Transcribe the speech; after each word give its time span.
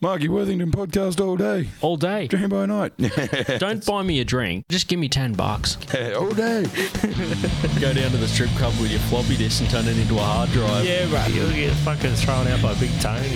Marky 0.00 0.28
Worthington 0.28 0.70
podcast 0.70 1.20
all 1.20 1.36
day, 1.36 1.68
all 1.80 1.96
day. 1.96 2.28
dream 2.28 2.48
by 2.48 2.66
night, 2.66 2.92
Don't 3.58 3.84
buy 3.84 4.04
me 4.04 4.20
a 4.20 4.24
drink. 4.24 4.64
Just 4.68 4.86
give 4.86 5.00
me 5.00 5.08
10 5.08 5.32
bucks. 5.32 5.76
all 6.16 6.30
day. 6.30 6.62
Go 7.80 7.92
down 7.92 8.12
to 8.12 8.16
the 8.16 8.28
strip 8.28 8.50
club 8.50 8.74
with 8.80 8.92
your 8.92 9.00
floppy 9.00 9.36
disk 9.36 9.60
and 9.60 9.68
turn 9.70 9.86
it 9.88 9.98
into 9.98 10.14
a 10.14 10.22
hard 10.22 10.50
drive. 10.50 10.86
Yeah, 10.86 11.12
right. 11.12 11.28
You'll 11.34 11.50
get 11.50 11.72
fucking 11.78 12.14
thrown 12.14 12.46
out 12.46 12.62
by 12.62 12.74
Big 12.74 12.92
Tony. 13.00 13.28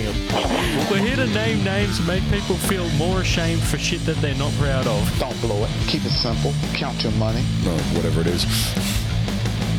We're 0.88 0.98
here 0.98 1.16
to 1.16 1.26
name 1.34 1.64
names 1.64 1.98
and 1.98 2.06
make 2.06 2.22
people 2.30 2.54
feel 2.54 2.88
more 2.90 3.22
ashamed 3.22 3.62
for 3.62 3.78
shit 3.78 4.06
that 4.06 4.18
they're 4.18 4.36
not 4.36 4.52
proud 4.52 4.86
of. 4.86 5.18
Don't 5.18 5.40
blow 5.40 5.64
it. 5.64 5.70
Keep 5.88 6.04
it 6.04 6.10
simple. 6.10 6.52
Count 6.74 7.02
your 7.02 7.12
money. 7.14 7.42
No, 7.64 7.76
whatever 7.96 8.20
it 8.20 8.28
is. 8.28 9.01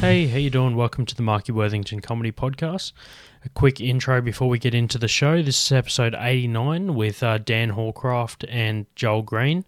Hey, 0.04 0.28
how 0.28 0.38
you 0.38 0.50
doing? 0.50 0.76
Welcome 0.76 1.06
to 1.06 1.16
the 1.16 1.22
Marky 1.22 1.54
Worthington 1.54 2.02
Comedy 2.02 2.34
Podcast. 2.34 2.92
A 3.46 3.48
quick 3.48 3.80
intro 3.80 4.20
before 4.20 4.50
we 4.50 4.60
get 4.60 4.76
into 4.76 4.98
the 4.98 5.08
show. 5.08 5.42
This 5.42 5.66
is 5.66 5.72
episode 5.72 6.14
89 6.14 6.94
with 6.94 7.24
uh, 7.24 7.38
Dan 7.38 7.72
Hawcroft 7.72 8.44
and 8.50 8.86
Joel 8.96 9.22
Green. 9.22 9.64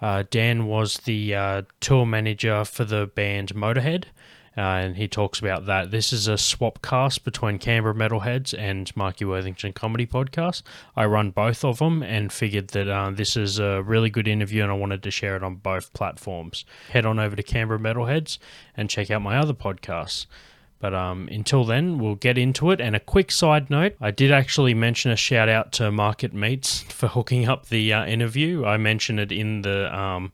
Uh, 0.00 0.24
Dan 0.30 0.64
was 0.64 0.96
the 1.04 1.34
uh, 1.34 1.62
tour 1.80 2.06
manager 2.06 2.64
for 2.64 2.86
the 2.86 3.06
band 3.14 3.54
Motorhead, 3.54 4.04
uh, 4.56 4.60
and 4.60 4.96
he 4.96 5.06
talks 5.06 5.38
about 5.38 5.66
that. 5.66 5.90
This 5.90 6.12
is 6.12 6.28
a 6.28 6.38
swap 6.38 6.80
cast 6.82 7.24
between 7.24 7.58
Canberra 7.58 7.94
Metalheads 7.94 8.58
and 8.58 8.94
Marky 8.96 9.24
Worthington 9.24 9.72
Comedy 9.72 10.06
Podcast. 10.06 10.62
I 10.96 11.04
run 11.06 11.30
both 11.30 11.64
of 11.64 11.78
them 11.78 12.02
and 12.02 12.32
figured 12.32 12.68
that 12.68 12.88
uh, 12.88 13.10
this 13.10 13.36
is 13.36 13.58
a 13.58 13.82
really 13.82 14.10
good 14.10 14.26
interview, 14.26 14.62
and 14.62 14.72
I 14.72 14.76
wanted 14.76 15.02
to 15.02 15.10
share 15.10 15.36
it 15.36 15.42
on 15.42 15.56
both 15.56 15.92
platforms. 15.92 16.64
Head 16.90 17.04
on 17.04 17.18
over 17.18 17.36
to 17.36 17.42
Canberra 17.42 17.78
Metalheads 17.78 18.38
and 18.76 18.88
check 18.88 19.10
out 19.10 19.22
my 19.22 19.36
other 19.36 19.54
podcasts. 19.54 20.26
But 20.78 20.94
um, 20.94 21.28
until 21.30 21.64
then, 21.64 21.98
we'll 21.98 22.16
get 22.16 22.36
into 22.36 22.70
it. 22.70 22.80
And 22.80 22.94
a 22.94 23.00
quick 23.00 23.32
side 23.32 23.70
note 23.70 23.96
I 24.00 24.10
did 24.10 24.30
actually 24.30 24.74
mention 24.74 25.10
a 25.10 25.16
shout 25.16 25.48
out 25.48 25.72
to 25.72 25.90
Market 25.90 26.34
Meats 26.34 26.82
for 26.88 27.08
hooking 27.08 27.48
up 27.48 27.66
the 27.66 27.92
uh, 27.92 28.04
interview. 28.06 28.64
I 28.64 28.76
mentioned 28.76 29.20
it 29.20 29.32
in 29.32 29.62
the. 29.62 29.94
Um, 29.96 30.32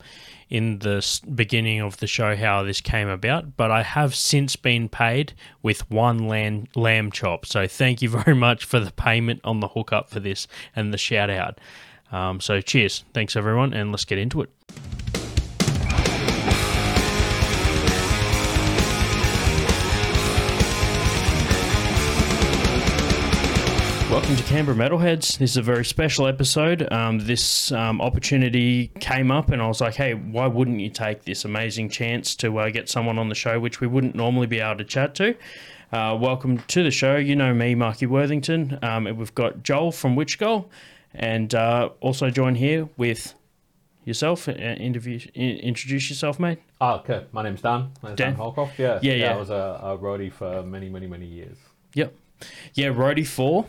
in 0.51 0.80
the 0.80 1.21
beginning 1.34 1.80
of 1.80 1.96
the 1.96 2.07
show, 2.07 2.37
how 2.37 2.62
this 2.62 2.82
came 2.82 3.09
about, 3.09 3.57
but 3.57 3.71
I 3.71 3.82
have 3.82 4.15
since 4.15 4.54
been 4.54 4.87
paid 4.87 5.32
with 5.62 5.90
one 5.90 6.29
lamb, 6.29 6.66
lamb 6.74 7.10
chop. 7.10 7.46
So, 7.46 7.66
thank 7.66 8.02
you 8.02 8.09
very 8.23 8.34
much 8.34 8.66
for 8.66 8.79
the 8.79 8.90
payment 8.90 9.40
on 9.45 9.60
the 9.60 9.68
hookup 9.68 10.10
for 10.10 10.21
this 10.21 10.46
and 10.77 10.93
the 10.93 10.99
shout 10.99 11.30
out. 11.30 11.59
Um, 12.10 12.38
so, 12.38 12.60
cheers. 12.60 13.02
Thanks, 13.15 13.34
everyone, 13.34 13.73
and 13.73 13.93
let's 13.93 14.04
get 14.04 14.18
into 14.18 14.43
it. 14.43 15.12
Welcome 24.13 24.37
to 24.37 24.43
Canberra 24.43 24.77
Metalheads. 24.77 25.38
This 25.38 25.52
is 25.52 25.57
a 25.57 25.63
very 25.63 25.87
special 25.87 26.27
episode. 26.27 26.87
Um, 26.93 27.21
this 27.21 27.73
um, 27.73 28.02
opportunity 28.02 28.88
came 29.01 29.30
up, 29.30 29.49
and 29.49 29.63
I 29.63 29.66
was 29.66 29.80
like, 29.80 29.95
hey, 29.95 30.13
why 30.13 30.49
wouldn't 30.49 30.80
you 30.80 30.91
take 30.91 31.24
this 31.24 31.46
amazing 31.46 31.88
chance 31.88 32.37
to 32.37 32.59
uh, 32.59 32.68
get 32.68 32.90
someone 32.90 33.18
on 33.18 33.30
the 33.30 33.35
show 33.35 33.59
which 33.59 33.80
we 33.80 33.87
wouldn't 33.87 34.15
normally 34.15 34.46
be 34.46 34.60
able 34.60 34.77
to 34.77 34.85
chat 34.85 35.15
to? 35.15 35.35
Uh, 35.90 36.15
welcome 36.21 36.59
to 36.59 36.83
the 36.83 36.90
show. 36.90 37.16
You 37.16 37.35
know 37.35 37.55
me, 37.55 37.74
Marky 37.74 38.05
Worthington. 38.05 38.79
Um, 38.83 39.07
and 39.07 39.16
we've 39.16 39.35
got 39.35 39.63
Joel 39.63 39.93
from 39.93 40.15
Witchskull, 40.15 40.66
and 41.15 41.55
uh, 41.55 41.88
also 42.01 42.29
join 42.29 42.55
here 42.57 42.90
with 42.99 43.33
yourself. 44.05 44.46
Uh, 44.46 44.52
interview, 44.52 45.21
in, 45.33 45.57
introduce 45.57 46.10
yourself, 46.10 46.38
mate. 46.38 46.59
Oh, 46.83 46.96
okay. 46.96 47.24
My 47.33 47.43
name's 47.43 47.63
Dan. 47.63 47.93
My 48.02 48.10
name's 48.10 48.18
Dan? 48.18 48.35
Dan, 48.35 48.37
Hawcroft. 48.37 48.77
Yeah. 48.77 48.99
Yeah, 49.01 49.15
yeah. 49.15 49.35
I 49.35 49.38
was 49.38 49.49
a, 49.49 49.80
a 49.83 49.96
roadie 49.96 50.30
for 50.30 50.63
many, 50.63 50.90
many, 50.90 51.07
many 51.07 51.24
years. 51.24 51.57
Yep. 51.95 52.13
Yeah, 52.74 52.88
Roadie 52.88 53.27
4. 53.27 53.66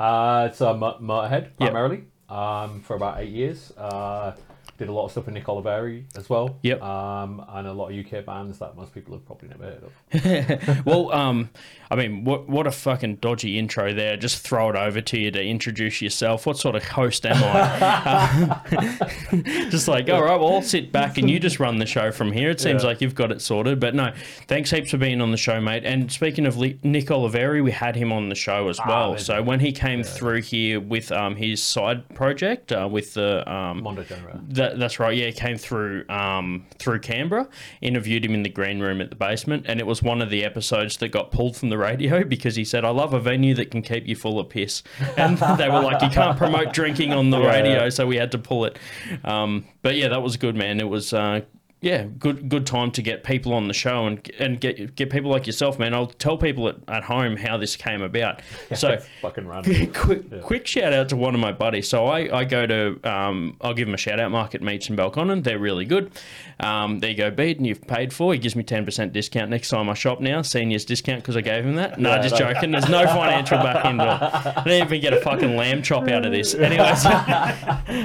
Uh, 0.00 0.48
it's 0.50 0.62
a 0.62 0.72
Mo- 0.72 0.96
Motorhead 0.98 1.50
primarily 1.58 2.04
um, 2.30 2.80
for 2.80 2.96
about 2.96 3.20
eight 3.20 3.28
years. 3.28 3.70
Uh, 3.76 4.34
did 4.80 4.88
a 4.88 4.92
lot 4.92 5.04
of 5.04 5.10
stuff 5.12 5.26
with 5.26 5.34
Nick 5.34 5.44
Oliveri 5.44 6.04
as 6.16 6.30
well. 6.30 6.58
Yep. 6.62 6.82
Um, 6.82 7.44
and 7.50 7.66
a 7.66 7.72
lot 7.72 7.92
of 7.92 7.98
UK 8.06 8.24
bands 8.24 8.58
that 8.60 8.76
most 8.76 8.94
people 8.94 9.12
have 9.14 9.26
probably 9.26 9.50
never 9.50 9.64
heard 9.64 9.82
of. 9.84 10.86
well, 10.86 11.12
um, 11.12 11.50
I 11.90 11.96
mean, 11.96 12.24
what 12.24 12.48
what 12.48 12.66
a 12.66 12.70
fucking 12.70 13.16
dodgy 13.16 13.58
intro 13.58 13.92
there. 13.92 14.16
Just 14.16 14.38
throw 14.38 14.70
it 14.70 14.76
over 14.76 15.02
to 15.02 15.18
you 15.18 15.30
to 15.32 15.42
introduce 15.44 16.00
yourself. 16.00 16.46
What 16.46 16.56
sort 16.56 16.76
of 16.76 16.82
host 16.84 17.26
am 17.26 17.36
I? 17.36 18.62
Uh, 18.72 19.42
just 19.70 19.86
like, 19.86 20.08
all 20.08 20.22
right, 20.22 20.40
well, 20.40 20.54
I'll 20.54 20.62
sit 20.62 20.90
back 20.92 21.18
and 21.18 21.30
you 21.30 21.38
just 21.38 21.60
run 21.60 21.78
the 21.78 21.84
show 21.86 22.10
from 22.10 22.32
here. 22.32 22.48
It 22.48 22.60
seems 22.60 22.82
Yeah. 22.82 22.88
like 22.88 23.02
you've 23.02 23.14
got 23.14 23.30
it 23.30 23.42
sorted. 23.42 23.80
But 23.80 23.94
no, 23.94 24.12
thanks 24.48 24.70
heaps 24.70 24.90
for 24.92 24.96
being 24.96 25.20
on 25.20 25.30
the 25.30 25.36
show, 25.36 25.60
mate. 25.60 25.84
And 25.84 26.10
speaking 26.10 26.46
of 26.46 26.56
Li- 26.56 26.78
Nick 26.82 27.06
Oliveri, 27.08 27.62
we 27.62 27.70
had 27.70 27.96
him 27.96 28.12
on 28.12 28.30
the 28.30 28.34
show 28.34 28.68
as 28.68 28.80
well. 28.86 29.10
amazing. 29.10 29.24
so 29.26 29.42
when 29.42 29.60
he 29.60 29.72
came 29.72 30.02
through 30.02 30.40
here 30.40 30.80
with 30.80 31.12
um, 31.12 31.36
his 31.36 31.62
side 31.62 32.08
project 32.14 32.72
uh, 32.72 32.88
with 32.90 33.12
the 33.12 33.50
um, 33.52 33.82
Mondo 33.82 34.04
that, 34.48 34.69
that's 34.76 34.98
right. 34.98 35.16
Yeah, 35.16 35.30
came 35.30 35.56
through 35.56 36.08
um, 36.08 36.66
through 36.78 37.00
Canberra. 37.00 37.48
Interviewed 37.80 38.24
him 38.24 38.34
in 38.34 38.42
the 38.42 38.48
green 38.48 38.80
room 38.80 39.00
at 39.00 39.10
the 39.10 39.16
basement, 39.16 39.66
and 39.68 39.80
it 39.80 39.86
was 39.86 40.02
one 40.02 40.22
of 40.22 40.30
the 40.30 40.44
episodes 40.44 40.96
that 40.98 41.08
got 41.08 41.30
pulled 41.30 41.56
from 41.56 41.70
the 41.70 41.78
radio 41.78 42.24
because 42.28 42.56
he 42.56 42.64
said, 42.64 42.84
"I 42.84 42.90
love 42.90 43.14
a 43.14 43.20
venue 43.20 43.54
that 43.54 43.70
can 43.70 43.82
keep 43.82 44.06
you 44.06 44.16
full 44.16 44.38
of 44.38 44.48
piss." 44.48 44.82
And 45.16 45.38
they 45.58 45.68
were 45.68 45.80
like, 45.80 46.02
"You 46.02 46.08
can't 46.08 46.38
promote 46.38 46.72
drinking 46.72 47.12
on 47.12 47.30
the 47.30 47.40
radio," 47.40 47.90
so 47.90 48.06
we 48.06 48.16
had 48.16 48.32
to 48.32 48.38
pull 48.38 48.64
it. 48.64 48.78
Um, 49.24 49.66
but 49.82 49.96
yeah, 49.96 50.08
that 50.08 50.22
was 50.22 50.36
good, 50.36 50.56
man. 50.56 50.80
It 50.80 50.88
was. 50.88 51.12
Uh, 51.12 51.42
yeah, 51.82 52.04
good 52.18 52.50
good 52.50 52.66
time 52.66 52.90
to 52.90 53.00
get 53.00 53.24
people 53.24 53.54
on 53.54 53.66
the 53.66 53.72
show 53.72 54.06
and 54.06 54.30
and 54.38 54.60
get 54.60 54.94
get 54.96 55.08
people 55.08 55.30
like 55.30 55.46
yourself, 55.46 55.78
man. 55.78 55.94
I'll 55.94 56.08
tell 56.08 56.36
people 56.36 56.68
at, 56.68 56.76
at 56.88 57.04
home 57.04 57.36
how 57.36 57.56
this 57.56 57.76
came 57.76 58.02
about. 58.02 58.42
So 58.74 58.98
fucking 59.20 59.46
run. 59.46 59.64
quick, 59.94 60.42
quick 60.42 60.66
shout 60.66 60.92
out 60.92 61.08
to 61.08 61.16
one 61.16 61.34
of 61.34 61.40
my 61.40 61.50
buddies. 61.50 61.88
So 61.88 62.06
I, 62.06 62.38
I 62.38 62.44
go 62.44 62.66
to, 62.66 63.00
um, 63.02 63.56
I'll 63.60 63.74
give 63.74 63.88
him 63.88 63.94
a 63.94 63.98
shout 63.98 64.20
out, 64.20 64.30
Market 64.30 64.62
Meats 64.62 64.88
in 64.88 64.96
Belconnen. 64.96 65.42
They're 65.42 65.58
really 65.58 65.84
good. 65.84 66.12
Um, 66.60 67.00
there 67.00 67.10
you 67.10 67.16
go, 67.16 67.30
Bede, 67.30 67.58
and 67.58 67.66
you've 67.66 67.84
paid 67.86 68.12
for. 68.12 68.32
He 68.32 68.38
gives 68.38 68.54
me 68.54 68.62
10% 68.62 69.12
discount 69.12 69.50
next 69.50 69.70
time 69.70 69.88
I 69.88 69.94
shop 69.94 70.20
now. 70.20 70.42
Seniors 70.42 70.84
discount 70.84 71.22
because 71.22 71.36
I 71.36 71.40
gave 71.40 71.64
him 71.64 71.74
that. 71.76 71.98
No, 71.98 72.10
Yeah, 72.10 72.22
just 72.22 72.36
joking. 72.36 72.70
There's 72.70 72.88
no 72.88 73.06
financial 73.06 73.58
back 73.58 73.84
end. 73.84 74.00
I 74.00 74.62
didn't 74.64 74.86
even 74.86 75.00
get 75.00 75.12
a 75.12 75.20
fucking 75.20 75.56
lamb 75.56 75.82
chop 75.82 76.08
out 76.08 76.24
of 76.24 76.32
this. 76.32 76.54
Anyways, 76.54 77.04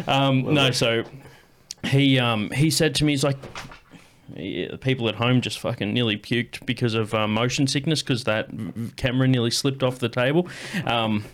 um, 0.08 0.54
no, 0.54 0.72
so 0.72 1.04
he, 1.86 2.20
um, 2.20 2.50
he 2.52 2.70
said 2.70 2.96
to 2.96 3.06
me, 3.06 3.14
he's 3.14 3.24
like, 3.24 3.38
yeah, 4.36 4.72
the 4.72 4.78
people 4.78 5.08
at 5.08 5.16
home 5.16 5.42
just 5.42 5.60
fucking 5.60 5.94
nearly 5.94 6.18
puked 6.18 6.66
because 6.66 6.94
of 6.94 7.14
uh, 7.14 7.28
motion 7.28 7.68
sickness 7.68 8.02
because 8.02 8.24
that 8.24 8.50
camera 8.96 9.28
nearly 9.28 9.52
slipped 9.52 9.84
off 9.84 10.00
the 10.00 10.10
table. 10.10 10.48
Um, 10.86 11.26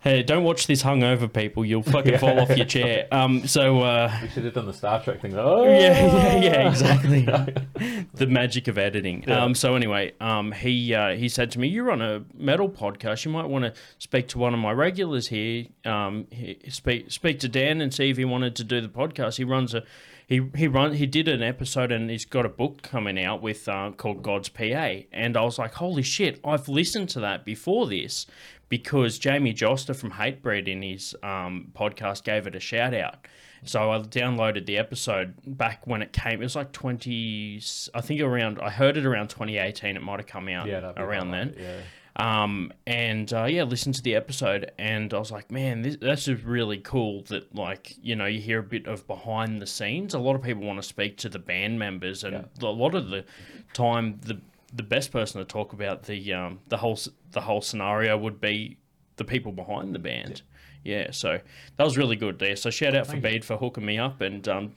hey, 0.00 0.22
don't 0.22 0.44
watch 0.44 0.66
this 0.66 0.82
hungover, 0.82 1.32
people. 1.32 1.64
You'll 1.64 1.82
fucking 1.82 2.18
fall 2.18 2.38
off 2.40 2.56
your 2.56 2.66
chair. 2.66 3.08
Um, 3.10 3.46
so 3.46 3.80
uh, 3.80 4.16
we 4.22 4.28
should 4.28 4.44
have 4.44 4.54
done 4.54 4.66
the 4.66 4.72
Star 4.72 5.02
Trek 5.02 5.20
thing. 5.20 5.34
Oh, 5.36 5.64
yeah, 5.64 6.06
yeah, 6.06 6.36
yeah, 6.36 6.68
exactly. 6.68 7.24
the 8.14 8.26
magic 8.26 8.68
of 8.68 8.78
editing. 8.78 9.28
Um, 9.30 9.54
so 9.54 9.74
anyway, 9.74 10.12
um, 10.20 10.52
he 10.52 10.94
uh, 10.94 11.14
he 11.14 11.28
said 11.28 11.50
to 11.52 11.58
me, 11.58 11.68
"You're 11.68 11.90
on 11.90 12.02
a 12.02 12.24
metal 12.34 12.68
podcast. 12.68 13.24
You 13.24 13.30
might 13.30 13.46
want 13.46 13.64
to 13.64 13.80
speak 13.98 14.28
to 14.28 14.38
one 14.38 14.54
of 14.54 14.60
my 14.60 14.72
regulars 14.72 15.28
here. 15.28 15.66
Um, 15.84 16.26
he, 16.30 16.58
speak 16.68 17.10
speak 17.10 17.40
to 17.40 17.48
Dan 17.48 17.80
and 17.80 17.92
see 17.92 18.10
if 18.10 18.16
he 18.16 18.24
wanted 18.24 18.56
to 18.56 18.64
do 18.64 18.80
the 18.80 18.88
podcast. 18.88 19.36
He 19.36 19.44
runs 19.44 19.74
a." 19.74 19.82
He, 20.26 20.46
he 20.56 20.68
run 20.68 20.92
he 20.92 21.06
did 21.06 21.26
an 21.26 21.42
episode 21.42 21.90
and 21.90 22.10
he's 22.10 22.26
got 22.26 22.44
a 22.44 22.50
book 22.50 22.82
coming 22.82 23.18
out 23.18 23.40
with 23.40 23.66
uh, 23.66 23.92
called 23.96 24.22
God's 24.22 24.50
PA 24.50 24.96
and 25.10 25.38
I 25.38 25.42
was 25.42 25.58
like 25.58 25.72
holy 25.72 26.02
shit 26.02 26.38
I've 26.44 26.68
listened 26.68 27.08
to 27.10 27.20
that 27.20 27.46
before 27.46 27.86
this 27.86 28.26
because 28.68 29.18
Jamey 29.18 29.54
Jasta 29.54 29.94
from 29.94 30.12
Hatebreed 30.12 30.68
in 30.68 30.82
his 30.82 31.14
um, 31.22 31.70
podcast 31.74 32.24
gave 32.24 32.46
it 32.46 32.54
a 32.54 32.60
shout 32.60 32.94
out. 32.94 33.26
So 33.64 33.90
I 33.90 33.98
downloaded 33.98 34.66
the 34.66 34.78
episode 34.78 35.34
back 35.44 35.86
when 35.86 36.00
it 36.02 36.12
came. 36.12 36.40
It 36.40 36.44
was 36.44 36.54
like 36.54 36.70
20, 36.72 37.60
I 37.94 38.00
think 38.00 38.20
around, 38.20 38.60
I 38.60 38.70
heard 38.70 38.96
it 38.96 39.04
around 39.04 39.28
2018. 39.28 39.96
It 39.96 40.02
might 40.02 40.20
have 40.20 40.26
come 40.28 40.48
out 40.48 40.68
Yeah, 40.68 40.92
around 40.96 41.30
then. 41.32 41.48
right, 41.48 41.58
Yeah. 41.58 41.80
Um, 42.20 42.72
and 42.86 43.32
uh, 43.32 43.44
yeah, 43.44 43.62
listened 43.62 43.94
to 43.94 44.02
the 44.02 44.16
episode, 44.16 44.72
and 44.76 45.14
I 45.14 45.18
was 45.20 45.30
like, 45.30 45.52
man, 45.52 45.82
this, 45.82 45.96
that's 46.00 46.24
just 46.24 46.42
really 46.42 46.78
cool. 46.78 47.22
That 47.28 47.54
like 47.54 47.94
you 48.02 48.16
know 48.16 48.26
you 48.26 48.40
hear 48.40 48.58
a 48.58 48.62
bit 48.64 48.88
of 48.88 49.06
behind 49.06 49.62
the 49.62 49.68
scenes. 49.68 50.14
A 50.14 50.18
lot 50.18 50.34
of 50.34 50.42
people 50.42 50.64
want 50.64 50.82
to 50.82 50.88
speak 50.88 51.16
to 51.18 51.28
the 51.28 51.38
band 51.38 51.78
members, 51.78 52.24
and 52.24 52.48
a 52.60 52.66
lot 52.66 52.96
of 52.96 53.10
the 53.10 53.24
time, 53.72 54.18
the 54.22 54.40
the 54.72 54.82
best 54.82 55.10
person 55.12 55.38
to 55.40 55.44
talk 55.44 55.72
about 55.72 56.02
the 56.04 56.32
um, 56.32 56.60
the 56.68 56.76
whole 56.78 56.98
the 57.32 57.40
whole 57.42 57.60
scenario 57.60 58.16
would 58.18 58.40
be 58.40 58.78
the 59.16 59.24
people 59.24 59.52
behind 59.52 59.94
the 59.94 59.98
band. 59.98 60.42
Yeah, 60.84 61.10
so 61.10 61.40
that 61.76 61.84
was 61.84 61.96
really 61.98 62.16
good 62.16 62.38
there. 62.38 62.54
So 62.56 62.70
shout 62.70 62.94
out 62.94 63.06
for 63.06 63.16
Bede 63.16 63.44
for 63.44 63.56
hooking 63.56 63.84
me 63.84 63.98
up 63.98 64.20
and 64.20 64.46
um, 64.48 64.72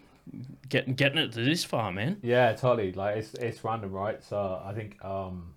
getting 0.70 0.94
getting 0.96 1.18
it 1.20 1.32
to 1.34 1.44
this 1.44 1.64
far, 1.64 1.92
man. 1.92 2.18
Yeah, 2.22 2.54
totally. 2.54 2.92
Like 2.94 3.18
it's 3.18 3.34
it's 3.36 3.64
random, 3.64 3.92
right? 3.92 4.24
So 4.24 4.62
I 4.66 4.74
think 4.74 5.04
um, 5.06 5.54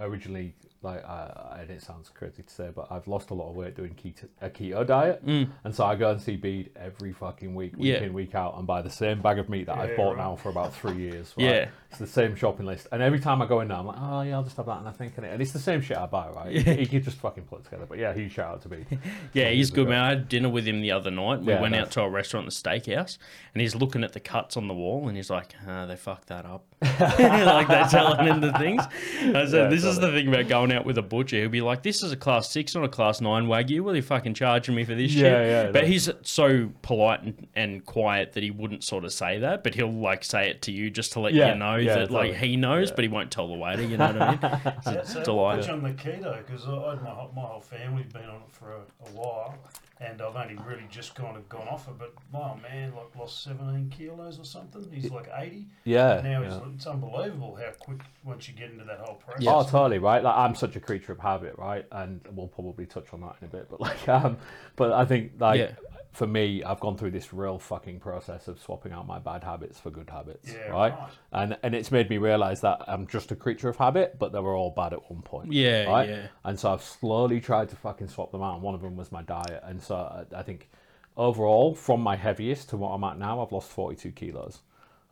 originally, 0.00 0.54
like 0.82 1.04
I, 1.04 1.58
I, 1.68 1.72
it 1.72 1.82
sounds 1.82 2.08
crazy 2.08 2.42
to 2.42 2.52
say, 2.52 2.70
but 2.74 2.88
I've 2.90 3.06
lost 3.06 3.30
a 3.30 3.34
lot 3.34 3.50
of 3.50 3.56
weight 3.56 3.76
doing 3.76 3.94
keto, 3.94 4.26
a 4.40 4.50
keto 4.50 4.86
diet, 4.86 5.22
and 5.22 5.74
so 5.74 5.84
I 5.84 5.94
go 5.94 6.10
and 6.10 6.20
see 6.20 6.36
Bede 6.36 6.70
every 6.76 7.12
fucking 7.12 7.54
week, 7.54 7.76
week 7.76 7.82
Mm. 7.82 8.00
Yeah. 8.00 8.06
in 8.06 8.12
week 8.12 8.34
out, 8.34 8.58
and 8.58 8.66
buy 8.66 8.82
the 8.82 8.90
same 8.90 9.20
bag 9.22 9.38
of 9.38 9.48
meat 9.48 9.66
that 9.66 9.78
I've 9.78 9.96
bought 9.96 10.16
now 10.16 10.36
for 10.36 10.48
about 10.48 10.74
three 10.74 10.96
years. 10.96 11.32
Right? 11.38 11.44
Yeah. 11.46 11.68
It's 11.90 11.98
the 11.98 12.06
same 12.06 12.36
shopping 12.36 12.66
list, 12.66 12.86
and 12.92 13.02
every 13.02 13.18
time 13.18 13.42
I 13.42 13.46
go 13.46 13.60
in 13.62 13.68
there, 13.68 13.76
I'm 13.76 13.84
like, 13.86 13.96
oh 14.00 14.22
yeah, 14.22 14.36
I'll 14.36 14.44
just 14.44 14.56
have 14.58 14.66
that, 14.66 14.78
and 14.78 14.86
I 14.88 14.92
think, 14.92 15.18
and 15.18 15.26
it's 15.42 15.50
the 15.50 15.58
same 15.58 15.80
shit 15.80 15.96
I 15.96 16.06
buy, 16.06 16.28
right? 16.28 16.52
He 16.56 16.86
could 16.86 17.02
just 17.02 17.16
fucking 17.18 17.42
put 17.44 17.60
it 17.60 17.64
together. 17.64 17.84
But 17.88 17.98
yeah, 17.98 18.14
huge 18.14 18.32
shout 18.32 18.54
out 18.54 18.62
to 18.62 18.68
me. 18.68 18.84
Yeah, 19.32 19.50
he's 19.50 19.70
good, 19.70 19.82
ago. 19.82 19.90
man. 19.90 20.02
I 20.04 20.08
had 20.10 20.28
dinner 20.28 20.48
with 20.48 20.66
him 20.66 20.80
the 20.82 20.92
other 20.92 21.10
night. 21.10 21.40
We 21.40 21.48
Yeah, 21.52 21.60
went 21.60 21.72
nice. 21.72 21.82
out 21.86 21.90
to 21.92 22.02
a 22.02 22.08
restaurant, 22.08 22.46
the 22.46 22.52
steakhouse, 22.52 23.18
and 23.54 23.60
he's 23.60 23.74
looking 23.74 24.04
at 24.04 24.12
the 24.12 24.20
cuts 24.20 24.56
on 24.56 24.68
the 24.68 24.74
wall, 24.74 25.08
and 25.08 25.16
he's 25.16 25.30
like, 25.30 25.52
ah, 25.68 25.86
"They 25.86 25.96
fucked 25.96 26.28
that 26.28 26.44
up." 26.46 26.64
like 27.10 27.66
they're 27.68 27.84
telling 27.86 28.24
him 28.26 28.40
the 28.40 28.52
things. 28.52 28.82
I 29.22 29.46
said, 29.46 29.52
Yeah, 29.52 29.66
"This 29.68 29.84
is 29.84 29.98
the 29.98 30.12
thing 30.12 30.28
about 30.28 30.48
going 30.48 30.72
out 30.72 30.84
with 30.86 30.96
a 30.98 31.02
butcher. 31.02 31.36
He'll 31.40 31.48
be 31.48 31.60
like, 31.60 31.82
"This 31.82 32.02
is 32.04 32.12
a 32.12 32.16
class 32.16 32.50
six, 32.50 32.74
not 32.74 32.84
a 32.84 32.88
class 32.88 33.20
nine 33.20 33.46
wagyu. 33.46 33.80
Will 33.80 33.96
you 33.96 34.02
fucking 34.02 34.34
charging 34.34 34.74
me 34.76 34.84
for 34.84 34.94
this 34.94 35.12
Yeah, 35.12 35.22
shit?" 35.22 35.66
yeah, 35.66 35.70
But 35.72 35.88
he's 35.88 36.08
so 36.22 36.70
polite 36.82 37.22
and, 37.22 37.46
and 37.56 37.84
quiet 37.84 38.34
that 38.34 38.42
he 38.44 38.50
wouldn't 38.52 38.84
sort 38.84 39.04
of 39.04 39.12
say 39.12 39.40
that, 39.40 39.64
but 39.64 39.74
he'll 39.74 39.92
like 39.92 40.22
say 40.24 40.48
it 40.50 40.62
to 40.62 40.72
you 40.72 40.88
just 40.90 41.12
to 41.14 41.20
let 41.20 41.32
you 41.34 41.54
know 41.56 41.79
yeah, 41.86 41.98
that 41.98 42.10
like 42.10 42.34
he 42.34 42.56
knows, 42.56 42.90
but 42.90 43.02
he 43.04 43.08
won't 43.08 43.30
tell 43.30 43.48
the 43.48 43.54
waiter. 43.54 43.82
You 43.82 43.96
know 43.96 44.12
what 44.12 44.22
I 44.22 44.30
mean? 44.30 44.74
So, 44.84 45.02
so 45.04 45.24
delight. 45.24 45.58
watch 45.58 45.68
on 45.68 45.82
the 45.82 45.90
keto 45.90 46.44
because 46.46 46.66
I, 46.66 46.70
I, 46.72 46.94
my, 46.96 47.10
whole- 47.10 47.32
my 47.34 47.42
whole 47.42 47.60
family's 47.60 48.06
been 48.12 48.24
on 48.24 48.36
it 48.42 48.50
for 48.50 48.72
a, 48.72 48.80
a 48.80 49.10
while, 49.12 49.54
and 50.00 50.20
I've 50.22 50.34
only 50.36 50.56
really 50.66 50.86
just 50.90 51.14
kind 51.14 51.36
of 51.36 51.48
gone 51.48 51.68
off 51.68 51.88
it. 51.88 51.94
But 51.98 52.12
my 52.32 52.54
man, 52.60 52.92
like 52.94 53.14
lost 53.18 53.42
seventeen 53.44 53.90
kilos 53.90 54.38
or 54.38 54.44
something. 54.44 54.86
He's 54.92 55.10
like 55.10 55.28
eighty. 55.36 55.66
Yeah, 55.84 56.20
Now 56.22 56.42
yeah. 56.42 56.48
he's, 56.48 56.74
it's 56.76 56.86
unbelievable 56.86 57.56
how 57.56 57.70
quick 57.78 58.00
once 58.24 58.48
you 58.48 58.54
get 58.54 58.70
into 58.70 58.84
that 58.84 58.98
whole 59.00 59.16
process. 59.16 59.46
Oh, 59.46 59.62
totally 59.64 59.98
right. 59.98 60.22
Like 60.22 60.36
I'm 60.36 60.54
such 60.54 60.76
a 60.76 60.80
creature 60.80 61.12
of 61.12 61.18
habit, 61.20 61.54
right? 61.58 61.84
And 61.92 62.20
we'll 62.32 62.48
probably 62.48 62.86
touch 62.86 63.06
on 63.12 63.20
that 63.22 63.36
in 63.40 63.46
a 63.48 63.50
bit. 63.50 63.68
But 63.70 63.80
like, 63.80 64.08
um, 64.08 64.36
but 64.76 64.92
I 64.92 65.04
think 65.04 65.32
like 65.38 65.58
Yeah. 65.58 65.72
For 66.12 66.26
me, 66.26 66.62
I've 66.64 66.80
gone 66.80 66.96
through 66.96 67.12
this 67.12 67.32
real 67.32 67.58
fucking 67.58 68.00
process 68.00 68.48
of 68.48 68.60
swapping 68.60 68.92
out 68.92 69.06
my 69.06 69.18
bad 69.20 69.44
habits 69.44 69.78
for 69.78 69.90
good 69.90 70.10
habits, 70.10 70.52
Yeah, 70.52 70.68
right? 70.70 70.92
right. 70.98 71.08
And 71.32 71.56
and 71.62 71.74
it's 71.74 71.90
made 71.92 72.10
me 72.10 72.18
realize 72.18 72.60
that 72.62 72.82
I'm 72.88 73.06
just 73.06 73.30
a 73.30 73.36
creature 73.36 73.68
of 73.68 73.76
habit, 73.76 74.18
but 74.18 74.32
they 74.32 74.40
were 74.40 74.54
all 74.56 74.70
bad 74.70 74.92
at 74.92 75.08
one 75.10 75.22
point. 75.22 75.52
Yeah, 75.52 75.84
right? 75.84 76.08
yeah. 76.08 76.26
And 76.44 76.58
so 76.58 76.72
I've 76.72 76.82
slowly 76.82 77.40
tried 77.40 77.68
to 77.68 77.76
fucking 77.76 78.08
swap 78.08 78.32
them 78.32 78.42
out. 78.42 78.54
And 78.54 78.62
one 78.62 78.74
of 78.74 78.82
them 78.82 78.96
was 78.96 79.12
my 79.12 79.22
diet. 79.22 79.62
And 79.64 79.80
so 79.82 79.94
I, 79.96 80.38
I 80.38 80.42
think 80.42 80.68
overall, 81.16 81.74
from 81.74 82.00
my 82.00 82.16
heaviest 82.16 82.70
to 82.70 82.76
what 82.76 82.90
I'm 82.90 83.04
at 83.04 83.18
now, 83.18 83.42
I've 83.42 83.52
lost 83.52 83.70
42 83.70 84.10
kilos. 84.12 84.60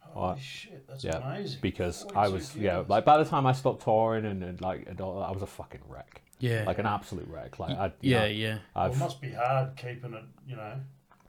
Holy 0.00 0.40
shit, 0.40 0.84
that's 0.88 1.04
Yeah, 1.04 1.18
amazing. 1.18 1.58
because 1.60 2.06
I 2.16 2.28
42 2.28 2.32
was 2.32 2.56
yeah 2.56 2.82
like 2.88 3.04
by 3.04 3.18
the 3.18 3.24
time 3.26 3.46
I 3.46 3.52
stopped 3.52 3.82
touring 3.84 4.24
and, 4.24 4.42
and 4.42 4.60
like 4.60 4.88
and 4.88 4.98
I 5.00 5.30
was 5.30 5.42
a 5.42 5.46
fucking 5.46 5.82
wreck. 5.86 6.22
Yeah. 6.40 6.64
like 6.66 6.78
an 6.78 6.86
absolute 6.86 7.28
wreck. 7.28 7.58
Like 7.58 7.76
I, 7.76 7.92
yeah, 8.00 8.20
know, 8.20 8.26
yeah. 8.26 8.58
Well, 8.74 8.92
it 8.92 8.98
must 8.98 9.20
be 9.20 9.30
hard 9.30 9.76
keeping 9.76 10.14
it, 10.14 10.24
you 10.46 10.56
know, 10.56 10.74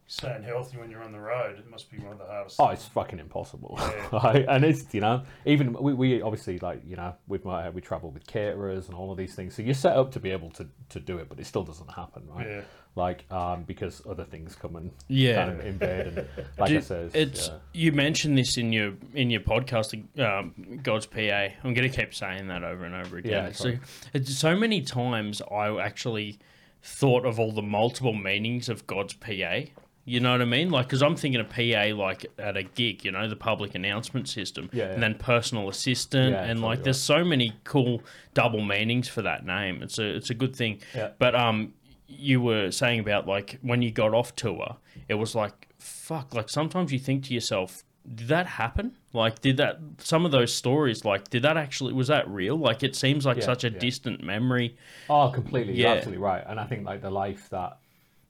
staying 0.10 0.42
healthy 0.42 0.78
when 0.78 0.90
you're 0.90 1.04
on 1.04 1.12
the 1.12 1.20
road. 1.20 1.60
It 1.60 1.70
must 1.70 1.92
be 1.92 1.98
one 2.00 2.14
of 2.14 2.18
the 2.18 2.26
hardest. 2.26 2.56
oh, 2.60 2.68
things. 2.68 2.80
it's 2.80 2.88
fucking 2.90 3.20
impossible. 3.20 3.76
Yeah. 3.80 4.10
right? 4.24 4.46
And 4.50 4.66
it's 4.66 4.92
you 4.94 5.02
know 5.02 5.24
even 5.46 5.74
we, 5.74 5.94
we 5.94 6.22
obviously 6.22 6.58
like 6.60 6.82
you 6.86 6.96
know 6.96 7.14
with 7.28 7.46
my 7.46 7.70
we 7.70 7.80
travel 7.82 8.10
with 8.12 8.26
caterers 8.28 8.88
and 8.88 8.96
all 8.98 9.12
of 9.12 9.18
these 9.18 9.36
things, 9.36 9.56
so 9.56 9.62
you're 9.62 9.74
set 9.74 9.96
up 9.96 10.12
to 10.14 10.20
be 10.20 10.32
able 10.32 10.50
to 10.52 10.68
to 10.90 11.00
do 11.00 11.18
it, 11.20 11.30
but 11.30 11.40
it 11.40 11.46
still 11.46 11.64
doesn't 11.64 11.92
happen, 11.92 12.24
right? 12.28 12.48
Yeah. 12.48 12.62
Like 12.96 13.32
um 13.32 13.64
because 13.64 14.02
other 14.10 14.26
things 14.26 14.56
come 14.56 14.76
and 14.76 14.92
Yeah. 15.08 15.46
kind 15.46 15.60
of 15.60 15.66
invade 15.66 16.08
and 16.08 16.28
like 16.58 16.72
I 16.72 16.80
said, 16.80 17.12
it's 17.14 17.48
yeah. 17.48 17.54
you 17.74 17.92
mentioned 17.92 18.36
this 18.38 18.58
in 18.58 18.74
your 18.74 18.94
in 19.14 19.30
your 19.30 19.42
podcast, 19.42 19.94
um, 20.20 20.80
God's 20.82 21.06
PA. 21.06 21.20
I'm 21.64 21.74
going 21.76 21.90
to 21.90 21.96
keep 21.96 22.16
saying 22.16 22.48
that 22.48 22.64
over 22.64 22.84
and 22.86 22.96
over 22.96 23.18
again. 23.18 23.32
Yeah, 23.32 23.52
so, 23.52 23.64
sorry. 23.66 23.80
it's 24.14 24.36
so 24.36 24.56
many 24.56 24.82
times 24.82 25.42
I 25.52 25.70
actually 25.80 26.40
thought 26.82 27.26
of 27.26 27.40
all 27.40 27.52
the 27.52 27.62
multiple 27.62 28.14
meanings 28.14 28.70
of 28.70 28.88
God's 28.88 29.14
PA. 29.14 29.62
You 30.06 30.20
know 30.20 30.32
what 30.32 30.42
I 30.42 30.46
mean? 30.46 30.72
Like, 30.72 30.88
because 30.88 31.04
I'm 31.04 31.16
thinking 31.16 31.40
of 31.40 31.50
PA 31.50 31.94
like 31.96 32.26
at 32.40 32.58
a 32.58 32.64
gig, 32.64 33.06
you 33.06 33.12
know, 33.12 33.28
the 33.28 33.36
public 33.36 33.76
announcement 33.76 34.28
system, 34.28 34.70
Yeah, 34.74 34.86
and 34.86 35.04
then 35.04 35.16
personal 35.16 35.70
assistant, 35.70 36.34
Yeah, 36.34 36.44
and 36.46 36.62
like, 36.62 36.84
there's 36.84 37.00
so 37.02 37.24
many 37.24 37.54
cool 37.64 38.02
double 38.34 38.62
meanings 38.64 39.08
for 39.08 39.22
that 39.22 39.46
name. 39.46 39.84
It's 39.84 40.00
a 40.00 40.16
it's 40.16 40.30
a 40.30 40.34
good 40.34 40.56
thing. 40.56 40.80
Yeah. 40.96 41.10
But 41.20 41.36
um, 41.36 41.74
you 42.08 42.42
were 42.42 42.72
saying 42.72 43.00
about 43.02 43.28
like 43.28 43.60
when 43.62 43.82
you 43.82 43.92
got 43.92 44.14
off 44.16 44.36
tour, 44.36 44.78
it 45.08 45.16
was 45.16 45.36
like 45.36 45.68
fuck. 45.78 46.34
Like 46.34 46.50
sometimes 46.50 46.92
you 46.92 47.00
think 47.00 47.26
to 47.26 47.34
yourself, 47.34 47.84
did 48.16 48.28
that 48.30 48.48
happen? 48.48 48.96
Like, 49.14 49.42
did 49.42 49.58
that 49.58 49.80
some 50.00 50.26
of 50.26 50.32
those 50.32 50.54
stories? 50.54 51.04
Like, 51.06 51.30
did 51.30 51.44
that 51.44 51.58
actually 51.58 51.94
was 51.94 52.08
that 52.08 52.28
real? 52.28 52.58
Like, 52.58 52.84
it 52.84 52.96
seems 52.96 53.26
like 53.26 53.38
Yeah, 53.38 53.46
such 53.46 53.64
a 53.64 53.70
yeah. 53.72 53.80
distant 53.80 54.24
memory. 54.24 54.78
Oh, 55.10 55.30
completely. 55.30 55.74
Yeah. 55.74 55.90
You're 55.90 55.98
absolutely 55.98 56.24
right. 56.24 56.44
And 56.48 56.60
I 56.60 56.66
think 56.66 56.86
like 56.86 57.02
the 57.02 57.12
life 57.12 57.50
that 57.50 57.79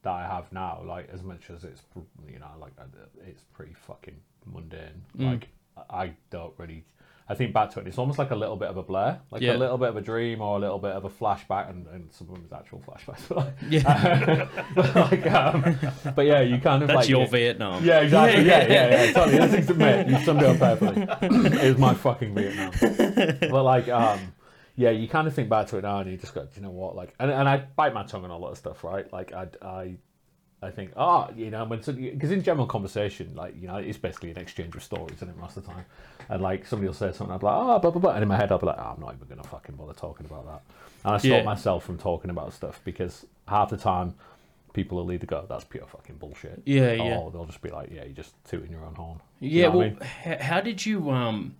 that 0.02 0.10
I 0.12 0.22
have 0.26 0.50
now, 0.52 0.82
like 0.84 1.08
as 1.12 1.22
much 1.22 1.50
as 1.54 1.64
it's 1.64 1.82
you 2.28 2.38
know 2.38 2.46
like 2.60 2.72
uh, 2.78 2.84
it's 3.26 3.42
pretty 3.52 3.74
fucking 3.86 4.16
mundane. 4.46 5.02
Mm. 5.18 5.30
Like 5.32 5.48
I 5.90 6.12
don't 6.30 6.52
really. 6.58 6.84
I 7.28 7.34
think 7.36 7.54
back 7.54 7.70
to 7.74 7.80
it. 7.80 7.86
It's 7.86 7.96
almost 7.96 8.18
like 8.18 8.32
a 8.32 8.34
little 8.34 8.56
bit 8.56 8.66
of 8.70 8.76
a 8.76 8.82
blur, 8.82 9.16
like 9.30 9.40
Yeah. 9.40 9.54
a 9.54 9.56
little 9.56 9.78
bit 9.78 9.88
of 9.90 9.96
a 9.96 10.00
dream 10.00 10.40
or 10.42 10.56
a 10.56 10.58
little 10.58 10.80
bit 10.80 10.90
of 10.90 11.04
a 11.04 11.08
flashback, 11.08 11.70
and, 11.70 11.86
and 11.86 12.10
some 12.12 12.28
of 12.28 12.34
them 12.34 12.44
is 12.44 12.52
actual 12.52 12.80
flashbacks. 12.84 13.28
But 13.28 13.36
like, 13.36 13.54
Yeah, 13.70 14.48
like, 15.00 15.30
um, 15.30 15.78
but 16.16 16.26
yeah, 16.26 16.40
you 16.40 16.58
kind 16.58 16.82
of 16.82 16.88
that's 16.88 16.96
like 16.96 17.08
your 17.08 17.20
you- 17.22 17.28
Vietnam. 17.28 17.84
Yeah, 17.84 18.00
exactly. 18.00 18.44
Yeah, 18.44 18.66
yeah, 18.66 19.04
yeah. 19.04 19.12
Totally. 19.12 19.38
That's 19.46 19.66
to 19.66 19.72
admit, 19.72 20.08
you 20.08 20.18
summed 20.24 20.42
it 20.42 20.46
up 20.48 20.58
perfectly. 20.58 21.02
it 21.60 21.68
was 21.68 21.78
my 21.78 21.94
fucking 21.94 22.34
Vietnam. 22.34 22.72
But 23.48 23.62
like, 23.62 23.88
um, 23.88 24.18
yeah, 24.80 24.90
you 24.90 25.06
kind 25.08 25.28
of 25.28 25.34
think 25.34 25.48
back 25.50 25.66
to 25.68 25.76
it 25.76 25.82
now, 25.82 25.98
and 26.00 26.10
you 26.10 26.16
just 26.16 26.34
go, 26.34 26.48
you 26.56 26.62
know 26.62 26.70
what? 26.70 26.96
Like, 26.96 27.12
and, 27.20 27.30
and 27.30 27.46
I 27.46 27.58
bite 27.58 27.92
my 27.92 28.02
tongue 28.02 28.24
on 28.24 28.30
a 28.30 28.38
lot 28.38 28.50
of 28.52 28.58
stuff, 28.58 28.82
right? 28.82 29.10
Like, 29.12 29.32
I, 29.34 29.46
I, 29.60 29.96
I 30.62 30.70
think, 30.70 30.92
oh, 30.96 31.28
you 31.36 31.50
know, 31.50 31.64
when 31.64 31.80
because 31.80 32.30
in 32.30 32.42
general 32.42 32.66
conversation, 32.66 33.34
like, 33.34 33.54
you 33.60 33.66
know, 33.68 33.76
it's 33.76 33.98
basically 33.98 34.30
an 34.30 34.38
exchange 34.38 34.74
of 34.74 34.82
stories, 34.82 35.16
isn't 35.16 35.28
it? 35.28 35.36
Most 35.36 35.58
of 35.58 35.66
the 35.66 35.72
time, 35.72 35.84
and 36.30 36.40
like 36.40 36.66
somebody 36.66 36.86
will 36.88 36.94
say 36.94 37.12
something, 37.12 37.34
I'd 37.34 37.40
be 37.40 37.46
like, 37.46 37.56
oh, 37.56 37.78
blah 37.78 37.90
blah 37.90 38.00
blah, 38.00 38.12
and 38.12 38.22
in 38.22 38.28
my 38.28 38.36
head, 38.38 38.50
I'll 38.52 38.58
be 38.58 38.66
like, 38.66 38.78
oh, 38.78 38.94
I'm 38.94 39.00
not 39.00 39.14
even 39.14 39.28
gonna 39.28 39.42
fucking 39.44 39.74
bother 39.76 39.92
talking 39.92 40.24
about 40.26 40.46
that, 40.46 40.62
and 41.04 41.14
I 41.14 41.18
stop 41.18 41.30
Yeah. 41.30 41.42
myself 41.42 41.84
from 41.84 41.98
talking 41.98 42.30
about 42.30 42.52
stuff 42.54 42.80
because 42.84 43.26
half 43.48 43.68
the 43.70 43.76
time. 43.76 44.14
People 44.72 44.98
will 44.98 45.10
either 45.10 45.26
go, 45.26 45.44
"That's 45.48 45.64
pure 45.64 45.84
fucking 45.84 46.14
bullshit," 46.18 46.62
Yeah, 46.64 46.92
yeah. 46.92 47.16
or 47.16 47.32
they'll 47.32 47.44
just 47.44 47.60
be 47.60 47.70
like, 47.70 47.90
"Yeah, 47.92 48.04
you're 48.04 48.14
just 48.14 48.34
tooting 48.44 48.70
your 48.70 48.84
own 48.84 48.94
horn." 48.94 49.20
Yeah, 49.40 49.64
know 49.64 49.70
what 49.78 49.86
I 49.86 49.88
well, 49.90 50.08
mean? 50.28 50.38
how 50.38 50.60
did 50.60 50.86
you 50.86 51.10
um? 51.10 51.56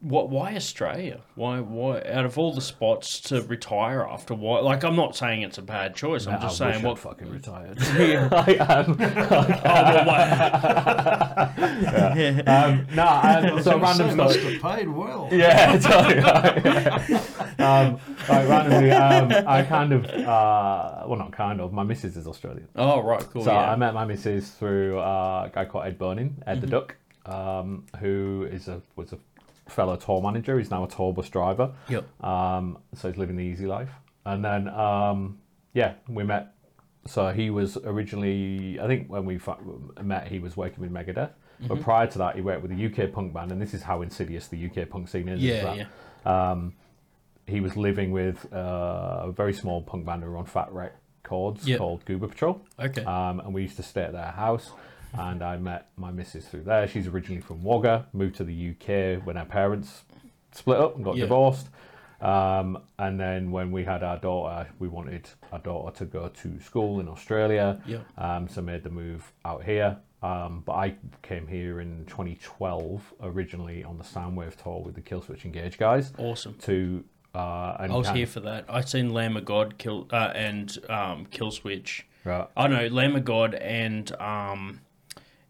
What? 0.00 0.30
Why 0.30 0.56
Australia? 0.56 1.20
Why? 1.34 1.60
Why? 1.60 2.00
Out 2.10 2.24
of 2.24 2.38
all 2.38 2.54
the 2.54 2.60
spots 2.62 3.20
to 3.22 3.42
retire 3.42 4.02
after, 4.06 4.34
why? 4.34 4.60
Like, 4.60 4.82
I'm 4.82 4.96
not 4.96 5.14
saying 5.14 5.42
it's 5.42 5.58
a 5.58 5.62
bad 5.62 5.94
choice. 5.94 6.26
I'm 6.26 6.40
just 6.40 6.58
I 6.60 6.70
saying 6.72 6.84
I'd 6.84 6.88
what. 6.88 6.98
fucking 6.98 7.28
retired. 7.30 7.78
Yeah. 7.98 8.28
I 8.32 8.56
am. 8.80 8.96
Oh, 9.00 9.46
well, 9.64 10.06
why- 10.06 11.50
Um, 12.46 12.86
no, 12.94 13.06
um, 13.56 13.62
so 13.62 13.78
random 13.78 14.16
must 14.16 14.38
story. 14.38 14.54
have 14.54 14.62
paid 14.62 14.88
well. 14.88 15.28
Yeah, 15.30 15.78
totally. 15.78 16.20
Right. 16.20 17.60
um, 17.60 18.00
right, 18.28 18.48
randomly, 18.48 18.90
um, 18.92 19.32
I 19.46 19.62
kind 19.62 19.92
of, 19.92 20.04
uh, 20.06 21.04
well, 21.06 21.18
not 21.18 21.32
kind 21.32 21.60
of. 21.60 21.72
My 21.72 21.82
missus 21.82 22.16
is 22.16 22.26
Australian, 22.26 22.68
oh, 22.76 23.02
right, 23.02 23.20
cool. 23.32 23.44
so 23.44 23.52
yeah. 23.52 23.70
I 23.72 23.76
met 23.76 23.94
my 23.94 24.04
missus 24.04 24.50
through 24.50 24.98
uh, 24.98 25.44
a 25.46 25.50
guy 25.54 25.64
called 25.66 25.86
Ed 25.86 25.98
Bonin, 25.98 26.42
Ed 26.46 26.54
Mm-hmm. 26.54 26.60
the 26.62 26.66
Duck, 26.66 26.96
um, 27.26 27.84
who 27.98 28.48
is 28.50 28.68
a 28.68 28.80
was 28.96 29.12
a 29.12 29.18
fellow 29.70 29.96
tour 29.96 30.20
manager. 30.20 30.58
He's 30.58 30.70
now 30.70 30.84
a 30.84 30.88
tour 30.88 31.12
bus 31.12 31.28
driver. 31.28 31.72
Yep. 31.88 32.24
Um, 32.24 32.78
so 32.94 33.08
he's 33.08 33.18
living 33.18 33.36
the 33.36 33.44
easy 33.44 33.66
life. 33.66 33.90
And 34.26 34.44
then, 34.44 34.68
um, 34.68 35.38
yeah, 35.72 35.94
we 36.08 36.24
met. 36.24 36.54
So 37.06 37.32
he 37.32 37.48
was 37.50 37.76
originally, 37.78 38.78
I 38.78 38.86
think 38.86 39.08
when 39.08 39.24
we 39.24 39.38
fa- 39.38 39.56
met, 40.02 40.28
he 40.28 40.38
was 40.38 40.56
working 40.56 40.80
with 40.80 40.92
Megadeth. 40.92 41.30
Mm-hmm. 41.30 41.66
But 41.68 41.80
prior 41.82 42.06
to 42.06 42.18
that, 42.18 42.36
he 42.36 42.42
worked 42.42 42.62
with 42.62 42.72
a 42.72 42.86
UK 43.04 43.12
punk 43.12 43.32
band, 43.32 43.52
and 43.52 43.60
this 43.60 43.72
is 43.74 43.82
how 43.82 44.02
insidious 44.02 44.48
the 44.48 44.66
UK 44.66 44.88
punk 44.88 45.08
scene 45.08 45.28
is. 45.28 45.38
is 45.40 45.44
Yeah, 45.44 45.62
that, 45.62 45.76
yeah. 45.76 46.50
Um, 46.50 46.74
he 47.46 47.60
was 47.60 47.76
living 47.76 48.12
with 48.12 48.46
uh, 48.52 49.22
a 49.24 49.32
very 49.32 49.52
small 49.52 49.82
punk 49.82 50.04
band 50.04 50.22
who 50.22 50.30
were 50.30 50.36
on 50.36 50.44
Fat 50.46 50.70
Wreck 50.72 50.94
Chords 51.22 51.66
Yep. 51.66 51.78
called 51.78 52.04
Goober 52.04 52.28
Patrol. 52.28 52.60
Okay. 52.78 53.02
Um, 53.04 53.40
and 53.40 53.52
we 53.54 53.62
used 53.62 53.76
to 53.76 53.82
stay 53.82 54.02
at 54.02 54.12
their 54.12 54.30
house. 54.32 54.70
And 55.12 55.42
I 55.42 55.56
met 55.56 55.88
my 55.96 56.10
missus 56.10 56.46
through 56.46 56.62
there. 56.62 56.86
She's 56.88 57.06
originally 57.06 57.40
from 57.40 57.62
Wagga, 57.64 58.06
moved 58.12 58.36
to 58.36 58.44
the 58.44 58.70
UK 58.70 59.24
when 59.26 59.36
her 59.36 59.44
parents 59.44 60.04
split 60.52 60.78
up 60.78 60.96
and 60.96 61.04
got 61.04 61.16
Yeah. 61.16 61.24
divorced. 61.24 61.68
Um, 62.20 62.78
and 62.98 63.18
then 63.18 63.50
when 63.50 63.72
we 63.72 63.84
had 63.84 64.02
our 64.02 64.18
daughter, 64.18 64.68
we 64.78 64.88
wanted 64.88 65.28
our 65.52 65.58
daughter 65.58 65.96
to 65.98 66.04
go 66.04 66.28
to 66.28 66.60
school 66.60 67.00
in 67.00 67.08
Australia. 67.08 67.80
Yeah. 67.86 67.98
Um, 68.18 68.46
so 68.48 68.60
made 68.60 68.82
the 68.84 68.90
move 68.90 69.32
out 69.44 69.64
here. 69.64 69.96
Um, 70.22 70.62
but 70.66 70.72
I 70.74 70.96
came 71.22 71.46
here 71.46 71.80
in 71.80 72.04
2012 72.06 73.14
originally 73.22 73.84
on 73.84 73.96
the 73.96 74.04
Soundwave 74.04 74.54
tour 74.62 74.82
with 74.84 74.94
the 74.94 75.00
Killswitch 75.00 75.46
Engage 75.46 75.78
guys 75.78 76.12
Awesome. 76.18 76.54
to 76.62 77.04
uh, 77.34 77.76
and 77.78 77.92
I 77.92 77.96
was 77.96 78.08
here 78.10 78.26
for 78.26 78.40
that. 78.40 78.64
I 78.68 78.80
seen 78.80 79.10
Lamb 79.14 79.36
of 79.36 79.44
God 79.44 79.78
kill 79.78 80.08
uh, 80.12 80.32
and 80.34 80.76
um, 80.90 81.26
Kill 81.30 81.52
Switch. 81.52 82.04
Right. 82.24 82.46
I 82.56 82.66
know 82.66 82.88
Lamb 82.88 83.14
of 83.16 83.24
God 83.24 83.54
and 83.54 84.10
um, 84.20 84.80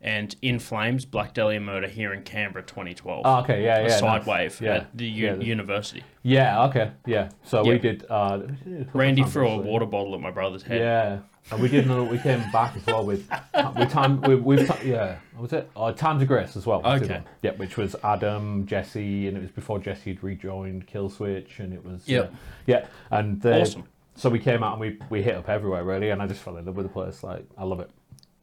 and 0.02 0.35
In 0.42 0.59
Flames, 0.59 1.04
Black 1.04 1.35
Dahlia 1.35 1.61
Murder 1.61 1.87
here 1.88 2.12
in 2.14 2.23
Canberra, 2.23 2.64
2012. 2.64 3.23
Oh, 3.25 3.40
okay, 3.40 3.62
yeah, 3.64 3.78
a 3.78 3.83
yeah. 3.83 3.88
side 3.99 4.19
nice. 4.21 4.26
wave 4.26 4.61
Yeah. 4.61 4.75
at 4.76 4.97
the 4.97 5.04
u- 5.07 5.26
yeah, 5.26 5.35
the- 5.35 5.45
university. 5.45 6.02
yeah, 6.23 6.64
okay, 6.64 6.90
yeah. 7.07 7.28
So 7.42 7.62
we 7.62 7.73
Yeah. 7.73 7.78
did. 7.78 8.07
Uh, 8.09 8.40
we 8.40 8.47
did 8.73 8.80
a 8.80 8.85
couple 8.87 9.00
Randy 9.00 9.23
threw 9.25 9.49
a 9.49 9.59
water 9.59 9.87
bottle 9.87 10.14
at 10.14 10.21
my 10.21 10.30
brother's 10.30 10.62
head. 10.62 10.80
Yeah, 10.80 11.19
and 11.52 11.61
we 11.62 11.69
did 11.69 11.85
another. 11.85 12.04
We 12.04 12.19
came 12.19 12.42
back 12.50 12.76
as 12.76 12.87
well 12.87 13.04
with 13.04 13.28
we 13.76 13.85
time 13.87 14.21
we 14.23 14.37
we've 14.37 14.66
ti- 14.66 14.88
yeah. 14.90 15.16
What 15.35 15.42
was 15.42 15.52
it? 15.52 15.71
Oh, 15.76 15.92
Times 15.92 16.23
of 16.23 16.28
Grace 16.28 16.57
as 16.57 16.66
well. 16.66 16.80
Okay. 16.85 17.21
Yeah, 17.42 17.52
which 17.52 17.76
was 17.76 17.95
Adam, 18.02 18.66
Jesse, 18.66 19.28
and 19.28 19.37
it 19.37 19.40
was 19.40 19.50
before 19.50 19.78
Jesse 19.78 20.14
had 20.14 20.23
rejoined 20.25 20.87
Killswitch, 20.87 21.59
and 21.59 21.73
it 21.75 21.85
was 21.85 22.09
Yep. 22.09 22.33
uh, 22.33 22.37
yeah, 22.66 22.87
and 23.11 23.45
uh, 23.45 23.50
Awesome. 23.61 23.85
So 24.14 24.28
we 24.30 24.38
came 24.38 24.62
out 24.62 24.73
and 24.73 24.80
we 24.80 24.99
we 25.11 25.23
hit 25.23 25.35
up 25.35 25.49
everywhere 25.50 25.85
really, 25.85 26.09
and 26.11 26.23
I 26.23 26.26
just 26.26 26.40
fell 26.42 26.57
in 26.57 26.64
love 26.64 26.76
with 26.76 26.87
the 26.87 26.92
place. 26.92 27.23
Like 27.23 27.45
I 27.59 27.64
love 27.64 27.80
it. 27.80 27.90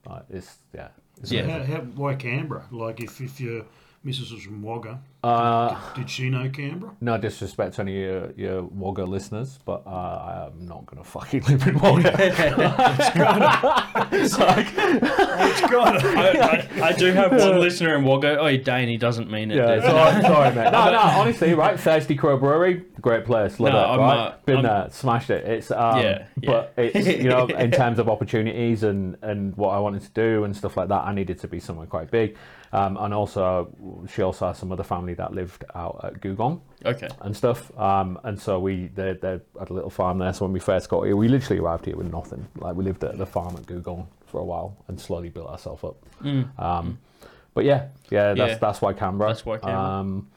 Like 0.08 0.24
it's 0.30 0.58
yeah. 0.74 0.90
It's 1.22 1.32
Yeah. 1.32 1.48
How, 1.48 1.64
how, 1.64 1.82
why 1.82 2.16
Canberra? 2.16 2.66
Like, 2.72 3.02
if, 3.02 3.22
if 3.22 3.40
your 3.40 3.66
missus 4.04 4.32
was 4.32 4.44
from 4.44 4.62
Wagga, 4.62 5.02
Uh, 5.24 5.76
did 5.96 6.10
she 6.10 6.30
know 6.30 6.48
Canberra? 6.50 6.94
no 7.02 7.18
disrespect 7.18 7.76
to 7.76 7.82
any 7.82 8.04
of 8.06 8.38
your, 8.38 8.54
your 8.54 8.64
Wagga 8.72 9.04
listeners, 9.04 9.58
but 9.66 9.82
uh, 9.88 10.50
I'm 10.54 10.68
not 10.68 10.86
gonna 10.86 11.04
fucking 11.04 11.42
live 11.44 11.68
in 11.68 11.80
Wagga. 11.80 12.14
It's 14.12 14.38
got 15.62 16.06
I, 16.06 16.30
I, 16.82 16.88
I 16.88 16.92
do 16.94 17.12
have 17.14 17.32
one 17.32 17.60
listener 17.60 17.96
in 17.96 18.04
Wagga. 18.04 18.40
Oh, 18.40 18.58
Dane, 18.58 18.88
he 18.90 18.98
doesn't 18.98 19.30
mean 19.30 19.52
it. 19.52 19.58
Yeah, 19.58 19.76
dude. 19.76 19.84
sorry, 19.84 20.22
sorry, 20.22 20.56
mate. 20.56 20.72
No, 20.72 20.92
no, 20.92 21.00
honestly, 21.00 21.54
right? 21.54 21.80
Thirsty 21.80 22.16
Crow 22.16 22.38
Brewery, 22.38 22.84
great 23.02 23.26
place. 23.26 23.60
Love 23.60 23.74
No, 23.74 23.80
it, 23.80 23.84
I'm, 23.84 24.00
right? 24.00 24.18
uh, 24.18 24.36
Been 24.46 24.56
I'm- 24.58 24.64
there, 24.66 24.88
smashed 24.92 25.30
it. 25.30 25.46
It's 25.46 25.72
um, 25.72 26.00
Yeah, 26.00 26.26
but 26.46 26.74
it's 26.78 27.08
you 27.08 27.30
know 27.30 27.48
in 27.48 27.72
terms 27.84 28.00
of 28.00 28.10
opportunities 28.10 28.84
and 28.84 29.18
and 29.22 29.56
what 29.58 29.70
I 29.70 29.80
wanted 29.80 30.04
to 30.04 30.10
do 30.12 30.44
and 30.44 30.56
stuff 30.56 30.78
like 30.78 30.90
that, 30.90 31.04
I 31.06 31.14
needed 31.14 31.40
to 31.40 31.48
be 31.48 31.60
somewhere 31.60 31.88
quite 31.88 32.12
big. 32.12 32.38
Um, 32.74 32.98
and 32.98 33.14
also, 33.14 34.06
she 34.14 34.22
also 34.22 34.48
has 34.48 34.58
some 34.58 34.74
other 34.74 34.84
family 34.84 35.07
that 35.16 35.34
lived 35.34 35.64
out 35.76 36.00
at 36.04 36.22
Googong 36.22 36.62
Okay. 36.86 37.08
and 37.22 37.36
stuff. 37.36 37.76
Um, 37.78 38.20
and 38.24 38.40
so 38.40 38.60
we 38.60 38.88
they, 38.88 39.14
they 39.14 39.40
had 39.60 39.70
a 39.70 39.74
little 39.74 39.90
farm 39.90 40.18
there. 40.20 40.34
So 40.34 40.46
when 40.46 40.54
we 40.54 40.60
first 40.60 40.90
got 40.90 41.04
here, 41.04 41.16
we 41.16 41.28
literally 41.28 41.60
arrived 41.60 41.86
here 41.86 41.96
with 41.98 42.12
nothing. 42.12 42.48
Like 42.58 42.76
we 42.76 42.84
lived 42.84 43.04
at 43.04 43.18
the 43.18 43.26
farm 43.26 43.56
at 43.56 43.64
Googong 43.64 44.08
for 44.26 44.42
a 44.42 44.46
while 44.46 44.76
and 44.88 45.00
slowly 45.00 45.30
built 45.30 45.48
ourselves 45.50 45.84
up. 45.84 45.96
Um, 46.60 47.00
but 47.54 47.66
yeah, 47.66 47.88
yeah, 48.10 48.34
that's 48.34 48.40
Mm. 48.40 48.48
Yeah. 48.50 48.58
that's 48.60 48.82
why 48.82 48.94
Canberra. 48.94 49.30
That's 49.32 49.46
why 49.46 49.58
Canberra. 49.58 49.80
Um, 49.84 50.28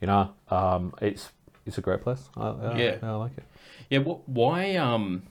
you 0.00 0.06
know, 0.06 0.32
um, 0.50 0.94
it's 1.00 1.30
it's 1.66 1.78
a 1.78 1.80
great 1.80 2.02
place. 2.02 2.28
I, 2.36 2.48
I, 2.48 2.76
Yeah. 2.78 2.96
I 3.02 3.10
like 3.12 3.36
it. 3.36 3.44
Yeah. 3.90 3.98
What? 3.98 4.28
Why? 4.28 4.76
Um. 4.76 5.22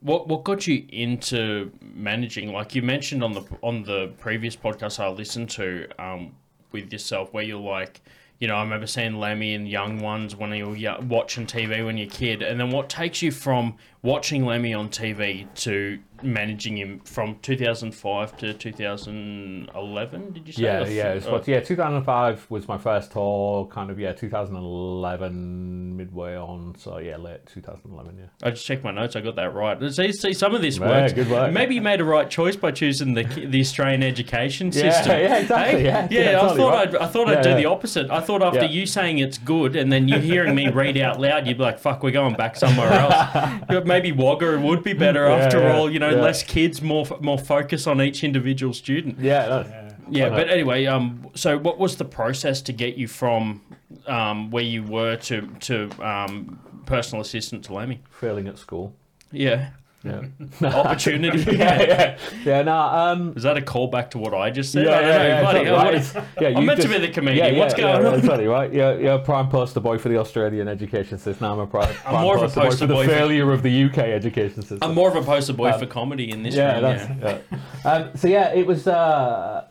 What? 0.00 0.28
What 0.28 0.44
got 0.44 0.66
you 0.66 0.84
into 0.90 1.72
managing? 1.80 2.52
Like 2.52 2.74
you 2.74 2.82
mentioned 2.82 3.24
on 3.24 3.32
the 3.32 3.42
on 3.62 3.82
the 3.82 4.12
previous 4.18 4.54
podcast 4.54 5.00
I 5.00 5.08
listened 5.08 5.50
to, 5.50 5.88
um, 5.98 6.34
with 6.72 6.92
yourself, 6.92 7.32
where 7.32 7.44
you're 7.44 7.60
like, 7.60 8.00
you 8.38 8.46
know, 8.46 8.56
I 8.56 8.62
remember 8.62 8.86
seeing 8.86 9.18
Lemmy 9.18 9.54
and 9.54 9.68
Young 9.68 10.00
Ones 10.00 10.36
when 10.36 10.52
you 10.52 10.68
were 10.68 10.76
yo- 10.76 11.00
watching 11.00 11.46
TV 11.46 11.84
when 11.84 11.96
you're 11.96 12.06
a 12.06 12.10
kid, 12.10 12.42
and 12.42 12.60
then 12.60 12.70
what 12.70 12.88
takes 12.88 13.22
you 13.22 13.32
from 13.32 13.76
watching 14.02 14.44
Lemmy 14.44 14.74
on 14.74 14.90
TV 14.90 15.46
to 15.62 15.98
managing 16.22 16.76
him 16.76 17.00
from 17.04 17.38
2005 17.42 18.36
to 18.38 18.54
2011? 18.54 20.32
Did 20.32 20.46
you 20.46 20.52
say? 20.52 20.62
Yeah, 20.62 20.86
yeah, 20.86 21.12
it's 21.12 21.26
uh, 21.26 21.30
what, 21.30 21.48
yeah. 21.48 21.60
2005 21.60 22.46
was 22.50 22.68
my 22.68 22.78
first 22.78 23.12
tour. 23.12 23.66
Kind 23.66 23.90
of 23.90 23.98
yeah. 23.98 24.12
2011 24.12 25.96
midway 25.96 26.36
on. 26.36 26.74
So 26.78 26.98
yeah, 26.98 27.16
late 27.16 27.46
2011. 27.46 28.16
Yeah. 28.18 28.24
I 28.42 28.50
just 28.50 28.66
checked 28.66 28.84
my 28.84 28.90
notes. 28.90 29.16
I 29.16 29.20
got 29.20 29.36
that 29.36 29.54
right. 29.54 29.78
See, 29.92 30.12
see 30.12 30.32
some 30.32 30.54
of 30.54 30.62
this 30.62 30.78
Yeah, 30.78 30.86
works. 30.88 31.12
good 31.12 31.30
work. 31.30 31.52
Maybe 31.52 31.74
you 31.74 31.82
made 31.82 32.00
a 32.00 32.04
right 32.04 32.28
choice 32.28 32.56
by 32.56 32.70
choosing 32.70 33.14
the 33.14 33.24
the 33.24 33.60
Australian 33.60 34.02
education 34.02 34.72
system. 34.72 35.10
yeah, 35.18 35.36
exactly, 35.38 35.80
Hey? 35.80 35.84
yeah, 35.84 36.08
yeah. 36.10 36.20
yeah, 36.32 36.38
I 36.38 36.40
totally 36.42 36.58
thought 36.60 36.70
right. 36.72 36.88
I'd 36.88 36.96
I 36.96 37.06
thought 37.06 37.28
Yeah, 37.28 37.38
I'd 37.38 37.42
do 37.42 37.48
yeah. 37.50 37.56
the 37.56 37.64
opposite. 37.66 38.10
I 38.10 38.20
thought 38.20 38.42
after 38.42 38.64
Yeah. 38.64 38.70
you 38.70 38.86
saying 38.86 39.18
it's 39.18 39.38
good 39.38 39.76
and 39.76 39.92
then 39.92 40.08
you 40.08 40.18
hearing 40.18 40.54
me 40.54 40.68
read 40.68 40.96
out 40.98 41.20
loud, 41.20 41.46
you'd 41.46 41.58
be 41.58 41.62
like, 41.62 41.78
"Fuck, 41.78 42.02
we're 42.02 42.10
going 42.10 42.34
back 42.34 42.56
somewhere 42.56 42.92
else." 42.92 43.14
But 43.68 43.86
Maybe 43.86 44.12
Wagga 44.12 44.58
would 44.60 44.82
be 44.82 44.92
better 44.92 45.28
Yeah, 45.28 45.36
after 45.36 45.60
yeah, 45.60 45.76
all. 45.76 45.90
You 45.90 45.98
know, 45.98 46.05
yeah. 46.10 46.22
less 46.22 46.42
kids, 46.42 46.82
more 46.82 47.06
more 47.20 47.38
focus 47.38 47.86
on 47.86 48.00
each 48.00 48.24
individual 48.24 48.72
student. 48.72 49.18
Yeah. 49.18 49.46
no, 49.46 49.86
Yeah, 50.08 50.28
know. 50.28 50.36
but 50.36 50.48
anyway, 50.48 50.86
um, 50.86 51.28
so 51.34 51.58
what 51.58 51.78
was 51.78 51.96
the 51.96 52.04
process 52.04 52.62
to 52.62 52.72
get 52.72 52.96
you 52.96 53.08
from 53.08 53.62
um, 54.06 54.50
where 54.50 54.64
you 54.64 54.82
were 54.82 55.16
to 55.16 55.46
to 55.60 55.90
um, 56.00 56.58
personal 56.86 57.22
assistant 57.22 57.64
to 57.64 57.74
Lemmy? 57.74 58.00
Failing 58.10 58.48
at 58.48 58.58
school. 58.58 58.94
Yeah, 59.32 59.70
Yeah. 60.06 60.68
opportunity. 60.74 61.38
yeah, 61.56 61.82
yeah, 61.82 62.18
yeah. 62.44 62.62
No, 62.62 62.76
um, 62.76 63.34
Is 63.36 63.42
that 63.42 63.56
a 63.56 63.60
callback 63.60 64.10
to 64.10 64.18
what 64.18 64.34
I 64.34 64.50
just 64.50 64.72
said? 64.72 64.86
yeah, 64.86 64.92
I 64.96 65.00
don't 65.00 65.08
yeah, 65.10 65.18
know. 65.18 65.24
yeah, 65.24 65.40
bloody 65.40 65.70
right. 65.70 66.26
yeah, 66.40 66.58
I'm 66.58 66.66
meant 66.66 66.82
to 66.82 66.88
be 66.88 66.98
the 66.98 67.08
comedian. 67.08 67.56
What's 67.56 67.74
going 67.74 68.02
yeah, 68.02 68.10
on? 68.10 68.20
Totally 68.20 68.46
right. 68.46 68.72
You're, 68.72 69.00
you're 69.00 69.14
a 69.14 69.18
prime 69.18 69.48
poster 69.48 69.80
boy 69.80 69.98
for 69.98 70.08
the 70.08 70.18
Australian 70.18 70.68
education 70.68 71.18
system. 71.18 71.46
I'm 71.46 71.58
a 71.58 71.66
prime, 71.66 71.94
prime 71.94 72.22
more 72.22 72.36
of 72.36 72.42
a 72.42 72.48
poster 72.48 72.60
boy 72.60 72.70
for 72.70 72.86
the 72.86 72.94
boy 72.94 73.04
for- 73.06 73.12
failure 73.12 73.52
of 73.52 73.62
the 73.62 73.84
UK 73.84 73.98
education 73.98 74.62
system. 74.62 74.78
I'm 74.82 74.94
more 74.94 75.08
of 75.08 75.16
a 75.16 75.22
poster 75.22 75.52
boy 75.52 75.70
Um, 75.72 75.80
for 75.80 75.86
comedy 75.86 76.30
in 76.30 76.42
this 76.42 76.54
yeah, 76.54 76.74
room. 76.74 77.18
Yeah. 77.20 77.38
yeah. 77.50 77.90
Um, 77.90 78.16
so 78.16 78.28
yeah, 78.28 78.52
it 78.52 78.66
was 78.66 78.86
uh, 78.86 79.66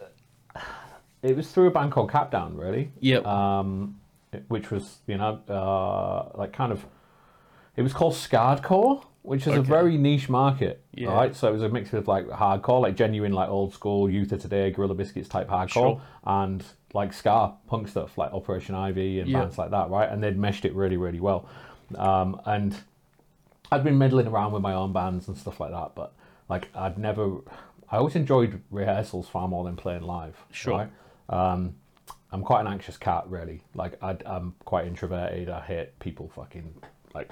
it 1.22 1.36
was 1.36 1.52
through 1.52 1.68
a 1.68 1.72
band 1.72 1.92
called 1.92 2.12
Capdown, 2.12 2.56
really. 2.56 2.92
Yep. 3.00 3.26
Um, 3.26 4.00
which 4.48 4.72
was 4.72 5.00
you 5.08 5.18
know 5.18 5.40
uh, 5.50 6.38
like 6.38 6.54
kind 6.54 6.72
of 6.72 6.86
it 7.76 7.82
was 7.82 7.94
called 7.94 8.14
Scardcore, 8.14 9.04
which 9.26 9.42
is 9.48 9.54
a 9.54 9.60
Okay. 9.60 9.68
very 9.70 9.98
niche 9.98 10.30
market, 10.30 10.84
Yeah. 10.94 11.10
right? 11.14 11.36
So 11.36 11.48
it 11.50 11.52
was 11.54 11.64
a 11.64 11.70
mix 11.70 11.92
of 11.94 12.08
like 12.08 12.28
hardcore, 12.28 12.82
like 12.82 12.96
genuine 12.96 13.34
like 13.34 13.50
old 13.50 13.74
school 13.74 14.10
Youth 14.10 14.32
of 14.32 14.42
Today, 14.42 14.72
Gorilla 14.72 14.94
Biscuits 14.96 15.28
type 15.28 15.48
hardcore, 15.50 15.70
Sure. 15.70 16.02
and 16.26 16.64
like 16.94 17.12
ska 17.14 17.54
punk 17.68 17.88
stuff 17.88 18.18
like 18.18 18.32
Operation 18.34 18.76
Ivy 18.76 19.20
and 19.20 19.30
Yeah. 19.30 19.42
bands 19.42 19.58
like 19.58 19.72
that, 19.72 19.90
right? 19.90 20.10
And 20.10 20.24
they'd 20.24 20.38
meshed 20.38 20.64
it 20.66 20.74
really, 20.76 20.98
really 20.98 21.20
well. 21.20 21.46
Um, 21.96 22.40
and 22.46 22.78
I'd 23.72 23.84
been 23.84 23.98
meddling 23.98 24.28
around 24.28 24.52
with 24.54 24.62
my 24.62 24.74
own 24.74 24.94
bands 24.94 25.28
and 25.28 25.38
stuff 25.38 25.60
like 25.60 25.72
that, 25.72 25.92
but 25.96 26.14
like 26.50 26.70
I'd 26.76 26.98
never. 26.98 27.38
I 27.92 27.98
always 27.98 28.16
enjoyed 28.16 28.62
rehearsals 28.72 29.28
far 29.30 29.48
more 29.48 29.64
than 29.64 29.76
playing 29.76 30.02
live. 30.04 30.44
Sure. 30.52 30.74
Right? 30.78 30.90
Um, 31.30 31.76
I'm 32.32 32.42
quite 32.44 32.62
an 32.62 32.68
anxious 32.68 32.98
cat, 32.98 33.26
really. 33.28 33.62
Like 33.74 34.02
I'd, 34.04 34.24
I'm 34.26 34.56
quite 34.66 34.86
introverted. 34.88 35.50
I 35.50 35.62
hate 35.62 35.98
people 36.00 36.30
fucking 36.36 36.74
like 37.14 37.30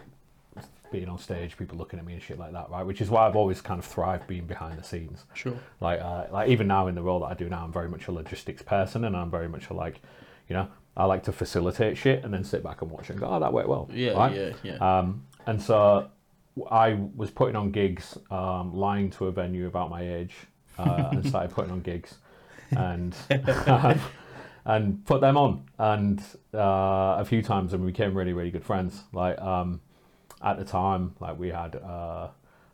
being 0.93 1.09
on 1.09 1.17
stage, 1.17 1.57
people 1.57 1.77
looking 1.77 1.99
at 1.99 2.05
me 2.05 2.13
and 2.13 2.21
shit 2.21 2.39
like 2.39 2.53
that, 2.53 2.69
right? 2.69 2.85
Which 2.85 3.01
is 3.01 3.09
why 3.09 3.27
I've 3.27 3.35
always 3.35 3.59
kind 3.59 3.79
of 3.79 3.85
thrived 3.85 4.27
being 4.27 4.45
behind 4.45 4.79
the 4.79 4.83
scenes. 4.83 5.25
Sure. 5.33 5.55
Like, 5.81 5.99
uh, 5.99 6.27
like 6.31 6.49
even 6.49 6.67
now 6.67 6.87
in 6.87 6.95
the 6.95 7.01
role 7.01 7.19
that 7.21 7.25
I 7.25 7.33
do 7.33 7.49
now, 7.49 7.65
I'm 7.65 7.73
very 7.73 7.89
much 7.89 8.07
a 8.07 8.11
logistics 8.11 8.61
person, 8.61 9.03
and 9.03 9.17
I'm 9.17 9.29
very 9.29 9.49
much 9.49 9.69
a 9.69 9.73
like, 9.73 9.99
you 10.47 10.55
know, 10.55 10.69
I 10.95 11.05
like 11.05 11.23
to 11.23 11.31
facilitate 11.31 11.97
shit 11.97 12.23
and 12.23 12.33
then 12.33 12.43
sit 12.43 12.63
back 12.63 12.81
and 12.83 12.91
watch 12.91 13.09
and 13.09 13.19
go, 13.19 13.27
oh, 13.27 13.39
that 13.39 13.51
went 13.51 13.67
well. 13.67 13.89
Yeah, 13.91 14.11
right? 14.11 14.33
yeah, 14.35 14.53
yeah. 14.61 14.99
Um, 14.99 15.25
and 15.47 15.61
so 15.61 16.09
I 16.69 16.99
was 17.15 17.31
putting 17.31 17.55
on 17.55 17.71
gigs, 17.71 18.17
um, 18.29 18.73
lying 18.73 19.09
to 19.11 19.25
a 19.25 19.31
venue 19.31 19.67
about 19.67 19.89
my 19.89 20.07
age, 20.07 20.35
uh, 20.77 21.09
and 21.11 21.27
started 21.27 21.51
putting 21.51 21.71
on 21.71 21.81
gigs, 21.81 22.15
and 22.71 23.15
and 24.65 25.03
put 25.05 25.21
them 25.21 25.37
on, 25.37 25.65
and 25.79 26.21
uh, 26.53 27.17
a 27.17 27.25
few 27.25 27.41
times, 27.41 27.73
and 27.73 27.83
we 27.83 27.91
became 27.91 28.15
really, 28.15 28.33
really 28.33 28.51
good 28.51 28.63
friends. 28.63 29.01
Like 29.11 29.39
um, 29.41 29.81
at 30.43 30.57
the 30.57 30.65
time, 30.65 31.15
like 31.19 31.39
we 31.39 31.49
had 31.49 31.75
uh, 31.75 32.27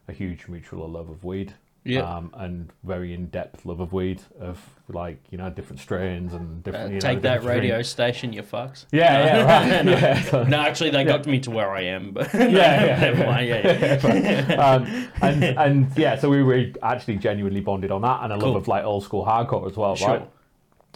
a 0.07 0.11
huge 0.13 0.47
mutual 0.47 0.89
love 0.89 1.09
of 1.09 1.23
weed. 1.23 1.53
Yeah. 1.85 2.01
Um, 2.01 2.31
and 2.37 2.69
very 2.83 3.13
in-depth 3.13 3.65
love 3.65 3.79
of 3.79 3.93
weed, 3.93 4.21
of 4.39 4.59
like 4.89 5.17
you 5.31 5.37
know 5.37 5.49
different 5.49 5.79
strains 5.79 6.33
and 6.33 6.59
Uh, 6.59 6.71
different. 6.71 6.87
you 6.89 6.93
know, 6.95 6.99
take 6.99 7.21
that 7.21 7.43
radio 7.43 7.75
strains. 7.81 7.87
station, 7.89 8.33
you 8.33 8.43
fucks. 8.43 8.85
Yeah, 8.91 9.25
yeah, 9.25 9.43
right. 9.77 9.85
yeah. 10.01 10.21
so- 10.23 10.43
No, 10.43 10.59
actually, 10.59 10.89
they 10.89 11.05
got 11.05 11.25
me 11.25 11.39
to 11.39 11.49
where 11.51 11.71
I 11.71 11.83
am, 11.83 12.11
but 12.11 12.31
yeah, 12.33 12.47
yeah, 12.49 12.99
never 13.07 13.25
mind. 13.25 13.47
Yeah, 13.47 14.45
yeah. 14.49 14.55
um, 14.55 15.07
and 15.21 15.43
and 15.43 15.97
yeah, 15.97 16.17
so 16.17 16.29
we 16.29 16.43
were 16.43 16.65
actually 16.83 17.15
genuinely 17.15 17.61
bonded 17.61 17.91
on 17.91 18.01
that, 18.01 18.23
and 18.23 18.33
a 18.33 18.37
love 18.37 18.55
of 18.57 18.67
like 18.67 18.83
old 18.83 19.03
school 19.05 19.25
hardcore 19.25 19.65
as 19.65 19.77
well, 19.77 19.95
Sure. 19.95 20.09
right? 20.09 20.29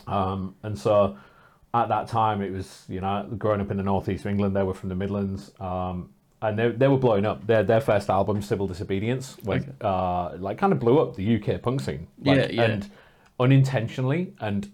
Um, 0.06 0.56
and 0.63 0.77
so 0.77 1.15
at 1.74 1.88
that 1.88 2.08
time, 2.10 2.42
it 2.42 2.51
was 2.51 2.86
you 2.89 3.00
know 3.00 3.25
growing 3.38 3.62
up 3.62 3.72
in 3.72 3.77
the 3.77 3.84
northeast 3.84 4.25
of 4.25 4.32
England, 4.32 4.53
they 4.56 4.63
were 4.63 4.74
from 4.74 4.89
the 4.89 4.96
Midlands, 4.96 5.53
um, 5.62 6.10
and 6.43 6.59
they 6.59 6.69
they 6.69 6.88
were 6.88 6.97
blowing 6.97 7.25
up. 7.25 7.45
Their 7.47 7.63
their 7.63 7.81
first 7.81 8.09
album, 8.09 8.41
Civil 8.41 8.67
Disobedience, 8.67 9.38
went 9.43 9.65
uh, 9.81 10.35
like 10.38 10.57
kind 10.57 10.73
of 10.73 10.79
blew 10.79 11.00
up 11.00 11.15
the 11.15 11.25
UK 11.38 11.62
punk 11.62 11.81
scene, 11.81 12.07
like, 12.23 12.38
Yeah, 12.38 12.47
yeah. 12.51 12.62
and 12.63 12.89
unintentionally 13.39 14.33
and 14.39 14.69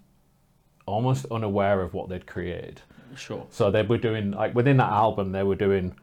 almost 0.86 1.26
unaware 1.30 1.82
of 1.82 1.94
what 1.94 2.08
they'd 2.08 2.26
created. 2.26 2.80
sure. 3.16 3.46
So 3.50 3.70
they 3.70 3.82
were 3.82 3.98
doing 3.98 4.32
like 4.32 4.54
within 4.54 4.76
that 4.78 4.90
album, 4.90 5.32
they 5.32 5.42
were 5.42 5.54
doing, 5.56 5.94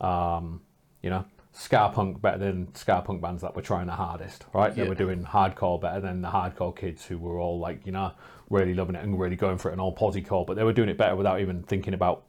um, 0.00 0.60
you 1.02 1.10
know, 1.10 1.24
ska 1.52 1.90
punk 1.94 2.20
better 2.22 2.38
than 2.38 2.72
ska 2.74 3.02
punk 3.04 3.20
bands 3.20 3.42
that 3.42 3.54
were 3.56 3.62
trying 3.62 3.86
the 3.86 3.92
hardest, 3.92 4.44
right? 4.52 4.74
They 4.74 4.82
Yeah. 4.82 4.88
were 4.88 4.94
doing 4.94 5.24
hardcore 5.24 5.80
better 5.80 6.00
than 6.00 6.22
the 6.22 6.28
hardcore 6.28 6.74
kids 6.76 7.04
who 7.04 7.18
were 7.18 7.38
all 7.38 7.58
like, 7.58 7.84
you 7.86 7.92
know, 7.92 8.12
really 8.50 8.74
loving 8.74 8.94
it 8.96 9.02
and 9.04 9.18
really 9.18 9.36
going 9.36 9.58
for 9.58 9.68
it 9.70 9.72
and 9.72 9.80
all 9.80 9.92
posy-core, 9.92 10.44
but 10.44 10.54
they 10.56 10.64
were 10.64 10.72
doing 10.72 10.88
it 10.88 10.98
better 10.98 11.16
without 11.16 11.40
even 11.40 11.62
thinking 11.64 11.94
about 11.94 12.24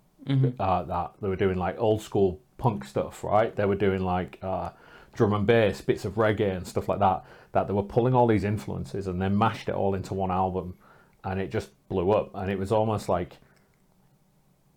uh, 0.59 0.83
that. 0.83 1.11
They 1.21 1.27
were 1.27 1.35
doing 1.35 1.57
like 1.57 1.79
old 1.79 2.01
school 2.01 2.39
punk 2.62 2.86
stuff, 2.86 3.24
right? 3.24 3.56
They 3.56 3.65
were 3.65 3.75
doing 3.75 4.01
like 4.01 4.38
uh, 4.44 4.70
drum 5.13 5.34
and 5.34 5.48
bass, 5.48 5.82
bits 5.82 6.06
of 6.06 6.13
reggae 6.13 6.56
and 6.56 6.68
stuff 6.68 6.88
like 6.88 7.00
that. 7.00 7.25
That 7.53 7.68
they 7.68 7.74
were 7.74 7.84
pulling 7.84 8.13
all 8.13 8.27
these 8.27 8.44
influences 8.44 9.08
and 9.08 9.20
then 9.22 9.36
mashed 9.38 9.68
it 9.68 9.75
all 9.75 9.96
into 9.96 10.13
one 10.13 10.32
album, 10.32 10.75
and 11.24 11.41
it 11.41 11.51
just 11.51 11.72
blew 11.89 12.12
up. 12.12 12.30
And 12.36 12.51
it 12.51 12.60
was 12.60 12.72
almost 12.72 13.10
like 13.10 13.38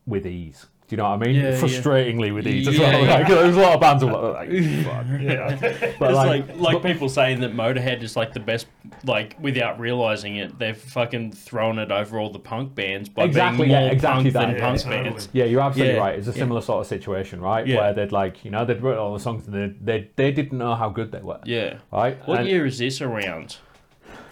with 0.06 0.26
ease. 0.26 0.66
Do 0.94 1.02
you 1.02 1.08
know 1.08 1.10
what 1.16 1.22
I 1.22 1.26
mean? 1.26 1.34
Yeah, 1.34 1.50
yeah. 1.50 1.60
Frustratingly 1.60 2.32
with 2.32 2.46
ease 2.46 2.68
as 2.68 2.78
Yeah, 2.78 2.92
well. 2.92 3.04
yeah. 3.04 3.14
Like, 3.14 3.26
there 3.26 3.46
was 3.48 3.56
a 3.56 3.60
lot 3.60 3.74
of 3.74 3.80
bands 3.80 4.02
like, 4.04 4.14
fuck. 4.84 5.98
But 5.98 6.10
It's 6.10 6.16
like, 6.16 6.46
like 6.48 6.56
like 6.56 6.82
people 6.84 7.08
saying 7.08 7.40
that 7.40 7.52
Motorhead 7.52 8.00
is 8.04 8.14
like 8.16 8.32
the 8.32 8.38
best, 8.38 8.68
like 9.04 9.34
without 9.40 9.80
realizing 9.80 10.36
it, 10.36 10.56
they've 10.56 10.76
fucking 10.76 11.32
thrown 11.32 11.80
it 11.80 11.90
over 11.90 12.18
all 12.20 12.30
the 12.30 12.38
punk 12.38 12.76
bands 12.76 13.08
by 13.08 13.24
Exactly, 13.24 13.64
being 13.66 13.70
yeah, 13.72 13.80
more 13.80 13.92
exactly 13.92 14.30
punk 14.30 14.32
that, 14.34 14.40
than 14.46 14.56
yeah, 14.56 14.60
punk 14.60 14.84
bands. 14.84 15.28
Yeah, 15.32 15.44
you're 15.46 15.60
absolutely 15.62 15.94
Yeah, 15.94 16.00
right. 16.00 16.16
It's 16.16 16.28
a 16.28 16.30
yeah. 16.30 16.36
similar 16.36 16.60
sort 16.60 16.82
of 16.82 16.86
situation, 16.86 17.40
right? 17.40 17.66
Yeah. 17.66 17.76
Where 17.78 17.92
they'd 17.92 18.12
like, 18.12 18.44
you 18.44 18.52
know, 18.52 18.64
they'd 18.64 18.80
written 18.80 19.00
all 19.00 19.14
the 19.14 19.18
songs 19.20 19.48
and 19.48 19.54
they, 19.54 19.74
they, 19.98 20.10
they 20.14 20.30
didn't 20.30 20.58
know 20.58 20.76
how 20.76 20.90
good 20.90 21.10
they 21.10 21.20
were. 21.20 21.40
Yeah. 21.44 21.78
Right? 21.92 22.16
What 22.28 22.38
And 22.38 22.48
year 22.48 22.66
is 22.66 22.78
this 22.78 23.00
around? 23.00 23.56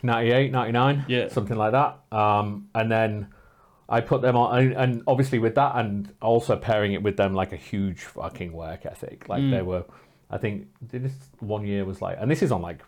98, 0.05 0.53
99, 0.53 1.05
Yeah. 1.09 1.29
something 1.29 1.57
like 1.57 1.73
that. 1.73 1.99
Um, 2.17 2.69
and 2.75 2.89
then 2.91 3.29
I 3.89 4.01
put 4.01 4.23
them 4.23 4.37
on, 4.37 4.59
and, 4.59 4.73
and 4.75 5.03
obviously 5.07 5.39
with 5.39 5.55
that, 5.57 5.77
and 5.77 6.13
also 6.23 6.57
pairing 6.57 6.93
it 6.93 7.03
with 7.03 7.17
them 7.17 7.35
like 7.35 7.53
a 7.53 7.57
huge 7.57 8.01
fucking 8.01 8.53
work 8.53 8.87
ethic. 8.87 9.29
Like 9.29 9.43
Mm. 9.43 9.51
they 9.51 9.63
were, 9.63 9.85
I 10.31 10.39
think 10.39 10.69
this 10.81 11.13
one 11.41 11.67
year 11.67 11.85
was 11.85 12.01
like, 12.01 12.17
and 12.21 12.31
this 12.31 12.43
is 12.43 12.53
on 12.53 12.63
like 12.63 12.81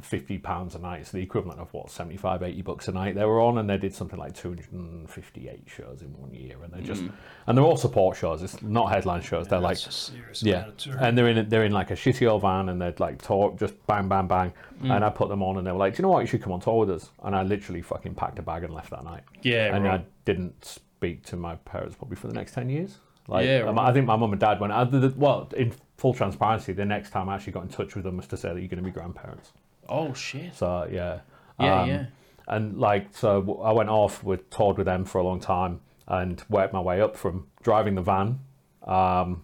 50 0.00 0.38
pounds 0.38 0.74
a 0.74 0.78
night, 0.78 1.06
so 1.06 1.16
the 1.18 1.22
equivalent 1.22 1.60
of 1.60 1.72
what, 1.74 1.90
75, 1.90 2.42
80 2.42 2.62
bucks 2.62 2.88
a 2.88 2.92
night 2.92 3.14
they 3.14 3.24
were 3.26 3.40
on, 3.40 3.58
and 3.58 3.68
they 3.68 3.76
did 3.76 3.94
something 3.94 4.18
like 4.18 4.34
258 4.34 5.64
shows 5.66 6.02
in 6.02 6.08
one 6.18 6.32
year. 6.32 6.56
And 6.62 6.72
they're 6.72 6.80
just, 6.80 7.02
Mm. 7.02 7.12
and 7.46 7.56
they're 7.58 7.64
all 7.64 7.76
support 7.76 8.16
shows, 8.16 8.42
it's 8.42 8.62
not 8.62 8.90
headline 8.90 9.20
shows, 9.22 9.48
they're 9.48 9.58
like, 9.60 9.76
serious 9.76 10.42
yeah, 10.42 10.54
amount 10.56 10.68
of 10.68 10.76
touring. 10.78 10.98
and 11.00 11.18
they're 11.18 11.28
in 11.28 11.48
they're 11.48 11.64
in 11.64 11.72
like 11.72 11.90
a 11.90 11.94
shitty 11.94 12.26
old 12.28 12.42
van, 12.42 12.68
and 12.68 12.80
they'd 12.80 13.00
like 13.00 13.20
talk 13.20 13.58
just 13.58 13.74
bang 13.86 14.08
bang 14.08 14.26
bang, 14.26 14.52
Mm. 14.82 14.96
and 14.96 15.04
I 15.04 15.10
put 15.10 15.28
them 15.28 15.42
on, 15.42 15.58
and 15.58 15.66
they 15.66 15.72
were 15.72 15.78
like, 15.78 15.94
"Do 15.94 16.00
you 16.00 16.02
know 16.04 16.08
what? 16.10 16.20
You 16.20 16.26
should 16.26 16.42
come 16.42 16.52
on 16.52 16.60
tour 16.60 16.80
with 16.86 16.90
us." 16.90 17.10
And 17.22 17.36
I 17.36 17.42
literally 17.42 17.82
fucking 17.82 18.14
packed 18.14 18.38
a 18.38 18.42
bag 18.42 18.64
and 18.64 18.72
left 18.74 18.90
that 18.90 19.04
night, 19.04 19.22
Yeah, 19.42 19.74
and 19.74 19.84
right. 19.84 20.00
I 20.00 20.04
didn't 20.24 20.64
speak 20.64 21.24
to 21.26 21.36
my 21.36 21.56
parents 21.56 21.96
probably 21.96 22.16
for 22.16 22.28
the 22.28 22.34
next 22.34 22.52
ten 22.54 22.68
years. 22.68 22.98
Like, 23.28 23.46
Yeah, 23.46 23.58
right. 23.60 23.78
I 23.78 23.92
think 23.92 24.06
my 24.06 24.16
mum 24.16 24.32
and 24.32 24.40
dad 24.40 24.58
went. 24.58 24.72
I, 24.72 24.82
the, 24.84 24.98
the- 24.98 25.14
well, 25.18 25.48
in 25.56 25.72
full 25.96 26.12
transparency, 26.14 26.72
the 26.72 26.84
next 26.84 27.10
time 27.10 27.28
I 27.28 27.36
actually 27.36 27.52
got 27.52 27.62
in 27.62 27.68
touch 27.68 27.94
with 27.94 28.02
them 28.04 28.16
was 28.16 28.26
to 28.28 28.36
say 28.36 28.48
that 28.52 28.58
you're 28.58 28.68
going 28.68 28.82
to 28.82 28.84
be 28.84 28.90
grandparents. 28.90 29.52
Oh 29.88 30.12
shit. 30.14 30.54
So 30.54 30.88
yeah, 30.90 31.20
Yeah, 31.60 31.82
Um, 31.82 31.88
yeah. 31.88 32.04
and 32.48 32.78
like 32.78 33.08
so 33.12 33.60
I 33.62 33.72
went 33.72 33.88
off 33.90 34.22
with 34.24 34.48
toured 34.50 34.78
with 34.78 34.86
them 34.86 35.04
for 35.04 35.18
a 35.18 35.24
long 35.24 35.40
time 35.40 35.80
and 36.08 36.42
worked 36.48 36.72
my 36.72 36.80
way 36.80 37.00
up 37.00 37.16
from 37.16 37.46
driving 37.62 37.94
the 37.94 38.02
van 38.02 38.40
um, 38.86 39.42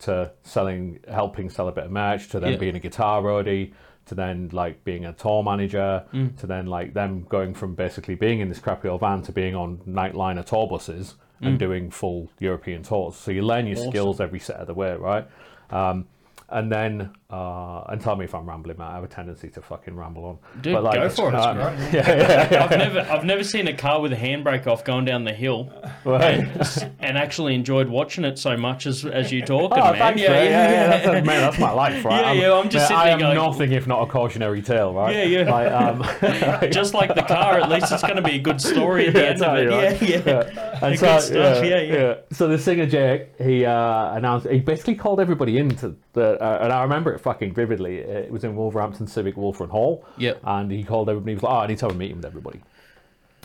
to 0.00 0.30
selling 0.42 1.00
helping 1.08 1.48
sell 1.50 1.68
a 1.68 1.72
bit 1.72 1.84
of 1.84 1.90
merch 1.90 2.28
to 2.28 2.40
then 2.40 2.52
Yeah. 2.52 2.58
being 2.58 2.76
a 2.76 2.80
guitar 2.80 3.22
roadie 3.22 3.72
to 4.06 4.14
then 4.14 4.50
like 4.52 4.84
being 4.84 5.04
a 5.04 5.12
tour 5.12 5.42
manager 5.42 6.04
Mm. 6.12 6.36
to 6.38 6.46
then 6.46 6.66
like 6.66 6.94
them 6.94 7.26
going 7.28 7.54
from 7.54 7.74
basically 7.74 8.14
being 8.14 8.38
in 8.40 8.48
this 8.48 8.60
crappy 8.60 8.88
old 8.88 9.00
van 9.00 9.22
to 9.22 9.32
being 9.32 9.54
on 9.56 9.78
nightliner 9.78 10.44
tour 10.44 10.68
buses 10.68 11.14
and 11.42 11.58
doing 11.58 11.90
full 11.90 12.30
European 12.38 12.82
tours 12.82 13.14
so 13.16 13.30
you 13.30 13.42
learn 13.42 13.66
your 13.66 13.76
Mm. 13.76 13.80
Awesome. 13.80 13.90
skills 13.90 14.20
every 14.20 14.38
set 14.38 14.56
of 14.56 14.66
the 14.66 14.74
way 14.74 14.94
right 14.94 15.26
um, 15.70 16.06
and 16.48 16.70
then 16.70 17.10
uh, 17.28 17.82
and 17.88 18.00
tell 18.00 18.14
me 18.14 18.24
if 18.24 18.32
I'm 18.34 18.48
rambling 18.48 18.78
Matt 18.78 18.90
I 18.92 18.94
have 18.94 19.04
a 19.04 19.08
tendency 19.08 19.48
to 19.50 19.60
fucking 19.60 19.96
ramble 19.96 20.24
on 20.24 20.38
Dude, 20.62 20.74
But, 20.74 20.84
like, 20.84 20.94
go 20.94 21.08
for 21.08 21.28
it. 21.30 21.34
um, 21.34 21.58
Right? 21.58 21.94
I've 22.52 22.70
never, 22.70 23.00
I've 23.00 23.24
never 23.24 23.42
seen 23.42 23.66
a 23.66 23.76
car 23.76 24.00
with 24.00 24.12
a 24.12 24.16
handbrake 24.16 24.68
off 24.68 24.84
going 24.84 25.04
down 25.04 25.24
the 25.24 25.32
hill, 25.32 25.72
Right. 26.04 26.46
and 27.00 27.18
actually 27.18 27.54
enjoyed 27.56 27.88
watching 27.88 28.24
it 28.24 28.38
so 28.38 28.56
much 28.56 28.86
as 28.86 29.04
as 29.04 29.32
you 29.32 29.42
talking, 29.42 29.78
Oh, 29.82 29.90
man. 29.92 29.98
thanks, 29.98 30.20
yeah, 30.22 30.30
yeah, 30.30 30.44
yeah, 30.44 30.86
That's, 30.88 31.04
that's, 31.06 31.26
man, 31.26 31.40
that's 31.40 31.58
my 31.58 31.72
life, 31.72 32.04
right? 32.04 32.36
Yeah, 32.36 32.42
yeah, 32.48 32.52
I'm 32.54 32.68
just 32.70 32.74
man, 32.74 32.86
sitting 32.88 32.96
I 32.96 33.08
am 33.10 33.18
going- 33.18 33.34
nothing 33.36 33.72
if 33.72 33.86
not 33.88 34.02
a 34.02 34.06
cautionary 34.10 34.62
tale, 34.62 34.94
right? 34.94 35.14
Yeah, 35.16 35.24
yeah. 35.24 35.50
Like, 35.50 35.72
um, 35.72 36.70
Just 36.70 36.94
like 36.94 37.14
the 37.14 37.22
car, 37.22 37.58
at 37.60 37.68
least 37.68 37.90
it's 37.90 38.02
going 38.02 38.16
to 38.16 38.22
be 38.22 38.36
a 38.36 38.38
good 38.40 38.60
story 38.60 39.08
at 39.08 39.14
the 39.14 39.20
Yeah, 39.20 39.26
end 39.26 39.42
of 39.42 39.58
it. 39.58 39.68
right. 39.70 40.02
Yeah, 40.02 40.22
yeah. 40.24 40.78
And 40.82 40.98
Good 41.00 41.20
stuff, 41.22 41.64
yeah, 41.64 41.80
yeah. 41.80 42.14
So 42.32 42.46
the 42.48 42.58
singer 42.58 42.86
Jake, 42.86 43.28
he 43.40 43.64
uh, 43.64 44.12
announced, 44.14 44.46
he 44.48 44.60
basically 44.60 44.94
called 44.94 45.20
everybody 45.20 45.58
into 45.58 45.96
the, 46.12 46.35
uh, 46.40 46.58
and 46.62 46.72
I 46.72 46.82
remember 46.82 47.12
it 47.12 47.18
fucking 47.20 47.54
vividly. 47.54 47.98
It 47.98 48.30
was 48.30 48.44
in 48.44 48.54
Wolverhampton 48.56 49.06
Civic 49.06 49.36
Wulfrun 49.36 49.68
Hall. 49.70 50.04
Yep. 50.18 50.40
And 50.44 50.70
he 50.70 50.84
called 50.84 51.08
everybody. 51.08 51.32
He 51.32 51.34
was 51.36 51.42
like, 51.42 51.52
"Oh, 51.52 51.56
I 51.58 51.66
need 51.66 51.78
to 51.78 51.86
have 51.86 51.94
a 51.94 51.98
meeting 51.98 52.16
with 52.16 52.26
everybody." 52.26 52.62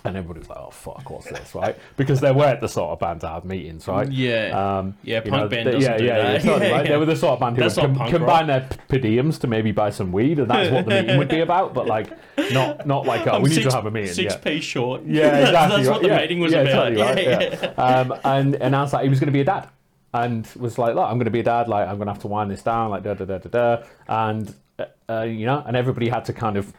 And 0.04 0.18
everybody 0.18 0.40
was 0.40 0.50
like, 0.50 0.58
"Oh 0.60 0.72
fuck, 0.72 1.08
what's 1.12 1.30
this?" 1.30 1.54
Right? 1.56 1.78
Because 1.96 2.22
they 2.22 2.32
weren't 2.32 2.60
the 2.60 2.68
sort 2.68 2.90
of 2.90 3.00
band 3.00 3.22
to 3.22 3.28
have 3.28 3.46
meetings, 3.46 3.88
right? 3.88 4.12
Yeah. 4.12 4.78
Um, 4.80 4.98
Yeah, 5.04 5.20
punk 5.22 5.34
know, 5.34 5.48
band 5.48 5.68
they- 5.68 5.78
yeah, 5.78 5.98
yeah. 5.98 6.32
Yeah, 6.32 6.38
totally, 6.40 6.68
Yeah, 6.70 6.76
right? 6.76 6.88
They 6.88 6.98
were 6.98 7.06
the 7.06 7.16
sort 7.16 7.34
of 7.34 7.40
band 7.40 7.58
who 7.58 7.64
would 7.66 7.98
com- 7.98 8.10
combine 8.10 8.48
their 8.48 8.62
p- 8.62 8.78
per 8.88 8.98
diems 8.98 9.40
to 9.42 9.48
maybe 9.48 9.72
buy 9.72 9.92
some 9.92 10.12
weed, 10.12 10.40
and 10.40 10.48
that's 10.50 10.72
what 10.72 10.86
the 10.86 11.02
meeting 11.02 11.18
would 11.20 11.28
be 11.30 11.42
about. 11.48 11.76
But 11.76 11.86
like, 11.86 12.10
not 12.52 12.88
not 12.88 13.06
like, 13.06 13.28
oh, 13.28 13.34
I'm 13.34 13.44
we 13.44 13.52
need 13.52 13.62
to 13.62 13.72
have 13.72 13.86
a 13.86 13.92
meeting. 13.92 14.12
Six 14.14 14.34
yeah. 14.34 14.40
p 14.40 14.60
short. 14.60 15.04
Yeah, 15.06 15.38
exactly. 15.42 15.78
That's 15.84 15.90
what 15.90 16.02
the 16.02 16.08
yeah, 16.08 16.18
meeting 16.18 16.40
was 16.40 16.52
yeah, 16.52 16.62
about. 16.62 16.74
totally 16.96 17.02
right, 17.04 17.24
yeah, 17.24 17.74
yeah. 17.78 17.84
Um, 17.84 18.16
and 18.24 18.56
announced 18.56 18.94
that 18.94 19.04
he 19.04 19.10
was 19.10 19.20
going 19.20 19.28
to 19.28 19.32
be 19.34 19.42
a 19.42 19.46
dad, 19.46 19.70
and 20.14 20.48
was 20.58 20.78
like, 20.78 20.96
"Look, 20.96 21.06
I'm 21.06 21.16
going 21.16 21.26
to 21.26 21.32
be 21.32 21.40
a 21.40 21.44
dad. 21.44 21.68
Like, 21.68 21.88
I'm 21.88 21.98
going 21.98 22.08
to 22.08 22.14
have 22.14 22.22
to 22.22 22.28
wind 22.28 22.52
this 22.52 22.62
down. 22.62 22.90
Like, 22.90 23.04
da 23.04 23.14
da 23.14 23.26
da 23.26 23.38
da 23.38 23.50
da." 23.50 23.84
And 24.08 24.54
uh, 24.80 24.86
uh, 25.10 25.24
you 25.24 25.46
know, 25.46 25.64
and 25.66 25.76
everybody 25.76 26.10
had 26.10 26.26
to 26.26 26.34
kind 26.34 26.58
of 26.58 26.74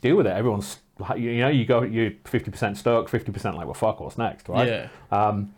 deal 0.00 0.16
with 0.16 0.26
it. 0.26 0.32
Everyone's, 0.32 0.78
you 1.16 1.38
know, 1.38 1.48
you 1.48 1.64
go, 1.64 1.82
you're 1.82 2.10
50% 2.10 2.76
stoked, 2.76 3.10
50% 3.10 3.54
like, 3.54 3.64
well, 3.64 3.74
fuck, 3.74 4.00
what's 4.00 4.18
next, 4.18 4.48
right? 4.48 4.68
Yeah. 4.68 4.88
Um, 5.10 5.54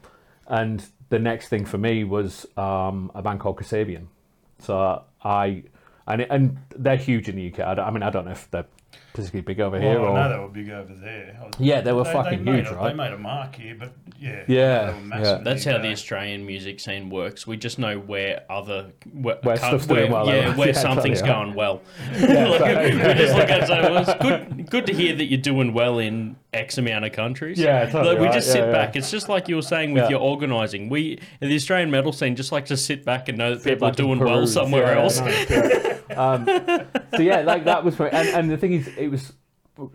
and 0.46 0.87
the 1.08 1.18
next 1.18 1.48
thing 1.48 1.64
for 1.64 1.78
me 1.78 2.04
was 2.04 2.46
um, 2.56 3.10
a 3.14 3.22
band 3.22 3.40
called 3.40 3.56
Kasabian. 3.56 4.06
So 4.58 5.02
I, 5.22 5.64
and 6.06 6.20
and 6.22 6.58
they're 6.76 6.96
huge 6.96 7.28
in 7.28 7.37
the 7.37 7.52
UK. 7.52 7.60
I, 7.60 7.82
I 7.82 7.90
mean, 7.90 8.02
I 8.02 8.10
don't 8.10 8.26
know 8.26 8.32
if 8.32 8.50
they're 8.50 8.66
particularly 9.14 9.42
big 9.42 9.61
over 9.61 9.81
here 9.81 10.00
Well, 10.00 10.11
or. 10.11 10.14
Know 10.14 10.29
they 10.29 10.38
were 10.38 10.48
big 10.48 10.70
over 10.70 10.92
there. 10.92 11.37
Was- 11.40 11.55
Yeah, 11.59 11.81
they 11.81 11.92
were 11.92 12.05
fucking 12.05 12.42
made 12.44 12.57
huge, 12.57 12.68
a, 12.68 12.74
right? 12.74 12.88
They 12.88 12.94
made 12.94 13.12
a 13.12 13.18
mark 13.18 13.55
here, 13.55 13.77
but 13.79 13.92
yeah. 14.20 14.42
Yeah, 14.48 14.87
they 14.87 14.92
were 14.92 15.00
massive 15.00 15.38
in 15.38 15.44
That's 15.44 15.64
how 15.64 15.79
the 15.79 15.92
Australian 15.92 16.44
music 16.44 16.81
scene 16.81 17.09
works. 17.11 17.46
We 17.46 17.57
just 17.57 17.79
know 17.79 17.98
where 17.98 18.42
other 18.50 18.92
where, 19.12 19.37
Where 19.42 19.57
co- 19.57 19.68
stuff's 19.68 19.87
doing 19.87 20.11
well, 20.11 20.27
Yeah, 20.27 20.48
like, 20.48 20.57
where 20.59 20.66
yeah, 20.68 20.72
something's 20.74 21.20
totally, 21.20 21.44
going 21.44 21.55
well. 21.55 21.81
Yeah, 22.12 22.48
Like, 22.48 22.59
totally. 22.61 22.96
we 22.96 23.14
just 23.14 23.35
look 23.37 23.48
at 23.50 23.62
it 23.62 23.70
and 23.70 23.94
well, 23.94 24.03
it's 24.09 24.22
good, 24.22 24.70
good 24.70 24.87
to 24.87 24.92
hear 24.92 25.14
that 25.16 25.24
you're 25.27 25.40
doing 25.40 25.72
well 25.72 25.98
in 26.00 26.35
X 26.53 26.79
amount 26.79 27.05
of 27.05 27.12
countries. 27.12 27.59
Yeah, 27.59 27.85
totally 27.87 28.11
Like, 28.14 28.18
we 28.18 28.24
right, 28.27 28.35
just 28.35 28.50
sit 28.50 28.64
yeah. 28.64 28.72
back. 28.72 28.96
It's 28.96 29.11
just 29.12 29.29
like 29.29 29.48
you 29.48 29.57
were 29.57 29.62
saying 29.62 29.92
with 29.94 30.05
Yeah. 30.05 30.11
your 30.11 30.20
organising. 30.20 30.88
We 30.88 31.20
in 31.40 31.48
the 31.48 31.55
Australian 31.55 31.90
metal 31.92 32.12
scene 32.12 32.35
just 32.37 32.50
like 32.53 32.66
to 32.66 32.77
sit 32.77 33.05
back 33.05 33.29
and 33.29 33.38
know 33.38 33.55
that 33.55 33.62
Sit 33.62 33.74
people 33.74 33.87
are 33.87 33.90
back 33.92 33.98
and 34.00 34.09
doing 34.09 34.18
well 34.20 34.46
somewhere 34.46 34.92
else. 34.96 35.20
no, 35.20 36.00
um, 36.16 36.46
so 37.16 37.22
yeah, 37.22 37.40
like 37.40 37.64
that 37.64 37.83
was, 37.85 37.98
my, 37.98 38.09
and, 38.09 38.29
and 38.29 38.50
the 38.50 38.57
thing 38.57 38.72
is, 38.74 38.88
it 39.04 39.10
was 39.10 39.32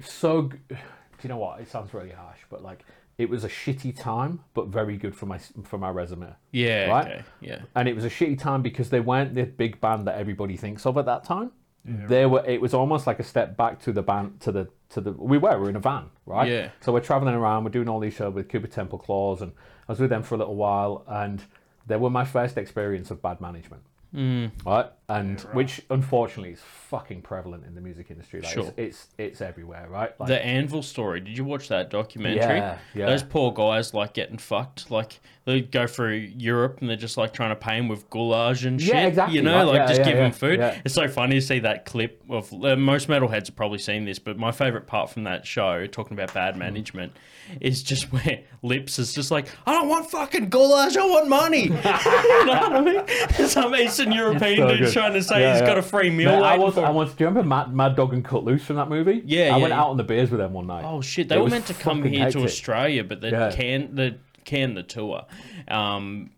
so. 0.02 0.42
Do 0.70 1.24
you 1.24 1.30
know 1.30 1.38
what? 1.38 1.60
It 1.60 1.70
sounds 1.70 1.94
really 1.94 2.12
harsh, 2.12 2.40
but 2.50 2.64
like 2.64 2.86
it 3.18 3.30
was 3.30 3.44
a 3.44 3.50
shitty 3.50 4.00
time, 4.00 4.40
but 4.54 4.68
very 4.68 4.96
good 4.96 5.14
for 5.14 5.26
my 5.26 5.38
for 5.64 5.78
my 5.78 5.90
resume. 5.90 6.34
Yeah. 6.52 6.86
Right? 6.88 7.08
Okay. 7.08 7.24
Yeah. 7.42 7.62
And 7.76 7.90
it 7.90 7.96
was 7.96 8.06
a 8.06 8.10
shitty 8.10 8.40
time 8.40 8.62
because 8.62 8.90
they 8.90 9.02
weren't 9.02 9.36
the 9.36 9.44
big 9.44 9.82
band 9.82 10.08
that 10.08 10.18
everybody 10.18 10.56
thinks 10.56 10.86
of 10.86 10.98
at 10.98 11.06
that 11.06 11.26
time. 11.26 11.52
they 11.84 12.26
were. 12.26 12.44
It 12.46 12.62
was 12.62 12.74
almost 12.74 13.08
like 13.08 13.20
a 13.20 13.24
step 13.24 13.58
back 13.58 13.82
to 13.82 13.92
the 13.92 14.02
band 14.02 14.40
to 14.42 14.52
the 14.54 14.70
to 14.92 15.02
the. 15.02 15.12
We 15.12 15.38
were. 15.38 15.58
We 15.58 15.64
were 15.64 15.70
in 15.70 15.76
a 15.76 15.82
van, 15.82 16.06
right? 16.26 16.48
Yeah. 16.50 16.70
So 16.80 16.94
we're 16.94 17.02
traveling 17.02 17.36
around. 17.36 17.66
We're 17.66 17.72
doing 17.72 17.90
all 17.90 18.00
these 18.00 18.14
shows 18.14 18.34
with 18.34 18.48
Cooper 18.48 18.68
Temple 18.68 19.00
Clause, 19.00 19.42
and 19.42 19.52
I 19.88 19.92
was 19.92 20.00
with 20.00 20.10
them 20.10 20.24
for 20.24 20.36
a 20.36 20.38
little 20.38 20.56
while, 20.56 21.04
and 21.08 21.44
they 21.88 21.98
were 21.98 22.10
my 22.10 22.24
first 22.26 22.58
experience 22.58 23.12
of 23.12 23.22
bad 23.22 23.42
management. 23.42 23.84
Mm. 24.16 24.52
Right, 24.66 24.88
and 25.10 25.42
which 25.54 25.82
unfortunately 25.90 26.54
is 26.54 26.62
fucking 26.62 27.22
prevalent 27.22 27.66
in 27.66 27.76
the 27.76 27.82
music 27.82 28.08
industry. 28.10 28.42
Like 28.42 28.54
Sure. 28.54 28.64
it's, 28.66 28.78
it's 28.78 29.08
it's 29.18 29.42
everywhere, 29.42 29.88
right? 29.90 30.18
Like, 30.20 30.28
The 30.30 30.44
Anvil 30.46 30.82
story. 30.84 31.20
Did 31.20 31.38
you 31.38 31.44
watch 31.46 31.68
that 31.70 31.90
documentary? 31.90 32.58
Yeah, 32.58 32.78
yeah. 32.94 33.06
Those 33.08 33.24
poor 33.24 33.52
guys 33.52 33.94
like 33.94 34.14
getting 34.14 34.38
fucked. 34.38 34.90
Like 34.92 35.20
they 35.46 35.62
go 35.62 35.88
through 35.88 36.14
Europe 36.38 36.78
and 36.82 36.90
they're 36.90 36.96
just 36.98 37.18
like 37.18 37.34
trying 37.34 37.50
to 37.50 37.56
pay 37.56 37.78
them 37.78 37.88
with 37.88 38.10
goulash 38.10 38.64
and 38.66 38.80
shit. 38.80 38.94
Yeah, 38.94 39.08
exactly, 39.08 39.36
You 39.38 39.42
know, 39.44 39.56
right, 39.58 39.64
like 39.64 39.76
yeah, 39.78 39.88
just 39.88 40.00
yeah, 40.02 40.06
give 40.10 40.18
them 40.18 40.32
food. 40.32 40.60
It's 40.86 40.94
so 40.94 41.08
funny 41.08 41.36
to 41.36 41.42
see 41.42 41.60
that 41.60 41.86
clip 41.86 42.24
of 42.30 42.52
uh, 42.64 42.76
most 42.76 43.08
metalheads 43.08 43.48
have 43.48 43.56
probably 43.56 43.80
seen 43.80 44.06
this, 44.06 44.20
but 44.20 44.38
my 44.38 44.52
favorite 44.52 44.86
part 44.88 45.10
from 45.10 45.24
that 45.24 45.46
show, 45.48 45.86
talking 45.88 46.14
about 46.14 46.34
bad 46.34 46.54
Hmm. 46.54 46.60
management, 46.60 47.14
is 47.62 47.82
just 47.84 48.12
where 48.14 48.42
Lips 48.62 49.00
is 49.00 49.14
just 49.14 49.32
like, 49.32 49.48
I 49.66 49.72
don't 49.74 49.90
want 49.90 50.10
fucking 50.12 50.50
goulash, 50.50 50.96
I 50.98 51.06
want 51.06 51.28
money. 51.30 51.64
you 51.64 51.70
know 51.70 51.80
what 51.80 52.74
I 52.74 52.82
mean? 52.82 53.06
Some 53.48 53.74
Eastern 53.76 54.12
European 54.12 54.56
good. 54.68 54.80
Trying 55.00 55.14
to 55.14 55.24
say 55.24 55.42
Yeah, 55.42 55.54
he's 55.54 55.62
yeah. 55.62 55.68
got 55.68 55.78
a 55.78 55.82
free 55.82 56.10
meal. 56.10 56.32
Man, 56.32 56.44
I 56.44 56.58
was, 56.58 56.74
for 56.76 56.86
I 56.86 56.90
was. 56.90 57.14
Do 57.14 57.24
you 57.24 57.28
remember 57.28 57.48
Mad, 57.48 57.74
Mad 57.74 57.96
Dog 57.96 58.14
and 58.14 58.24
Cut 58.24 58.44
Loose 58.44 58.64
from 58.66 58.76
that 58.78 58.90
movie? 58.90 59.22
Yeah, 59.26 59.44
I 59.44 59.46
yeah, 59.48 59.58
went 59.58 59.74
out 59.74 59.90
on 59.90 59.98
the 59.98 60.04
beers 60.04 60.30
with 60.32 60.40
them 60.40 60.54
one 60.54 60.68
night. 60.68 60.84
Oh 60.86 61.02
shit! 61.02 61.28
They 61.30 61.36
It 61.38 61.42
were 61.42 61.50
meant 61.50 61.68
to 61.68 61.74
come 61.74 62.00
fucking 62.00 62.14
here 62.14 62.32
to. 62.32 62.44
Australia, 62.44 63.04
but 63.04 63.22
they 63.22 63.32
Yeah. 63.32 63.52
can 63.52 63.96
the 63.96 64.18
can 64.46 64.74
the 64.74 64.84
tour. 64.84 65.26
Um, 65.68 66.32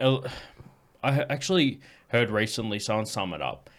I 0.00 1.20
actually 1.28 1.80
heard 2.08 2.30
recently 2.30 2.78
someone 2.78 3.06
sum 3.06 3.32
it 3.34 3.42
up. 3.42 3.70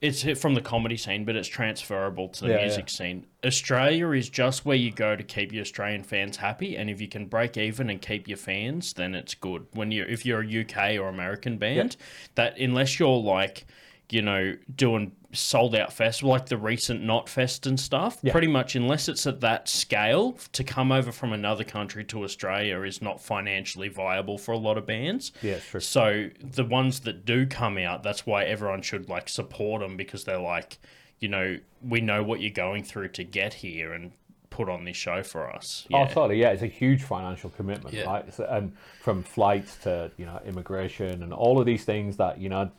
It's 0.00 0.22
hit 0.22 0.38
from 0.38 0.54
the 0.54 0.60
comedy 0.60 0.96
scene, 0.96 1.24
but 1.24 1.34
it's 1.34 1.48
transferable 1.48 2.28
to 2.28 2.44
the 2.44 2.50
Yeah, 2.50 2.60
music 2.62 2.84
yeah. 2.86 2.92
scene. 2.96 3.26
Australia 3.44 4.10
is 4.12 4.28
just 4.30 4.64
where 4.64 4.76
you 4.76 4.92
go 4.92 5.16
to 5.16 5.24
keep 5.24 5.52
your 5.52 5.62
Australian 5.62 6.04
fans 6.04 6.36
happy, 6.36 6.76
and 6.76 6.88
if 6.88 7.00
you 7.00 7.08
can 7.08 7.26
break 7.26 7.56
even 7.56 7.90
and 7.90 8.00
keep 8.00 8.28
your 8.28 8.36
fans, 8.36 8.92
then 8.92 9.14
it's 9.14 9.34
good. 9.34 9.66
When 9.72 9.90
you 9.90 10.04
if 10.08 10.24
you're 10.24 10.42
a 10.42 10.60
UK 10.60 11.00
or 11.00 11.08
American 11.08 11.58
band, 11.58 11.96
that 12.36 12.58
unless 12.58 12.98
you're 13.00 13.18
like 13.18 13.66
you 14.10 14.22
know, 14.22 14.56
doing 14.74 15.12
sold 15.32 15.74
out 15.74 15.92
festival 15.92 16.30
like 16.30 16.46
the 16.46 16.56
recent 16.56 17.02
Knotfest 17.02 17.66
and 17.66 17.78
stuff. 17.78 18.18
Yeah. 18.22 18.32
Pretty 18.32 18.46
much, 18.46 18.74
unless 18.74 19.08
it's 19.08 19.26
at 19.26 19.40
that 19.42 19.68
scale, 19.68 20.38
to 20.52 20.64
come 20.64 20.90
over 20.90 21.12
from 21.12 21.32
another 21.34 21.64
country 21.64 22.02
to 22.04 22.24
Australia 22.24 22.80
is 22.82 23.02
not 23.02 23.20
financially 23.22 23.88
viable 23.88 24.38
for 24.38 24.52
a 24.52 24.56
lot 24.58 24.78
of 24.78 24.86
bands. 24.86 25.32
Yeah, 25.42 25.58
true. 25.58 25.80
So 25.80 26.30
the 26.40 26.64
ones 26.64 27.00
that 27.00 27.26
do 27.26 27.46
come 27.46 27.76
out, 27.76 28.02
that's 28.02 28.24
why 28.24 28.44
everyone 28.44 28.80
should 28.80 29.08
like 29.10 29.28
support 29.28 29.82
them 29.82 29.98
because 29.98 30.24
they're 30.24 30.40
like, 30.40 30.78
you 31.20 31.28
know, 31.28 31.58
we 31.86 32.00
know 32.00 32.22
what 32.22 32.40
you're 32.40 32.50
going 32.50 32.82
through 32.84 33.08
to 33.08 33.24
get 33.24 33.52
here 33.52 33.92
and 33.92 34.12
put 34.48 34.70
on 34.70 34.84
this 34.84 34.96
show 34.96 35.22
for 35.22 35.54
us. 35.54 35.86
Oh, 35.92 35.98
Yeah. 35.98 36.08
totally. 36.08 36.40
Yeah, 36.40 36.50
it's 36.50 36.62
a 36.62 36.66
huge 36.66 37.02
financial 37.02 37.50
commitment, 37.50 37.94
Yeah. 37.94 38.04
right? 38.04 38.32
So, 38.32 38.46
and 38.48 38.72
from 39.02 39.22
flights 39.22 39.76
to 39.82 40.10
you 40.16 40.24
know 40.24 40.40
immigration 40.46 41.22
and 41.22 41.34
all 41.34 41.60
of 41.60 41.66
these 41.66 41.84
things 41.84 42.16
that 42.16 42.38
you 42.40 42.48
know 42.48 42.70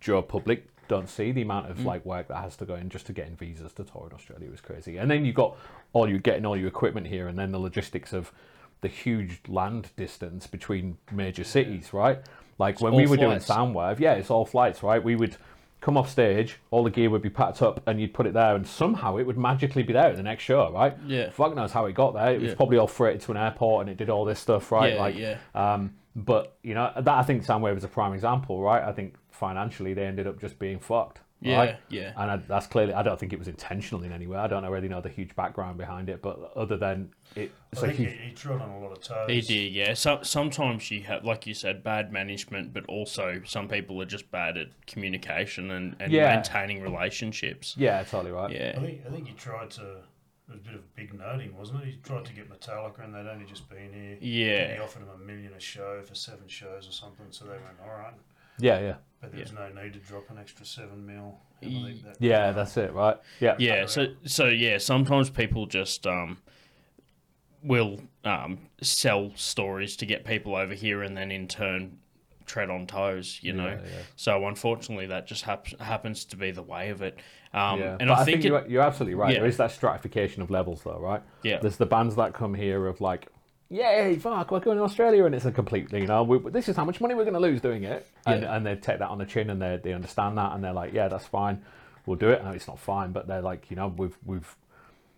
Joe 0.00 0.22
public 0.22 0.68
don't 0.88 1.08
see 1.08 1.32
the 1.32 1.42
amount 1.42 1.66
Mm. 1.66 1.70
of 1.70 1.84
like 1.84 2.04
work 2.04 2.28
that 2.28 2.36
has 2.36 2.56
to 2.56 2.64
go 2.64 2.74
in 2.74 2.88
just 2.88 3.06
to 3.06 3.12
getting 3.12 3.36
visas 3.36 3.72
to 3.74 3.84
tour 3.84 4.06
in 4.08 4.14
Australia 4.14 4.50
was 4.50 4.60
crazy. 4.60 4.96
And 4.98 5.10
then 5.10 5.24
you've 5.24 5.34
got 5.34 5.56
all 5.92 6.08
you 6.08 6.18
getting 6.18 6.44
all 6.46 6.56
your 6.56 6.68
equipment 6.68 7.06
here, 7.08 7.28
and 7.28 7.38
then 7.38 7.52
the 7.52 7.58
logistics 7.58 8.12
of 8.12 8.32
the 8.82 8.88
huge 8.88 9.40
land 9.48 9.90
distance 9.96 10.46
between 10.46 10.98
major 11.10 11.44
cities, 11.44 11.92
right? 11.92 12.18
Like 12.58 12.80
when 12.80 12.94
we 12.94 13.06
were 13.06 13.16
flights. 13.16 13.46
doing 13.46 13.58
Soundwave, 13.58 13.98
yeah, 13.98 14.14
it's 14.14 14.30
all 14.30 14.44
flights, 14.46 14.82
right? 14.82 15.02
We 15.02 15.16
would 15.16 15.36
come 15.80 15.96
off 15.96 16.08
stage, 16.10 16.58
all 16.70 16.82
the 16.84 16.90
gear 16.90 17.10
would 17.10 17.22
be 17.22 17.30
packed 17.30 17.62
up, 17.62 17.80
and 17.86 18.00
you'd 18.00 18.12
put 18.14 18.26
it 18.26 18.32
there, 18.34 18.54
and 18.56 18.66
somehow 18.66 19.16
it 19.18 19.24
would 19.24 19.36
magically 19.38 19.82
be 19.82 19.92
there 19.92 20.06
at 20.06 20.16
the 20.16 20.22
next 20.22 20.42
show, 20.44 20.70
right? 20.72 20.96
Yeah. 21.06 21.30
Fuck 21.30 21.54
knows 21.54 21.72
how 21.72 21.84
it 21.86 21.92
got 21.94 22.14
there. 22.14 22.32
It 22.34 22.40
was 22.40 22.50
Yeah. 22.50 22.56
probably 22.56 22.78
all 22.78 22.86
freighted 22.86 23.20
to 23.22 23.30
an 23.32 23.36
airport, 23.36 23.82
and 23.82 23.90
it 23.90 23.96
did 23.96 24.08
all 24.10 24.24
this 24.24 24.40
stuff, 24.40 24.72
right? 24.72 24.94
Yeah, 24.94 25.00
like, 25.00 25.16
yeah. 25.16 25.36
Um, 25.54 25.94
but 26.14 26.56
you 26.62 26.72
know 26.72 26.90
that 26.96 27.08
I 27.08 27.22
think 27.22 27.44
Soundwave 27.44 27.76
is 27.76 27.84
a 27.84 27.88
prime 27.88 28.14
example, 28.14 28.62
right? 28.62 28.82
I 28.82 28.92
think 28.92 29.14
financially 29.36 29.94
they 29.94 30.06
ended 30.06 30.26
up 30.26 30.40
just 30.40 30.58
being 30.58 30.78
fucked. 30.78 31.20
Yeah, 31.42 31.56
right? 31.58 31.76
yeah. 31.90 32.12
And 32.16 32.30
I, 32.30 32.36
that's 32.38 32.66
clearly. 32.66 32.94
I 32.94 33.02
don't 33.02 33.20
think 33.20 33.34
it 33.34 33.38
was 33.38 33.46
intentional 33.46 34.02
in 34.02 34.10
any 34.10 34.26
way. 34.26 34.38
I 34.38 34.46
don't 34.46 34.64
really 34.64 34.88
know 34.88 35.02
the 35.02 35.10
huge 35.10 35.36
background 35.36 35.76
behind 35.76 36.08
it, 36.08 36.22
but 36.22 36.50
other 36.56 36.78
than 36.78 37.10
it, 37.34 37.52
it's 37.72 37.82
I 37.82 37.88
a 37.88 37.88
think 37.90 37.98
huge. 38.08 38.12
he, 38.18 38.28
he 38.28 38.32
trod 38.34 38.62
on 38.62 38.70
a 38.70 38.80
lot 38.80 38.92
of 38.92 39.02
toes. 39.02 39.28
He 39.28 39.42
did, 39.42 39.72
yeah. 39.74 39.92
So, 39.92 40.20
sometimes 40.22 40.90
you 40.90 41.02
have, 41.02 41.26
like 41.26 41.46
you 41.46 41.52
said, 41.52 41.84
bad 41.84 42.10
management, 42.10 42.72
but 42.72 42.86
also 42.86 43.42
some 43.44 43.68
people 43.68 44.00
are 44.00 44.06
just 44.06 44.30
bad 44.30 44.56
at 44.56 44.68
communication 44.86 45.70
and, 45.72 45.94
and 46.00 46.10
Yeah. 46.10 46.34
maintaining 46.34 46.80
relationships. 46.82 47.74
Yeah, 47.76 48.02
totally 48.04 48.32
right. 48.32 48.50
Yeah. 48.50 48.72
I 48.74 48.80
think 48.80 49.02
I 49.06 49.10
think 49.10 49.28
he 49.28 49.34
tried 49.34 49.70
to. 49.72 49.82
It 50.48 50.52
was 50.52 50.60
a 50.60 50.64
bit 50.64 50.74
of 50.74 50.94
big 50.96 51.12
noting, 51.12 51.54
wasn't 51.54 51.82
it? 51.82 51.86
He 51.86 51.98
tried 52.02 52.24
to 52.24 52.32
get 52.32 52.48
Metallica, 52.48 53.04
and 53.04 53.14
they'd 53.14 53.28
only 53.30 53.44
just 53.44 53.68
been 53.68 53.92
here. 53.92 54.16
Yeah. 54.22 54.74
He 54.74 54.80
offered 54.80 55.02
them 55.02 55.10
a 55.14 55.18
million 55.18 55.52
a 55.52 55.60
show 55.60 56.00
for 56.02 56.14
seven 56.14 56.48
shows 56.48 56.88
or 56.88 56.92
something, 56.92 57.26
so 57.30 57.44
they 57.44 57.50
went 57.50 57.78
all 57.84 57.94
right. 57.98 58.14
Yeah, 58.58 58.80
yeah, 58.80 58.94
But 59.20 59.32
there's 59.32 59.52
was 59.52 59.72
no 59.74 59.82
need 59.82 59.92
to 59.94 59.98
drop 60.00 60.30
an 60.30 60.38
extra 60.38 60.64
seven 60.64 61.04
mil. 61.06 61.38
I 61.62 61.66
Ye- 61.66 61.80
believe 61.80 62.02
that- 62.04 62.16
yeah. 62.20 62.52
That's 62.52 62.76
it, 62.76 62.92
right? 62.92 63.16
Yeah, 63.40 63.56
Yeah, 63.58 63.86
so 63.86 64.08
so 64.24 64.46
yeah, 64.46 64.78
sometimes 64.78 65.30
people 65.30 65.66
just 65.66 66.06
um 66.06 66.38
will 67.62 68.00
um 68.24 68.58
sell 68.80 69.32
stories 69.34 69.96
to 69.96 70.06
get 70.06 70.24
people 70.24 70.54
over 70.54 70.74
here 70.74 71.02
and 71.02 71.16
then 71.16 71.30
in 71.30 71.48
turn 71.48 71.98
tread 72.44 72.70
on 72.70 72.86
toes, 72.86 73.38
you 73.42 73.52
know. 73.52 73.66
Yeah, 73.66 73.80
yeah. 73.82 74.02
So 74.14 74.46
unfortunately 74.46 75.06
that 75.06 75.26
just 75.26 75.42
hap- 75.42 75.80
happens 75.80 76.24
to 76.26 76.36
be 76.36 76.52
the 76.52 76.62
way 76.62 76.90
of 76.90 77.02
it. 77.02 77.18
Um 77.52 77.80
Yeah, 77.80 77.96
and 77.98 78.08
but 78.08 78.18
I 78.18 78.24
think, 78.24 78.44
it, 78.44 78.48
you're, 78.48 78.66
you're 78.68 78.82
absolutely 78.82 79.16
right. 79.16 79.32
Yeah. 79.32 79.40
There 79.40 79.48
is 79.48 79.56
that 79.56 79.72
stratification 79.72 80.42
of 80.42 80.50
levels, 80.50 80.82
though, 80.82 80.98
right? 81.00 81.22
Yeah. 81.42 81.58
There's 81.60 81.76
the 81.76 81.86
bands 81.86 82.14
that 82.16 82.34
come 82.34 82.54
here 82.54 82.86
of 82.86 83.00
like, 83.00 83.26
yay, 83.70 84.16
fuck, 84.16 84.50
we're 84.50 84.60
going 84.60 84.76
to 84.78 84.84
Australia, 84.84 85.24
and 85.24 85.34
it's 85.34 85.44
a 85.44 85.52
complete, 85.52 85.92
you 85.92 86.06
know, 86.06 86.22
we, 86.22 86.38
this 86.50 86.68
is 86.68 86.76
how 86.76 86.84
much 86.84 87.00
money 87.00 87.14
we're 87.14 87.24
going 87.24 87.34
to 87.34 87.40
lose 87.40 87.60
doing 87.60 87.84
it, 87.84 88.06
and, 88.26 88.42
Yeah. 88.42 88.56
and 88.56 88.66
they 88.66 88.74
take 88.76 88.98
that 88.98 89.08
on 89.08 89.18
the 89.18 89.26
chin, 89.26 89.50
and 89.50 89.60
they 89.60 89.78
they 89.82 89.92
understand 89.92 90.38
that, 90.38 90.52
and 90.52 90.62
they're 90.62 90.72
like, 90.72 90.92
yeah, 90.92 91.08
that's 91.08 91.26
fine, 91.26 91.62
we'll 92.06 92.16
do 92.18 92.28
it. 92.30 92.44
No, 92.44 92.50
it's 92.50 92.68
not 92.68 92.78
fine, 92.78 93.12
but 93.12 93.26
they're 93.26 93.42
like, 93.42 93.70
you 93.70 93.76
know, 93.76 93.88
we've 93.96 94.16
we've 94.24 94.56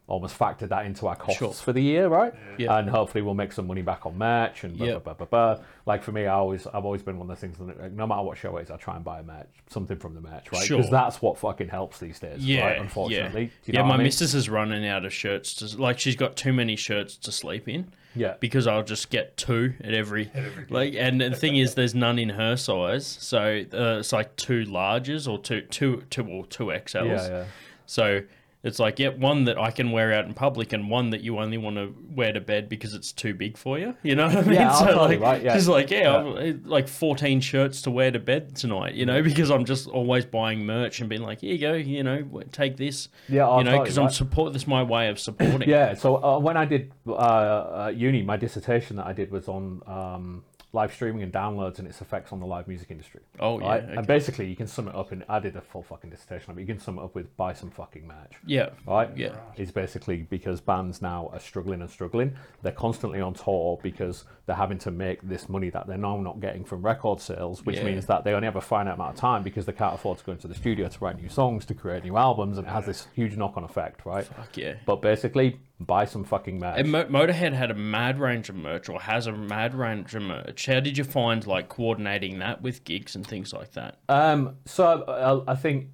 almost 0.07 0.39
factored 0.39 0.71
that 0.71 0.87
into 0.87 1.07
our 1.07 1.15
costs 1.15 1.39
Sure. 1.39 1.53
for 1.53 1.71
the 1.75 1.83
year, 1.83 2.09
right? 2.09 2.33
Yeah. 2.57 2.79
And 2.79 2.89
hopefully 2.89 3.21
we'll 3.21 3.35
make 3.35 3.53
some 3.53 3.67
money 3.67 3.83
back 3.83 4.07
on 4.07 4.17
merch 4.17 4.65
and 4.65 4.75
blah, 4.79 4.87
Yeah. 4.87 4.93
blah, 5.01 5.13
blah, 5.13 5.27
blah, 5.27 5.55
blah. 5.57 5.65
Like 5.85 6.03
for 6.03 6.13
me, 6.13 6.23
I 6.25 6.33
always, 6.33 6.67
I've 6.67 6.87
always 6.87 7.03
been 7.03 7.19
one 7.19 7.29
of 7.29 7.37
those 7.37 7.43
things 7.43 7.59
that 7.59 7.79
like, 7.79 7.93
no 7.93 8.07
matter 8.07 8.23
what 8.23 8.39
show 8.39 8.57
it 8.57 8.63
is, 8.63 8.71
I 8.71 8.79
try 8.79 8.97
and 8.97 9.05
buy 9.05 9.19
a 9.19 9.23
merch, 9.23 9.51
something 9.69 9.99
from 9.99 10.15
the 10.15 10.23
merch, 10.23 10.51
right? 10.51 10.63
Sure. 10.65 10.79
Because 10.79 10.91
that's 10.91 11.21
what 11.21 11.37
fucking 11.37 11.69
helps 11.69 11.99
these 12.01 12.19
days, 12.19 12.43
yeah, 12.43 12.65
right? 12.69 12.81
Unfortunately. 12.81 13.43
Yeah, 13.43 13.49
Do 13.49 13.53
you 13.67 13.73
know 13.75 13.81
yeah 13.81 13.83
what 13.83 13.89
my 13.89 13.95
I 13.95 13.97
mean? 13.99 14.05
missus 14.05 14.35
is 14.35 14.49
running 14.49 14.87
out 14.87 15.05
of 15.05 15.13
shirts 15.13 15.53
to 15.57 15.77
like 15.79 15.99
she's 15.99 16.17
got 16.17 16.37
too 16.37 16.55
many 16.55 16.75
shirts 16.77 17.15
to 17.19 17.31
sleep 17.31 17.69
in. 17.69 17.93
Yeah. 18.14 18.35
because 18.40 18.66
I'll 18.66 18.83
just 18.83 19.11
get 19.11 19.37
two 19.37 19.75
at 19.83 19.94
every 19.94 20.31
like. 20.71 20.94
And 20.94 21.21
the 21.21 21.31
thing 21.31 21.57
is, 21.57 21.75
there's 21.75 21.94
none 21.94 22.18
in 22.18 22.31
her 22.31 22.57
size, 22.57 23.07
so 23.07 23.38
uh, 23.73 23.99
it's 23.99 24.12
like 24.12 24.35
two 24.37 24.64
larges 24.64 25.29
or 25.31 25.38
two 25.38 25.62
two 25.62 26.05
two 26.11 26.27
or 26.27 26.47
two 26.47 26.66
XLs. 26.66 27.07
Yeah, 27.07 27.29
yeah. 27.29 27.44
So 27.87 28.23
it's 28.64 28.81
like, 28.81 28.99
yeah, 28.99 29.11
one 29.11 29.44
that 29.44 29.57
I 29.57 29.71
can 29.71 29.92
wear 29.92 30.12
out 30.12 30.25
in 30.25 30.35
public, 30.35 30.73
and 30.73 30.90
one 30.90 31.11
that 31.11 31.21
you 31.21 31.38
only 31.38 31.59
want 31.59 31.77
to 31.77 31.94
wear 32.11 32.33
to 32.33 32.40
bed 32.40 32.68
because 32.68 32.92
it's 32.92 33.12
too 33.12 33.33
big 33.33 33.57
for 33.57 33.79
you. 33.79 33.94
You 34.03 34.16
know 34.16 34.27
what 34.27 34.37
I 34.37 34.42
mean? 34.42 34.55
Yeah, 34.55 34.73
so 34.73 34.97
like, 34.97 35.21
right, 35.21 35.42
yeah. 35.42 35.55
she's 35.55 35.68
like, 35.68 35.90
yeah, 35.90 36.25
Yeah. 36.25 36.40
I've, 36.40 36.66
like 36.66 36.88
14 36.88 37.40
shirts 37.40 37.83
to 37.83 37.90
wear 37.92 38.11
to 38.11 38.18
bed 38.18 38.57
tonight. 38.57 38.94
You 38.94 39.07
know, 39.07 39.23
because 39.23 39.51
I'm 39.51 39.64
just 39.64 39.87
always 39.87 40.25
buying 40.25 40.66
merch 40.66 41.01
and 41.01 41.09
being 41.09 41.23
like, 41.23 41.40
here 41.40 41.53
you 41.53 41.59
go, 41.59 41.75
you 41.75 42.03
know, 42.03 42.42
take 42.51 42.77
this. 42.77 43.09
Yeah, 43.29 43.47
I'll 43.47 43.59
you 43.59 43.64
know, 43.64 43.81
because 43.81 43.97
I'm 43.97 44.07
right. 44.07 44.14
support. 44.14 44.53
This 44.53 44.62
is 44.62 44.68
my 44.68 44.83
way 44.83 45.09
of 45.09 45.21
supporting. 45.21 45.68
Yeah, 45.68 45.94
so 45.94 46.16
uh, 46.23 46.38
when 46.40 46.57
I 46.57 46.64
did 46.64 46.92
uh, 47.09 47.92
uni, 47.94 48.23
my 48.23 48.37
dissertation 48.37 48.97
that 48.97 49.07
I 49.07 49.12
did 49.12 49.31
was 49.31 49.47
on 49.47 49.83
um, 49.87 50.42
live 50.72 50.92
streaming 50.92 51.22
and 51.22 51.33
downloads 51.33 51.78
and 51.78 51.88
its 51.88 52.02
effects 52.02 52.31
on 52.31 52.40
the 52.40 52.46
live 52.46 52.68
music 52.68 52.90
industry. 52.90 53.20
Oh, 53.40 53.59
yeah, 53.59 53.66
okay. 53.74 53.94
And 53.96 54.07
basically, 54.07 54.46
you 54.48 54.54
can 54.57 54.66
sum 54.66 54.87
it 54.87 54.94
up 54.94 55.12
in. 55.12 55.24
I 55.26 55.38
did 55.38 55.57
a 55.57 55.62
full 55.62 55.83
fucking 55.83 56.11
dissertation, 56.11 56.52
but 56.54 56.61
you 56.61 56.66
can 56.66 56.78
sum 56.78 56.98
it 56.98 57.02
up 57.02 57.14
with 57.14 57.35
buy 57.38 57.54
some 57.54 57.70
fucking 57.70 58.07
merch. 58.07 58.35
Yeah. 58.44 58.70
Right? 58.87 59.09
Yeah. 59.16 59.37
Is 59.57 59.72
basically 59.72 60.26
because 60.28 60.61
bands 60.61 61.00
now 61.00 61.31
are 61.33 61.40
struggling 61.40 61.81
and 61.81 61.90
struggling. 61.90 62.35
They're 62.62 62.72
constantly 62.72 63.20
on 63.20 63.33
tour 63.33 63.78
because 63.83 64.24
they're 64.44 64.57
having 64.57 64.78
to 64.81 64.90
make 64.90 65.22
this 65.22 65.48
money 65.48 65.70
that 65.70 65.87
they're 65.87 65.96
now 65.96 66.18
not 66.20 66.40
getting 66.40 66.64
from 66.64 66.83
record 66.83 67.20
sales, 67.20 67.64
which 67.64 67.76
Yeah. 67.76 67.85
means 67.85 68.04
that 68.07 68.24
they 68.24 68.35
only 68.35 68.46
have 68.46 68.57
a 68.57 68.61
finite 68.61 68.94
amount 68.94 69.14
of 69.14 69.20
time 69.20 69.42
because 69.42 69.64
they 69.64 69.72
can't 69.72 69.94
afford 69.94 70.18
to 70.18 70.24
go 70.24 70.33
into 70.33 70.48
the 70.48 70.54
studio 70.54 70.88
to 70.88 70.98
write 71.02 71.20
new 71.20 71.31
songs, 71.31 71.64
to 71.66 71.74
create 71.74 72.04
new 72.04 72.16
albums, 72.18 72.59
and 72.59 72.66
it 72.66 72.70
has 72.70 72.85
this 72.85 73.07
huge 73.14 73.37
knock 73.38 73.57
on 73.57 73.64
effect, 73.64 74.04
right? 74.04 74.24
Fuck 74.26 74.57
yeah. 74.59 74.74
But 74.85 75.00
basically, 75.00 75.61
buy 75.81 76.05
some 76.05 76.25
fucking 76.25 76.59
merch. 76.59 76.79
And 76.79 76.91
Mo- 76.93 77.05
Motorhead 77.07 77.53
had 77.53 77.71
a 77.71 77.75
mad 77.75 78.19
range 78.19 78.49
of 78.49 78.57
merch, 78.57 78.88
or 78.88 79.01
has 79.01 79.27
a 79.27 79.33
mad 79.33 79.75
range 79.75 80.14
of 80.14 80.23
merch. 80.23 80.67
How 80.67 80.81
did 80.81 80.99
you 80.99 81.05
find 81.05 81.47
like 81.47 81.69
coordinating 81.69 82.38
that 82.41 82.62
with 82.62 82.85
gigs 82.85 83.14
and 83.14 83.27
things 83.27 83.53
like 83.53 83.73
that? 83.73 83.99
Um, 84.09 84.57
so 84.67 84.85
uh, 85.03 85.45
I 85.47 85.55
think 85.55 85.88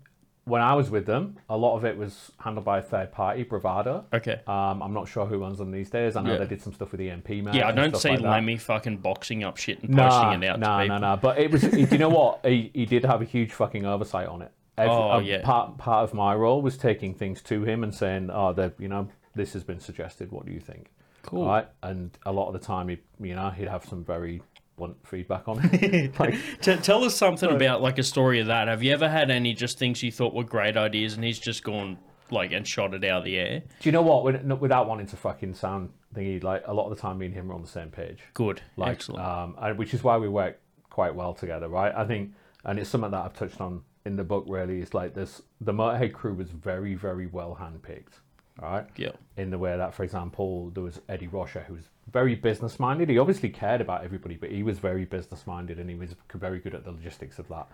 when 0.46 0.60
I 0.60 0.74
was 0.74 0.90
with 0.90 1.06
them, 1.06 1.36
a 1.48 1.56
lot 1.56 1.76
of 1.76 1.84
it 1.86 1.96
was 1.96 2.30
handled 2.38 2.66
by 2.66 2.78
a 2.78 2.82
third 2.82 3.12
party, 3.12 3.44
Bravado. 3.44 4.04
Okay. 4.12 4.40
Um, 4.46 4.82
I'm 4.82 4.92
not 4.92 5.08
sure 5.08 5.24
who 5.24 5.38
runs 5.38 5.56
them 5.58 5.70
these 5.70 5.88
days. 5.88 6.16
I 6.16 6.22
know 6.22 6.32
Yeah. 6.32 6.38
they 6.40 6.46
did 6.46 6.60
some 6.62 6.74
stuff 6.74 6.92
with 6.92 7.00
EMP 7.00 7.28
man. 7.42 7.54
yeah, 7.54 7.68
I 7.68 7.72
don't 7.72 7.96
see 7.96 8.10
like. 8.10 8.20
Lemmy 8.20 8.56
fucking 8.58 8.98
boxing 8.98 9.42
up 9.42 9.56
shit 9.56 9.82
and 9.82 9.94
Nah, 9.94 10.08
posting 10.10 10.42
it 10.42 10.46
out 10.48 10.60
people. 10.60 10.86
nah, 10.88 10.98
nah. 10.98 11.16
But 11.16 11.38
it 11.38 11.50
was. 11.50 11.62
do 11.62 11.78
you 11.80 11.98
know 11.98 12.10
what? 12.10 12.44
He, 12.44 12.70
he 12.74 12.84
did 12.86 13.04
have 13.06 13.22
a 13.22 13.24
huge 13.24 13.52
fucking 13.52 13.86
oversight 13.86 14.28
on 14.28 14.42
it. 14.42 14.52
Every, 14.76 14.90
Oh, 14.92 15.18
yeah. 15.20 15.40
Part 15.42 15.78
part 15.78 16.04
of 16.04 16.14
my 16.14 16.34
role 16.34 16.60
was 16.60 16.76
taking 16.76 17.14
things 17.14 17.40
to 17.42 17.64
him 17.64 17.82
and 17.84 17.94
saying, 17.94 18.28
"Oh, 18.32 18.52
that 18.54 18.74
you 18.78 18.88
know, 18.88 19.08
this 19.34 19.52
has 19.52 19.64
been 19.64 19.80
suggested. 19.80 20.30
What 20.32 20.46
do 20.46 20.52
you 20.52 20.60
think?" 20.60 20.90
Cool. 21.22 21.46
Right. 21.46 21.66
And 21.82 22.16
a 22.26 22.32
lot 22.32 22.48
of 22.48 22.52
the 22.52 22.58
time, 22.58 22.88
he, 22.88 22.98
you 23.20 23.34
know, 23.34 23.48
he'd 23.50 23.68
have 23.68 23.84
some 23.86 24.04
very 24.04 24.42
blunt 24.76 24.96
feedback 25.06 25.48
on 25.48 25.58
it. 25.72 26.18
like, 26.20 26.34
T- 26.60 26.76
tell 26.76 27.02
us 27.04 27.16
something 27.16 27.50
about 27.50 27.80
like 27.80 27.96
a 27.98 28.02
story 28.02 28.40
of 28.40 28.48
that. 28.48 28.68
Have 28.68 28.82
you 28.82 28.92
ever 28.92 29.08
had 29.08 29.30
any 29.30 29.54
just 29.54 29.78
things 29.78 30.02
you 30.02 30.12
thought 30.12 30.34
were 30.34 30.44
great 30.44 30.76
ideas 30.76 31.14
and 31.14 31.24
he's 31.24 31.38
just 31.38 31.64
gone 31.64 31.96
like 32.30 32.52
and 32.52 32.66
shot 32.68 32.92
it 32.92 33.04
out 33.04 33.18
of 33.20 33.24
the 33.24 33.38
air? 33.38 33.60
Do 33.60 33.88
you 33.88 33.92
know 33.92 34.02
what? 34.02 34.24
Without 34.60 34.86
wanting 34.86 35.06
to 35.06 35.16
fucking 35.16 35.54
sound 35.54 35.90
thingy, 36.14 36.42
like 36.42 36.62
a 36.66 36.74
lot 36.74 36.90
of 36.90 36.94
the 36.96 37.00
time, 37.00 37.18
me 37.18 37.26
and 37.26 37.34
him 37.34 37.50
are 37.50 37.54
on 37.54 37.62
the 37.62 37.68
same 37.68 37.88
page. 37.88 38.18
Good. 38.34 38.60
Like, 38.76 38.90
Excellent. 38.92 39.24
um, 39.24 39.54
and, 39.60 39.78
which 39.78 39.94
is 39.94 40.04
why 40.04 40.18
we 40.18 40.28
work 40.28 40.60
quite 40.90 41.14
well 41.14 41.32
together, 41.34 41.68
right? 41.68 41.92
I 41.94 42.04
think, 42.04 42.32
and 42.64 42.78
it's 42.78 42.90
something 42.90 43.10
that 43.12 43.24
I've 43.24 43.34
touched 43.34 43.60
on 43.62 43.82
in 44.04 44.16
the 44.16 44.24
book. 44.24 44.44
Really, 44.46 44.80
is 44.80 44.92
like 44.92 45.14
this: 45.14 45.40
the 45.60 45.72
Motorhead 45.72 46.12
crew 46.12 46.34
was 46.34 46.50
very, 46.50 46.94
very 46.94 47.26
well 47.26 47.56
handpicked, 47.60 48.14
all 48.14 48.23
right? 48.60 48.86
yeah. 48.96 49.12
In 49.36 49.50
the 49.50 49.58
way 49.58 49.76
that, 49.76 49.94
for 49.94 50.04
example, 50.04 50.70
there 50.70 50.82
was 50.82 51.00
Eddie 51.08 51.26
Rocher, 51.28 51.64
who 51.66 51.74
was 51.74 51.84
very 52.10 52.34
business 52.34 52.78
minded. 52.78 53.08
He 53.08 53.18
obviously 53.18 53.48
cared 53.48 53.80
about 53.80 54.04
everybody, 54.04 54.36
but 54.36 54.50
he 54.50 54.62
was 54.62 54.78
very 54.78 55.04
business 55.04 55.46
minded, 55.46 55.78
and 55.78 55.88
he 55.88 55.96
was 55.96 56.14
very 56.32 56.60
good 56.60 56.74
at 56.74 56.84
the 56.84 56.92
logistics 56.92 57.38
of 57.38 57.48
that. 57.48 57.68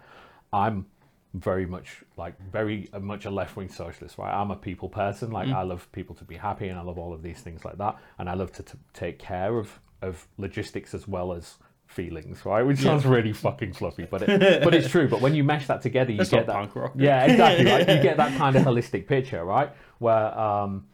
I'm 0.53 0.87
very 1.35 1.65
much 1.65 2.03
like 2.17 2.35
very 2.51 2.89
uh, 2.93 2.99
much 2.99 3.25
a 3.25 3.31
left 3.31 3.57
wing 3.57 3.69
socialist, 3.69 4.19
right? 4.19 4.33
I'm 4.33 4.51
a 4.51 4.57
people 4.57 4.89
person. 4.89 5.31
Like 5.31 5.49
I 5.49 5.63
love 5.63 5.91
people 5.93 6.15
to 6.17 6.25
be 6.25 6.37
happy, 6.37 6.69
and 6.69 6.79
I 6.79 6.83
love 6.83 6.99
all 6.99 7.13
of 7.13 7.23
these 7.23 7.41
things 7.41 7.65
like 7.65 7.79
that, 7.79 7.97
and 8.19 8.29
I 8.29 8.35
love 8.35 8.53
to, 8.53 8.63
t- 8.63 8.79
take 8.93 9.19
care 9.19 9.59
of 9.59 9.81
of 10.03 10.27
logistics 10.39 10.95
as 10.95 11.07
well 11.07 11.33
as 11.33 11.57
feelings, 11.91 12.45
right? 12.47 12.63
Which 12.63 12.79
sounds 12.79 13.05
really 13.05 13.33
fucking 13.33 13.73
fluffy, 13.75 14.05
but 14.05 14.23
it, 14.23 14.63
but 14.65 14.75
it's 14.75 14.89
true. 14.89 15.09
But 15.09 15.21
when 15.21 15.35
you 15.35 15.45
mesh 15.45 15.67
that 15.67 15.83
together, 15.83 16.13
you 16.13 16.19
That's 16.19 16.31
get 16.31 16.47
that 16.47 16.55
punk 16.55 16.75
rock. 16.77 16.93
yeah, 16.97 17.25
exactly. 17.25 17.67
Right? 17.67 17.81
You 17.89 18.03
get 18.03 18.17
that 18.17 18.37
kind 18.39 18.57
of 18.57 18.63
holistic 18.67 19.07
picture, 19.07 19.45
right? 19.45 19.71
Where 19.99 20.39
um, 20.39 20.87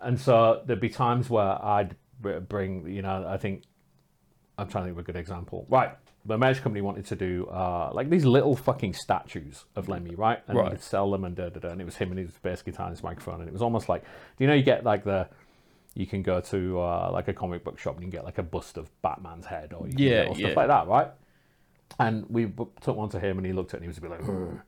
and 0.00 0.18
so 0.20 0.62
there'd 0.66 0.80
be 0.80 0.88
times 0.88 1.28
where 1.30 1.62
I'd 1.64 1.96
bring, 2.48 2.88
you 2.88 3.02
know, 3.02 3.26
I 3.28 3.36
think 3.36 3.62
I'm 4.56 4.68
trying 4.68 4.84
to 4.84 4.88
think 4.88 4.98
of 4.98 5.04
a 5.04 5.12
good 5.12 5.16
example. 5.20 5.66
Right, 5.68 5.90
the 6.24 6.36
merch 6.38 6.62
company 6.62 6.80
wanted 6.80 7.06
to 7.06 7.16
do 7.16 7.46
uh, 7.46 7.90
like 7.92 8.08
these 8.10 8.24
little 8.24 8.56
fucking 8.56 8.94
statues 8.94 9.64
of 9.76 9.88
Lemmy, 9.88 10.14
right? 10.14 10.40
And 10.48 10.58
Right. 10.58 10.80
sell 10.80 11.10
them 11.10 11.24
and 11.24 11.36
da 11.36 11.50
da 11.50 11.60
da. 11.60 11.68
And 11.68 11.80
it 11.80 11.84
was 11.84 11.96
him 11.96 12.10
and 12.10 12.18
his 12.18 12.30
bass 12.42 12.62
guitar 12.62 12.86
and 12.86 12.94
his 12.96 13.02
microphone, 13.02 13.40
and 13.40 13.48
it 13.48 13.52
was 13.52 13.62
almost 13.62 13.88
like, 13.88 14.02
do 14.02 14.44
you 14.44 14.46
know, 14.48 14.54
you 14.54 14.62
get 14.62 14.82
like 14.84 15.04
the 15.04 15.28
you 15.98 16.06
can 16.06 16.22
go 16.22 16.40
to 16.40 16.80
uh, 16.80 17.10
like 17.12 17.26
a 17.26 17.34
comic 17.34 17.64
book 17.64 17.78
shop 17.78 17.96
and 17.96 18.04
you 18.04 18.10
can 18.10 18.18
get 18.18 18.24
like 18.24 18.38
a 18.38 18.42
bust 18.42 18.78
of 18.78 18.88
Batman's 19.02 19.46
head 19.46 19.72
or 19.72 19.88
you 19.88 19.94
can 19.94 20.02
Yeah, 20.02 20.24
stuff 20.32 20.38
yeah. 20.38 20.54
like 20.54 20.68
that, 20.68 20.86
right? 20.86 21.08
And 21.98 22.24
we 22.30 22.46
took 22.80 22.96
one 22.96 23.08
to 23.10 23.18
him 23.18 23.36
and 23.38 23.46
he 23.46 23.52
looked 23.52 23.74
at 23.74 23.74
it 23.74 23.76
and 23.78 23.84
he 23.84 23.88
was 23.88 23.98
a 23.98 24.00
bit 24.00 24.10
like, 24.10 24.22
"Ugh." 24.22 24.60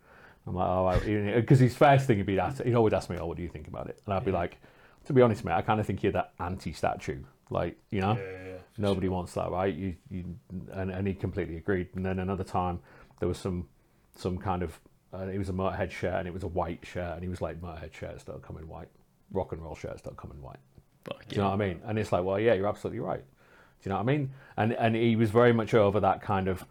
I'm 0.47 0.55
like, 0.55 0.69
oh, 0.69 1.01
because 1.40 1.61
his 1.61 1.77
first 1.77 2.07
thing 2.07 2.16
he'd 2.16 2.27
be 2.27 2.40
asked, 2.40 2.62
he'd 2.62 2.75
always 2.75 2.95
ask 2.95 3.11
me, 3.11 3.16
oh, 3.21 3.27
what 3.27 3.37
do 3.37 3.43
you 3.45 3.49
think 3.49 3.69
about 3.69 3.88
it? 3.88 4.01
And 4.05 4.14
I'd 4.14 4.25
be 4.25 4.33
like, 4.33 4.57
to 5.05 5.12
be 5.12 5.23
honest, 5.23 5.45
mate, 5.45 5.53
I 5.53 5.62
kind 5.62 5.79
of 5.79 5.87
think 5.87 6.03
you're 6.03 6.12
that 6.12 6.33
anti-statue, 6.40 7.23
like 7.51 7.77
you 7.90 8.01
know, 8.01 8.14
Yeah, 8.16 8.45
yeah, 8.47 8.59
nobody 8.79 9.09
wants 9.09 9.35
that, 9.35 9.51
right? 9.51 9.73
You, 9.75 9.95
you, 10.11 10.25
and, 10.73 10.90
and 10.90 11.07
he 11.07 11.14
completely 11.14 11.57
agreed. 11.59 11.88
And 11.95 12.05
then 12.05 12.19
another 12.19 12.45
time, 12.45 12.81
there 13.21 13.29
was 13.29 13.38
some, 13.38 13.69
some 14.16 14.38
kind 14.38 14.62
of, 14.62 14.81
uh, 15.12 15.27
it 15.27 15.38
was 15.38 15.49
a 15.49 15.53
Motorhead 15.53 15.90
shirt 15.90 16.14
and 16.14 16.27
it 16.27 16.35
was 16.35 16.43
a 16.43 16.49
white 16.49 16.85
shirt, 16.85 17.14
and 17.14 17.23
he 17.23 17.29
was 17.29 17.40
like, 17.40 17.61
Motorhead 17.61 17.93
shirts 17.93 18.25
don't 18.25 18.43
come 18.43 18.57
in 18.57 18.66
white, 18.66 18.88
rock 19.31 19.53
and 19.53 19.62
roll 19.62 19.75
shirts 19.77 20.03
don't 20.03 20.16
come 20.16 20.33
in 20.33 20.43
white. 20.43 20.59
Fuck 21.05 21.27
Do 21.29 21.37
you 21.37 21.43
know 21.43 21.49
what 21.49 21.55
I 21.55 21.69
mean? 21.69 21.81
And 21.85 21.99
it's 21.99 22.13
like, 22.13 22.25
well, 22.25 22.39
yeah, 22.39 22.55
you're 22.55 22.69
absolutely 22.69 23.01
right. 23.01 23.21
Do 23.21 23.89
you 23.89 23.91
know 23.91 23.97
what 23.97 24.03
I 24.03 24.17
mean? 24.17 24.31
And 24.57 24.73
and 24.75 24.95
he 24.95 25.17
was 25.17 25.31
very 25.31 25.53
much 25.53 25.73
over 25.75 26.01
that 26.01 26.21
kind 26.23 26.49
of, 26.49 26.65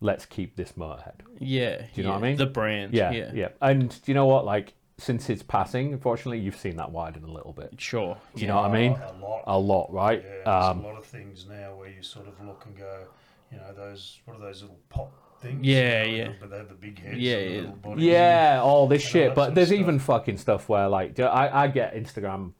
let's 0.00 0.26
keep 0.26 0.56
this 0.56 0.72
Motorhead. 0.72 1.20
Yeah. 1.38 1.78
Do 1.78 1.86
you 1.94 2.02
know 2.02 2.10
what 2.10 2.18
I 2.18 2.22
mean? 2.28 2.36
The 2.36 2.46
brand. 2.46 2.92
Yeah, 2.92 3.10
Yeah. 3.12 3.30
yeah. 3.34 3.48
And 3.62 3.88
do 3.90 4.10
you 4.10 4.14
know 4.14 4.26
what? 4.26 4.44
Like 4.44 4.74
since 4.98 5.26
his 5.26 5.42
passing, 5.42 5.92
unfortunately, 5.92 6.38
you've 6.38 6.56
seen 6.58 6.76
that 6.76 6.90
widen 6.92 7.24
a 7.24 7.32
little 7.32 7.52
bit. 7.52 7.74
Sure. 7.78 8.16
Do 8.34 8.42
you 8.42 8.46
know 8.48 8.56
what 8.56 8.70
I 8.70 8.72
mean? 8.72 8.92
A 8.92 9.12
lot. 9.20 9.42
A 9.46 9.58
lot, 9.58 9.92
right? 9.92 10.22
Yeah, 10.22 10.30
there's 10.44 10.64
Um, 10.70 10.84
a 10.84 10.88
lot 10.88 10.98
of 10.98 11.06
things 11.06 11.46
now 11.48 11.74
where 11.74 11.88
you 11.88 12.02
sort 12.02 12.28
of 12.28 12.34
look 12.46 12.64
and 12.66 12.76
go, 12.76 13.04
you 13.50 13.56
know, 13.58 13.72
those 13.74 14.20
what 14.26 14.36
are 14.36 14.40
those 14.40 14.60
little 14.62 14.78
pop 14.90 15.12
things? 15.40 15.64
Yeah, 15.66 16.04
you 16.04 16.24
know, 16.24 16.30
yeah. 16.30 16.36
But 16.38 16.50
they 16.50 16.56
have 16.58 16.68
the 16.68 16.74
big 16.74 16.98
heads. 16.98 17.16
Yeah, 17.18 17.36
and 17.36 17.46
the 17.46 17.50
yeah. 17.54 17.60
little 17.62 17.76
bodies. 17.76 18.04
yeah, 18.04 18.60
all 18.62 18.86
this 18.86 19.02
shit. 19.02 19.34
But 19.34 19.54
there's 19.54 19.68
stuff. 19.68 19.80
even 19.80 19.98
fucking 19.98 20.36
stuff 20.36 20.68
where 20.68 20.88
like 20.88 21.18
I, 21.18 21.64
I 21.64 21.68
get 21.68 21.94
Instagram 21.96 22.52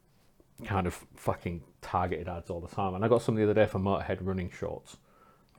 kind 0.63 0.87
of 0.87 1.05
fucking 1.15 1.61
targeted 1.81 2.27
ads 2.27 2.49
all 2.49 2.61
the 2.61 2.73
time, 2.73 2.95
and 2.95 3.03
I 3.03 3.07
got 3.07 3.21
some 3.21 3.35
the 3.35 3.43
other 3.43 3.53
day 3.53 3.65
for 3.65 3.79
Motorhead 3.79 4.19
running 4.21 4.49
shorts, 4.49 4.97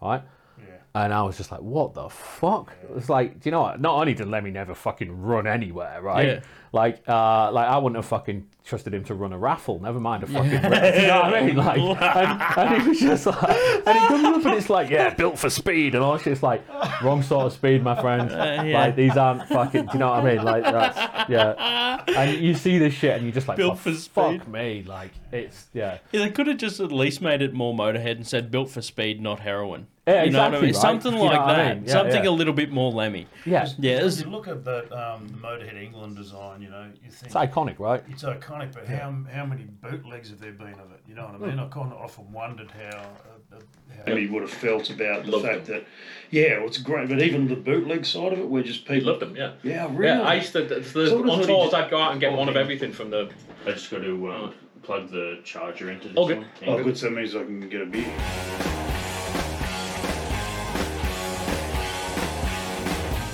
right? 0.01 0.23
Yeah. 0.59 0.65
And 0.95 1.13
I 1.13 1.23
was 1.23 1.37
just 1.37 1.51
like, 1.53 1.61
what 1.61 1.93
the 1.93 2.09
fuck? 2.09 2.73
It's 2.97 3.11
like, 3.11 3.41
do 3.41 3.49
you 3.49 3.51
know 3.51 3.61
what? 3.61 3.81
Not 3.81 3.99
only 4.01 4.15
did 4.15 4.29
Lemmy 4.29 4.51
never 4.51 4.75
fucking 4.75 5.21
run 5.23 5.47
anywhere, 5.47 6.01
right? 6.01 6.27
Yeah. 6.27 6.41
Like, 6.73 7.03
uh, 7.07 7.53
like 7.53 7.69
I 7.69 7.77
wouldn't 7.77 7.97
have 7.97 8.07
fucking 8.07 8.47
trusted 8.65 8.95
him 8.95 9.05
to 9.05 9.15
run 9.15 9.33
a 9.35 9.39
raffle, 9.39 9.79
never 9.81 10.01
mind 10.01 10.23
a 10.23 10.27
fucking 10.27 10.51
race. 10.71 11.01
You 11.03 11.07
know 11.09 11.21
what 11.21 11.35
I 11.35 11.47
mean? 11.47 11.57
Like, 11.57 11.79
and, 12.57 12.59
and 12.73 12.83
he 12.83 12.89
was 12.89 12.99
just 13.01 13.27
like, 13.27 13.43
and 13.87 13.99
he 13.99 14.07
comes 14.07 14.25
up 14.25 14.45
and 14.47 14.55
it's 14.55 14.71
like, 14.71 14.89
yeah, 14.89 15.13
built 15.15 15.39
for 15.39 15.51
speed 15.51 15.95
and 15.95 16.03
all 16.03 16.15
that 16.15 16.23
shit. 16.25 16.33
It's 16.33 16.43
like, 16.43 16.63
wrong 17.03 17.23
sort 17.23 17.45
of 17.47 17.53
speed, 17.53 17.83
my 17.83 18.01
friend. 18.01 18.31
yeah. 18.31 18.79
Like, 18.79 18.97
these 18.97 19.17
aren't 19.19 19.47
fucking, 19.49 19.87
do 19.87 19.93
you 19.93 19.99
know 19.99 20.11
what 20.11 20.25
I 20.25 20.35
mean? 20.35 20.45
Like, 20.45 20.63
that's, 20.65 21.31
yeah. 21.31 22.03
And 22.09 22.41
you 22.41 22.55
see 22.55 22.79
this 22.79 22.95
shit 22.95 23.17
and 23.17 23.25
you're 23.25 23.35
just 23.35 23.49
like, 23.49 23.59
Built 23.59 23.79
for, 23.79 23.93
for 23.93 24.39
fuck 24.39 24.49
me. 24.49 24.83
Like, 24.83 25.13
it's, 25.31 25.67
yeah. 25.75 25.99
Yeah, 26.13 26.25
they 26.25 26.31
could 26.31 26.47
have 26.47 26.57
just 26.57 26.81
at 26.81 26.91
least 26.91 27.21
made 27.21 27.43
it 27.43 27.53
more 27.53 27.75
Motorhead 27.75 28.13
and 28.13 28.27
said 28.27 28.51
built 28.51 28.71
for 28.71 28.81
speed, 28.81 29.21
not 29.21 29.41
heroin. 29.41 29.89
Yeah, 30.07 30.23
you 30.23 30.31
know 30.31 30.39
what 30.39 30.55
I 30.55 30.59
exactly, 30.59 30.67
mean? 30.67 30.75
right? 30.75 30.81
Something 30.83 31.13
you 31.15 31.19
know 31.19 31.25
like 31.25 31.41
what 31.41 31.49
I 31.51 31.57
that. 31.65 31.77
mean? 31.79 31.85
Yeah, 31.87 31.93
Something 31.93 32.25
yeah. 32.25 32.31
a 32.31 32.39
little 32.39 32.53
bit 32.53 32.71
more 32.71 32.93
Lemmy. 32.93 33.27
Yeah. 33.45 33.69
Yeah, 33.79 34.03
When 34.05 34.13
you 34.19 34.25
look 34.31 34.47
at 34.47 34.65
that 34.65 34.93
um, 34.93 35.27
the 35.27 35.35
Motorhead 35.35 35.83
England 35.83 36.17
design, 36.17 36.63
you 36.63 36.71
know, 36.71 36.85
you 37.03 37.11
think 37.11 37.27
It's 37.27 37.35
iconic, 37.35 37.81
right? 37.81 38.05
it's 38.09 38.23
iconic, 38.23 38.73
but 38.73 38.87
how 38.87 39.13
how 39.33 39.45
many 39.47 39.65
bootlegs 39.83 40.31
have 40.31 40.41
there 40.41 40.53
been 40.53 40.75
of 40.75 40.93
it? 40.93 41.01
You 41.09 41.17
know 41.17 41.25
what 41.27 41.43
I 41.43 41.51
mean? 41.51 41.59
I 41.59 41.67
kind 41.69 41.93
of 41.93 41.99
often 41.99 42.31
wondered 42.31 42.71
how 42.71 42.99
uh, 42.99 43.57
uh, 43.57 43.59
how 44.07 44.15
he 44.15 44.27
would 44.29 44.43
have 44.43 44.51
felt 44.51 44.91
about 44.91 45.27
the 45.27 45.41
fact 45.41 45.67
that, 45.67 45.85
yeah, 46.31 46.59
well, 46.59 46.69
it's 46.69 46.79
great, 46.79 47.09
but 47.09 47.21
even 47.21 47.49
the 47.49 47.57
bootleg 47.57 48.05
side 48.05 48.33
of 48.33 48.39
it, 48.39 48.49
where 48.49 48.63
just 48.63 48.85
people 48.87 49.09
Loved 49.09 49.23
them, 49.23 49.35
yeah. 49.35 49.53
Yeah, 49.65 49.87
really. 49.91 50.07
Yeah, 50.07 50.23
I 50.23 50.35
used 50.35 50.53
to, 50.53 50.69
So 50.85 51.17
what 51.21 51.27
does 51.39 51.49
what 51.49 51.71
he- 51.73 51.77
I'd 51.77 51.91
go 51.91 51.99
out 52.01 52.13
and 52.13 52.21
get 52.21 52.33
one 52.33 52.49
of 52.49 52.57
everything 52.57 52.93
from 52.93 53.11
the 53.11 53.31
I 53.67 53.73
just 53.73 53.91
got 53.91 54.03
to 54.03 54.31
um, 54.33 54.55
plug 54.85 55.11
the 55.11 55.41
charger 55.43 55.91
into 55.91 56.09
this 56.09 56.17
All 56.17 56.29
good. 56.29 56.39
one. 56.39 56.47
Oh, 56.67 56.83
good. 56.85 56.97
So 56.97 57.07
that 57.07 57.17
means 57.17 57.35
I 57.35 57.43
can 57.43 57.69
get 57.69 57.81
a 57.83 57.87
beer. 57.87 58.13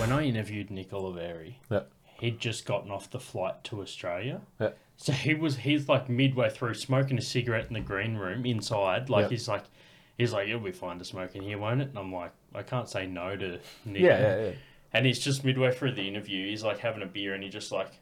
When 0.02 0.10
I 0.10 0.24
interviewed 0.24 0.68
Nick 0.72 0.90
Oliveri, 0.90 1.54
Yeah. 1.70 1.82
he'd 2.18 2.40
just 2.40 2.66
gotten 2.66 2.90
off 2.90 3.08
the 3.08 3.20
flight 3.20 3.62
to 3.64 3.80
Australia. 3.80 4.40
Yeah. 4.60 4.70
So 4.96 5.12
he 5.12 5.32
was 5.34 5.58
he's 5.58 5.88
like 5.88 6.08
midway 6.08 6.50
through 6.50 6.74
smoking 6.74 7.18
a 7.18 7.22
cigarette 7.22 7.68
in 7.68 7.74
the 7.74 7.80
green 7.80 8.16
room 8.16 8.44
inside. 8.44 9.08
Like 9.08 9.26
Yeah. 9.26 9.28
he's 9.28 9.46
like 9.46 9.62
he's 10.18 10.32
like, 10.32 10.48
It'll 10.48 10.58
be 10.58 10.72
fine 10.72 10.98
to 10.98 11.04
smoke 11.04 11.36
in 11.36 11.42
here, 11.44 11.56
won't 11.56 11.82
it? 11.82 11.90
And 11.90 11.98
I'm 11.98 12.12
like, 12.12 12.32
I 12.52 12.64
can't 12.64 12.88
say 12.88 13.06
no 13.06 13.36
to 13.36 13.60
Nick. 13.84 14.02
Yeah, 14.02 14.20
yeah, 14.20 14.40
yeah. 14.46 14.50
And 14.92 15.06
he's 15.06 15.20
just 15.20 15.44
midway 15.44 15.70
through 15.72 15.92
the 15.92 16.08
interview, 16.08 16.48
he's 16.48 16.64
like 16.64 16.78
having 16.78 17.04
a 17.04 17.06
beer 17.06 17.34
and 17.34 17.44
he 17.44 17.48
just 17.48 17.70
like 17.70 17.92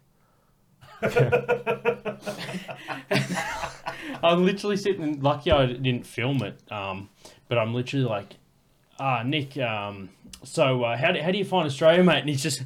I'm 4.22 4.46
literally 4.46 4.78
sitting 4.78 5.20
lucky 5.20 5.50
I 5.50 5.66
didn't 5.66 6.06
film 6.06 6.42
it. 6.44 6.58
Um, 6.72 7.10
but 7.48 7.58
I'm 7.58 7.74
literally 7.74 8.06
like, 8.06 8.36
ah, 9.00 9.22
Nick, 9.24 9.56
um, 9.58 10.10
so 10.44 10.84
uh, 10.84 10.96
how, 10.96 11.12
do, 11.12 11.20
how 11.20 11.30
do 11.30 11.38
you 11.38 11.44
find 11.44 11.66
Australia, 11.66 12.04
mate? 12.04 12.20
And 12.20 12.28
he's 12.28 12.42
just, 12.42 12.62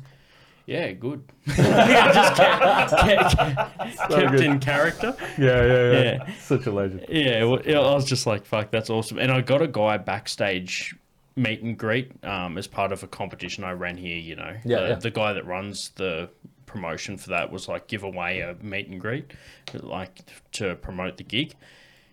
yeah, 0.66 0.92
good. 0.92 1.24
just 1.46 2.36
kept, 2.36 2.90
kept, 2.90 3.36
kept 3.36 4.08
good. 4.08 4.40
in 4.40 4.58
character. 4.58 5.16
Yeah, 5.38 5.64
yeah, 5.64 5.92
Yeah. 5.92 6.32
Such 6.40 6.66
a 6.66 6.72
legend. 6.72 7.06
Yeah, 7.08 7.44
well, 7.44 7.60
I 7.66 7.94
was 7.94 8.04
just 8.04 8.26
like, 8.26 8.44
fuck, 8.44 8.70
that's 8.70 8.90
awesome. 8.90 9.18
And 9.18 9.30
I 9.30 9.40
got 9.40 9.62
a 9.62 9.68
guy 9.68 9.96
backstage 9.96 10.94
meet 11.36 11.62
and 11.62 11.76
greet 11.76 12.12
um, 12.24 12.58
as 12.58 12.66
part 12.66 12.92
of 12.92 13.02
a 13.02 13.06
competition 13.06 13.64
I 13.64 13.72
ran 13.72 13.96
here, 13.96 14.16
you 14.16 14.36
know. 14.36 14.56
Yeah, 14.64 14.80
the, 14.80 14.88
yeah. 14.88 14.94
the 14.96 15.10
guy 15.10 15.32
that 15.32 15.46
runs 15.46 15.90
the 15.96 16.30
promotion 16.66 17.16
for 17.16 17.30
that 17.30 17.52
was 17.52 17.68
like 17.68 17.86
give 17.86 18.02
away 18.02 18.40
a 18.40 18.56
meet 18.62 18.88
and 18.88 19.00
greet, 19.00 19.32
like 19.72 20.20
to 20.52 20.74
promote 20.76 21.16
the 21.16 21.24
gig. 21.24 21.54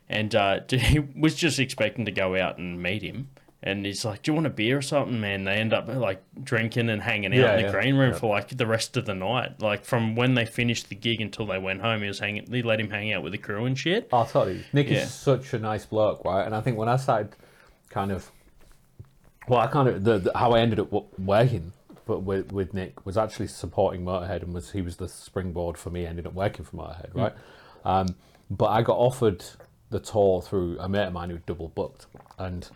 And 0.10 0.36
uh, 0.36 0.60
he 0.70 1.00
was 1.00 1.36
just 1.36 1.60
expecting 1.60 2.06
to 2.06 2.12
go 2.12 2.36
out 2.36 2.58
and 2.58 2.82
meet 2.82 3.02
him. 3.02 3.30
And 3.64 3.86
he's 3.86 4.04
like, 4.04 4.24
"Do 4.24 4.32
you 4.32 4.36
want 4.36 4.48
a 4.48 4.52
beer 4.52 4.78
or 4.78 4.82
something, 4.82 5.20
man?" 5.20 5.44
They 5.44 5.54
end 5.54 5.72
up 5.72 5.88
like 5.88 6.24
drinking 6.44 6.90
and 6.90 7.02
hanging 7.02 7.32
out 7.34 7.38
Yeah, 7.38 7.52
in 7.54 7.58
the 7.58 7.68
yeah, 7.68 7.72
green 7.72 7.96
room 7.96 8.12
yeah. 8.14 8.18
for 8.18 8.30
like 8.30 8.48
the 8.50 8.66
rest 8.66 8.98
of 8.98 9.06
the 9.06 9.14
night. 9.14 9.62
Like 9.62 9.86
from 9.86 10.16
when 10.16 10.34
they 10.34 10.46
finished 10.46 10.90
the 10.90 10.96
gig 10.96 11.22
until 11.22 11.46
they 11.46 11.60
went 11.60 11.82
home, 11.82 12.02
he 12.02 12.08
was 12.08 12.20
hanging. 12.20 12.46
They 12.46 12.64
let 12.64 12.80
him 12.80 12.90
hang 12.90 13.14
out 13.14 13.22
with 13.22 13.34
the 13.34 13.38
crew 13.38 13.66
and 13.66 13.78
shit. 13.78 14.10
I'll 14.12 14.26
tell 14.26 14.50
you, 14.50 14.64
Nick 14.74 14.88
is 14.88 15.14
such 15.14 15.54
a 15.54 15.60
nice 15.60 15.86
bloke, 15.86 16.26
right? 16.26 16.44
And 16.44 16.56
I 16.56 16.62
think 16.62 16.78
when 16.78 16.90
I 16.90 16.96
started 16.98 17.36
kind 17.90 18.12
of, 18.12 18.32
well, 19.48 19.60
I 19.60 19.68
kind 19.68 19.88
of, 19.90 20.04
the, 20.04 20.18
the, 20.20 20.32
how 20.36 20.54
I 20.54 20.60
ended 20.60 20.80
up 20.80 20.92
working 21.20 21.74
but 22.08 22.24
with, 22.24 22.52
with 22.52 22.74
Nick 22.74 23.06
was 23.06 23.18
actually 23.18 23.48
supporting 23.48 24.04
Motorhead 24.04 24.42
and 24.42 24.54
was 24.54 24.72
he 24.72 24.82
was 24.82 24.98
the 24.98 25.08
springboard 25.08 25.78
for 25.78 25.92
me 25.92 26.06
ending 26.06 26.26
up 26.26 26.34
working 26.34 26.66
for 26.66 26.78
Motorhead, 26.78 27.14
right? 27.14 27.34
Um, 27.86 28.16
but 28.50 28.68
I 28.68 28.82
got 28.82 28.98
offered 28.98 29.46
the 29.92 30.00
tour 30.00 30.42
through 30.42 30.78
a 30.80 30.90
mate 30.90 31.08
of 31.08 31.14
mine 31.14 31.30
who 31.30 31.38
double 31.46 31.70
booked 31.70 32.08
and 32.38 32.68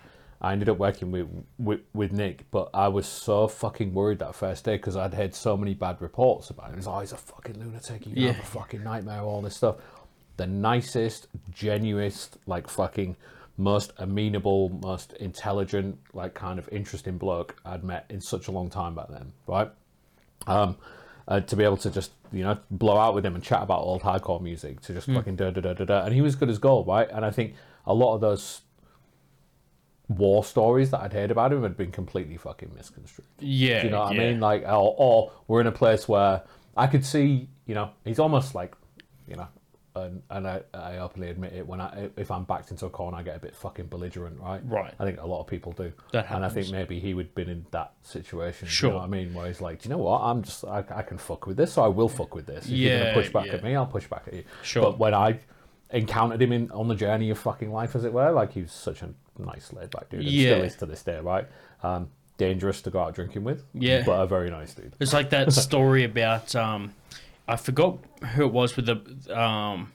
I 0.46 0.52
ended 0.52 0.70
up 0.70 0.78
working 0.78 1.10
with, 1.10 1.28
with 1.58 1.80
with 1.94 2.12
Nick, 2.12 2.46
but 2.52 2.70
I 2.72 2.88
was 2.88 3.08
so 3.08 3.48
fucking 3.48 3.96
worried 3.96 4.20
that 4.20 4.36
first 4.36 4.64
day 4.64 4.76
because 4.78 4.96
I'd 4.96 5.16
heard 5.16 5.34
so 5.34 5.58
many 5.58 5.74
bad 5.74 6.00
reports 6.02 6.52
about 6.52 6.68
him. 6.68 6.74
He 6.74 6.78
was, 6.78 6.88
oh, 6.88 7.00
he's 7.00 7.12
a 7.14 7.18
fucking 7.18 7.58
lunatic. 7.60 8.06
You 8.06 8.14
Yeah. 8.16 8.32
have 8.34 8.44
a 8.44 8.48
fucking 8.48 8.84
nightmare, 8.84 9.22
all 9.22 9.42
this 9.42 9.56
stuff. 9.58 9.78
The 10.38 10.46
nicest, 10.46 11.28
genuinest, 11.52 12.38
like 12.46 12.70
fucking 12.70 13.16
most 13.58 13.92
amenable, 13.98 14.70
most 14.84 15.14
intelligent, 15.14 15.98
like 16.14 16.36
kind 16.36 16.60
of 16.60 16.70
interesting 16.72 17.18
bloke 17.18 17.60
I'd 17.66 17.84
met 17.84 18.06
in 18.10 18.22
such 18.22 18.48
a 18.48 18.52
long 18.52 18.70
time 18.70 18.94
back 18.94 19.08
then, 19.10 19.32
right? 19.48 19.72
Um, 20.46 20.78
uh, 21.28 21.40
to 21.40 21.56
be 21.56 21.64
able 21.64 21.78
to 21.78 21.90
just 21.90 22.12
you 22.32 22.44
know 22.44 22.60
blow 22.70 22.98
out 23.00 23.16
with 23.16 23.26
him 23.26 23.34
and 23.34 23.44
chat 23.44 23.64
about 23.64 23.80
old 23.80 24.04
hardcore 24.04 24.40
music, 24.42 24.82
to 24.82 24.94
just 24.94 25.08
fucking 25.08 25.38
da 25.38 25.50
da 25.50 25.62
da 25.62 25.74
da 25.74 25.86
da, 25.86 26.04
and 26.06 26.14
he 26.14 26.22
was 26.22 26.36
good 26.36 26.50
as 26.52 26.60
gold, 26.60 26.86
right? 26.86 27.10
And 27.10 27.26
I 27.26 27.32
think 27.32 27.56
a 27.88 27.96
lot 27.96 28.14
of 28.14 28.22
those 28.22 28.62
war 30.08 30.44
stories 30.44 30.92
that 30.92 31.02
I'd 31.02 31.14
heard 31.14 31.32
about 31.32 31.52
him 31.52 31.64
had 31.64 31.78
been 31.78 31.92
completely 31.92 32.38
fucking 32.38 32.72
misconstrued. 32.76 33.28
Yeah, 33.40 33.82
Do 33.82 33.88
you 33.88 33.92
know 33.92 34.02
what 34.02 34.16
yeah. 34.16 34.22
I 34.22 34.26
mean? 34.32 34.40
Like, 34.40 34.64
or, 34.64 34.96
or 34.98 35.32
we're 35.48 35.62
in 35.62 35.68
a 35.68 35.72
place 35.72 36.08
where 36.08 36.44
I 36.78 36.88
could 36.88 37.06
see, 37.06 37.50
you 37.66 37.76
know, 37.76 37.92
he's 38.04 38.20
almost 38.20 38.56
like, 38.56 38.76
you 39.28 39.36
know, 39.36 39.48
and, 39.96 40.22
and 40.30 40.48
I, 40.48 40.62
I 40.74 40.98
openly 40.98 41.30
admit 41.30 41.54
it 41.54 41.66
when 41.66 41.80
I 41.80 42.10
if 42.18 42.30
I'm 42.30 42.44
backed 42.44 42.70
into 42.72 42.86
a 42.86 42.90
corner, 42.90 43.18
I 43.18 43.24
get 43.24 43.38
a 43.38 43.40
bit 43.40 43.56
fucking 43.56 43.88
belligerent, 43.88 44.40
right? 44.40 44.62
Right. 44.66 44.94
I 45.00 45.06
think 45.06 45.22
a 45.22 45.26
lot 45.26 45.40
of 45.40 45.48
people 45.48 45.72
do. 45.72 45.94
That 46.12 46.30
and 46.30 46.44
I 46.44 46.50
think 46.50 46.70
maybe 46.70 47.00
he 47.00 47.14
would 47.14 47.28
have 47.28 47.36
been 47.36 47.50
in 47.50 47.66
that 47.72 47.94
situation. 48.04 48.68
Sure. 48.68 48.90
You 48.90 48.94
know 48.94 49.00
what 49.00 49.06
I 49.06 49.10
mean? 49.10 49.34
Where 49.34 49.48
he's 49.48 49.62
like, 49.62 49.82
do 49.82 49.90
you 49.90 49.96
know 49.96 50.02
what? 50.02 50.20
I'm 50.20 50.44
just 50.44 50.66
I, 50.66 50.84
I 50.94 51.02
can 51.02 51.18
fuck 51.18 51.48
with 51.48 51.56
this, 51.56 51.74
so 51.74 51.84
I 51.84 51.88
will 51.88 52.10
fuck 52.10 52.36
with 52.36 52.46
this. 52.46 52.66
If 52.66 52.72
you're 52.72 53.00
gonna 53.00 53.14
push 53.14 53.32
back 53.32 53.46
yeah. 53.48 53.54
at 53.54 53.64
me, 53.64 53.76
I'll 53.76 53.86
push 53.86 54.08
back 54.08 54.24
at 54.28 54.34
you. 54.34 54.44
Sure. 54.64 54.84
But 54.84 55.00
when 55.00 55.14
I 55.14 55.40
encountered 55.92 56.42
him 56.42 56.52
in 56.52 56.72
on 56.72 56.88
the 56.88 56.96
journey 56.96 57.30
of 57.30 57.38
fucking 57.40 57.72
life, 57.72 57.96
as 57.96 58.04
it 58.04 58.14
were, 58.14 58.32
like 58.32 58.54
he 58.54 58.62
was 58.62 58.72
such 58.72 59.02
a 59.02 59.10
nice 59.38 59.72
laid 59.74 59.92
back 59.92 60.10
dude, 60.10 60.22
and 60.22 60.30
Yeah. 60.30 60.54
still 60.56 60.64
is 60.64 60.76
to 60.78 60.86
this 60.86 61.04
day, 61.04 61.20
right? 61.20 61.46
Um, 61.84 62.10
dangerous 62.38 62.82
to 62.82 62.90
go 62.90 63.00
out 63.02 63.14
drinking 63.16 63.44
with, 63.44 63.64
Yeah. 63.74 64.04
but 64.06 64.20
a 64.22 64.28
very 64.28 64.50
nice 64.50 64.74
dude. 64.74 64.94
It's 65.00 65.14
like 65.14 65.30
that 65.30 65.54
story 65.54 66.04
about 66.04 66.56
um, 66.56 66.94
I 67.48 67.56
forgot 67.58 67.98
who 68.34 68.46
it 68.46 68.52
was 68.52 68.76
with 68.76 68.88
the 68.88 69.40
um, 69.40 69.92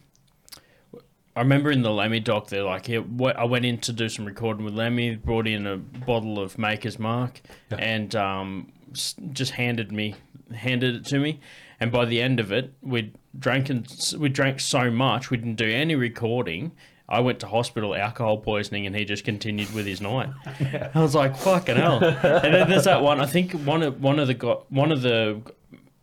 I 1.37 1.41
remember 1.43 1.71
in 1.71 1.83
the 1.83 1.91
Lemmy 1.93 2.19
doc, 2.21 2.49
they're 2.49 2.65
like, 2.65 2.89
yeah, 2.89 2.99
wh- 3.01 3.37
I 3.37 3.45
went 3.45 3.65
in 3.65 3.79
to 3.79 3.93
do 3.93 4.09
some 4.09 4.25
recording 4.25 4.65
with 4.65 4.75
Lemmy, 4.75 5.15
brought 5.15 5.47
in 5.47 5.67
a 5.67 5.77
bottle 5.77 6.39
of 6.41 6.59
Maker's 6.59 6.99
Mark, 6.99 7.41
and 7.71 8.15
um, 8.17 8.73
s- 8.93 9.15
just 9.33 9.53
handed 9.53 9.93
me, 9.93 10.17
handed 10.53 10.97
it 10.97 11.05
to 11.07 11.19
me. 11.21 11.39
And 11.81 11.91
by 11.91 12.05
the 12.05 12.21
end 12.21 12.39
of 12.39 12.53
it, 12.53 12.75
we 12.83 13.13
drank 13.39 13.71
and 13.71 13.87
we 14.19 14.29
drank 14.29 14.61
so 14.61 14.91
much, 14.91 15.31
we 15.31 15.39
didn't 15.39 15.57
do 15.57 15.69
any 15.69 15.95
recording. 15.95 16.73
I 17.09 17.19
went 17.21 17.41
to 17.41 17.49
hospital, 17.49 17.97
alcohol 17.97 18.39
poisoning, 18.39 18.87
and 18.87 18.95
he 18.95 19.05
just 19.05 19.25
continued 19.25 19.75
with 19.75 19.85
his 19.85 20.01
night. 20.01 20.29
I 20.95 21.01
was 21.01 21.15
like, 21.15 21.37
"Fucking 21.37 21.75
hell!" 21.75 22.05
And 22.05 22.55
then 22.55 22.71
there's 22.71 22.85
that 22.85 23.03
one. 23.03 23.21
I 23.21 23.27
think 23.27 23.51
one 23.53 23.83
of 23.83 24.01
one 24.01 24.21
of 24.21 24.29
the 24.29 24.61
one 24.69 24.93
of 24.93 25.03
the 25.03 25.43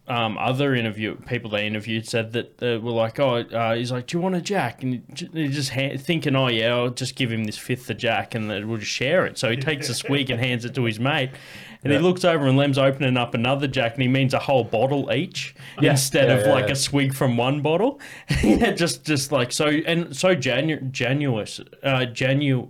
um, 0.07 0.37
other 0.37 0.73
interview 0.73 1.15
people 1.15 1.49
they 1.49 1.67
interviewed 1.67 2.07
said 2.07 2.31
that 2.31 2.59
they 2.59 2.77
were 2.77 2.91
like, 2.91 3.19
oh, 3.19 3.37
uh, 3.39 3.75
he's 3.75 3.91
like, 3.91 4.07
do 4.07 4.17
you 4.17 4.21
want 4.21 4.35
a 4.35 4.41
jack? 4.41 4.81
And 4.81 5.03
he 5.33 5.49
just 5.49 5.71
ha- 5.71 5.97
thinking, 5.97 6.35
oh 6.35 6.47
yeah, 6.47 6.75
I'll 6.75 6.89
just 6.89 7.15
give 7.15 7.31
him 7.31 7.43
this 7.43 7.57
fifth 7.57 7.89
of 7.89 7.97
jack, 7.97 8.33
and 8.33 8.47
we'll 8.67 8.77
just 8.77 8.91
share 8.91 9.25
it. 9.25 9.37
So 9.37 9.49
he 9.49 9.57
takes 9.57 9.89
a 9.89 9.93
swig 9.93 10.29
and 10.29 10.39
hands 10.39 10.63
it 10.63 10.73
to 10.75 10.83
his 10.85 10.99
mate, 10.99 11.31
and 11.91 11.93
he 11.93 11.99
looks 11.99 12.23
over 12.25 12.45
and 12.47 12.57
Lem's 12.57 12.77
opening 12.77 13.17
up 13.17 13.33
another 13.33 13.67
jack, 13.67 13.93
and 13.93 14.01
he 14.01 14.07
means 14.07 14.33
a 14.33 14.39
whole 14.39 14.63
bottle 14.63 15.11
each 15.13 15.55
instead 15.81 16.27
Yeah, 16.29 16.35
of 16.35 16.45
yeah, 16.47 16.53
like 16.53 16.65
yeah. 16.67 16.71
a 16.73 16.75
swig 16.75 17.13
from 17.13 17.37
one 17.37 17.61
bottle. 17.61 17.99
yeah, 18.43 18.71
just 18.71 19.03
just 19.05 19.31
like 19.31 19.51
so 19.51 19.67
and 19.67 20.15
so 20.15 20.35
genu- 20.35 20.79
genuous, 20.91 21.59
uh, 21.83 22.05
genu. 22.05 22.69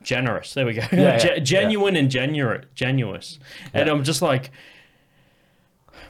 Generous. 0.00 0.54
There 0.54 0.64
we 0.64 0.74
go. 0.74 0.82
yeah, 0.92 1.18
Ge- 1.18 1.24
yeah. 1.24 1.38
genuine 1.40 1.96
and 1.96 2.08
genuine, 2.08 2.64
genuous. 2.76 3.38
And 3.74 3.88
I'm 3.88 4.04
just 4.04 4.22
like, 4.22 4.52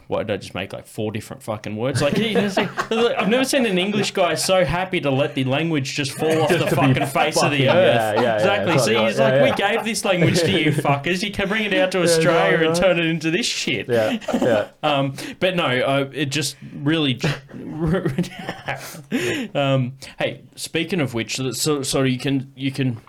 what 0.09 0.27
did 0.27 0.33
I 0.33 0.37
just 0.39 0.55
make 0.55 0.73
like 0.73 0.87
four 0.87 1.13
different 1.13 1.43
fucking 1.43 1.77
words? 1.77 2.01
Like, 2.01 2.17
you 2.17 2.33
know, 2.33 2.49
see, 2.49 2.63
I've 2.63 3.29
never 3.29 3.45
seen 3.45 3.67
an 3.67 3.79
English 3.79 4.13
guy 4.13 4.35
so 4.37 4.65
happy 4.65 5.01
to 5.03 5.11
let 5.11 5.35
the 5.35 5.45
language 5.45 5.95
just 5.95 6.13
fall 6.13 6.43
off 6.43 6.49
the 6.49 6.59
to 6.59 6.65
be 6.65 6.71
fucking 6.71 7.07
face 7.07 7.43
of 7.43 7.51
the 7.51 7.63
yeah, 7.63 7.77
earth. 7.77 8.17
yeah, 8.17 8.23
yeah, 8.23 8.35
exactly. 8.37 8.79
See, 8.79 8.95
what 8.95 9.05
I- 9.05 9.09
he's 9.09 9.19
yeah, 9.19 9.25
like, 9.25 9.35
yeah. 9.35 9.45
we 9.45 9.53
gave 9.77 9.85
this 9.85 10.05
language 10.07 10.41
to 10.41 10.51
you 10.51 10.73
fuckers. 10.83 11.23
You 11.23 11.31
can 11.31 11.49
bring 11.49 11.65
it 11.65 11.75
out 11.75 11.93
to 11.93 12.03
Australia 12.03 12.67
and 12.67 12.75
turn 12.75 12.99
it 12.99 13.05
into 13.05 13.31
this 13.31 13.47
shit. 13.47 13.89
Yeah, 13.89 14.19
yeah. 14.35 14.69
Um, 14.83 15.15
but 15.41 15.55
no, 15.55 15.65
uh, 15.65 16.11
it 16.15 16.27
just 16.27 16.57
really. 16.73 17.21
um, 19.55 19.93
hey, 20.19 20.43
speaking 20.57 21.01
of 21.01 21.15
which, 21.15 21.39
so 21.53 21.83
so 21.83 22.03
you 22.03 22.19
can 22.19 22.53
you 22.57 22.73
can. 22.73 23.01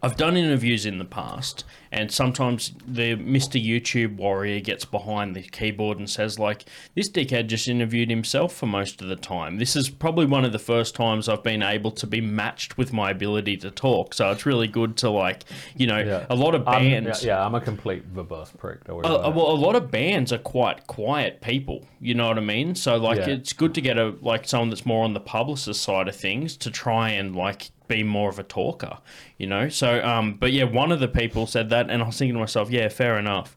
I've 0.00 0.16
done 0.16 0.36
interviews 0.36 0.86
in 0.86 0.98
the 0.98 1.04
past, 1.04 1.64
and 1.90 2.12
sometimes 2.12 2.72
the 2.86 3.16
Mr. 3.16 3.60
YouTube 3.62 4.14
warrior 4.16 4.60
gets 4.60 4.84
behind 4.84 5.34
the 5.34 5.42
keyboard 5.42 5.98
and 5.98 6.08
says, 6.08 6.38
like, 6.38 6.66
this 6.94 7.10
dickhead 7.10 7.48
just 7.48 7.66
interviewed 7.66 8.08
himself 8.08 8.54
for 8.54 8.66
most 8.66 9.02
of 9.02 9.08
the 9.08 9.16
time. 9.16 9.58
This 9.58 9.74
is 9.74 9.90
probably 9.90 10.24
one 10.26 10.44
of 10.44 10.52
the 10.52 10.58
first 10.60 10.94
times 10.94 11.28
I've 11.28 11.42
been 11.42 11.64
able 11.64 11.90
to 11.90 12.06
be 12.06 12.20
matched 12.20 12.78
with 12.78 12.92
my 12.92 13.10
ability 13.10 13.56
to 13.56 13.72
talk. 13.72 14.14
So 14.14 14.30
it's 14.30 14.46
really 14.46 14.68
good 14.68 14.96
to, 14.98 15.10
like, 15.10 15.42
you 15.76 15.88
know, 15.88 15.98
yeah. 15.98 16.26
a 16.30 16.36
lot 16.36 16.54
of 16.54 16.68
I'm, 16.68 16.84
yeah, 16.84 17.00
bands. 17.00 17.24
yeah, 17.24 17.44
I'm 17.44 17.56
a 17.56 17.60
complete 17.60 18.14
verbose 18.14 18.56
prick. 18.56 18.84
Don't 18.84 19.04
uh, 19.04 19.08
it. 19.28 19.34
well, 19.34 19.50
a 19.50 19.58
lot 19.58 19.74
of 19.74 19.90
bands 19.90 20.32
are 20.32 20.38
quite 20.38 20.86
quiet 20.86 21.40
people. 21.40 21.84
You 22.00 22.14
know 22.14 22.28
what 22.28 22.38
I 22.38 22.42
mean? 22.42 22.76
So 22.76 22.96
like, 22.98 23.18
Yeah. 23.18 23.30
it's 23.30 23.52
good 23.52 23.74
to 23.74 23.80
get 23.80 23.98
a 23.98 24.14
like 24.20 24.46
someone 24.46 24.70
that's 24.70 24.86
more 24.86 25.02
on 25.04 25.14
the 25.14 25.20
publicist 25.20 25.82
side 25.82 26.06
of 26.06 26.14
things 26.14 26.56
to 26.58 26.70
try 26.70 27.10
and 27.10 27.34
like 27.34 27.72
be 27.88 28.02
more 28.02 28.28
of 28.28 28.38
a 28.38 28.42
talker. 28.42 28.98
You 29.36 29.46
know? 29.46 29.68
So 29.68 30.04
um, 30.04 30.34
but 30.34 30.52
yeah, 30.52 30.64
one 30.64 30.92
of 30.92 31.00
the 31.00 31.08
people 31.08 31.46
said 31.46 31.70
that, 31.70 31.90
and 31.90 32.02
I 32.02 32.06
was 32.06 32.18
thinking 32.18 32.34
to 32.34 32.40
myself, 32.40 32.70
yeah, 32.70 32.88
fair 32.88 33.18
enough. 33.18 33.56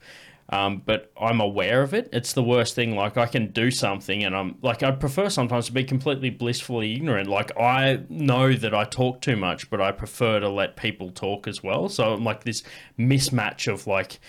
Um, 0.51 0.81
but 0.85 1.11
I'm 1.19 1.39
aware 1.39 1.81
of 1.81 1.93
it. 1.93 2.09
It's 2.11 2.33
the 2.33 2.43
worst 2.43 2.75
thing. 2.75 2.95
Like 2.95 3.15
I 3.15 3.25
can 3.25 3.51
do 3.51 3.71
something, 3.71 4.23
and 4.23 4.35
I'm 4.35 4.57
like 4.61 4.83
I 4.83 4.91
prefer 4.91 5.29
sometimes 5.29 5.67
to 5.67 5.71
be 5.71 5.85
completely 5.85 6.29
blissfully 6.29 6.93
ignorant. 6.93 7.29
Like 7.29 7.57
I 7.57 8.01
know 8.09 8.53
that 8.53 8.73
I 8.73 8.83
talk 8.83 9.21
too 9.21 9.37
much, 9.37 9.69
but 9.69 9.79
I 9.79 9.91
prefer 9.93 10.41
to 10.41 10.49
let 10.49 10.75
people 10.75 11.11
talk 11.11 11.47
as 11.47 11.63
well. 11.63 11.87
So 11.87 12.13
I'm 12.13 12.25
like 12.25 12.43
this 12.43 12.63
mismatch 12.99 13.71
of 13.71 13.87
like 13.87 14.19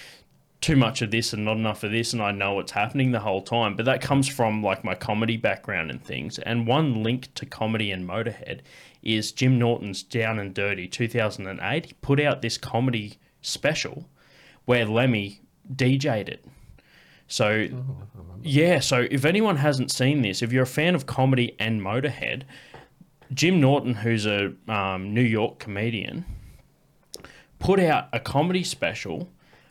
too 0.60 0.76
much 0.76 1.02
of 1.02 1.10
this 1.10 1.32
and 1.32 1.44
not 1.44 1.56
enough 1.56 1.82
of 1.82 1.90
this 1.90 2.12
and 2.12 2.22
I 2.22 2.30
know 2.30 2.54
what's 2.54 2.70
happening 2.70 3.10
the 3.10 3.18
whole 3.18 3.42
time 3.42 3.74
but 3.74 3.84
that 3.86 4.00
comes 4.00 4.28
from 4.28 4.62
like 4.62 4.84
my 4.84 4.94
comedy 4.94 5.36
background 5.36 5.90
and 5.90 6.02
things 6.02 6.38
and 6.38 6.68
one 6.68 7.02
link 7.02 7.34
to 7.34 7.44
comedy 7.44 7.90
and 7.90 8.08
Motorhead 8.08 8.60
is 9.02 9.32
Jim 9.32 9.58
Norton's 9.58 10.02
Down 10.02 10.38
and 10.38 10.54
Dirty 10.54 10.88
2008 10.88 11.86
he 11.86 11.92
put 11.94 12.20
out 12.20 12.42
this 12.42 12.58
comedy 12.58 13.18
special 13.40 14.08
where 14.64 14.86
Lemmy 14.86 15.40
DJ'd 15.74 16.28
it 16.28 16.44
so 17.26 17.68
yeah 18.42 18.80
so 18.80 19.06
if 19.10 19.24
anyone 19.24 19.56
hasn't 19.56 19.90
seen 19.90 20.22
this 20.22 20.42
if 20.42 20.52
you're 20.52 20.64
a 20.64 20.66
fan 20.66 20.94
of 20.94 21.06
comedy 21.06 21.56
and 21.58 21.80
Motorhead 21.80 22.42
Jim 23.32 23.60
Norton 23.60 23.94
who's 23.94 24.26
a 24.26 24.52
um, 24.68 25.14
New 25.14 25.22
York 25.22 25.58
comedian 25.58 26.24
put 27.58 27.78
out 27.78 28.08
a 28.12 28.20
comedy 28.20 28.64
special 28.64 29.30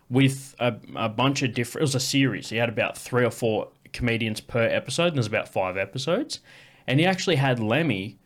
with 0.09 0.55
a, 0.59 0.75
a 0.95 1.09
bunch 1.09 1.41
of 1.41 1.53
different. 1.53 1.81
It 1.81 1.87
was 1.87 1.95
a 1.95 1.99
series. 1.99 2.49
He 2.49 2.57
had 2.57 2.69
about 2.69 2.97
three 2.97 3.25
or 3.25 3.31
four 3.31 3.69
comedians 3.93 4.41
per 4.41 4.63
episode, 4.63 5.07
and 5.07 5.15
there's 5.15 5.27
about 5.27 5.47
five 5.47 5.77
episodes. 5.77 6.39
And 6.85 6.99
he 6.99 7.05
actually 7.05 7.37
had 7.37 7.59
Lemmy 7.59 8.17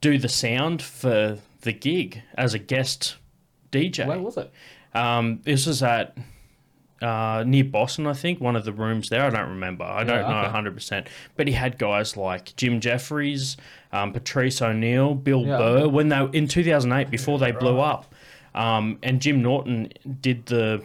do 0.00 0.18
the 0.18 0.28
sound 0.28 0.82
for 0.82 1.38
the 1.62 1.72
gig 1.72 2.22
as 2.36 2.54
a 2.54 2.58
guest 2.58 3.16
DJ. 3.72 4.06
Where 4.06 4.20
was 4.20 4.36
it? 4.36 4.50
Um, 4.94 5.40
this 5.44 5.66
was 5.66 5.82
at 5.82 6.16
uh, 7.02 7.44
near 7.46 7.64
Boston, 7.64 8.06
I 8.06 8.12
think, 8.12 8.40
one 8.40 8.56
of 8.56 8.64
the 8.64 8.72
rooms 8.72 9.08
there. 9.08 9.24
I 9.24 9.30
don't 9.30 9.50
remember. 9.50 9.84
I 9.84 10.04
don't 10.04 10.28
know 10.28 10.38
okay. 10.38 10.70
100%. 10.70 11.06
But 11.36 11.46
he 11.46 11.52
had 11.54 11.78
guys 11.78 12.16
like 12.16 12.56
Jim 12.56 12.80
Jeffries, 12.80 13.56
um, 13.92 14.12
Patrice 14.12 14.60
O'Neal, 14.62 15.14
Bill 15.14 15.46
Yeah. 15.46 15.58
Burr, 15.58 15.88
when 15.88 16.08
they 16.08 16.28
in 16.32 16.48
2008 16.48 17.10
before 17.10 17.38
they 17.38 17.52
blew 17.52 17.78
up. 17.80 18.12
Um, 18.58 18.98
and 19.04 19.22
Jim 19.22 19.40
Norton 19.40 19.92
did 20.20 20.46
the 20.46 20.82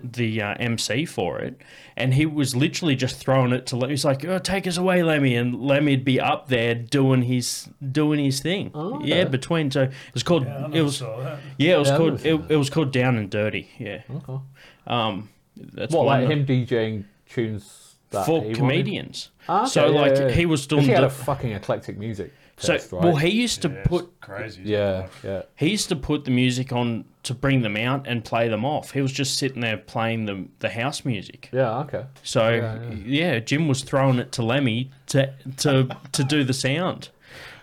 the 0.00 0.40
uh, 0.40 0.54
MC 0.60 1.04
for 1.06 1.40
it, 1.40 1.60
and 1.96 2.14
he 2.14 2.24
was 2.24 2.54
literally 2.54 2.94
just 2.94 3.16
throwing 3.16 3.52
it 3.52 3.66
to. 3.66 3.76
Lemmy. 3.76 3.94
He's 3.94 4.04
like, 4.04 4.24
oh, 4.24 4.38
"Take 4.38 4.64
us 4.68 4.76
away, 4.76 5.02
Lemmy," 5.02 5.34
and 5.34 5.56
Lemmy'd 5.56 6.04
be 6.04 6.20
up 6.20 6.46
there 6.46 6.72
doing 6.76 7.22
his 7.22 7.68
doing 7.90 8.24
his 8.24 8.38
thing. 8.38 8.70
Oh, 8.74 9.00
Yeah, 9.02 9.24
between 9.24 9.72
so 9.72 9.82
it 9.82 9.92
was 10.14 10.22
called. 10.22 10.44
Yeah, 10.44 10.68
it 10.72 10.82
was 10.82 11.00
that. 11.00 11.38
yeah, 11.58 11.74
it 11.74 11.78
was 11.78 11.88
Yeah, 11.88 11.96
called 11.96 12.24
it, 12.24 12.40
it 12.48 12.56
was 12.56 12.70
called 12.70 12.92
Down 12.92 13.16
and 13.16 13.28
Dirty. 13.28 13.70
Yeah. 13.76 14.02
Okay. 14.08 14.38
Um, 14.86 15.28
that's 15.56 15.92
What, 15.92 16.04
one 16.06 16.20
like 16.20 16.30
him 16.30 16.46
DJing 16.46 17.06
tunes 17.28 17.96
that 18.10 18.24
for 18.24 18.44
he 18.44 18.54
comedians. 18.54 19.30
Ah, 19.48 19.62
okay, 19.62 19.70
so 19.70 19.86
yeah, 19.86 20.00
like 20.00 20.12
yeah, 20.12 20.26
yeah. 20.26 20.30
he 20.30 20.46
was 20.46 20.64
doing 20.68 20.84
He 20.84 20.90
had 20.90 21.02
the, 21.02 21.06
a 21.06 21.10
fucking 21.10 21.50
eclectic 21.50 21.98
music. 21.98 22.32
So 22.58 22.72
taste, 22.74 22.92
right? 22.92 23.02
well 23.04 23.16
he 23.16 23.28
used 23.30 23.62
to 23.62 23.68
Yeah, 23.68 23.74
it's 23.74 23.88
put 23.88 24.20
crazy. 24.20 24.62
yeah, 24.64 25.06
yeah. 25.22 25.42
he 25.56 25.70
used 25.70 25.88
to 25.90 25.96
put 25.96 26.24
the 26.24 26.30
music 26.30 26.72
on 26.72 27.04
to 27.24 27.34
bring 27.34 27.62
them 27.62 27.76
out 27.76 28.06
and 28.06 28.24
play 28.24 28.48
them 28.48 28.64
off. 28.64 28.92
He 28.92 29.00
was 29.00 29.12
just 29.12 29.36
sitting 29.36 29.60
there 29.60 29.76
playing 29.76 30.26
the 30.26 30.46
the 30.60 30.70
house 30.70 31.04
music. 31.04 31.48
Yeah, 31.52 31.78
okay. 31.80 32.04
So 32.22 32.48
Yeah, 32.48 32.90
yeah, 33.04 33.38
Jim 33.40 33.68
was 33.68 33.82
throwing 33.82 34.18
it 34.18 34.32
to 34.32 34.42
Lemmy 34.42 34.90
to 35.08 35.32
to 35.58 35.88
to 36.12 36.24
do 36.24 36.44
the 36.44 36.54
sound. 36.54 37.10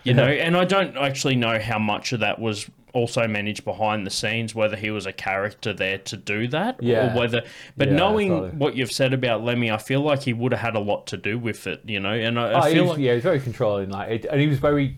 You 0.04 0.12
know, 0.12 0.26
and 0.26 0.54
I 0.54 0.64
don't 0.66 0.96
actually 0.98 1.34
know 1.34 1.58
how 1.58 1.78
much 1.78 2.12
of 2.12 2.20
that 2.20 2.38
was 2.38 2.68
also 2.94 3.28
managed 3.28 3.64
behind 3.64 4.06
the 4.06 4.10
scenes, 4.10 4.54
whether 4.54 4.76
he 4.76 4.90
was 4.90 5.04
a 5.04 5.12
character 5.12 5.72
there 5.74 5.98
to 5.98 6.16
do 6.16 6.48
that, 6.48 6.82
Yeah. 6.82 7.12
or 7.14 7.18
whether. 7.18 7.42
But 7.76 7.88
Yeah, 7.88 7.96
knowing 7.96 8.28
totally. 8.30 8.50
what 8.52 8.76
you've 8.76 8.92
said 8.92 9.12
about 9.12 9.42
Lemmy, 9.44 9.70
I 9.70 9.76
feel 9.78 10.00
like 10.00 10.22
he 10.22 10.32
would 10.32 10.52
have 10.52 10.60
had 10.62 10.74
a 10.76 10.80
lot 10.80 11.06
to 11.08 11.16
do 11.16 11.38
with 11.38 11.66
it. 11.66 11.82
You 11.84 12.00
know, 12.00 12.12
and 12.14 12.38
I, 12.40 12.52
Oh, 12.52 12.56
I 12.60 12.68
he 12.70 12.74
feel 12.76 12.84
was, 12.84 12.90
like 12.92 13.00
yeah, 13.00 13.10
he 13.10 13.14
was 13.16 13.24
very 13.24 13.40
controlling. 13.40 13.90
Like, 13.90 14.10
it, 14.10 14.24
and 14.24 14.40
he 14.40 14.46
was 14.46 14.58
very, 14.58 14.96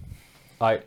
like, 0.60 0.86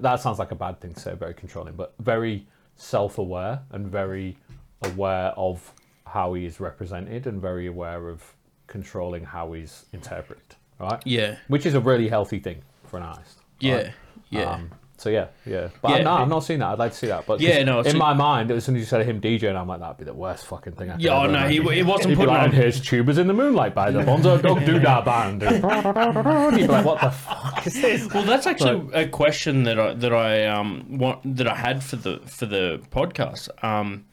that 0.00 0.20
sounds 0.20 0.38
like 0.38 0.52
a 0.52 0.54
bad 0.54 0.80
thing 0.80 0.94
to 0.94 1.00
say, 1.00 1.14
very 1.14 1.34
controlling, 1.34 1.74
but 1.74 1.94
very 1.98 2.46
self-aware 2.76 3.60
and 3.72 3.86
very 3.88 4.36
aware 4.82 5.32
of 5.36 5.72
how 6.06 6.34
he 6.34 6.44
is 6.44 6.60
represented 6.60 7.26
and 7.26 7.40
very 7.40 7.66
aware 7.66 8.08
of 8.08 8.34
controlling 8.66 9.24
how 9.24 9.52
he's 9.52 9.86
interpreted. 9.92 10.56
Right? 10.78 11.00
yeah, 11.06 11.36
Which 11.48 11.64
is 11.64 11.74
a 11.74 11.80
really 11.80 12.08
healthy 12.08 12.38
thing 12.40 12.62
for 12.84 12.96
an 12.98 13.04
artist. 13.04 13.38
yeah, 13.60 13.74
right? 13.76 13.92
yeah. 14.30 14.50
Um, 14.50 14.70
so 15.02 15.10
yeah, 15.10 15.26
yeah. 15.44 15.68
But 15.82 15.90
Yeah, 15.90 15.96
I'm 15.98 16.04
not, 16.04 16.18
it- 16.18 16.22
I've 16.22 16.28
not 16.28 16.44
seen 16.44 16.58
that. 16.60 16.66
I'd 16.68 16.78
like 16.78 16.92
to 16.92 16.98
see 16.98 17.06
that. 17.08 17.26
But 17.26 17.40
Yeah, 17.40 17.62
no, 17.64 17.80
in 17.80 17.98
my 17.98 18.14
mind, 18.14 18.50
as 18.50 18.64
soon 18.64 18.76
as 18.76 18.80
you 18.80 18.86
said 18.86 19.04
him 19.06 19.20
DJing, 19.20 19.56
I'm 19.56 19.66
like, 19.68 19.80
that'd 19.80 19.96
be 19.98 20.04
the 20.04 20.14
worst 20.14 20.46
fucking 20.46 20.74
thing 20.74 20.90
I 20.90 20.92
could 20.94 21.02
Yeah, 21.02 21.18
oh, 21.18 21.24
ever 21.24 21.32
no, 21.32 21.48
he, 21.48 21.60
he 21.74 21.82
wasn't 21.82 22.10
He'd 22.10 22.16
putting 22.16 22.34
like, 22.34 22.42
on. 22.44 22.52
here's 22.52 22.80
Tubas 22.80 23.18
in 23.18 23.26
the 23.26 23.34
Moonlight 23.34 23.74
by 23.74 23.90
the 23.90 24.00
Bonzo 24.04 24.40
Dog 24.40 24.58
Doodah 24.60 25.04
Band. 25.04 25.42
And 25.42 26.54
he'd 26.56 26.66
be 26.66 26.66
like, 26.68 26.84
what 26.84 27.00
the 27.00 27.10
fuck 27.10 27.66
is 27.66 27.74
this? 27.80 28.12
Well, 28.12 28.22
that's 28.24 28.46
actually 28.46 28.88
a 28.94 29.08
question 29.08 29.64
that 29.64 29.78
I 29.78 29.94
that 29.94 30.12
I 30.12 30.46
um 30.46 30.98
want 30.98 31.36
that 31.36 31.46
I 31.48 31.54
had 31.54 31.82
for 31.82 31.96
the 31.96 32.18
for 32.26 32.46
the 32.46 32.80
podcast. 32.90 33.48
Um, 33.64 34.04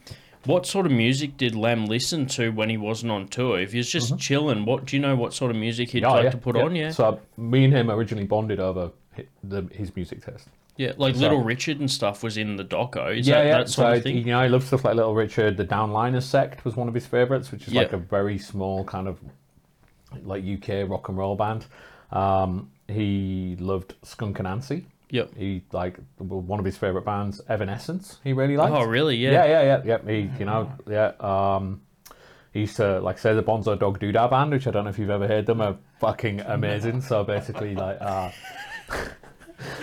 what 0.46 0.64
sort 0.66 0.86
of 0.86 0.92
music 0.92 1.36
did 1.36 1.54
Lem 1.54 1.84
listen 1.84 2.24
to 2.28 2.48
when 2.50 2.70
he 2.70 2.78
wasn't 2.78 3.12
on 3.12 3.28
tour? 3.28 3.60
If 3.60 3.72
he 3.72 3.78
was 3.78 3.90
just 3.90 4.18
chilling, 4.18 4.64
what 4.64 4.86
do 4.86 4.96
you 4.96 5.02
know? 5.02 5.14
What 5.14 5.34
sort 5.34 5.50
of 5.50 5.56
music 5.58 5.90
he'd 5.90 6.02
Oh, 6.04 6.12
like 6.12 6.24
yeah, 6.24 6.30
to 6.30 6.36
put 6.38 6.56
yeah. 6.56 6.62
on? 6.62 6.74
Yeah, 6.74 6.90
So 6.92 7.04
uh, 7.04 7.18
me 7.36 7.64
and 7.64 7.74
him 7.74 7.90
originally 7.90 8.26
bonded 8.26 8.58
over 8.58 8.90
the, 9.44 9.68
his 9.72 9.94
music 9.94 10.24
taste. 10.24 10.48
Yeah, 10.80 10.92
like 10.96 11.14
Little 11.16 11.42
Richard 11.42 11.78
and 11.78 11.90
stuff 11.90 12.22
was 12.22 12.36
in 12.36 12.56
the 12.56 12.64
doco. 12.64 13.18
Is 13.18 13.28
yeah, 13.28 13.34
that, 13.34 13.46
yeah. 13.46 13.58
that 13.58 13.68
sort 13.68 13.92
so 13.92 13.96
of 13.98 14.02
thing? 14.02 14.16
you 14.16 14.24
know, 14.24 14.42
he 14.42 14.48
loved 14.48 14.66
stuff 14.66 14.84
like 14.84 14.94
Little 14.94 15.14
Richard. 15.14 15.56
The 15.58 15.66
Downliners 15.66 16.22
sect 16.22 16.64
was 16.64 16.74
one 16.74 16.88
of 16.88 16.94
his 16.94 17.06
favorites, 17.06 17.52
which 17.52 17.68
is 17.68 17.74
like 17.74 17.92
a 17.92 17.98
very 17.98 18.38
small 18.38 18.84
kind 18.84 19.06
of 19.06 19.18
like 20.22 20.42
UK 20.42 20.88
rock 20.88 21.10
and 21.10 21.18
roll 21.18 21.36
band. 21.36 21.66
Um, 22.10 22.70
he 22.88 23.56
loved 23.60 23.94
Skunk 24.02 24.38
Anansie 24.38 24.84
Yep. 25.10 25.34
He 25.36 25.62
like 25.72 25.98
one 26.16 26.58
of 26.58 26.64
his 26.64 26.76
favorite 26.76 27.04
bands, 27.04 27.40
Evanescence. 27.48 28.18
He 28.22 28.32
really 28.32 28.56
liked. 28.56 28.74
Oh, 28.74 28.84
really? 28.84 29.16
Yeah. 29.16 29.32
Yeah, 29.32 29.44
yeah, 29.44 29.62
yeah, 29.62 29.82
yeah. 29.84 30.10
He, 30.10 30.30
you 30.38 30.44
know, 30.44 30.72
yeah. 30.88 31.12
Um, 31.20 31.82
he 32.52 32.60
used 32.60 32.76
to 32.76 33.00
like 33.00 33.18
say 33.18 33.34
the 33.34 33.42
Bonzo 33.42 33.78
Dog 33.78 33.98
Doodah 34.00 34.30
band, 34.30 34.52
which 34.52 34.66
I 34.66 34.70
don't 34.70 34.84
know 34.84 34.90
if 34.90 34.98
you've 34.98 35.10
ever 35.10 35.26
heard 35.26 35.46
them, 35.46 35.60
are 35.60 35.76
fucking 36.00 36.40
amazing. 36.40 37.00
So 37.00 37.24
basically, 37.24 37.74
like, 37.74 37.98
uh, 38.00 38.30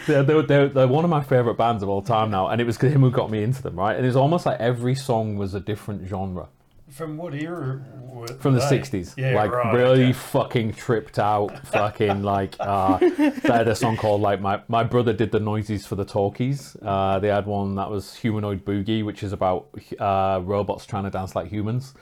they're, 0.08 0.24
they're, 0.44 0.68
they're 0.70 0.88
one 0.88 1.04
of 1.04 1.10
my 1.10 1.22
favorite 1.24 1.56
bands 1.58 1.84
of 1.84 1.90
all 1.90 2.02
time 2.02 2.32
now, 2.32 2.48
and 2.48 2.60
it 2.62 2.66
was 2.66 2.78
him 2.78 3.02
who 3.02 3.12
got 3.12 3.30
me 3.32 3.44
into 3.44 3.62
them, 3.62 3.76
right? 3.78 3.96
And 3.96 4.06
it's 4.06 4.16
almost 4.16 4.46
like 4.46 4.60
every 4.60 4.96
song 4.96 5.38
was 5.38 5.54
a 5.54 5.60
different 5.60 6.08
genre 6.08 6.48
From 6.90 7.18
what 7.18 7.34
era? 7.34 7.82
from 8.40 8.56
the 8.56 8.60
they? 8.62 8.80
'60s, 8.80 9.16
Yeah, 9.16 9.36
like 9.36 9.52
right, 9.52 9.74
really 9.76 10.06
okay. 10.06 10.14
fucking 10.14 10.74
tripped 10.74 11.20
out, 11.20 11.68
fucking 11.68 12.24
like. 12.24 12.56
Uh, 12.60 12.98
they 12.98 13.30
had 13.44 13.68
a 13.68 13.76
song 13.76 13.96
called 13.98 14.22
like 14.22 14.42
my 14.42 14.62
my 14.68 14.84
brother 14.84 15.14
did 15.14 15.32
the 15.32 15.40
noises 15.40 15.86
for 15.86 15.96
the 15.96 16.06
talkies. 16.06 16.76
Uh, 16.82 17.20
they 17.20 17.28
had 17.28 17.46
one 17.46 17.76
that 17.76 17.92
was 17.92 18.16
humanoid 18.16 18.66
boogie, 18.66 19.06
which 19.06 19.22
is 19.22 19.34
about 19.34 19.68
uh, 20.00 20.40
robots 20.44 20.86
trying 20.88 21.04
to 21.04 21.12
dance 21.12 21.36
like 21.36 21.48
humans. 21.50 21.94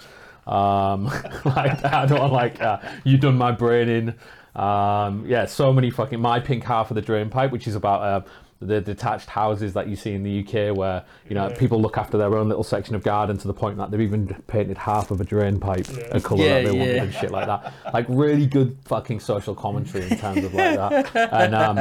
Um, 0.47 1.05
like 1.45 1.84
I 1.84 1.88
had 2.01 2.11
one 2.11 2.32
like 2.32 2.61
uh, 2.61 2.78
you 3.03 3.17
done 3.17 3.38
my 3.38 3.51
brain 3.51 3.89
in. 3.89 4.15
Um, 4.56 5.26
yeah, 5.28 5.45
so 5.45 5.74
many 5.74 5.89
fucking 5.89 6.20
my 6.20 6.39
pink 6.39 6.64
half 6.64 6.89
of 6.91 6.95
the 6.95 7.01
drain 7.01 7.30
pipe, 7.30 7.51
which 7.51 7.68
is 7.68 7.76
about. 7.76 8.01
Uh, 8.01 8.22
the 8.62 8.80
detached 8.80 9.30
houses 9.30 9.74
that 9.74 9.89
you 9.89 9.97
see 9.97 10.14
in 10.14 10.24
the 10.24 10.39
UK, 10.39 10.76
where 10.76 11.03
you 11.28 11.36
know 11.36 11.49
people 11.51 11.80
look 11.80 11.97
after 11.97 12.18
their 12.18 12.36
own 12.38 12.47
little 12.47 12.64
section 12.64 12.95
of 12.95 13.03
garden 13.03 13.38
to 13.38 13.47
the 13.47 13.53
point 13.53 13.78
that 13.78 13.91
they've 13.91 13.99
even 13.99 14.28
painted 14.47 14.78
half 14.78 15.12
of 15.12 15.20
a 15.20 15.26
drain 15.26 15.60
pipe 15.60 15.86
a 16.12 16.22
colour 16.22 16.41
Yeah, 16.45 16.62
that 16.62 16.72
they 16.72 16.72
want 16.72 16.89
and 16.91 17.14
shit 17.14 17.32
like 17.32 17.47
that. 17.47 17.74
Like 17.93 18.06
really 18.08 18.47
good 18.47 18.78
fucking 18.86 19.20
social 19.20 19.53
commentary 19.56 20.10
in 20.10 20.18
terms 20.18 20.45
of 20.45 20.53
like 20.53 20.78
that. 20.78 21.16
And 21.34 21.53
um, 21.53 21.76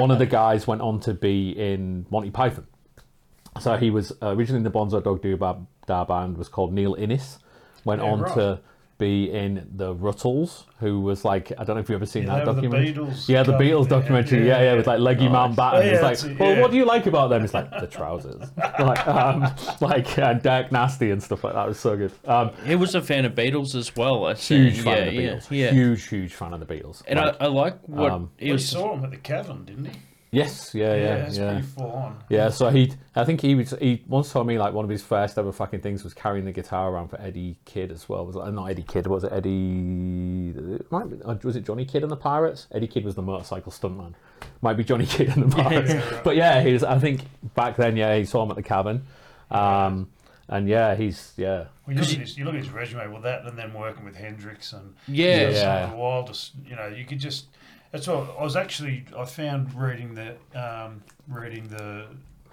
one 0.00 0.12
of 0.12 0.20
the 0.20 0.24
guys 0.24 0.68
went 0.68 0.82
on 0.82 1.00
to 1.00 1.14
be 1.14 1.50
in 1.50 2.06
Monty 2.10 2.30
Python. 2.30 2.66
So 3.60 3.76
he 3.76 3.90
was 3.90 4.12
uh, 4.22 4.28
originally 4.28 4.58
in 4.58 4.62
the 4.64 4.70
Bonzo 4.70 5.02
Dog 5.02 5.20
Doodah 5.22 5.66
Dah 5.86 6.04
band 6.04 6.38
was 6.38 6.48
called 6.48 6.72
Neil 6.72 6.94
Innes. 6.94 7.38
Went 7.84 8.02
Yeah, 8.02 8.08
on 8.12 8.20
right. 8.20 8.34
to 8.34 8.60
be 9.00 9.32
in 9.32 9.66
the 9.74 9.94
Ruttles, 9.94 10.66
who 10.78 11.00
was 11.00 11.24
like 11.24 11.50
I 11.58 11.64
don't 11.64 11.74
know 11.74 11.80
if 11.80 11.88
you've 11.88 11.96
ever 11.96 12.06
seen 12.06 12.24
Yeah, 12.26 12.44
that 12.44 12.44
they 12.44 12.46
were 12.46 12.54
the 12.54 12.68
documentary. 12.68 12.92
Beatles 12.94 13.28
yeah, 13.28 13.42
the 13.42 13.52
Beatles 13.54 13.82
yeah, 13.84 13.88
documentary. 13.88 14.38
Yeah, 14.46 14.58
yeah, 14.58 14.62
yeah, 14.62 14.74
with 14.76 14.86
like 14.86 15.00
Leggy 15.00 15.28
Nice. 15.28 15.34
Mountbatten. 15.56 15.74
Oh, 15.74 15.80
yeah, 15.80 16.06
it's 16.08 16.22
like, 16.22 16.30
it, 16.32 16.38
well, 16.38 16.54
yeah. 16.54 16.60
what 16.60 16.70
do 16.70 16.76
you 16.76 16.84
like 16.84 17.06
about 17.06 17.28
them? 17.30 17.42
It's 17.42 17.54
like 17.54 17.70
the 17.70 17.86
trousers, 17.88 18.42
like 18.56 19.06
um, 19.08 19.52
like 19.80 20.18
uh, 20.18 20.34
Dirk 20.34 20.70
Nasty 20.70 21.10
and 21.10 21.20
stuff 21.22 21.42
like 21.42 21.54
that. 21.54 21.64
It 21.64 21.68
was 21.68 21.80
so 21.80 21.96
good. 21.96 22.12
Um, 22.26 22.50
He 22.64 22.76
was 22.76 22.94
a 22.94 23.02
fan 23.02 23.24
of 23.24 23.34
Beatles 23.34 23.74
as 23.74 23.96
well. 23.96 24.26
I 24.26 24.34
see. 24.34 24.70
huge 24.70 24.80
fan 24.82 24.96
yeah, 24.96 25.02
of 25.04 25.14
the 25.14 25.18
Beatles. 25.18 25.46
Yeah. 25.50 25.70
Huge, 25.72 26.06
huge 26.08 26.34
fan 26.34 26.52
of 26.52 26.60
the 26.60 26.66
Beatles. 26.66 27.02
And 27.08 27.18
Like, 27.18 27.36
I, 27.40 27.46
I 27.46 27.48
like 27.48 27.80
what 27.88 28.12
um, 28.12 28.30
he 28.38 28.50
He 28.52 28.58
saw 28.58 28.94
him 28.94 29.04
at 29.04 29.10
the 29.10 29.16
Cavern, 29.16 29.64
didn't 29.64 29.86
he? 29.86 29.92
Yes, 30.32 30.74
yeah, 30.76 30.94
yeah, 30.94 31.16
that's 31.18 31.36
yeah. 31.38 31.50
pretty 31.54 31.66
full 31.66 31.90
on. 31.90 32.18
Yeah, 32.28 32.50
so 32.50 32.68
he, 32.70 32.92
I 33.16 33.24
think 33.24 33.40
he 33.40 33.56
was, 33.56 33.74
he 33.80 34.04
once 34.06 34.30
told 34.30 34.46
me 34.46 34.58
like 34.60 34.72
one 34.72 34.84
of 34.84 34.88
his 34.90 35.02
first 35.02 35.36
ever 35.36 35.50
fucking 35.50 35.80
things 35.80 36.04
was 36.04 36.14
carrying 36.14 36.44
the 36.44 36.52
guitar 36.52 36.88
around 36.88 37.08
for 37.08 37.20
Eddie 37.20 37.56
Kidd 37.64 37.90
as 37.90 38.08
well. 38.08 38.24
Was 38.26 38.36
it, 38.36 38.52
not 38.52 38.66
Eddie 38.66 38.84
Kidd, 38.84 39.08
was 39.08 39.24
it 39.24 39.32
Eddie? 39.32 40.54
it 40.56 40.92
might 40.92 41.10
be- 41.10 41.20
uh, 41.24 41.34
Was 41.42 41.56
it 41.56 41.64
Johnny 41.64 41.84
Kidd 41.84 42.02
and 42.04 42.12
the 42.12 42.16
Pirates? 42.16 42.68
Eddie 42.72 42.86
Kidd 42.86 43.04
was 43.04 43.16
the 43.16 43.22
motorcycle 43.22 43.72
stuntman. 43.72 44.14
Might 44.62 44.74
be 44.76 44.84
Johnny 44.84 45.06
Kidd 45.14 45.30
and 45.30 45.50
the 45.50 45.56
Pirates. 45.56 45.94
But 46.22 46.36
yeah, 46.36 46.62
he 46.62 46.72
was. 46.72 46.84
I 46.84 46.98
think 47.00 47.22
back 47.54 47.76
then, 47.76 47.96
yeah, 47.96 48.16
he 48.16 48.24
saw 48.24 48.42
him 48.44 48.50
at 48.50 48.56
the 48.56 48.62
Cavern, 48.62 49.06
um, 49.50 50.10
and 50.48 50.68
yeah, 50.68 50.94
he's 50.94 51.32
yeah. 51.36 51.64
Well, 51.86 51.94
you 51.96 52.02
look, 52.02 52.10
at 52.12 52.16
his, 52.18 52.38
you 52.38 52.44
look 52.44 52.54
at 52.54 52.60
his 52.60 52.70
resume 52.70 53.08
with 53.12 53.22
that, 53.24 53.44
and 53.46 53.58
then 53.58 53.72
working 53.74 54.04
with 54.04 54.14
Hendrix 54.16 54.72
and 54.72 54.94
Yeah. 55.08 55.48
Yeah. 55.50 55.84
of 55.84 55.90
the 55.90 55.96
wildest. 55.96 56.52
You 56.66 56.76
know, 56.76 56.86
you 56.86 57.04
could 57.04 57.18
just. 57.18 57.46
That's 57.92 58.06
what 58.06 58.36
I 58.38 58.42
was 58.42 58.56
actually. 58.56 59.04
I 59.16 59.24
found 59.24 59.74
reading 59.74 60.14
the 60.14 60.36
um, 60.60 61.02
reading 61.28 61.68
the 61.68 62.06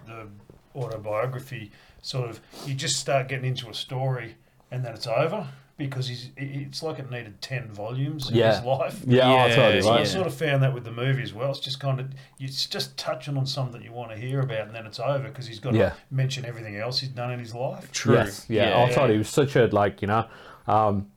the 0.05 0.27
autobiography. 0.75 1.71
Sort 2.01 2.29
of, 2.29 2.39
you 2.65 2.73
just 2.73 2.97
start 2.97 3.27
getting 3.27 3.45
into 3.45 3.69
a 3.69 3.73
story, 3.73 4.35
and 4.71 4.83
then 4.83 4.93
it's 4.93 5.07
over 5.07 5.47
because 5.77 6.07
he's. 6.07 6.29
It's 6.38 6.81
like 6.81 6.99
it 6.99 7.11
needed 7.11 7.41
ten 7.41 7.67
volumes 7.71 8.29
in 8.29 8.35
Yeah. 8.38 8.55
his 8.55 8.63
life. 8.65 9.01
Yeah, 9.05 9.29
Yeah, 9.31 9.43
oh, 9.51 9.55
totally 9.55 9.81
So 9.81 9.93
I 9.93 10.03
sort 10.05 10.25
of 10.27 10.33
found 10.33 10.63
that 10.63 10.73
with 10.73 10.85
the 10.85 10.91
movie 10.91 11.21
as 11.23 11.33
well. 11.33 11.51
It's 11.51 11.59
just 11.59 11.79
kind 11.79 11.99
of 11.99 12.07
it's 12.39 12.65
just 12.65 12.97
touching 12.97 13.38
on 13.38 13.45
something 13.45 13.81
you 13.81 13.91
want 13.91 14.11
to 14.11 14.17
hear 14.17 14.39
about, 14.39 14.67
and 14.67 14.75
then 14.75 14.85
it's 14.85 14.99
over 14.99 15.27
because 15.27 15.45
he's 15.47 15.59
got 15.59 15.73
Yeah. 15.75 15.89
to 15.89 15.95
mention 16.09 16.45
everything 16.45 16.77
else 16.77 16.99
he's 16.99 17.09
done 17.09 17.31
in 17.31 17.39
his 17.39 17.53
life. 17.53 17.91
True. 17.91 18.15
Yes, 18.15 18.45
yeah. 18.47 18.69
Yeah. 18.69 18.75
Oh, 18.75 18.88
totally. 18.88 19.13
He 19.13 19.17
was 19.19 19.29
such 19.29 19.55
a 19.55 19.67
like 19.67 20.01
you 20.01 20.07
know. 20.07 20.25
Um, 20.67 21.07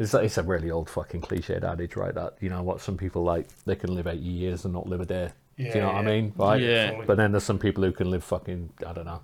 it's, 0.00 0.14
it's 0.14 0.38
a 0.38 0.42
really 0.42 0.70
old 0.70 0.88
fucking 0.88 1.20
cliched 1.20 1.62
adage, 1.62 1.94
right? 1.94 2.14
That 2.14 2.34
you 2.40 2.48
know 2.48 2.62
what 2.62 2.80
some 2.80 2.96
people 2.96 3.22
like 3.22 3.46
they 3.66 3.76
can 3.76 3.94
live 3.94 4.06
eighty 4.06 4.28
years 4.28 4.64
and 4.64 4.72
not 4.74 4.88
live 4.88 5.00
a 5.00 5.06
day. 5.06 5.30
Do 5.58 5.62
you 5.64 5.68
Yeah, 5.68 5.80
know 5.80 5.86
what 5.88 5.96
I 5.96 6.02
mean? 6.02 6.32
Right? 6.36 6.60
Yeah. 6.60 7.02
But 7.06 7.18
then 7.18 7.32
there's 7.32 7.44
some 7.44 7.58
people 7.58 7.84
who 7.84 7.92
can 7.92 8.10
live 8.10 8.24
fucking 8.24 8.70
I 8.86 8.92
don't 8.94 9.04
know, 9.04 9.20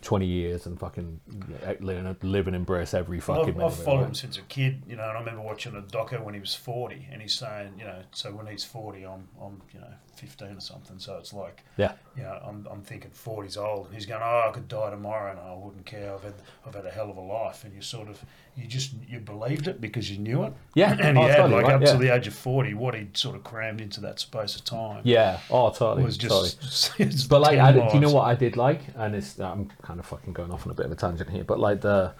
twenty 0.00 0.26
years 0.26 0.64
and 0.66 0.80
fucking 0.80 1.20
eh, 1.64 1.74
live 1.80 1.98
and, 2.04 2.24
live 2.24 2.48
embrace 2.48 2.94
every 2.94 3.20
fucking. 3.20 3.50
I've, 3.50 3.56
minute 3.56 3.66
I've 3.66 3.84
followed 3.84 3.98
right? 4.00 4.06
him 4.08 4.14
since 4.14 4.38
a 4.38 4.42
kid, 4.42 4.82
you 4.88 4.96
know, 4.96 5.02
and 5.02 5.12
I 5.18 5.20
remember 5.20 5.42
watching 5.42 5.76
a 5.76 5.82
doco 5.82 6.22
when 6.24 6.32
he 6.32 6.40
was 6.40 6.54
40, 6.54 7.08
and 7.12 7.20
he's 7.20 7.34
saying, 7.34 7.74
you 7.78 7.84
know, 7.84 8.00
so 8.12 8.32
when 8.32 8.46
he's 8.46 8.64
40, 8.64 9.04
I'm, 9.04 9.28
I'm 9.40 9.60
you 9.74 9.80
know, 9.80 9.92
15 10.16 10.48
or 10.56 10.60
something, 10.60 10.98
so 10.98 11.16
it's 11.18 11.32
like, 11.32 11.62
Yeah. 11.76 11.92
you 12.16 12.22
know, 12.22 12.38
I'm, 12.46 12.66
I'm 12.70 12.82
thinking 12.82 13.10
40's 13.10 13.56
old, 13.56 13.86
and 13.86 13.94
he's 13.94 14.06
going, 14.06 14.22
oh, 14.22 14.46
I 14.48 14.50
could 14.52 14.68
die 14.68 14.90
tomorrow, 14.90 15.30
and 15.30 15.40
I 15.40 15.54
wouldn't 15.54 15.86
care, 15.86 16.14
I've 16.14 16.22
had, 16.24 16.34
I've 16.66 16.74
had 16.74 16.86
a 16.86 16.90
hell 16.90 17.10
of 17.10 17.16
a 17.16 17.20
life, 17.20 17.64
and 17.64 17.74
you 17.74 17.82
sort 17.82 18.08
of, 18.08 18.22
you 18.56 18.66
just, 18.66 18.92
you 19.08 19.20
believed 19.20 19.68
it 19.68 19.80
because 19.80 20.10
you 20.10 20.18
knew 20.18 20.44
it, 20.44 20.52
Yeah. 20.74 20.92
and 21.00 21.16
he 21.18 21.24
oh, 21.24 21.26
had, 21.28 21.36
totally, 21.36 21.54
like, 21.54 21.64
right, 21.66 21.74
up 21.74 21.80
yeah. 21.82 21.92
to 21.92 21.98
the 21.98 22.14
age 22.14 22.26
of 22.26 22.34
40, 22.34 22.74
what 22.74 22.94
he'd 22.94 23.16
sort 23.16 23.36
of 23.36 23.44
crammed 23.44 23.80
into 23.80 24.00
that 24.00 24.18
space 24.20 24.56
of 24.56 24.64
time 24.64 25.02
Yeah. 25.04 25.38
Oh, 25.50 25.70
totally. 25.70 26.04
was 26.04 26.18
totally. 26.18 26.48
just, 26.60 26.98
it's 26.98 27.24
But 27.24 27.40
like, 27.42 27.56
10 27.58 27.60
I, 27.60 27.72
do 27.88 27.94
you 27.94 28.00
know 28.00 28.12
what 28.12 28.24
I 28.26 28.34
did 28.34 28.56
like? 28.56 28.80
And 28.96 29.14
it's 29.14 29.38
I'm 29.38 29.70
kind 29.82 30.00
of 30.00 30.06
fucking 30.06 30.32
going 30.32 30.50
off 30.50 30.66
on 30.66 30.72
a 30.72 30.74
bit 30.74 30.86
of 30.86 30.92
a 30.92 30.96
tangent 30.96 31.30
here, 31.30 31.44
but 31.44 31.58
like 31.60 31.80
the 31.80 32.12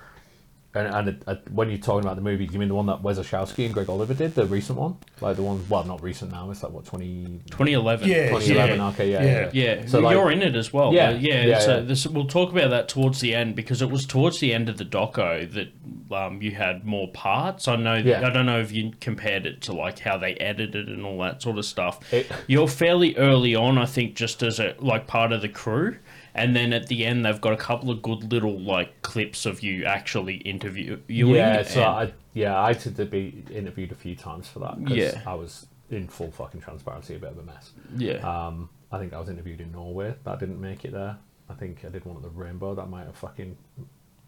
and, 0.77 0.95
and 0.95 1.09
it, 1.09 1.23
uh, 1.27 1.35
when 1.51 1.69
you're 1.71 1.79
talking 1.79 2.05
about 2.05 2.17
the 2.17 2.23
movie, 2.23 2.47
do 2.47 2.53
you 2.53 2.59
mean 2.59 2.69
the 2.69 2.75
one 2.75 2.87
that 2.87 3.03
Wes 3.03 3.19
Orshoski 3.19 3.65
and 3.65 3.75
Greg 3.75 3.87
Olliver 3.89 4.17
did, 4.17 4.35
the 4.35 4.47
recent 4.47 4.79
one, 4.79 4.97
like 5.21 5.37
the 5.37 5.43
one? 5.43 5.65
Well, 5.69 5.85
not 5.85 6.03
recent 6.03 6.31
now. 6.33 6.51
It's 6.51 6.63
like 6.63 6.73
what 6.73 6.85
20, 6.85 7.41
2011. 7.51 8.09
Yeah, 8.09 8.29
2011. 8.29 8.77
yeah. 8.79 8.89
Okay, 8.89 9.11
yeah, 9.11 9.23
Yeah. 9.23 9.31
yeah. 9.31 9.51
yeah. 9.53 9.75
Yeah, 9.83 9.87
So, 9.87 10.01
like- 10.01 10.15
you're 10.15 10.31
in 10.31 10.43
it 10.43 10.55
as 10.55 10.73
well. 10.73 10.93
Yeah, 10.93 11.11
Yeah, 11.11 11.17
yeah. 11.41 11.45
yeah, 11.47 11.59
so 11.61 11.75
yeah. 11.77 11.81
This, 11.81 12.07
we'll 12.07 12.27
talk 12.27 12.53
about 12.53 12.71
that 12.71 12.89
towards 12.89 13.21
the 13.21 13.35
end 13.35 13.57
because 13.57 13.83
it 13.83 13.91
was 13.91 14.07
towards 14.07 14.39
the 14.41 14.53
end 14.55 14.69
of 14.69 14.77
the 14.79 14.85
doco 14.85 15.51
that 15.53 15.69
um, 16.15 16.41
you 16.41 16.53
had 16.53 16.85
more 16.85 17.09
parts. 17.09 17.67
I 17.67 17.77
know. 17.77 17.95
Yeah. 17.95 18.25
I 18.27 18.31
don't 18.31 18.47
know 18.47 18.61
if 18.61 18.71
you 18.71 18.93
compared 19.01 19.45
it 19.47 19.61
to 19.63 19.73
like 19.73 19.99
how 19.99 20.17
they 20.19 20.35
edited 20.35 20.89
and 20.89 21.05
all 21.05 21.19
that 21.21 21.43
sort 21.43 21.59
of 21.59 21.65
stuff. 21.65 22.13
It- 22.13 22.31
you're 22.47 22.69
fairly 22.69 23.17
early 23.17 23.55
on, 23.57 23.79
I 23.79 23.87
think, 23.87 24.15
just 24.15 24.43
as 24.43 24.61
a 24.61 24.75
like 24.79 25.07
part 25.07 25.33
of 25.33 25.41
the 25.43 25.49
crew. 25.49 25.97
And 26.37 26.55
then 26.55 26.73
at 26.73 26.87
the 26.89 27.05
end, 27.05 27.25
they've 27.25 27.41
got 27.41 27.53
a 27.53 27.57
couple 27.57 27.91
of 27.91 28.03
good 28.03 28.33
little 28.33 28.59
like 28.61 29.03
clips 29.03 29.47
of 29.47 29.63
you 29.63 29.85
actually 29.85 30.37
interviewing. 30.37 31.03
Yeah, 31.09 31.63
so 31.63 31.83
I 31.83 32.13
yeah 32.35 32.61
I 32.61 32.75
had 32.75 32.97
to 32.97 33.05
be 33.07 33.43
interviewed 33.51 33.93
a 33.93 33.95
few 33.97 34.15
times 34.17 34.47
for 34.49 34.59
that 34.61 34.79
because 34.79 34.97
Yeah. 34.97 35.21
I 35.27 35.35
was 35.35 35.67
in 35.91 36.09
full 36.09 36.31
fucking 36.31 36.61
transparency, 36.61 37.15
a 37.15 37.19
bit 37.19 37.31
of 37.31 37.39
a 37.39 37.43
mess. 37.43 37.73
yeah, 37.97 38.17
Um, 38.47 38.69
I 38.93 38.99
think 38.99 39.13
I 39.13 39.21
was 39.21 39.29
interviewed 39.29 39.61
in 39.61 39.73
Norway. 39.73 40.15
That 40.25 40.39
didn't 40.41 40.61
make 40.61 40.85
it 40.85 40.93
there. 40.93 41.17
I 41.49 41.55
think 41.55 41.85
I 41.85 41.89
did 41.91 42.05
one 42.05 42.17
at 42.17 42.23
the 42.23 42.29
Rainbow. 42.31 42.75
That 42.75 42.89
might 42.89 43.05
have 43.07 43.17
fucking 43.17 43.57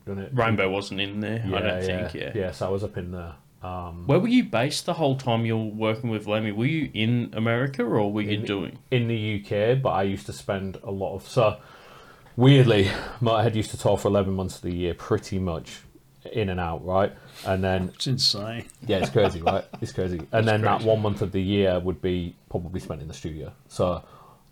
done 0.07 0.19
it. 0.19 0.31
Rainbow 0.33 0.71
wasn't 0.71 1.01
in 1.01 1.21
there. 1.21 1.43
I 1.47 1.61
don't 1.61 1.83
think. 1.83 2.15
Yeah. 2.15 2.33
Yeah, 2.35 2.51
so 2.53 2.67
I 2.67 2.71
was 2.71 2.85
up 2.85 2.97
in 2.97 3.11
there. 3.13 3.35
Um, 3.61 4.07
Where 4.07 4.21
were 4.21 4.29
you 4.29 4.45
based 4.45 4.87
the 4.87 4.95
whole 4.95 5.17
time 5.17 5.45
you 5.45 5.57
were 5.59 5.65
working 5.65 6.11
with 6.11 6.29
Lemmy? 6.29 6.53
Were 6.53 6.65
you 6.67 6.91
in 6.95 7.31
America 7.33 7.83
or 7.83 8.13
were 8.13 8.23
you 8.23 8.37
doing? 8.39 8.79
in 8.93 9.09
the 9.09 9.43
UK, 9.45 9.83
but 9.83 9.91
I 9.91 10.05
used 10.05 10.27
to 10.27 10.33
spend 10.33 10.79
a 10.85 10.93
lot 10.93 11.17
of 11.17 11.27
so 11.27 11.57
weirdly, 12.39 12.85
Motorhead 13.21 13.55
used 13.57 13.71
to 13.73 13.79
tour 13.79 13.99
for 13.99 14.09
eleven 14.09 14.35
months 14.35 14.57
of 14.57 14.63
the 14.63 14.73
year, 14.75 14.95
pretty 14.95 15.39
much 15.39 15.81
in 16.33 16.49
and 16.49 16.61
out, 16.61 16.85
right? 16.85 17.13
And 17.47 17.63
then 17.65 17.91
It's 17.95 18.07
insane. 18.07 18.65
yeah, 18.87 18.99
it's 18.99 19.11
crazy, 19.11 19.41
right? 19.43 19.65
It's 19.81 19.93
crazy. 19.93 20.21
And 20.33 20.47
then 20.47 20.63
that 20.63 20.83
one 20.83 21.01
month 21.01 21.23
of 21.23 21.33
the 21.33 21.41
year 21.43 21.79
would 21.79 22.01
be 22.03 22.35
probably 22.51 22.81
spent 22.81 23.01
in 23.03 23.09
the 23.09 23.15
studio. 23.15 23.53
So 23.69 24.03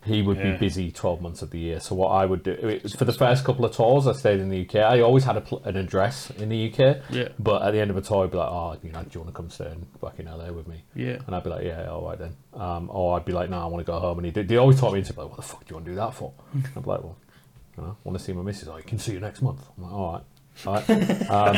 he 0.04 0.22
would 0.22 0.40
be 0.40 0.52
busy 0.52 0.90
twelve 0.92 1.20
months 1.20 1.42
of 1.42 1.50
the 1.50 1.58
year. 1.58 1.80
So 1.80 1.94
what 1.96 2.08
I 2.10 2.24
would 2.24 2.42
do 2.44 2.52
it 2.52 2.90
for 2.92 3.04
the 3.04 3.12
first 3.12 3.44
couple 3.44 3.64
of 3.64 3.72
tours, 3.74 4.06
I 4.06 4.12
stayed 4.12 4.38
in 4.40 4.48
the 4.48 4.60
UK. 4.64 4.76
I 4.76 5.00
always 5.00 5.24
had 5.24 5.36
a 5.36 5.40
pl- 5.40 5.62
an 5.64 5.76
address 5.76 6.30
in 6.30 6.48
the 6.48 6.68
UK. 6.72 6.98
Yeah. 7.10 7.28
But 7.40 7.62
at 7.62 7.72
the 7.72 7.80
end 7.80 7.90
of 7.90 7.96
a 7.96 8.00
tour, 8.02 8.24
I'd 8.24 8.30
be 8.30 8.36
like, 8.38 8.48
oh, 8.50 8.76
you 8.84 8.92
know, 8.92 9.02
do 9.02 9.08
you 9.12 9.20
want 9.20 9.34
to 9.34 9.36
come 9.36 9.50
stay 9.50 9.66
in 9.72 9.84
fucking 10.00 10.26
LA 10.26 10.50
with 10.52 10.66
me? 10.68 10.82
Yeah. 10.94 11.18
And 11.26 11.34
I'd 11.34 11.42
be 11.44 11.50
like, 11.50 11.64
yeah, 11.64 11.88
all 11.90 12.06
right 12.06 12.18
then. 12.18 12.36
Um, 12.54 12.88
or 12.90 13.16
I'd 13.16 13.24
be 13.24 13.32
like, 13.32 13.50
no, 13.50 13.58
I 13.60 13.66
want 13.66 13.84
to 13.84 13.90
go 13.92 13.98
home. 13.98 14.18
And 14.18 14.24
he 14.26 14.30
did, 14.32 14.46
they 14.48 14.56
always 14.56 14.78
talk 14.80 14.92
me 14.92 15.00
into 15.00 15.12
like, 15.20 15.28
what 15.28 15.36
the 15.36 15.42
fuck 15.42 15.60
do 15.66 15.70
you 15.70 15.74
want 15.76 15.86
to 15.86 15.90
do 15.92 15.96
that 15.96 16.14
for? 16.14 16.32
I'd 16.54 16.62
be 16.62 16.78
like, 16.88 17.02
well, 17.02 17.16
you 17.76 17.82
know, 17.84 17.96
want 18.04 18.18
to 18.18 18.24
see 18.24 18.32
my 18.32 18.42
missus. 18.42 18.68
I 18.68 18.80
can 18.82 18.98
see 18.98 19.12
you 19.12 19.20
next 19.20 19.42
month. 19.42 19.66
I'm 19.76 19.82
like, 19.84 19.92
all 19.92 20.12
right. 20.12 20.22
All 20.64 20.74
right. 20.74 20.90
Um, 21.30 21.56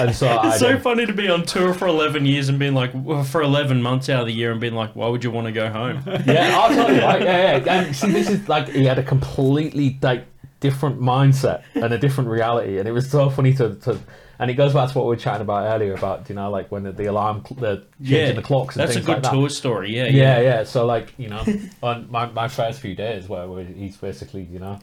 and 0.00 0.14
so 0.16 0.26
I 0.26 0.50
It's 0.50 0.58
so 0.58 0.78
funny 0.78 1.04
to 1.04 1.12
be 1.12 1.28
on 1.28 1.44
tour 1.44 1.74
for 1.74 1.86
11 1.86 2.24
years 2.24 2.48
and 2.48 2.58
being 2.58 2.72
like, 2.74 2.90
well, 2.94 3.24
for 3.24 3.42
11 3.42 3.82
months 3.82 4.08
out 4.08 4.20
of 4.22 4.26
the 4.26 4.32
year 4.32 4.52
and 4.52 4.60
being 4.60 4.74
like, 4.74 4.96
why 4.96 5.08
would 5.08 5.22
you 5.22 5.30
want 5.30 5.48
to 5.48 5.52
go 5.52 5.68
home? 5.68 6.02
yeah, 6.26 6.58
I'll 6.58 6.70
tell 6.74 6.94
you. 6.94 7.02
Right? 7.02 7.22
Yeah, 7.22 7.56
yeah. 7.58 7.82
And 7.82 7.94
see, 7.96 8.10
this 8.10 8.30
is 8.30 8.48
like 8.48 8.68
he 8.68 8.86
had 8.86 8.98
a 8.98 9.02
completely 9.02 9.98
like 10.00 10.24
different 10.60 11.00
mindset 11.00 11.62
and 11.74 11.92
a 11.92 11.98
different 11.98 12.30
reality, 12.30 12.78
and 12.78 12.88
it 12.88 12.92
was 12.92 13.10
so 13.10 13.28
funny 13.28 13.52
to. 13.54 13.74
to 13.76 13.98
and 14.38 14.50
it 14.50 14.54
goes 14.54 14.72
back 14.72 14.90
to 14.90 14.98
what 14.98 15.04
we 15.04 15.10
were 15.10 15.16
chatting 15.16 15.42
about 15.42 15.72
earlier 15.72 15.94
about 15.94 16.28
you 16.28 16.34
know 16.34 16.50
like 16.50 16.72
when 16.72 16.82
the, 16.82 16.90
the 16.90 17.04
alarm 17.04 17.44
cl- 17.46 17.60
the 17.60 17.84
changing 18.04 18.34
the 18.34 18.42
clocks 18.42 18.74
and 18.74 18.82
That's 18.82 18.96
a 18.96 19.00
good 19.00 19.08
like 19.08 19.22
that. 19.22 19.32
tour 19.32 19.48
story. 19.48 19.94
Yeah, 19.94 20.06
Yeah, 20.06 20.40
yeah. 20.40 20.64
So 20.64 20.84
like 20.84 21.12
you 21.16 21.28
know, 21.28 21.44
on 21.82 22.10
my, 22.10 22.26
my 22.26 22.48
first 22.48 22.80
few 22.80 22.96
days 22.96 23.28
where, 23.28 23.46
where 23.46 23.64
he's 23.64 23.96
basically 23.98 24.42
you 24.42 24.58
know 24.58 24.80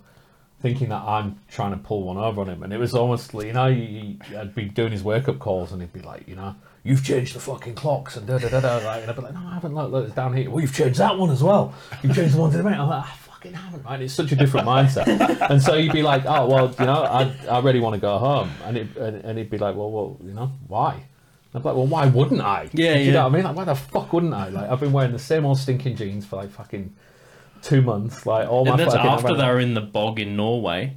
thinking 0.62 0.90
that 0.90 1.02
I'm 1.02 1.40
trying 1.50 1.72
to 1.72 1.78
pull 1.78 2.04
one 2.04 2.18
over 2.18 2.42
on 2.42 2.50
him, 2.50 2.64
and 2.64 2.74
it 2.74 2.78
was 2.78 2.94
almost 2.94 3.34
you 3.34 3.54
know 3.54 3.72
he, 3.72 4.20
I'd 4.38 4.54
be 4.54 4.66
doing 4.66 4.92
his 4.92 5.04
wake 5.04 5.28
up 5.28 5.40
calls, 5.40 5.72
and 5.72 5.82
he'd 5.82 5.94
be 5.94 6.02
like 6.02 6.28
you 6.28 6.36
know 6.36 6.56
you've 6.84 7.04
changed 7.04 7.36
the 7.36 7.40
fucking 7.40 7.76
clocks 7.76 8.16
and 8.16 8.26
da 8.28 8.38
da 8.38 8.50
da 8.50 8.60
da, 8.60 8.78
like, 8.78 9.02
and 9.02 9.10
I'd 9.10 9.16
be 9.16 9.22
like 9.22 9.34
no 9.34 9.42
I 9.46 9.54
haven't 9.54 9.76
look, 9.76 9.92
look 9.92 10.06
it's 10.06 10.16
down 10.16 10.36
here. 10.36 10.50
Well 10.50 10.62
you've 10.62 10.76
changed 10.76 11.00
that 11.00 11.18
one 11.18 11.30
as 11.30 11.44
well. 11.44 11.74
You've 12.04 12.16
changed 12.16 12.36
the 12.36 12.42
one 12.42 12.52
to 12.52 12.58
the 12.58 12.64
right. 12.64 12.78
I'm 12.78 12.90
like 12.90 13.06
I 13.06 13.10
fucking 13.10 13.54
haven't. 13.54 13.84
Right? 13.84 14.02
It's 14.02 14.14
such 14.14 14.32
a 14.32 14.36
different 14.36 14.68
mindset, 14.68 15.08
and 15.50 15.62
so 15.62 15.76
you'd 15.76 15.94
be 15.94 16.04
like 16.04 16.26
oh 16.26 16.48
well 16.48 16.76
you 16.80 16.86
know 16.86 17.04
I 17.04 17.34
I 17.50 17.60
really 17.60 17.80
want 17.80 17.96
to 17.96 18.02
go 18.02 18.18
home, 18.18 18.52
and 18.66 18.78
it 18.78 18.96
and, 18.98 19.24
and 19.24 19.38
he'd 19.38 19.50
be 19.50 19.58
like 19.58 19.76
well 19.76 19.92
well 19.92 20.18
you 20.24 20.34
know 20.34 20.52
why. 20.68 21.06
I'm 21.52 21.64
like, 21.64 21.76
well, 21.76 21.88
why 21.88 22.06
wouldn't 22.06 22.42
I? 22.42 22.70
Yeah, 22.74 22.94
you 22.94 23.06
yeah. 23.06 23.14
know 23.14 23.24
what 23.24 23.32
I 23.32 23.36
mean? 23.36 23.44
Like, 23.44 23.56
why 23.56 23.64
the 23.64 23.74
fuck 23.74 24.14
wouldn't 24.14 24.36
I? 24.36 24.50
Like, 24.50 24.70
I've 24.70 24.80
been 24.80 24.92
wearing 24.92 25.14
the 25.14 25.18
same 25.18 25.48
old 25.48 25.58
stinking 25.58 25.96
jeans 25.96 26.24
for 26.24 26.36
like 26.36 26.52
fucking 26.52 26.94
two 27.62 27.82
months. 27.82 28.26
Like, 28.26 28.48
all 28.50 28.66
my 28.66 28.72
time. 28.72 28.80
And 28.80 28.88
that's 28.88 28.96
fucking. 28.96 29.12
after 29.12 29.36
they 29.36 29.48
were 29.48 29.60
in 29.60 29.74
the 29.74 29.82
bog 29.82 30.20
in 30.20 30.36
Norway. 30.36 30.96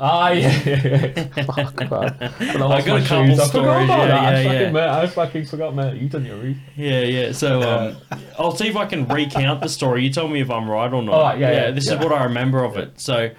Ah, 0.00 0.30
yeah, 0.30 0.62
yeah, 0.64 1.12
yeah. 1.16 1.44
Fuck, 1.44 1.78
man. 1.78 2.34
I 2.40 2.54
lost 2.56 2.86
got 2.86 3.00
a 3.00 3.04
couple 3.04 3.26
shoes, 3.26 3.38
I 3.38 3.46
forgot 3.46 3.48
stories, 3.48 3.84
about 3.84 3.98
yeah, 3.98 4.06
that. 4.06 4.24
I 4.24 4.40
yeah, 4.40 4.58
fucking, 4.58 4.74
yeah. 4.74 4.98
I 4.98 5.06
fucking 5.06 5.46
forgot, 5.46 5.74
mate. 5.74 6.02
You 6.02 6.08
done 6.08 6.24
your 6.24 6.36
read. 6.36 6.60
Yeah, 6.76 7.00
yeah. 7.02 7.32
So 7.32 7.62
um, 7.62 7.96
I'll 8.36 8.56
see 8.56 8.66
if 8.66 8.76
I 8.76 8.86
can 8.86 9.06
recount 9.06 9.60
the 9.60 9.68
story. 9.68 10.02
You 10.02 10.10
tell 10.10 10.26
me 10.26 10.40
if 10.40 10.50
I'm 10.50 10.68
right 10.68 10.92
or 10.92 11.00
not. 11.00 11.20
Right, 11.20 11.38
yeah, 11.38 11.52
yeah, 11.52 11.70
This 11.70 11.86
yeah. 11.86 11.94
is 11.94 12.04
what 12.04 12.12
I 12.12 12.24
remember 12.24 12.64
of 12.64 12.76
it. 12.76 13.00
So 13.00 13.30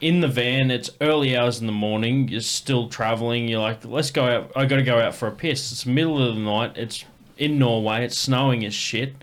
in 0.00 0.20
the 0.20 0.28
van, 0.28 0.70
it's 0.70 0.90
early 1.00 1.36
hours 1.36 1.60
in 1.60 1.66
the 1.66 1.72
morning. 1.72 2.28
You're 2.28 2.40
still 2.40 2.88
traveling. 2.88 3.48
You're 3.48 3.60
like, 3.60 3.84
let's 3.84 4.12
go 4.12 4.24
out. 4.24 4.52
I 4.54 4.66
got 4.66 4.76
to 4.76 4.82
go 4.82 5.00
out 5.00 5.14
for 5.14 5.26
a 5.26 5.32
piss. 5.32 5.72
It's 5.72 5.86
middle 5.86 6.22
of 6.22 6.36
the 6.36 6.40
night. 6.40 6.76
It's 6.76 7.04
in 7.36 7.58
Norway. 7.58 8.04
It's 8.04 8.16
snowing 8.16 8.64
as 8.64 8.74
shit, 8.74 9.14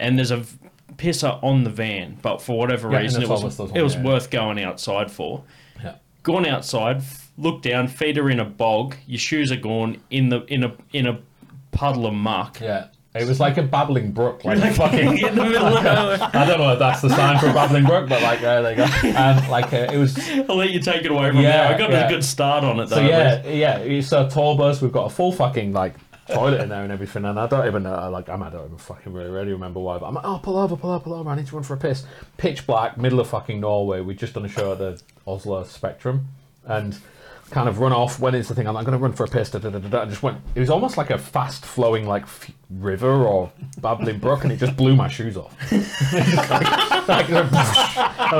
and 0.00 0.18
there's 0.18 0.32
a 0.32 0.44
pisser 0.96 1.42
on 1.42 1.64
the 1.64 1.70
van. 1.70 2.18
But 2.22 2.40
for 2.40 2.58
whatever 2.58 2.90
Yeah, 2.90 2.98
reason, 2.98 3.22
it 3.22 3.28
was 3.28 3.58
it 3.74 3.82
was 3.82 3.96
worth 3.96 4.30
going 4.30 4.62
outside 4.62 5.10
for. 5.10 5.42
Yeah. 5.82 5.96
Gone 6.22 6.46
outside, 6.46 7.02
look 7.36 7.62
down, 7.62 7.88
feet 7.88 8.18
are 8.18 8.30
in 8.30 8.40
a 8.40 8.44
bog. 8.44 8.96
Your 9.06 9.18
shoes 9.18 9.50
are 9.52 9.56
gone 9.56 9.98
in 10.10 10.28
the 10.28 10.44
in 10.46 10.64
a 10.64 10.74
in 10.92 11.06
a 11.06 11.20
puddle 11.72 12.06
of 12.06 12.14
muck. 12.14 12.60
Yeah. 12.60 12.86
It 13.16 13.28
was 13.28 13.38
like 13.38 13.56
a 13.58 13.62
babbling 13.62 14.10
brook, 14.10 14.44
like 14.44 14.58
fucking. 14.74 15.18
in 15.18 15.36
the 15.36 15.44
middle 15.44 15.66
of 15.76 15.84
nowhere. 15.84 16.18
I 16.34 16.44
don't 16.46 16.58
know 16.58 16.72
if 16.72 16.80
that's 16.80 17.00
the 17.00 17.10
sign 17.10 17.38
for 17.38 17.48
a 17.48 17.52
babbling 17.52 17.84
brook, 17.84 18.08
but 18.08 18.20
like 18.22 18.40
there 18.40 18.60
they 18.60 18.74
go. 18.74 18.82
Um, 18.84 19.48
like 19.48 19.72
uh, 19.72 19.86
it 19.92 19.98
was 19.98 20.18
I'll 20.48 20.56
let 20.56 20.70
you 20.70 20.80
take 20.80 21.04
it 21.04 21.12
away 21.12 21.28
from 21.30 21.38
Yeah, 21.38 21.68
there. 21.68 21.74
I 21.76 21.78
got 21.78 21.90
yeah. 21.90 22.06
a 22.06 22.10
good 22.10 22.24
start 22.24 22.64
on 22.64 22.80
it 22.80 22.88
though. 22.88 22.96
So 22.96 23.02
yeah, 23.02 23.46
yeah. 23.46 24.00
So 24.00 24.28
tall 24.28 24.56
bus, 24.56 24.82
we've 24.82 24.90
got 24.90 25.04
a 25.06 25.14
full 25.14 25.30
fucking 25.30 25.72
like 25.72 25.94
toilet 26.28 26.60
in 26.60 26.68
there 26.68 26.82
and 26.82 26.92
everything, 26.92 27.24
and 27.24 27.38
I 27.38 27.46
don't 27.46 27.66
even 27.66 27.82
know. 27.82 28.10
Like 28.10 28.28
I'm, 28.28 28.42
I 28.42 28.50
don't 28.50 28.66
even 28.66 28.78
fucking 28.78 29.12
really, 29.12 29.30
really 29.30 29.52
remember 29.52 29.80
why. 29.80 29.98
But 29.98 30.06
I'm 30.06 30.14
like, 30.14 30.24
oh, 30.24 30.40
pull 30.42 30.56
over, 30.56 30.76
pull 30.76 30.90
over, 30.90 31.04
pull 31.04 31.14
over. 31.14 31.28
I 31.30 31.36
need 31.36 31.46
to 31.46 31.54
run 31.54 31.62
for 31.62 31.74
a 31.74 31.78
piss. 31.78 32.04
Pitch 32.36 32.66
black, 32.66 32.96
middle 32.96 33.20
of 33.20 33.28
fucking 33.28 33.60
Norway. 33.60 34.00
We'd 34.00 34.18
just 34.18 34.34
done 34.34 34.44
a 34.44 34.48
show 34.48 34.72
at 34.72 34.78
the 34.78 35.00
Oslo 35.26 35.64
Spectrum, 35.64 36.28
and 36.64 36.98
kind 37.54 37.68
of 37.68 37.78
run 37.78 37.92
off. 37.92 38.18
When 38.20 38.34
is 38.34 38.48
the 38.48 38.54
thing? 38.54 38.66
I'm 38.66 38.74
like, 38.74 38.84
going 38.84 38.98
to 38.98 39.02
run 39.02 39.12
for 39.12 39.24
a 39.24 39.28
piss. 39.28 39.50
Da, 39.50 39.58
da, 39.60 39.70
da, 39.70 39.78
da, 39.78 39.88
da. 39.88 40.02
I 40.02 40.04
just 40.06 40.22
went. 40.22 40.38
It 40.54 40.60
was 40.60 40.68
almost 40.70 40.96
like 40.98 41.10
a 41.10 41.16
fast 41.18 41.64
flowing 41.64 42.06
like 42.06 42.24
f- 42.24 42.50
river 42.70 43.24
or 43.24 43.50
babbling 43.80 44.18
brook, 44.18 44.42
and 44.42 44.52
it 44.52 44.56
just 44.58 44.76
blew 44.76 44.96
my 44.96 45.08
shoes 45.08 45.36
off. 45.36 45.54
like, 45.72 47.30
and 47.30 47.48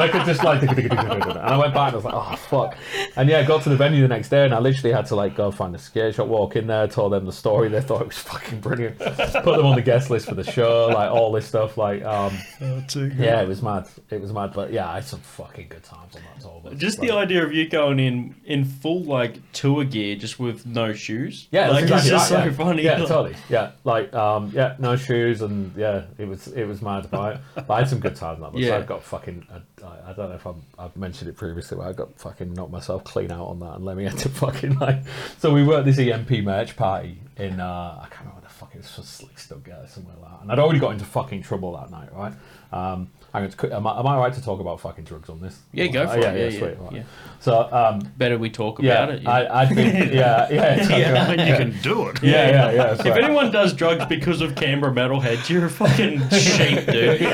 I 0.00 0.08
could 0.10 0.24
just 0.24 0.42
like, 0.42 0.62
and 0.62 0.98
I 1.38 1.56
went 1.56 1.74
back 1.74 1.88
and 1.88 1.94
I 1.94 1.96
was 1.96 2.04
like, 2.04 2.14
oh 2.14 2.36
fuck. 2.36 2.76
And 3.16 3.28
yeah, 3.28 3.38
I 3.38 3.44
got 3.44 3.62
to 3.62 3.68
the 3.68 3.76
venue 3.76 4.02
the 4.02 4.08
next 4.08 4.28
day, 4.30 4.44
and 4.44 4.54
I 4.54 4.58
literally 4.58 4.92
had 4.92 5.06
to 5.06 5.16
like 5.16 5.36
go 5.36 5.50
find 5.50 5.74
a 5.74 5.78
scare 5.78 6.12
shop, 6.12 6.26
walk 6.28 6.56
in 6.56 6.66
there, 6.66 6.88
told 6.88 7.12
them 7.12 7.26
the 7.26 7.32
story. 7.32 7.68
They 7.68 7.80
thought 7.80 8.00
it 8.02 8.08
was 8.08 8.18
fucking 8.18 8.60
brilliant. 8.60 8.98
Put 8.98 9.44
them 9.44 9.66
on 9.66 9.76
the 9.76 9.82
guest 9.82 10.10
list 10.10 10.26
for 10.28 10.34
the 10.34 10.44
show, 10.44 10.88
like 10.88 11.10
all 11.10 11.30
this 11.32 11.46
stuff. 11.46 11.76
Like, 11.78 12.02
um, 12.04 12.36
yeah, 12.60 13.40
it 13.42 13.48
was 13.48 13.62
mad. 13.62 13.88
It 14.10 14.20
was 14.20 14.32
mad, 14.32 14.52
but 14.54 14.72
yeah, 14.72 14.90
I 14.90 14.94
had 14.96 15.04
some 15.04 15.20
fucking 15.20 15.68
good 15.68 15.84
times 15.84 16.16
on 16.16 16.22
that 16.22 16.40
tour. 16.42 16.60
bus. 16.64 16.74
Just 16.76 16.98
Like- 16.98 17.08
the 17.08 17.14
idea 17.14 17.44
of 17.44 17.52
you 17.52 17.68
going 17.68 17.98
in 18.00 18.34
in 18.44 18.64
full 18.64 19.03
like 19.04 19.38
tour 19.52 19.84
gear, 19.84 20.16
just 20.16 20.38
with 20.38 20.66
no 20.66 20.92
shoes. 20.92 21.48
Yeah, 21.50 21.68
like 21.68 21.84
exactly 21.84 21.96
it's 21.96 22.08
just 22.10 22.30
right, 22.30 22.38
so 22.38 22.44
yeah. 22.44 22.52
funny. 22.52 22.82
Yeah, 22.82 22.98
Like, 22.98 23.08
totally. 23.08 23.36
Yeah, 23.48 23.70
like 23.84 24.14
um, 24.14 24.50
yeah, 24.54 24.76
no 24.78 24.96
shoes, 24.96 25.42
and 25.42 25.74
yeah, 25.76 26.04
it 26.18 26.26
was 26.26 26.48
it 26.48 26.66
was 26.66 26.82
mad. 26.82 27.08
But 27.10 27.40
I, 27.56 27.64
I 27.68 27.78
had 27.78 27.88
some 27.88 28.00
good 28.00 28.16
times. 28.16 28.42
on 28.42 28.52
That 28.52 28.58
Yeah. 28.58 28.78
I 28.78 28.82
got 28.82 29.02
fucking. 29.02 29.46
I, 29.52 29.60
I 30.06 30.12
don't 30.14 30.30
know 30.30 30.34
if 30.36 30.46
I'm, 30.46 30.62
I've 30.78 30.96
mentioned 30.96 31.28
it 31.28 31.36
previously, 31.36 31.76
but 31.76 31.86
I 31.86 31.92
got 31.92 32.18
fucking 32.18 32.54
knocked 32.54 32.72
myself 32.72 33.04
clean 33.04 33.30
out 33.30 33.48
on 33.48 33.60
that, 33.60 33.74
and 33.74 33.84
Lemmy 33.84 34.04
had 34.04 34.18
to 34.18 34.28
fucking 34.30 34.78
like. 34.78 35.02
So 35.38 35.52
we 35.52 35.62
were 35.62 35.78
at 35.78 35.84
this 35.84 35.98
EMP 35.98 36.30
merch 36.42 36.76
party 36.76 37.18
in 37.36 37.60
uh, 37.60 38.00
I 38.02 38.06
can't 38.08 38.26
remember 38.26 38.42
the 38.42 38.48
fuck 38.52 38.74
it 38.74 38.78
was, 38.78 38.96
just 38.96 39.16
Slick 39.16 39.36
Stug 39.36 39.64
Guy 39.64 39.86
somewhere 39.86 40.14
like 40.22 40.30
that, 40.30 40.42
and 40.42 40.52
I'd 40.52 40.58
already 40.58 40.78
got 40.78 40.92
into 40.92 41.04
fucking 41.04 41.42
trouble 41.42 41.72
that 41.76 41.90
night, 41.90 42.12
right? 42.14 42.32
Um, 42.72 43.10
I'm 43.34 43.48
gonna, 43.50 43.74
am, 43.76 43.86
I, 43.86 43.98
am 43.98 44.06
I 44.06 44.16
right 44.16 44.32
to 44.32 44.40
talk 44.42 44.60
about 44.60 44.80
fucking 44.80 45.04
drugs 45.04 45.28
on 45.28 45.40
this? 45.40 45.58
Yeah, 45.72 45.88
go 45.88 46.04
Uh, 46.04 46.14
for 46.14 46.20
yeah, 46.20 46.30
it. 46.30 46.36
Yeah, 46.36 46.44
Yeah, 46.44 46.50
yeah, 46.50 46.58
sweet. 46.58 46.78
right. 46.80 46.92
yeah. 46.92 47.02
So 47.40 47.68
um, 47.72 47.98
Better 48.16 48.38
we 48.38 48.48
talk 48.48 48.80
yeah, 48.80 48.92
about 49.02 49.14
it. 49.16 49.22
Yeah. 49.22 49.30
I, 49.30 49.62
I 49.62 49.66
think 49.66 49.94
yeah, 50.14 50.48
yeah, 50.50 50.74
exactly. 50.76 51.36
Yeah. 51.36 51.44
You 51.48 51.56
can 51.56 51.82
do 51.82 52.08
it. 52.08 52.22
yeah, 52.22 52.30
yeah, 52.30 52.50
yeah. 52.70 52.72
that's 52.94 53.00
if 53.00 53.06
right. 53.06 53.24
anyone 53.24 53.50
does 53.50 53.72
drugs 53.74 54.06
because 54.06 54.40
of 54.40 54.54
Canberra 54.54 54.92
metalhead, 54.94 55.48
you're 55.50 55.66
a 55.66 55.70
fucking 55.70 56.20
sheep, 56.30 56.86
dude. 56.86 57.18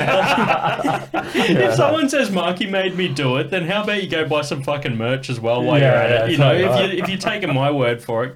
if 1.59 1.75
someone 1.75 2.09
says 2.09 2.31
Marky 2.31 2.65
made 2.67 2.95
me 2.95 3.07
do 3.07 3.37
it, 3.37 3.49
then 3.49 3.65
how 3.67 3.83
about 3.83 4.01
you 4.03 4.09
go 4.09 4.27
buy 4.27 4.41
some 4.41 4.63
fucking 4.63 4.97
merch 4.97 5.29
as 5.29 5.39
well 5.39 5.63
while 5.63 5.79
Yeah, 5.79 5.85
you're 5.91 5.95
at 6.01 6.09
yeah, 6.09 6.25
it? 6.25 6.31
You 6.31 6.37
know, 6.37 6.51
totally 6.67 6.83
if 6.83 6.93
you 6.97 7.03
if 7.03 7.09
you're 7.09 7.17
taking 7.19 7.53
my 7.53 7.71
word 7.71 8.01
for 8.01 8.25
it, 8.25 8.35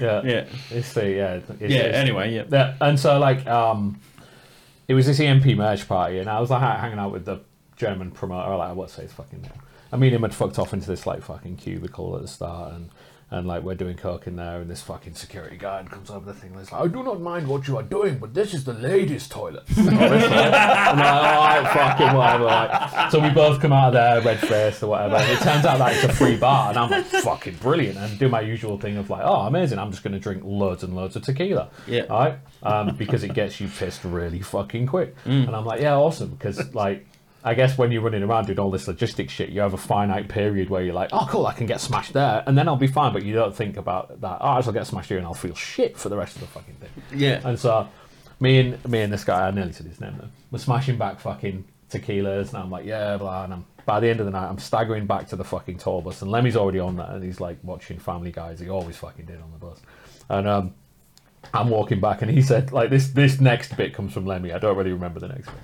yeah, 0.00 0.22
yeah, 0.24 0.44
It's 0.70 0.92
the 0.94 1.10
yeah. 1.10 1.34
It's, 1.34 1.50
yeah. 1.60 1.66
it's- 1.66 1.94
Anyway, 1.94 2.34
yeah. 2.34 2.44
Yeah, 2.50 2.74
and 2.80 2.98
so 2.98 3.18
like 3.18 3.46
um, 3.46 4.00
it 4.88 4.94
was 4.94 5.06
this 5.06 5.20
EMP 5.20 5.46
merge 5.56 5.86
party, 5.88 6.18
and 6.18 6.28
I 6.28 6.40
was 6.40 6.50
like 6.50 6.62
hanging 6.62 6.98
out 6.98 7.12
with 7.12 7.24
the 7.24 7.40
German 7.76 8.10
promoter. 8.10 8.56
Like 8.56 8.74
what's 8.76 8.96
his 8.96 9.12
fucking 9.12 9.42
name? 9.42 9.52
I 9.92 9.96
mean, 9.96 10.12
him 10.12 10.22
had 10.22 10.34
fucked 10.34 10.58
off 10.58 10.72
into 10.72 10.86
this 10.86 11.06
like 11.06 11.22
fucking 11.22 11.56
cubicle 11.56 12.16
at 12.16 12.22
the 12.22 12.28
start, 12.28 12.74
and 12.74 12.90
and 13.30 13.46
like 13.46 13.62
we're 13.64 13.74
doing 13.74 13.96
coke 13.96 14.26
in 14.26 14.36
there, 14.36 14.60
and 14.60 14.70
this 14.70 14.82
fucking 14.82 15.14
security 15.14 15.56
guard 15.56 15.90
comes 15.90 16.10
over 16.10 16.24
the 16.26 16.34
thing, 16.38 16.50
and 16.50 16.60
he's 16.60 16.70
like, 16.70 16.82
"I 16.82 16.86
do 16.86 17.02
not 17.02 17.20
mind 17.20 17.48
what 17.48 17.66
you 17.66 17.76
are 17.76 17.82
doing, 17.82 18.18
but 18.18 18.34
this 18.34 18.54
is 18.54 18.64
the 18.64 18.72
ladies' 18.72 19.28
toilet." 19.28 19.64
and 19.76 19.88
I'm 19.90 19.96
like, 20.98 21.24
"All 21.24 21.46
right, 21.46 21.72
fucking 21.72 22.16
whatever. 22.16 22.44
Like, 22.44 23.10
so 23.10 23.18
we 23.20 23.30
both 23.30 23.60
come 23.60 23.72
out 23.72 23.88
of 23.88 23.92
there, 23.94 24.20
red 24.22 24.38
faced 24.40 24.82
or 24.82 24.88
whatever. 24.90 25.16
And 25.16 25.30
it 25.30 25.40
turns 25.42 25.64
out 25.64 25.78
that 25.78 25.94
it's 25.94 26.04
a 26.04 26.12
free 26.12 26.36
bar, 26.36 26.68
and 26.70 26.78
I'm 26.78 26.90
like, 26.90 27.04
"Fucking 27.06 27.56
brilliant!" 27.56 27.98
And 27.98 28.18
do 28.18 28.28
my 28.28 28.40
usual 28.42 28.78
thing 28.78 28.96
of 28.96 29.10
like, 29.10 29.22
"Oh, 29.24 29.40
amazing! 29.42 29.78
I'm 29.78 29.90
just 29.90 30.04
going 30.04 30.14
to 30.14 30.20
drink 30.20 30.42
loads 30.44 30.82
and 30.84 30.94
loads 30.94 31.16
of 31.16 31.22
tequila." 31.22 31.70
Yeah. 31.86 32.02
right? 32.08 32.38
Um, 32.62 32.96
because 32.96 33.22
it 33.24 33.34
gets 33.34 33.60
you 33.60 33.68
pissed 33.68 34.04
really 34.04 34.40
fucking 34.40 34.86
quick. 34.86 35.14
And 35.24 35.54
I'm 35.54 35.64
like, 35.64 35.80
yeah, 35.80 35.94
awesome. 35.94 36.30
Because 36.30 36.74
like, 36.74 37.06
I 37.46 37.54
guess 37.54 37.78
when 37.78 37.92
you're 37.92 38.02
running 38.02 38.24
around 38.24 38.46
doing 38.46 38.58
all 38.58 38.72
this 38.72 38.86
logistic 38.86 39.30
shit, 39.30 39.50
you 39.50 39.60
have 39.60 39.72
a 39.72 39.78
finite 39.78 40.28
period 40.28 40.68
where 40.68 40.82
you're 40.82 40.92
like, 40.92 41.10
oh, 41.12 41.28
cool, 41.30 41.46
I 41.46 41.52
can 41.52 41.66
get 41.66 41.80
smashed 41.80 42.12
there, 42.12 42.42
and 42.44 42.58
then 42.58 42.66
I'll 42.66 42.74
be 42.74 42.88
fine. 42.88 43.12
But 43.12 43.22
you 43.22 43.34
don't 43.34 43.54
think 43.54 43.76
about 43.76 44.20
that. 44.20 44.38
Oh, 44.40 44.48
I'll 44.48 44.72
get 44.72 44.84
smashed 44.86 45.08
here, 45.08 45.18
and 45.18 45.26
I'll 45.26 45.32
feel 45.32 45.54
shit 45.54 45.96
for 45.96 46.08
the 46.08 46.16
rest 46.16 46.34
of 46.34 46.40
the 46.40 46.48
fucking 46.48 46.74
thing. 46.74 46.90
Yeah. 47.14 47.40
And 47.44 47.56
so, 47.56 47.88
me 48.40 48.58
and 48.58 48.84
me 48.88 49.00
and 49.00 49.12
this 49.12 49.22
guy, 49.22 49.46
I 49.46 49.52
nearly 49.52 49.72
said 49.72 49.86
his 49.86 50.00
name 50.00 50.16
then, 50.18 50.32
we're 50.50 50.58
smashing 50.58 50.98
back 50.98 51.20
fucking 51.20 51.64
tequilas, 51.88 52.48
and 52.48 52.58
I'm 52.58 52.70
like, 52.70 52.84
yeah, 52.84 53.16
blah. 53.16 53.44
And 53.44 53.52
I'm 53.54 53.64
by 53.86 54.00
the 54.00 54.08
end 54.08 54.18
of 54.18 54.26
the 54.26 54.32
night, 54.32 54.48
I'm 54.48 54.58
staggering 54.58 55.06
back 55.06 55.28
to 55.28 55.36
the 55.36 55.44
fucking 55.44 55.78
tour 55.78 56.02
bus, 56.02 56.20
and 56.22 56.30
Lemmy's 56.32 56.56
already 56.56 56.80
on 56.80 56.96
that, 56.96 57.10
and 57.10 57.22
he's 57.22 57.40
like 57.40 57.58
watching 57.62 58.00
Family 58.00 58.32
Guys. 58.32 58.58
He 58.58 58.68
always 58.68 58.96
fucking 58.96 59.24
did 59.24 59.40
on 59.40 59.52
the 59.52 59.58
bus, 59.58 59.80
and 60.28 60.48
um. 60.48 60.74
I'm 61.54 61.70
walking 61.70 62.00
back, 62.00 62.22
and 62.22 62.30
he 62.30 62.42
said, 62.42 62.72
like 62.72 62.90
this. 62.90 63.10
This 63.10 63.40
next 63.40 63.76
bit 63.76 63.94
comes 63.94 64.12
from 64.12 64.26
Lemmy. 64.26 64.52
I 64.52 64.58
don't 64.58 64.76
really 64.76 64.92
remember 64.92 65.20
the 65.20 65.28
next 65.28 65.46
bit, 65.46 65.62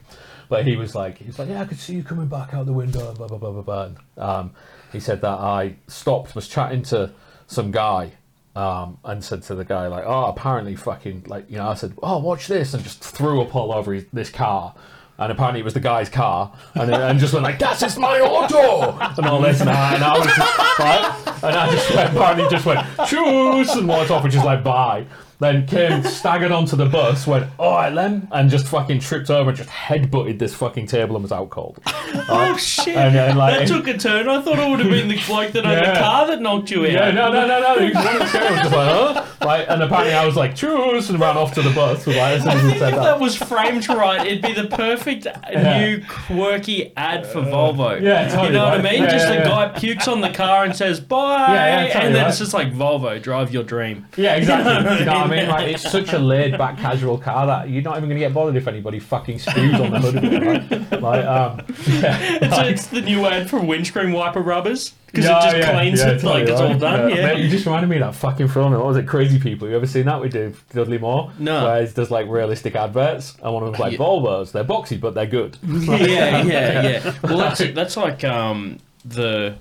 but 0.53 0.67
he 0.67 0.77
was 0.77 0.95
like, 0.95 1.17
he 1.17 1.25
was 1.25 1.39
like, 1.39 1.49
yeah, 1.49 1.63
I 1.63 1.65
could 1.65 1.79
see 1.79 1.95
you 1.95 2.03
coming 2.03 2.27
back 2.27 2.53
out 2.53 2.67
the 2.67 2.75
window, 2.75 3.09
and 3.09 3.17
blah 3.17 3.27
blah 3.27 3.39
blah 3.39 3.53
blah 3.53 3.63
blah. 3.63 3.85
And, 3.85 3.97
um, 4.19 4.51
he 4.93 5.01
said 5.01 5.23
that 5.23 5.39
I 5.39 5.77
stopped, 5.87 6.35
was 6.35 6.47
chatting 6.47 6.83
to 6.85 7.11
some 7.47 7.71
guy, 7.71 8.13
um, 8.55 8.99
and 9.03 9.25
said 9.25 9.43
to 9.45 9.55
the 9.55 9.65
guy 9.65 9.87
like, 9.87 10.05
oh, 10.07 10.27
apparently 10.27 10.77
fucking 10.77 11.25
like, 11.27 11.51
you 11.51 11.57
know, 11.57 11.71
I 11.71 11.75
said, 11.75 11.95
oh, 12.03 12.19
watch 12.19 12.49
this, 12.49 12.75
and 12.75 12.85
just 12.85 13.03
threw 13.03 13.41
up 13.41 13.57
all 13.57 13.73
over 13.73 13.95
his, 13.95 14.05
this 14.13 14.29
car. 14.29 14.75
And 15.17 15.33
apparently 15.33 15.61
it 15.61 15.65
was 15.65 15.73
the 15.73 15.81
guy's 15.81 16.11
car, 16.11 16.53
and, 16.75 16.95
and 16.95 17.19
just 17.19 17.33
went 17.33 17.45
like, 17.45 17.59
"That's 17.59 17.83
is 17.83 17.97
my 17.97 18.21
auto," 18.21 18.99
and 19.17 19.27
all 19.27 19.41
this, 19.41 19.63
and 19.63 19.71
I, 19.71 19.95
and 19.95 20.05
I 20.05 20.19
was 20.19 20.27
just, 20.27 20.59
right, 20.79 21.45
and 21.45 21.57
I 21.57 21.71
just 21.71 21.95
went, 21.95 22.11
apparently 22.15 22.49
just 22.51 22.67
went, 22.67 22.87
"Choose," 23.07 23.71
and 23.71 23.89
walked 23.89 24.11
off, 24.11 24.23
and 24.23 24.33
just 24.33 24.45
like, 24.45 24.63
"Bye." 24.63 25.07
Then 25.43 25.67
came 25.67 26.03
staggered 26.21 26.53
onto 26.53 26.77
the 26.77 26.87
bus, 26.87 27.27
went, 27.27 27.47
"All 27.59 27.73
right, 27.73 27.93
Lem," 27.93 28.29
and 28.31 28.49
just 28.49 28.67
fucking 28.69 29.01
tripped 29.01 29.29
over, 29.29 29.51
and 29.51 29.57
just 29.59 29.69
headbutted 29.71 30.39
this 30.39 30.55
fucking 30.55 30.87
table, 30.87 31.17
and 31.17 31.23
was 31.25 31.33
out 31.33 31.51
cold. 31.51 31.79
Oh 32.29 32.57
shit! 32.59 32.95
And 32.95 33.15
then, 33.15 33.37
like- 33.37 33.61
that 33.61 33.69
took 33.69 33.89
a 33.89 33.97
turn. 33.97 34.29
I 34.29 34.41
thought 34.43 34.59
it 34.59 34.71
would 34.71 34.81
have 34.81 34.91
been 34.91 35.09
the 35.09 35.19
bloke 35.27 35.53
that 35.53 35.65
owned 35.65 35.79
the 35.79 35.81
Yeah. 35.83 35.99
car 36.01 36.27
that 36.27 36.41
knocked 36.43 36.71
you 36.71 36.83
out. 36.85 36.93
Yeah, 36.93 37.11
no, 37.11 37.33
no, 37.33 37.47
no, 37.47 37.61
no. 37.61 37.79
He 37.81 37.87
was 37.87 38.05
running 38.05 38.29
scared. 38.29 38.45
I 38.45 38.51
was 38.53 38.61
just 38.61 38.73
like, 38.75 39.17
huh? 39.17 39.47
right? 39.47 39.69
And 39.69 39.83
apparently 39.83 40.15
I 40.15 40.27
was 40.27 40.37
like, 40.37 40.55
choose, 40.55 41.09
and 41.11 41.19
ran 41.19 41.37
off 41.39 41.55
to 41.55 41.63
the 41.63 41.71
bus. 41.71 42.07
Like, 42.07 42.17
as 42.17 42.43
soon 42.43 42.53
as 42.53 42.63
he 42.63 42.69
If 42.73 42.79
said 42.79 42.93
that 42.95 43.03
that. 43.03 43.21
was 43.21 43.35
framed 43.35 43.89
right, 43.89 44.27
it'd 44.27 44.43
be 44.43 44.53
the 44.53 44.67
perfect 44.69 45.27
new 45.55 46.03
quirky 46.07 46.93
ad 46.97 47.27
for 47.27 47.41
Volvo. 47.41 48.01
yeah, 48.01 48.29
totally 48.29 48.49
you 48.49 48.53
know 48.53 48.65
what 48.65 48.73
I 48.75 48.77
right. 48.77 48.85
mean? 48.85 49.03
Yeah, 49.05 49.11
Just 49.11 49.27
yeah, 49.29 49.33
a 49.33 49.37
yeah. 49.39 49.49
guy 49.49 49.79
pukes 49.79 50.07
on 50.07 50.21
the 50.21 50.31
car 50.31 50.65
and 50.65 50.77
says 50.77 51.01
bye, 51.01 51.47
Yeah, 51.49 51.55
yeah, 51.55 51.87
totally 51.89 52.05
and 52.07 52.15
then 52.15 52.23
right. 52.25 52.29
it's 52.31 52.39
just 52.39 52.53
like 52.55 52.73
Volvo, 52.73 53.21
drive 53.23 53.53
your 53.53 53.65
dream. 53.65 54.07
Yeah, 54.17 54.35
exactly. 54.37 54.73
You 55.03 55.07
know 55.07 55.13
what 55.15 55.27
I 55.32 55.32
mean? 55.37 55.49
Like, 55.49 55.75
it's 55.75 55.91
such 55.91 56.13
a 56.13 56.19
laid 56.19 56.57
back, 56.59 56.79
casual 56.79 57.19
car 57.19 57.47
that 57.47 57.71
you're 57.71 57.83
not 57.83 57.97
even 57.97 58.09
going 58.09 58.21
to 58.21 58.27
get 58.27 58.35
bothered 58.35 58.57
if 58.57 58.69
anybody 58.69 58.99
fucking 58.99 59.39
spews 59.39 59.75
on 59.75 59.91
the 59.91 59.99
hood 59.99 60.17
of 60.17 60.25
it. 60.25 60.43
Right? 60.43 61.03
Like, 61.03 61.25
um, 61.27 61.61
yeah. 61.87 62.39
It's, 62.43 62.59
it's 62.59 62.87
the 62.89 63.01
new 63.01 63.25
ad 63.27 63.51
for 63.51 63.61
windscreen 63.61 64.13
wiper 64.13 64.41
rubbers 64.41 64.95
because 65.07 65.27
Yeah, 65.27 65.39
it 65.39 65.43
just 65.43 65.57
yeah, 65.57 65.73
cleans 65.73 66.01
it 66.01 66.05
like 66.07 66.47
totally 66.47 66.53
it's 66.53 66.61
all 66.61 66.79
done. 66.79 67.11
Yeah. 67.11 67.27
Mate, 67.27 67.45
you 67.45 67.51
just 67.51 67.67
reminded 67.67 67.89
me 67.89 67.97
of 67.97 68.03
that 68.03 68.15
fucking 68.15 68.49
film. 68.49 68.73
What 68.73 68.85
was 68.85 68.97
it? 68.97 69.07
Crazy 69.07 69.39
People. 69.39 69.69
You 69.69 69.77
ever 69.77 69.87
seen 69.87 70.07
that 70.07 70.21
We 70.21 70.29
Dave 70.29 70.65
Dudley 70.73 70.99
Moore? 70.99 71.33
No. 71.39 71.65
Where 71.65 71.85
he 71.85 71.93
does 71.93 72.11
like 72.11 72.29
realistic 72.29 72.75
adverts, 72.75 73.37
and 73.43 73.53
one 73.53 73.63
of 73.63 73.73
them's 73.73 73.81
like. 73.81 73.99
Volvos. 73.99 74.53
They're 74.53 74.65
boxy, 74.65 74.99
but 74.99 75.15
they're 75.15 75.27
good. 75.27 75.59
yeah, 75.63 76.43
yeah, 76.43 76.83
yeah. 76.83 77.15
Well, 77.23 77.37
that's 77.37 77.59
that's 77.75 77.97
like 77.97 78.25
um, 78.25 78.79
the 79.05 79.57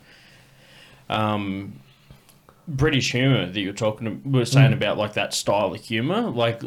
um, 1.09 1.73
British 2.67 3.11
humour 3.11 3.45
that 3.47 3.59
you're 3.59 3.73
talking 3.73 4.21
were 4.31 4.45
saying 4.45 4.73
about, 4.73 4.97
like 4.97 5.13
that 5.13 5.33
style 5.33 5.73
of 5.73 5.81
humour. 5.81 6.21
Like 6.29 6.61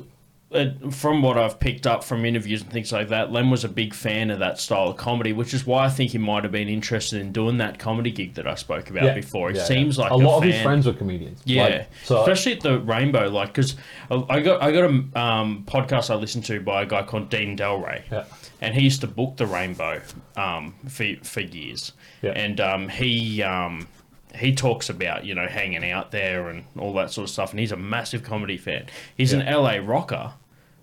uh, 0.53 0.66
from 0.90 1.20
what 1.22 1.36
I've 1.36 1.59
picked 1.59 1.84
up 1.86 2.05
from 2.05 2.24
interviews 2.24 2.62
and 2.62 2.70
things 2.70 2.92
like 2.92 3.09
that, 3.09 3.32
Lem 3.32 3.51
was 3.51 3.64
a 3.64 3.68
big 3.68 3.92
fan 3.95 4.30
of 4.30 4.38
that 4.38 4.61
style 4.61 4.88
of 4.88 4.97
comedy, 4.97 5.32
which 5.32 5.53
is 5.53 5.66
why 5.66 5.84
I 5.86 5.88
think 5.88 6.12
he 6.12 6.18
might 6.18 6.45
have 6.45 6.53
been 6.53 6.68
interested 6.68 7.20
in 7.20 7.32
doing 7.32 7.59
that 7.59 7.78
comedy 7.80 8.12
gig 8.12 8.34
that 8.34 8.47
I 8.47 8.55
spoke 8.55 8.88
about 8.90 9.14
before. 9.16 9.51
He 9.51 9.57
Yeah, 9.57 9.64
seems 9.64 9.97
yeah. 9.97 10.05
like 10.05 10.12
a 10.12 10.16
lot 10.16 10.38
of 10.38 10.45
his 10.45 10.61
friends 10.62 10.86
were 10.86 10.92
comedians. 10.92 11.40
Yeah, 11.45 11.62
Like, 11.64 11.88
so 12.05 12.20
especially 12.20 12.53
at 12.53 12.61
the 12.61 12.78
Rainbow, 12.78 13.28
like 13.30 13.49
because 13.49 13.74
I 14.11 14.40
got 14.40 14.62
I 14.62 14.70
got 14.70 14.84
a 14.84 15.20
um, 15.20 15.64
podcast 15.66 16.11
I 16.11 16.14
listened 16.16 16.45
to 16.47 16.61
by 16.61 16.82
a 16.82 16.86
guy 16.86 17.03
called 17.03 17.30
Dean 17.30 17.57
Delray, 17.57 18.03
Yeah. 18.12 18.24
and 18.61 18.74
he 18.74 18.82
used 18.82 19.01
to 19.01 19.07
book 19.09 19.36
the 19.38 19.47
Rainbow 19.47 20.03
um, 20.36 20.74
for 20.88 21.07
for 21.24 21.40
years, 21.40 21.92
Yeah. 22.22 22.30
and 22.32 22.61
um, 22.61 22.88
he 22.90 23.42
um, 23.42 23.88
he 24.35 24.55
talks 24.55 24.89
about 24.89 25.24
you 25.24 25.35
know 25.35 25.47
hanging 25.47 25.89
out 25.91 26.11
there 26.11 26.49
and 26.49 26.64
all 26.78 26.93
that 26.95 27.11
sort 27.11 27.24
of 27.24 27.30
stuff, 27.30 27.51
and 27.51 27.61
he's 27.61 27.72
a 27.72 27.76
massive 27.76 28.22
comedy 28.22 28.57
fan. 28.57 28.87
He's 29.16 29.32
an 29.32 29.45
LA 29.45 29.76
rocker 29.82 30.35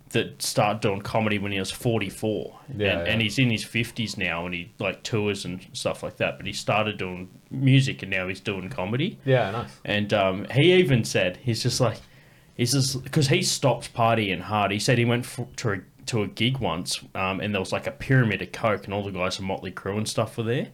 that 0.09 0.41
started 0.41 0.81
doing 0.81 1.01
comedy 1.01 1.39
when 1.39 1.53
he 1.53 1.59
was 1.59 1.71
44 1.71 2.59
Yeah, 2.67 2.73
and, 2.73 2.79
yeah. 3.07 3.13
and 3.13 3.21
he's 3.21 3.39
in 3.39 3.49
his 3.49 3.63
50s 3.63 4.17
now 4.17 4.45
and 4.45 4.53
he 4.53 4.69
like 4.77 5.03
tours 5.03 5.45
and 5.45 5.65
stuff 5.71 6.03
like 6.03 6.17
that 6.17 6.35
but 6.35 6.45
he 6.45 6.51
started 6.51 6.97
doing 6.97 7.29
music 7.49 8.01
and 8.01 8.11
now 8.11 8.27
he's 8.27 8.41
doing 8.41 8.67
comedy 8.67 9.19
yeah, 9.23 9.51
nice. 9.51 9.69
and 9.85 10.13
um, 10.13 10.45
he 10.51 10.73
even 10.73 11.05
said 11.05 11.37
he's 11.37 11.63
just 11.63 11.79
like 11.79 11.97
he's 12.55 12.73
just 12.73 13.03
because 13.03 13.27
he 13.29 13.41
stopped 13.41 13.93
partying 13.93 14.41
hard. 14.41 14.71
He 14.71 14.79
said 14.79 14.97
he 14.97 15.05
went 15.05 15.25
for, 15.25 15.47
to 15.57 15.71
a, 15.71 15.77
to 16.07 16.23
a 16.23 16.27
gig 16.27 16.59
once, 16.59 16.99
um, 17.15 17.39
and 17.39 17.53
there 17.53 17.59
was 17.59 17.71
like 17.71 17.87
a 17.87 17.91
pyramid 17.91 18.41
of 18.41 18.51
coke, 18.51 18.85
and 18.85 18.93
all 18.93 19.03
the 19.03 19.11
guys 19.11 19.37
from 19.37 19.45
Motley 19.45 19.71
Crue 19.71 19.97
and 19.97 20.07
stuff 20.07 20.37
were 20.37 20.43
there. 20.43 20.67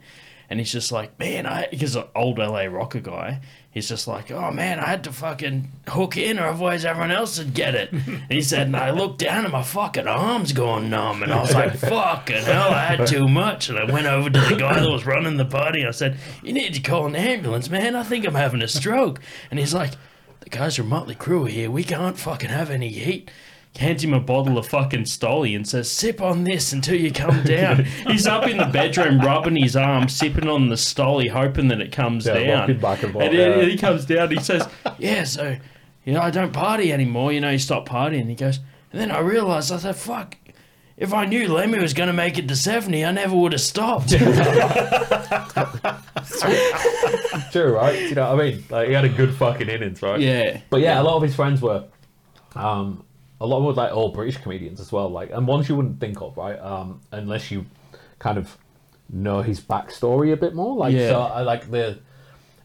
And 0.49 0.59
he's 0.59 0.71
just 0.71 0.91
like, 0.93 1.19
man, 1.19 1.45
I 1.45 1.67
he's 1.71 1.95
an 1.95 2.05
old 2.15 2.37
LA 2.37 2.63
rocker 2.63 3.01
guy. 3.01 3.41
He's 3.69 3.89
just 3.89 4.07
like, 4.07 4.31
oh 4.31 4.49
man, 4.49 4.79
I 4.79 4.85
had 4.85 5.03
to 5.03 5.11
fucking 5.11 5.69
hook 5.89 6.17
in, 6.17 6.39
or 6.39 6.47
otherwise 6.47 6.85
everyone 6.85 7.11
else 7.11 7.37
would 7.37 7.53
get 7.53 7.75
it. 7.75 7.91
And 7.91 8.23
he 8.29 8.41
said, 8.41 8.67
and 8.67 8.75
I 8.75 8.91
looked 8.91 9.19
down, 9.19 9.43
and 9.43 9.51
my 9.53 9.61
fucking 9.61 10.07
arms 10.07 10.53
going 10.53 10.89
numb, 10.89 11.21
and 11.21 11.31
I 11.31 11.41
was 11.41 11.53
like, 11.53 11.75
fucking 11.77 12.43
hell, 12.43 12.71
I 12.71 12.85
had 12.95 13.07
too 13.07 13.27
much. 13.27 13.69
And 13.69 13.77
I 13.77 13.83
went 13.91 14.07
over 14.07 14.29
to 14.29 14.39
the 14.39 14.55
guy 14.55 14.79
that 14.79 14.89
was 14.89 15.05
running 15.05 15.37
the 15.37 15.45
party. 15.45 15.85
I 15.85 15.91
said, 15.91 16.17
you 16.41 16.53
need 16.53 16.73
to 16.73 16.81
call 16.81 17.05
an 17.05 17.15
ambulance, 17.15 17.69
man. 17.69 17.95
I 17.95 18.03
think 18.03 18.25
I'm 18.25 18.35
having 18.35 18.61
a 18.61 18.67
stroke. 18.67 19.19
And 19.51 19.59
he's 19.59 19.73
like, 19.73 19.91
the 20.39 20.49
guys 20.49 20.77
from 20.77 20.87
Motley 20.87 21.15
Crue 21.15 21.45
are 21.45 21.49
here. 21.49 21.69
We 21.69 21.83
can't 21.83 22.17
fucking 22.17 22.49
have 22.49 22.69
any 22.69 22.89
heat. 22.89 23.29
Hands 23.77 24.03
him 24.03 24.13
a 24.13 24.19
bottle 24.19 24.57
of 24.57 24.67
fucking 24.67 25.03
Stoli 25.03 25.55
and 25.55 25.67
says, 25.67 25.89
sip 25.91 26.19
on 26.21 26.43
this 26.43 26.73
until 26.73 26.99
you 26.99 27.11
come 27.11 27.43
down. 27.43 27.85
He's 28.07 28.25
up 28.25 28.47
in 28.47 28.57
the 28.57 28.65
bedroom 28.65 29.19
rubbing 29.19 29.55
his 29.55 29.75
arm, 29.75 30.09
sipping 30.09 30.49
on 30.49 30.69
the 30.69 30.75
Stoli, 30.75 31.29
hoping 31.29 31.67
that 31.67 31.79
it 31.79 31.91
comes 31.91 32.25
Yeah, 32.25 32.39
down. 32.39 32.59
rocking 32.61 32.79
back 32.79 33.03
and 33.03 33.15
and 33.15 33.33
yeah. 33.33 33.61
he 33.63 33.77
comes 33.77 34.05
down 34.05 34.31
he 34.31 34.39
says, 34.39 34.67
yeah, 34.97 35.23
so, 35.25 35.55
you 36.05 36.13
know, 36.13 36.21
I 36.21 36.31
don't 36.31 36.53
party 36.53 36.91
anymore. 36.91 37.31
You 37.31 37.41
know, 37.41 37.51
you 37.51 37.59
stop 37.59 37.87
partying. 37.87 38.27
He 38.29 38.35
goes, 38.35 38.59
and 38.91 38.99
then 38.99 39.11
I 39.11 39.19
realised, 39.19 39.71
I 39.71 39.77
thought, 39.77 39.95
fuck, 39.95 40.37
if 40.97 41.13
I 41.13 41.25
knew 41.25 41.47
Lemmy 41.47 41.77
was 41.77 41.93
going 41.93 42.07
to 42.07 42.13
make 42.13 42.39
it 42.39 42.47
to 42.47 42.55
70, 42.55 43.05
I 43.05 43.11
never 43.11 43.35
would 43.35 43.51
have 43.51 43.61
stopped. 43.61 44.09
True, 47.51 47.75
right? 47.75 48.01
You 48.09 48.15
know 48.15 48.33
what 48.35 48.41
I 48.41 48.51
mean? 48.51 48.63
Like 48.69 48.87
he 48.87 48.93
had 48.93 49.05
a 49.05 49.09
good 49.09 49.33
fucking 49.35 49.69
innings, 49.69 50.01
right? 50.01 50.19
yeah. 50.19 50.61
But 50.69 50.81
yeah, 50.81 51.01
a 51.01 51.03
lot 51.03 51.17
of 51.17 51.23
his 51.23 51.35
friends 51.35 51.61
were, 51.61 51.85
um, 52.55 53.03
a 53.39 53.45
lot 53.45 53.61
were 53.61 53.73
like 53.73 53.91
all 53.93 54.09
British 54.09 54.37
comedians 54.37 54.79
as 54.79 54.91
well. 54.91 55.09
Like, 55.09 55.31
and 55.31 55.47
ones 55.47 55.69
you 55.69 55.75
wouldn't 55.75 55.99
think 55.99 56.21
of, 56.21 56.35
right? 56.37 56.59
Um, 56.59 57.01
unless 57.11 57.51
you 57.51 57.65
kind 58.19 58.37
of 58.37 58.57
know 59.09 59.41
his 59.41 59.61
backstory 59.61 60.33
a 60.33 60.37
bit 60.37 60.53
more. 60.55 60.75
Like, 60.75 60.93
Yeah. 60.93 61.09
so 61.09 61.19
I 61.21 61.41
like 61.41 61.69
the. 61.71 61.99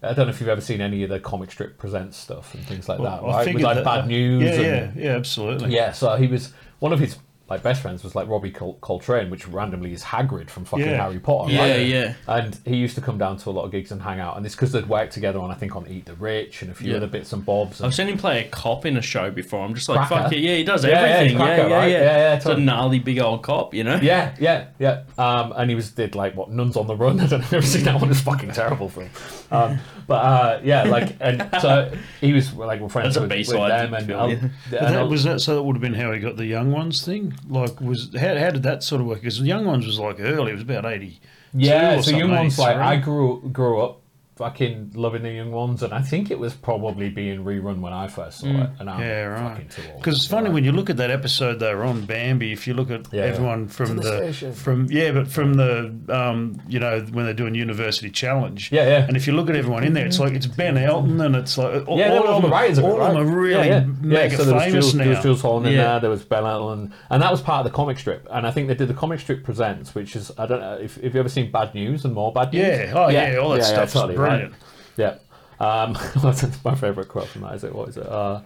I 0.05 0.15
don't 0.15 0.27
know 0.27 0.31
if 0.31 0.41
you've 0.41 0.49
ever 0.49 0.61
seen 0.61 0.81
any 0.81 1.05
of 1.05 1.11
the 1.11 1.21
comic 1.21 1.53
strip 1.53 1.79
presents 1.79 2.17
stuff 2.17 2.55
and 2.55 2.65
things 2.67 2.89
like 2.89 2.99
that, 3.01 3.23
right? 3.23 3.55
With 3.55 3.63
like 3.63 3.77
that- 3.77 3.85
bad 3.85 4.09
news. 4.09 4.43
Yeah, 4.43 4.51
and, 4.51 4.97
yeah, 4.97 5.05
yeah, 5.11 5.17
absolutely. 5.17 5.73
yeah. 5.73 5.93
So 5.93 6.17
he 6.17 6.27
was 6.27 6.53
one 6.81 6.93
of 6.93 6.99
his 6.99 7.17
like 7.51 7.63
best 7.63 7.83
friends 7.83 8.03
was 8.03 8.15
like 8.15 8.29
Robbie 8.29 8.51
Col- 8.51 8.79
Coltrane, 8.81 9.29
which 9.29 9.47
randomly 9.47 9.93
is 9.93 10.03
Hagrid 10.03 10.49
from 10.49 10.65
fucking 10.65 10.87
Yeah. 10.87 11.03
Harry 11.03 11.19
Potter. 11.19 11.53
Yeah, 11.53 11.61
right? 11.61 11.87
yeah. 11.87 12.15
And 12.27 12.59
he 12.65 12.77
used 12.77 12.95
to 12.95 13.01
come 13.03 13.19
down 13.19 13.37
to 13.39 13.51
a 13.51 13.53
lot 13.53 13.65
of 13.65 13.71
gigs 13.73 13.93
and 13.93 14.01
hang 14.01 14.21
out, 14.21 14.37
and 14.39 14.47
it's 14.47 14.55
because 14.55 14.73
they'd 14.73 14.89
worked 14.89 15.13
together 15.13 15.39
on 15.39 15.51
I 15.51 15.55
think 15.55 15.77
on 15.77 15.87
Eat 15.87 16.07
the 16.07 16.15
Rich 16.15 16.63
and 16.63 16.71
a 16.71 16.75
few 16.75 16.91
Yeah. 16.93 16.97
other 16.97 17.07
bits 17.09 17.33
and 17.33 17.45
bobs. 17.45 17.81
And, 17.81 17.87
I've 17.89 17.95
seen 17.95 18.09
him 18.09 18.17
play 18.17 18.41
a 18.45 18.49
cop 18.49 18.87
in 18.87 18.97
a 18.97 19.03
show 19.03 19.31
before. 19.31 19.65
I'm 19.65 19.75
just 19.75 19.89
like, 19.89 20.07
Cracker. 20.09 20.23
fuck 20.25 20.33
it. 20.33 20.39
Yeah, 20.39 20.57
he 20.57 20.65
does 20.65 20.85
Yeah, 20.85 20.91
yeah, 20.91 20.97
everything. 20.97 21.39
Yeah, 21.39 21.45
Cracker, 21.45 21.69
yeah, 21.69 21.77
right? 21.77 21.91
yeah. 21.91 21.99
Yeah, 22.01 22.17
yeah, 22.17 22.35
It's 22.37 22.45
a 22.45 22.49
totally. 22.49 22.65
gnarly 22.65 22.99
big 23.01 23.19
old 23.19 23.43
cop, 23.43 23.75
you 23.75 23.85
know? 23.85 23.97
Yeah, 24.03 24.35
yeah, 24.41 24.65
yeah. 24.79 25.03
Um, 25.19 25.53
and 25.57 25.69
he 25.69 25.75
was 25.77 25.91
did 25.91 26.15
like 26.15 26.35
what 26.35 26.51
Nuns 26.51 26.77
on 26.77 26.87
the 26.87 26.97
Run. 26.97 27.21
I 27.21 27.27
don't 27.27 27.41
know 27.41 27.45
if 27.47 27.53
you've 27.53 27.55
ever 27.55 27.67
seen 27.67 27.85
that 27.85 28.01
one. 28.01 28.11
It's 28.11 28.21
a 28.21 28.25
fucking 28.25 28.53
terrible 28.53 28.89
film. 28.89 29.11
Um, 29.51 29.79
but 30.07 30.15
uh, 30.25 30.61
yeah, 30.65 30.85
like 30.85 31.17
and 31.21 31.47
so 31.61 31.93
he 32.21 32.33
was 32.33 32.53
like 32.55 32.81
we're 32.81 32.89
friends 32.89 33.15
That's 33.15 33.19
a 33.19 33.21
with, 33.23 33.31
with 33.31 33.37
B-side 33.39 33.71
them 33.71 33.95
and, 33.95 34.07
film, 34.07 34.21
I'll- 34.21 34.31
yeah. 34.31 34.37
and 34.39 34.51
But 34.71 34.81
that 34.93 35.09
was 35.09 35.25
that. 35.25 35.41
So 35.41 35.55
that 35.57 35.63
would 35.63 35.77
have 35.77 35.81
been 35.83 35.95
how 35.95 36.11
he 36.13 36.21
got 36.21 36.37
the 36.37 36.47
young 36.47 36.73
ones 36.73 37.05
thing. 37.05 37.32
Like, 37.49 37.81
was 37.81 38.15
how, 38.15 38.37
how 38.37 38.51
did 38.51 38.63
that 38.65 38.83
sort 38.83 39.01
of 39.01 39.07
work? 39.07 39.21
Because 39.21 39.39
the 39.39 39.47
young 39.47 39.65
ones 39.65 39.87
was 39.87 39.99
like 39.99 40.21
early. 40.21 40.51
It 40.51 40.55
was 40.55 40.63
about 40.63 40.85
eighty. 40.87 41.21
yeah. 41.55 42.01
So 42.01 42.17
young 42.17 42.31
ones 42.31 42.59
like 42.59 42.77
I 42.77 42.97
grew 42.97 43.49
grew 43.53 43.81
up 43.81 44.02
fucking 44.37 44.93
loving 44.95 45.23
the 45.23 45.31
young 45.31 45.53
ones, 45.53 45.83
and 45.83 45.93
I 45.93 46.01
think 46.01 46.31
it 46.31 46.39
was 46.39 46.55
probably 46.55 47.11
being 47.11 47.45
rerun 47.45 47.81
when 47.81 47.93
I 47.93 48.09
first 48.09 48.41
saw 48.41 48.47
it. 48.49 48.71
And 48.79 48.89
I'm 48.89 49.01
Yeah, 49.01 49.23
right. 49.25 49.53
fucking 49.53 49.69
too 49.69 49.83
old. 49.91 49.97
Because 49.99 50.17
it's 50.17 50.27
funny 50.27 50.49
when 50.51 50.65
you 50.65 50.73
look 50.73 50.89
at 50.89 50.97
that 50.97 51.11
episode 51.11 51.59
they 51.61 51.75
were 51.75 51.85
on 51.85 52.07
Bambi. 52.07 52.51
If 52.53 52.67
you 52.67 52.73
look 52.75 52.91
at 52.91 53.13
Yeah. 53.13 53.23
everyone 53.25 53.69
from 53.69 53.89
To 53.89 53.95
the 53.95 54.01
the, 54.01 54.17
station. 54.33 54.53
from 54.55 54.87
yeah, 54.91 55.13
but 55.13 55.29
from 55.29 55.55
the 55.55 55.93
um, 56.09 56.61
you 56.67 56.79
know 56.81 57.01
when 57.13 57.25
they're 57.27 57.35
doing 57.35 57.55
University 57.55 58.11
Challenge. 58.11 58.71
Yeah, 58.73 58.87
yeah. 58.89 59.07
And 59.07 59.17
if 59.17 59.27
you 59.27 59.35
look 59.35 59.51
at 59.51 59.57
everyone 59.57 59.85
in 59.85 59.93
there, 59.93 60.07
it's 60.07 60.19
like 60.19 60.33
it's 60.33 60.47
Ben 60.47 60.79
Elton 60.79 61.21
and 61.21 61.37
it's 61.37 61.59
like 61.59 61.87
all, 61.87 61.99
Yeah, 61.99 62.13
all, 62.13 62.19
all, 62.21 62.27
all 62.29 62.37
of 62.37 62.43
the 62.43 62.49
them, 62.49 62.53
writers 62.53 62.79
of 62.79 62.85
all 62.85 63.01
of 63.03 63.13
them 63.15 63.23
are 63.23 63.31
really 63.31 63.69
yeah, 63.69 63.81
yeah. 63.81 63.85
mega 64.01 64.33
yeah, 64.33 64.39
so 64.39 64.45
there 64.45 64.55
was 64.55 64.65
famous 64.65 64.85
Jools, 64.87 64.95
now. 64.95 65.05
There 65.05 65.15
was 65.15 65.23
Jools 65.23 65.43
Holland 65.43 65.67
in 65.67 65.77
there. 65.77 66.01
There 66.01 66.11
was 66.11 66.25
Ben 66.25 66.45
Elton, 66.45 66.93
and 67.11 67.23
that 67.23 67.31
was 67.31 67.43
part 67.43 67.67
of 67.67 67.71
the 67.71 67.77
comic 67.77 67.99
strip. 67.99 68.27
And 68.31 68.47
I 68.47 68.51
think 68.51 68.69
they 68.69 68.75
did 68.75 68.89
the 68.89 68.95
comic 68.95 69.21
strip 69.21 69.45
presents, 69.45 69.95
which 69.95 70.17
is 70.17 70.33
I 70.39 70.47
don't 70.47 70.61
know 70.61 70.79
if 70.81 70.97
if 70.99 71.13
you 71.15 71.21
ever 71.21 71.29
seen 71.29 71.51
Bad 71.53 71.75
News 71.75 72.05
and 72.07 72.15
more 72.15 72.33
Bad 72.33 72.53
News. 72.53 72.63
Yeah, 72.67 72.93
oh, 72.95 73.09
yeah, 73.09 73.37
all 73.37 73.51
that 73.51 73.65
stuff's 73.65 73.95
right. 73.95 74.22
Brilliant. 74.29 74.55
Yeah, 74.97 75.17
um, 75.61 75.93
my 76.65 76.75
favorite 76.75 77.09
quote 77.09 77.29
from 77.29 77.43
that. 77.43 77.55
Is 77.55 77.65
it? 77.65 77.75
What 77.75 77.89
is 77.89 77.97
it? 77.97 78.07
Uh, 78.07 78.41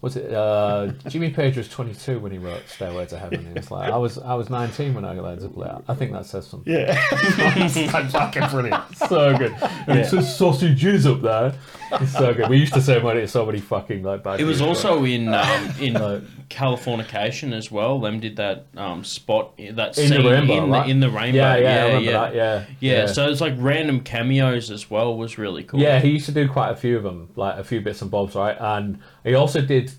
was 0.00 0.16
it 0.16 0.32
uh, 0.32 0.92
Jimmy 1.08 1.30
Page 1.30 1.56
was 1.56 1.68
22 1.68 2.20
when 2.20 2.30
he 2.32 2.38
wrote 2.38 2.62
Stairway 2.68 3.06
to 3.06 3.18
Heaven? 3.18 3.46
He 3.46 3.52
was 3.52 3.70
like, 3.70 3.90
I 3.92 3.96
was 3.96 4.18
I 4.18 4.34
was 4.34 4.48
19 4.48 4.94
when 4.94 5.04
I 5.04 5.12
learned 5.18 5.40
to 5.40 5.48
play. 5.48 5.70
I 5.88 5.94
think 5.94 6.12
that 6.12 6.26
says 6.26 6.46
something. 6.46 6.72
Yeah, 6.72 6.92
that's 7.10 8.12
fucking 8.12 8.48
brilliant. 8.50 8.96
so 8.96 9.36
good. 9.36 9.52
And 9.86 9.98
it 9.98 10.06
says 10.06 10.36
sausages 10.36 11.06
up 11.06 11.20
there. 11.22 11.54
It's 11.92 12.12
so 12.12 12.34
good. 12.34 12.48
We 12.48 12.58
used 12.58 12.74
to 12.74 12.82
say 12.82 13.00
when 13.00 13.16
it's 13.16 13.32
so 13.32 13.44
many 13.46 13.60
fucking 13.60 14.02
like 14.02 14.22
bad. 14.22 14.40
It 14.40 14.44
was 14.44 14.60
news, 14.60 14.68
also 14.84 15.04
in 15.04 15.32
um, 15.34 15.70
in 15.80 15.94
Like- 15.94 16.22
Californication 16.48 17.52
as 17.52 17.70
well. 17.70 17.98
Them 18.00 18.20
did 18.20 18.36
that 18.36 18.66
um, 18.76 19.04
spot 19.04 19.56
that 19.56 19.98
in 19.98 20.08
scene 20.08 20.22
the 20.22 20.30
rainbow, 20.30 20.64
in, 20.64 20.70
right? 20.70 20.84
the, 20.84 20.90
in 20.90 21.00
the 21.00 21.10
rainbow. 21.10 21.38
Yeah, 21.38 21.56
yeah, 21.56 21.60
yeah, 21.62 21.82
I 21.82 21.86
remember 21.86 22.10
yeah. 22.10 22.12
that. 22.20 22.34
Yeah, 22.34 22.64
Yeah, 22.80 23.06
so 23.06 23.28
it's 23.28 23.40
like 23.40 23.54
random 23.58 24.00
cameos 24.00 24.70
as 24.70 24.90
well 24.90 25.16
was 25.16 25.38
really 25.38 25.64
cool. 25.64 25.80
yeah, 25.80 25.98
he 26.00 26.10
used 26.10 26.26
to 26.26 26.32
do 26.32 26.48
quite 26.48 26.70
a 26.70 26.76
few 26.76 26.96
of 26.96 27.02
them, 27.02 27.30
like 27.36 27.58
a 27.58 27.64
few 27.64 27.80
bits 27.80 28.02
and 28.02 28.10
bobs, 28.10 28.34
right? 28.34 28.56
And 28.58 29.00
he 29.24 29.34
also 29.34 29.60
did. 29.60 29.92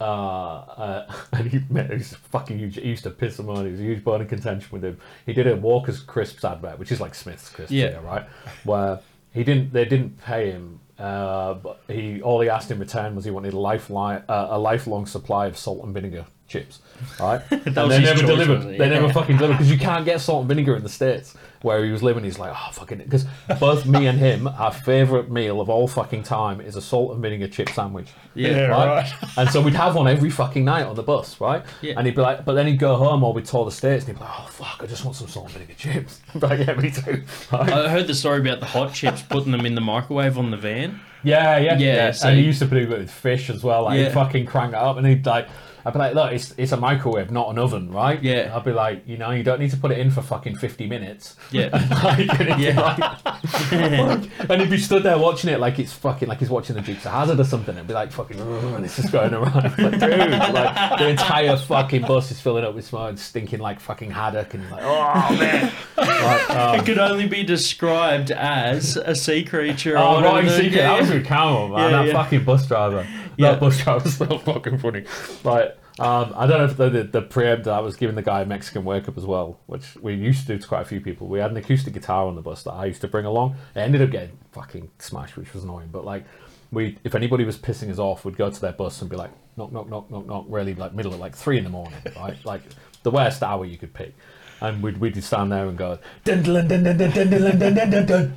Uh, 0.00 0.04
uh, 0.04 1.12
and 1.32 1.48
he, 1.50 1.60
man, 1.70 1.90
he's 1.92 2.14
fucking 2.14 2.58
huge. 2.58 2.74
He 2.76 2.88
used 2.88 3.04
to 3.04 3.10
piss 3.10 3.38
him 3.38 3.48
on. 3.48 3.64
He 3.64 3.70
was 3.72 3.80
a 3.80 3.84
huge 3.84 4.02
bone 4.04 4.20
of 4.20 4.28
contention 4.28 4.68
with 4.72 4.84
him. 4.84 4.98
He 5.26 5.32
did 5.32 5.46
a 5.46 5.54
Walker's 5.56 6.00
Crisps 6.00 6.44
advert, 6.44 6.78
which 6.78 6.90
is 6.90 7.00
like 7.00 7.14
Smith's 7.14 7.48
Crisps, 7.48 7.70
Yeah. 7.72 7.90
yeah, 7.90 8.04
right? 8.04 8.24
Where 8.64 8.98
he 9.32 9.44
didn't, 9.44 9.72
they 9.72 9.84
didn't 9.84 10.20
pay 10.22 10.50
him. 10.50 10.80
Uh, 10.98 11.54
but 11.54 11.80
he 11.88 12.20
all 12.22 12.40
he 12.40 12.48
asked 12.48 12.70
in 12.70 12.78
return 12.78 13.14
was 13.16 13.24
he 13.24 13.30
wanted 13.30 13.54
a 13.54 13.58
lifeline, 13.58 14.22
uh, 14.28 14.48
a 14.50 14.58
lifelong 14.58 15.06
supply 15.06 15.46
of 15.46 15.56
salt 15.56 15.84
and 15.84 15.94
vinegar 15.94 16.26
chips, 16.52 16.80
right? 17.18 17.40
and 17.50 17.74
they 17.74 18.00
never 18.02 18.20
delivered. 18.20 18.78
They 18.78 18.88
never 18.88 19.12
fucking 19.12 19.36
delivered 19.36 19.54
because 19.54 19.70
you 19.70 19.78
can't 19.88 20.04
get 20.04 20.20
salt 20.20 20.40
and 20.40 20.48
vinegar 20.48 20.76
in 20.76 20.82
the 20.82 20.88
states 20.88 21.34
where 21.62 21.84
he 21.84 21.90
was 21.90 22.02
living. 22.02 22.24
He's 22.24 22.38
like, 22.38 22.52
oh 22.54 22.72
fucking 22.72 22.98
because 22.98 23.24
both 23.58 23.86
me 23.86 24.06
and 24.06 24.18
him, 24.18 24.46
our 24.46 24.72
favorite 24.72 25.30
meal 25.30 25.60
of 25.60 25.68
all 25.70 25.88
fucking 25.88 26.22
time 26.24 26.60
is 26.60 26.76
a 26.76 26.82
salt 26.82 27.12
and 27.12 27.22
vinegar 27.22 27.48
chip 27.48 27.70
sandwich. 27.70 28.08
Yeah, 28.34 28.66
right. 28.66 29.12
and 29.36 29.48
so 29.50 29.60
we'd 29.60 29.74
have 29.74 29.94
one 29.94 30.08
every 30.08 30.30
fucking 30.30 30.64
night 30.64 30.84
on 30.84 30.96
the 30.96 31.02
bus, 31.02 31.40
right? 31.40 31.62
Yeah. 31.80 31.94
And 31.96 32.06
he'd 32.06 32.16
be 32.16 32.22
like, 32.22 32.44
but 32.44 32.54
then 32.54 32.66
he'd 32.66 32.78
go 32.78 32.96
home 32.96 33.24
or 33.24 33.32
we'd 33.32 33.44
tour 33.44 33.64
the 33.64 33.70
states, 33.70 34.04
and 34.06 34.14
he'd 34.14 34.20
be 34.20 34.24
like, 34.24 34.40
oh 34.40 34.46
fuck, 34.48 34.80
I 34.82 34.86
just 34.86 35.04
want 35.04 35.16
some 35.16 35.28
salt 35.28 35.46
and 35.46 35.54
vinegar 35.54 35.74
chips. 35.74 36.20
like, 36.34 36.66
yeah, 36.66 36.74
me 36.74 36.90
too. 36.90 37.22
Right? 37.52 37.72
I 37.72 37.88
heard 37.88 38.06
the 38.06 38.14
story 38.14 38.40
about 38.40 38.60
the 38.60 38.66
hot 38.66 38.92
chips, 38.92 39.22
putting 39.22 39.52
them 39.52 39.64
in 39.66 39.74
the 39.74 39.80
microwave 39.80 40.38
on 40.38 40.50
the 40.50 40.56
van. 40.56 41.00
Yeah, 41.24 41.58
yeah, 41.58 41.78
Yeah, 41.78 41.94
yeah. 41.94 42.10
so- 42.10 42.28
and 42.28 42.38
he 42.38 42.44
used 42.44 42.58
to 42.60 42.66
do 42.66 42.76
it 42.76 42.88
with 42.88 43.10
fish 43.10 43.48
as 43.50 43.62
well. 43.62 43.84
Like 43.84 43.98
Yeah. 43.98 44.04
he'd 44.06 44.14
fucking 44.14 44.46
crank 44.46 44.72
it 44.72 44.78
up, 44.78 44.96
and 44.96 45.06
he'd 45.06 45.24
like, 45.24 45.48
I'd 45.84 45.92
be 45.92 45.98
like, 45.98 46.14
look, 46.14 46.32
it's 46.32 46.54
it's 46.56 46.72
a 46.72 46.76
microwave, 46.76 47.30
not 47.30 47.48
an 47.50 47.58
oven, 47.58 47.90
right? 47.90 48.22
Yeah. 48.22 48.52
I'd 48.54 48.64
be 48.64 48.72
like, 48.72 49.06
you 49.06 49.16
know, 49.16 49.30
you 49.30 49.42
don't 49.42 49.60
need 49.60 49.70
to 49.72 49.76
put 49.76 49.90
it 49.90 49.98
in 49.98 50.10
for 50.10 50.22
fucking 50.22 50.56
fifty 50.56 50.86
minutes. 50.86 51.36
Yeah. 51.50 51.68
like, 52.04 52.40
and, 52.40 52.48
he'd 52.50 52.56
be 52.56 52.62
Yeah. 52.62 52.80
like- 52.80 54.50
and 54.50 54.60
he'd 54.60 54.70
be 54.70 54.78
stood 54.78 55.02
there 55.02 55.18
watching 55.18 55.50
it 55.50 55.58
like 55.60 55.78
it's 55.78 55.92
fucking 55.92 56.28
like 56.28 56.38
he's 56.38 56.50
watching 56.50 56.76
the 56.76 56.82
Dukes 56.82 57.04
of 57.06 57.12
Hazzard 57.12 57.40
or 57.40 57.44
something. 57.44 57.76
and 57.76 57.86
be 57.86 57.94
like 57.94 58.12
fucking, 58.12 58.38
it's 58.84 58.96
just 58.96 59.12
going 59.12 59.34
around. 59.34 59.52
Like, 59.82 59.98
dude, 59.98 60.30
like 60.30 60.98
the 60.98 61.08
entire 61.08 61.56
fucking 61.56 62.02
bus 62.02 62.30
is 62.30 62.40
filling 62.40 62.64
up 62.64 62.74
with 62.74 62.84
smoke, 62.86 63.10
and 63.10 63.18
stinking 63.18 63.60
like 63.60 63.80
fucking 63.80 64.10
haddock, 64.10 64.54
and 64.54 64.70
like, 64.70 64.82
oh 64.84 65.36
man. 65.38 65.72
like, 65.96 66.50
um, 66.50 66.78
It 66.80 66.84
could 66.86 66.98
only 66.98 67.26
be 67.26 67.42
described 67.42 68.30
as 68.30 68.96
a 68.96 69.14
sea 69.14 69.44
creature. 69.44 69.96
or 69.96 70.24
Oh, 70.24 70.42
the- 70.42 70.48
Secret. 70.50 70.72
yeah, 70.72 70.88
That 70.92 71.00
was 71.00 71.10
with 71.10 71.26
Campbell, 71.26 71.68
man. 71.68 71.78
Yeah, 71.90 71.96
that 71.98 72.06
yeah. 72.08 72.12
fucking 72.12 72.44
bus 72.44 72.66
driver. 72.66 73.06
Yeah. 73.36 73.50
That 73.52 73.60
bus 73.60 73.82
driver 73.82 74.04
was 74.04 74.16
so 74.16 74.38
fucking 74.38 74.78
funny. 74.78 75.04
Like, 75.44 75.76
um, 75.98 76.32
I 76.36 76.46
don't 76.46 76.58
know 76.58 76.64
if 76.64 76.76
the, 76.76 76.90
the, 76.90 77.02
the 77.04 77.22
preempt 77.22 77.66
I 77.66 77.80
was 77.80 77.96
giving 77.96 78.16
the 78.16 78.22
guy 78.22 78.42
a 78.42 78.46
Mexican 78.46 78.84
wake 78.84 79.08
up 79.08 79.18
as 79.18 79.26
well, 79.26 79.58
which 79.66 79.96
we 80.00 80.14
used 80.14 80.46
to 80.46 80.54
do 80.54 80.58
to 80.58 80.66
quite 80.66 80.82
a 80.82 80.84
few 80.86 81.00
people. 81.00 81.28
We 81.28 81.38
had 81.38 81.50
an 81.50 81.56
acoustic 81.56 81.92
guitar 81.92 82.26
on 82.26 82.34
the 82.34 82.42
bus 82.42 82.62
that 82.62 82.72
I 82.72 82.86
used 82.86 83.02
to 83.02 83.08
bring 83.08 83.26
along. 83.26 83.56
It 83.74 83.80
ended 83.80 84.00
up 84.00 84.10
getting 84.10 84.38
fucking 84.52 84.90
smashed, 84.98 85.36
which 85.36 85.52
was 85.52 85.64
annoying. 85.64 85.88
But 85.92 86.04
like, 86.04 86.24
we 86.70 86.98
if 87.04 87.14
anybody 87.14 87.44
was 87.44 87.58
pissing 87.58 87.90
us 87.90 87.98
off, 87.98 88.24
we'd 88.24 88.36
go 88.36 88.50
to 88.50 88.60
their 88.60 88.72
bus 88.72 89.00
and 89.02 89.10
be 89.10 89.16
like, 89.16 89.30
knock, 89.56 89.72
knock, 89.72 89.88
knock, 89.88 90.10
knock, 90.10 90.26
knock, 90.26 90.46
really 90.48 90.74
like 90.74 90.94
middle 90.94 91.12
of 91.12 91.20
like 91.20 91.36
three 91.36 91.58
in 91.58 91.64
the 91.64 91.70
morning, 91.70 91.98
right? 92.16 92.36
like 92.44 92.62
the 93.02 93.10
worst 93.10 93.42
hour 93.42 93.64
you 93.64 93.76
could 93.76 93.92
pick. 93.92 94.14
And 94.62 94.80
we'd, 94.80 94.98
we'd 94.98 95.22
stand 95.24 95.50
there 95.50 95.66
and 95.66 95.76
go, 95.76 95.98
dun, 96.22 96.44
dun, 96.44 96.68
dun, 96.68 96.84
dun, 96.84 96.96
dun, 96.96 97.10
dun, 97.10 97.58
dun, 97.58 97.90
dun, 97.90 98.06
dun! 98.06 98.34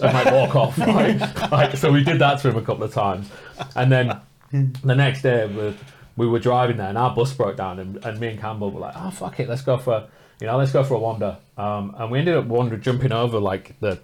And 0.00 0.14
like 0.14 0.32
walk 0.32 0.56
off. 0.56 0.78
Right? 0.78 1.20
like, 1.52 1.76
so 1.76 1.92
we 1.92 2.02
did 2.02 2.18
that 2.20 2.40
to 2.40 2.48
him 2.48 2.56
a 2.56 2.62
couple 2.62 2.84
of 2.84 2.94
times. 2.94 3.28
And 3.76 3.92
then 3.92 4.18
the 4.82 4.94
next 4.94 5.20
day, 5.20 5.46
we, 5.46 5.76
we 6.16 6.26
were 6.26 6.38
driving 6.38 6.78
there 6.78 6.88
and 6.88 6.96
our 6.96 7.14
bus 7.14 7.34
broke 7.34 7.58
down. 7.58 7.78
And, 7.80 8.02
and 8.02 8.18
me 8.18 8.28
and 8.28 8.40
Campbell 8.40 8.70
were 8.70 8.80
like, 8.80 8.94
oh, 8.96 9.10
fuck 9.10 9.40
it, 9.40 9.48
let's 9.50 9.60
go 9.60 9.76
for, 9.76 10.08
you 10.40 10.46
know, 10.46 10.56
let's 10.56 10.72
go 10.72 10.82
for 10.84 10.94
a 10.94 10.98
wander. 10.98 11.36
Um, 11.58 11.94
and 11.98 12.10
we 12.10 12.18
ended 12.18 12.34
up 12.34 12.46
wander 12.46 12.78
jumping 12.78 13.12
over 13.12 13.38
like 13.38 13.78
the, 13.80 14.00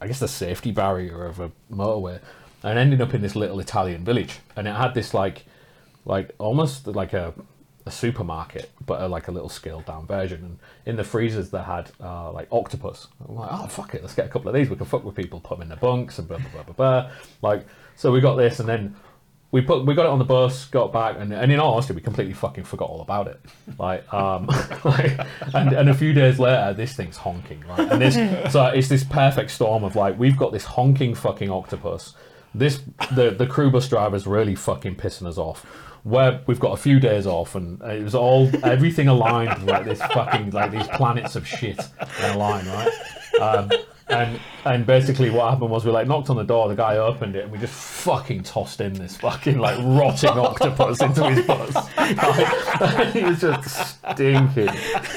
I 0.00 0.06
guess 0.06 0.20
the 0.20 0.28
safety 0.28 0.70
barrier 0.70 1.26
of 1.26 1.38
a 1.38 1.52
motorway 1.70 2.18
and 2.62 2.78
ended 2.78 3.02
up 3.02 3.12
in 3.12 3.20
this 3.20 3.36
little 3.36 3.60
Italian 3.60 4.06
village. 4.06 4.38
And 4.56 4.66
it 4.66 4.74
had 4.74 4.94
this 4.94 5.12
like, 5.12 5.44
like 6.06 6.34
almost 6.38 6.86
like 6.86 7.12
a, 7.12 7.34
a 7.88 7.90
supermarket, 7.90 8.70
but 8.86 9.00
a, 9.00 9.08
like 9.08 9.28
a 9.28 9.32
little 9.32 9.48
scaled 9.48 9.86
down 9.86 10.06
version. 10.06 10.44
And 10.44 10.58
in 10.86 10.96
the 10.96 11.04
freezers, 11.04 11.50
they 11.50 11.62
had 11.62 11.90
uh, 12.00 12.30
like 12.30 12.46
octopus. 12.52 13.08
I'm 13.26 13.34
like, 13.34 13.50
oh 13.50 13.66
fuck 13.66 13.94
it, 13.94 14.02
let's 14.02 14.14
get 14.14 14.26
a 14.26 14.28
couple 14.28 14.48
of 14.48 14.54
these. 14.54 14.70
We 14.70 14.76
can 14.76 14.86
fuck 14.86 15.04
with 15.04 15.16
people, 15.16 15.40
put 15.40 15.58
them 15.58 15.62
in 15.62 15.68
the 15.68 15.76
bunks 15.76 16.18
and 16.18 16.28
blah 16.28 16.38
blah 16.38 16.50
blah 16.52 16.62
blah 16.62 16.74
blah. 16.74 17.10
Like, 17.42 17.66
so 17.96 18.12
we 18.12 18.20
got 18.20 18.36
this, 18.36 18.60
and 18.60 18.68
then 18.68 18.94
we 19.50 19.62
put 19.62 19.86
we 19.86 19.94
got 19.94 20.04
it 20.04 20.10
on 20.10 20.18
the 20.18 20.24
bus, 20.24 20.66
got 20.66 20.92
back, 20.92 21.16
and, 21.18 21.32
and 21.32 21.50
in 21.50 21.58
all 21.58 21.74
honesty, 21.74 21.94
we 21.94 22.02
completely 22.02 22.34
fucking 22.34 22.64
forgot 22.64 22.90
all 22.90 23.00
about 23.00 23.28
it. 23.28 23.40
Like, 23.78 24.12
um, 24.12 24.46
like, 24.84 25.18
and, 25.54 25.72
and 25.72 25.88
a 25.88 25.94
few 25.94 26.12
days 26.12 26.38
later, 26.38 26.74
this 26.74 26.94
thing's 26.94 27.16
honking, 27.16 27.64
right? 27.66 27.90
And 27.90 28.00
this, 28.00 28.14
so 28.52 28.66
it's 28.66 28.88
this 28.88 29.04
perfect 29.04 29.50
storm 29.50 29.84
of 29.84 29.96
like, 29.96 30.18
we've 30.18 30.36
got 30.36 30.52
this 30.52 30.64
honking 30.64 31.14
fucking 31.14 31.50
octopus. 31.50 32.14
This 32.54 32.82
the 33.14 33.30
the 33.30 33.46
crew 33.46 33.70
bus 33.70 33.88
driver's 33.88 34.26
really 34.26 34.54
fucking 34.54 34.96
pissing 34.96 35.26
us 35.26 35.38
off. 35.38 35.64
Where 36.04 36.40
we've 36.46 36.60
got 36.60 36.72
a 36.72 36.76
few 36.76 37.00
days 37.00 37.26
off, 37.26 37.54
and 37.54 37.80
it 37.82 38.02
was 38.02 38.14
all 38.14 38.50
everything 38.64 39.08
aligned 39.08 39.66
like 39.66 39.84
this 39.84 40.00
fucking 40.00 40.50
like 40.50 40.70
these 40.70 40.88
planets 40.88 41.36
of 41.36 41.46
shit 41.46 41.78
in 42.22 42.30
a 42.30 42.36
line, 42.38 42.66
right? 42.66 42.90
Um, 43.40 43.70
and 44.10 44.40
and 44.64 44.86
basically 44.86 45.30
what 45.30 45.50
happened 45.50 45.70
was 45.70 45.84
we 45.84 45.90
like 45.90 46.06
knocked 46.06 46.30
on 46.30 46.36
the 46.36 46.44
door, 46.44 46.68
the 46.68 46.74
guy 46.74 46.96
opened 46.96 47.36
it, 47.36 47.44
and 47.44 47.52
we 47.52 47.58
just 47.58 47.74
fucking 47.74 48.42
tossed 48.42 48.80
in 48.80 48.92
this 48.94 49.16
fucking 49.18 49.58
like 49.58 49.78
rotting 49.78 50.30
octopus 50.38 51.00
into 51.02 51.28
his 51.30 51.46
bus. 51.46 51.74
Like, 51.96 53.08
he 53.12 53.24
was 53.24 53.40
just 53.40 53.98
stinking, 54.12 54.70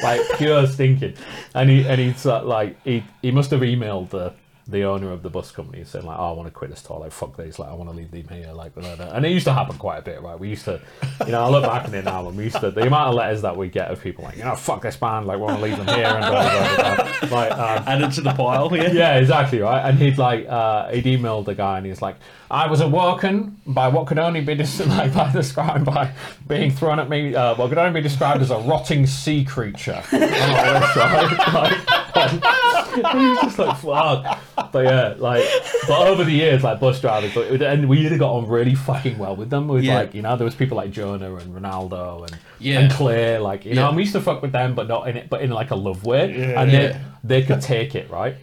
like 0.03 0.21
pure 0.37 0.67
stinking. 0.67 1.15
And 1.55 1.69
he 1.69 1.87
and 1.87 2.01
he's 2.01 2.25
like 2.25 2.81
he 2.83 3.03
he 3.21 3.31
must 3.31 3.51
have 3.51 3.61
emailed 3.61 4.09
the 4.09 4.33
the 4.67 4.83
owner 4.83 5.11
of 5.11 5.23
the 5.23 5.29
bus 5.29 5.51
company 5.51 5.83
saying 5.83 6.05
like, 6.05 6.17
oh, 6.19 6.29
I 6.29 6.31
want 6.33 6.47
to 6.47 6.51
quit 6.51 6.69
this 6.69 6.81
tour. 6.81 6.99
Like, 6.99 7.11
fuck 7.11 7.35
this. 7.35 7.59
Like, 7.59 7.69
I 7.69 7.73
want 7.73 7.89
to 7.89 7.95
leave 7.95 8.11
them 8.11 8.27
here. 8.29 8.51
Like, 8.53 8.73
blah, 8.75 8.95
blah. 8.95 9.11
and 9.13 9.25
it 9.25 9.31
used 9.31 9.45
to 9.45 9.53
happen 9.53 9.77
quite 9.77 9.97
a 9.97 10.01
bit, 10.01 10.21
right? 10.21 10.39
We 10.39 10.49
used 10.49 10.65
to, 10.65 10.79
you 11.25 11.31
know, 11.31 11.43
I 11.43 11.49
look 11.49 11.63
back 11.63 11.87
on 11.87 11.93
it 11.93 12.05
now, 12.05 12.27
and 12.27 12.37
we 12.37 12.45
used 12.45 12.59
to 12.59 12.71
the 12.71 12.85
amount 12.87 13.09
of 13.09 13.15
letters 13.15 13.41
that 13.41 13.57
we 13.57 13.69
get 13.69 13.89
of 13.89 14.01
people 14.01 14.23
like, 14.23 14.37
you 14.37 14.43
know, 14.43 14.55
fuck 14.55 14.81
this 14.81 14.95
band. 14.95 15.25
Like, 15.25 15.37
we 15.37 15.43
want 15.43 15.57
to 15.57 15.63
leave 15.63 15.77
them 15.77 15.87
here 15.87 16.05
and 16.05 16.19
blah 16.19 16.31
blah 16.31 16.75
blah. 16.75 17.27
blah. 17.27 17.39
Like, 17.39 17.51
um, 17.51 17.83
Add 17.87 18.01
it 18.03 18.11
to 18.13 18.21
the 18.21 18.33
pile. 18.33 18.75
Yeah. 18.75 18.91
yeah, 18.91 19.15
exactly 19.17 19.59
right. 19.59 19.87
And 19.87 19.97
he'd 19.97 20.17
like 20.17 20.47
uh, 20.47 20.89
he'd 20.91 21.05
emailed 21.05 21.45
the 21.45 21.55
guy, 21.55 21.77
and 21.77 21.85
he's 21.85 22.01
like, 22.01 22.15
"I 22.49 22.67
was 22.67 22.81
awoken 22.81 23.57
by 23.65 23.87
what 23.87 24.07
could 24.07 24.19
only 24.19 24.41
be 24.41 24.55
des- 24.55 24.83
like 24.85 25.13
by 25.13 25.31
described 25.31 25.85
by 25.85 26.13
being 26.47 26.71
thrown 26.71 26.99
at 26.99 27.09
me. 27.09 27.33
Uh, 27.35 27.55
what 27.55 27.69
could 27.69 27.77
only 27.77 27.99
be 27.99 28.03
described 28.03 28.41
as 28.41 28.51
a 28.51 28.57
rotting 28.59 29.07
sea 29.07 29.43
creature." 29.43 30.01
And 30.11 30.23
all? 30.23 31.53
Like, 31.53 31.77
and 32.17 33.19
he 33.19 33.27
was 33.29 33.39
just 33.41 33.59
like, 33.59 33.77
"Fuck." 33.77 34.60
But 34.71 34.85
yeah, 34.85 35.13
like, 35.17 35.43
but 35.87 36.07
over 36.07 36.23
the 36.23 36.31
years, 36.31 36.63
like 36.63 36.79
bus 36.79 36.99
drivers, 37.01 37.33
but 37.33 37.45
it- 37.51 37.61
and 37.61 37.87
we 37.89 37.99
either 38.05 38.17
got 38.17 38.31
on 38.33 38.47
really 38.47 38.75
fucking 38.75 39.17
well 39.17 39.35
with 39.35 39.49
them. 39.49 39.67
With 39.67 39.83
Yeah. 39.83 39.95
like, 39.95 40.13
you 40.13 40.21
know, 40.21 40.35
there 40.37 40.45
was 40.45 40.55
people 40.55 40.77
like 40.77 40.91
Jonah 40.91 41.35
and 41.35 41.53
Ronaldo 41.55 42.25
and 42.27 42.37
Yeah. 42.59 42.79
and 42.79 42.91
Claire, 42.91 43.39
like, 43.39 43.65
you 43.65 43.73
know, 43.75 43.81
Yeah. 43.81 43.87
and 43.87 43.95
we 43.97 44.03
used 44.03 44.13
to 44.13 44.21
fuck 44.21 44.41
with 44.41 44.51
them, 44.51 44.73
but 44.75 44.87
not 44.87 45.07
in 45.07 45.17
it, 45.17 45.29
but 45.29 45.41
in 45.41 45.51
like 45.51 45.71
a 45.71 45.75
love 45.75 46.03
way, 46.05 46.33
Yeah. 46.37 46.61
and 46.61 46.71
Yeah. 46.71 46.79
they 46.79 46.95
they 47.23 47.41
could 47.43 47.61
take 47.61 47.93
it, 47.95 48.09
right? 48.09 48.35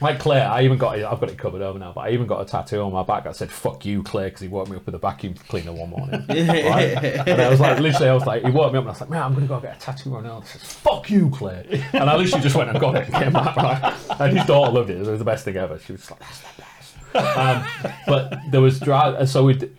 Like 0.00 0.18
Claire, 0.18 0.48
I 0.48 0.62
even 0.62 0.76
got 0.76 0.98
it, 0.98 1.04
I've 1.04 1.20
got 1.20 1.30
it 1.30 1.38
covered 1.38 1.62
over 1.62 1.78
now, 1.78 1.92
but 1.92 2.02
I 2.02 2.10
even 2.10 2.26
got 2.26 2.40
a 2.40 2.44
tattoo 2.44 2.80
on 2.80 2.92
my 2.92 3.02
back 3.04 3.24
that 3.24 3.36
said 3.36 3.50
"fuck 3.50 3.86
you, 3.86 4.02
Claire" 4.02 4.26
because 4.26 4.40
he 4.40 4.48
woke 4.48 4.68
me 4.68 4.76
up 4.76 4.84
with 4.86 4.94
a 4.94 4.98
vacuum 4.98 5.34
cleaner 5.48 5.72
one 5.72 5.90
morning. 5.90 6.24
right? 6.28 6.94
And 7.28 7.40
I 7.40 7.48
was 7.48 7.60
like, 7.60 7.78
literally, 7.78 8.08
I 8.08 8.14
was 8.14 8.26
like, 8.26 8.44
he 8.44 8.50
woke 8.50 8.72
me 8.72 8.78
up, 8.78 8.82
and 8.82 8.90
I 8.90 8.92
was 8.92 9.00
like, 9.00 9.10
man, 9.10 9.22
I'm 9.22 9.34
gonna 9.34 9.46
go 9.46 9.60
get 9.60 9.76
a 9.76 9.80
tattoo 9.80 10.14
on 10.16 10.24
now. 10.24 10.40
That 10.40 10.48
says 10.48 10.62
"fuck 10.62 11.08
you, 11.10 11.30
Claire," 11.30 11.64
and 11.92 12.10
I 12.10 12.16
literally 12.16 12.42
just 12.42 12.56
went 12.56 12.70
and 12.70 12.80
got 12.80 12.96
it 12.96 13.06
and 13.06 13.14
came 13.14 13.32
back. 13.32 13.56
Right? 13.56 14.20
And 14.20 14.36
his 14.38 14.46
daughter 14.46 14.72
loved 14.72 14.90
it. 14.90 14.98
It 15.00 15.06
was 15.08 15.18
the 15.18 15.24
best 15.24 15.44
thing 15.44 15.56
ever. 15.56 15.78
She 15.78 15.92
was 15.92 16.00
just 16.00 16.10
like, 16.10 16.20
"That's 16.20 16.40
the 16.40 16.62
best." 16.62 17.36
Um, 17.38 17.64
but 18.06 18.34
there 18.50 18.60
was 18.60 18.80
drive, 18.80 19.28
so 19.28 19.44
we'd 19.44 19.70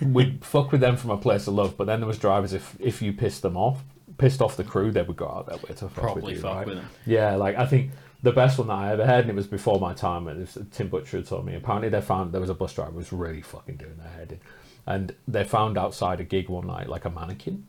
we'd 0.00 0.44
fuck 0.44 0.72
with 0.72 0.80
them 0.80 0.96
from 0.96 1.10
a 1.10 1.16
place 1.18 1.46
of 1.46 1.54
love. 1.54 1.76
But 1.76 1.86
then 1.86 2.00
there 2.00 2.06
was 2.06 2.18
drivers 2.18 2.52
if 2.54 2.76
if 2.80 3.02
you 3.02 3.12
pissed 3.12 3.42
them 3.42 3.56
off, 3.56 3.84
pissed 4.18 4.40
off 4.40 4.56
the 4.56 4.64
crew, 4.64 4.90
they 4.90 5.02
would 5.02 5.16
go 5.16 5.28
out 5.28 5.46
their 5.46 5.58
way 5.58 5.68
to 5.68 5.74
fuck 5.74 5.92
Probably 5.94 6.22
with 6.22 6.36
you. 6.36 6.40
fuck 6.42 6.56
right? 6.56 6.66
with 6.66 6.76
them. 6.76 6.88
Yeah, 7.06 7.36
like 7.36 7.56
I 7.56 7.66
think 7.66 7.90
the 8.22 8.32
best 8.32 8.58
one 8.58 8.68
that 8.68 8.74
I 8.74 8.92
ever 8.92 9.06
had, 9.06 9.20
and 9.20 9.30
it 9.30 9.36
was 9.36 9.46
before 9.46 9.80
my 9.80 9.94
time, 9.94 10.28
and 10.28 10.40
was, 10.40 10.58
Tim 10.72 10.88
Butcher 10.88 11.18
had 11.18 11.26
told 11.26 11.46
me. 11.46 11.54
Apparently, 11.54 11.88
they 11.88 12.00
found 12.00 12.32
there 12.32 12.40
was 12.40 12.50
a 12.50 12.54
bus 12.54 12.74
driver 12.74 12.92
who 12.92 12.98
was 12.98 13.12
really 13.12 13.42
fucking 13.42 13.76
doing 13.76 13.96
their 13.96 14.12
head 14.12 14.32
in, 14.32 14.40
and 14.86 15.14
they 15.26 15.44
found 15.44 15.78
outside 15.78 16.20
a 16.20 16.24
gig 16.24 16.48
one 16.48 16.66
night 16.66 16.88
like 16.88 17.04
a 17.04 17.10
mannequin, 17.10 17.66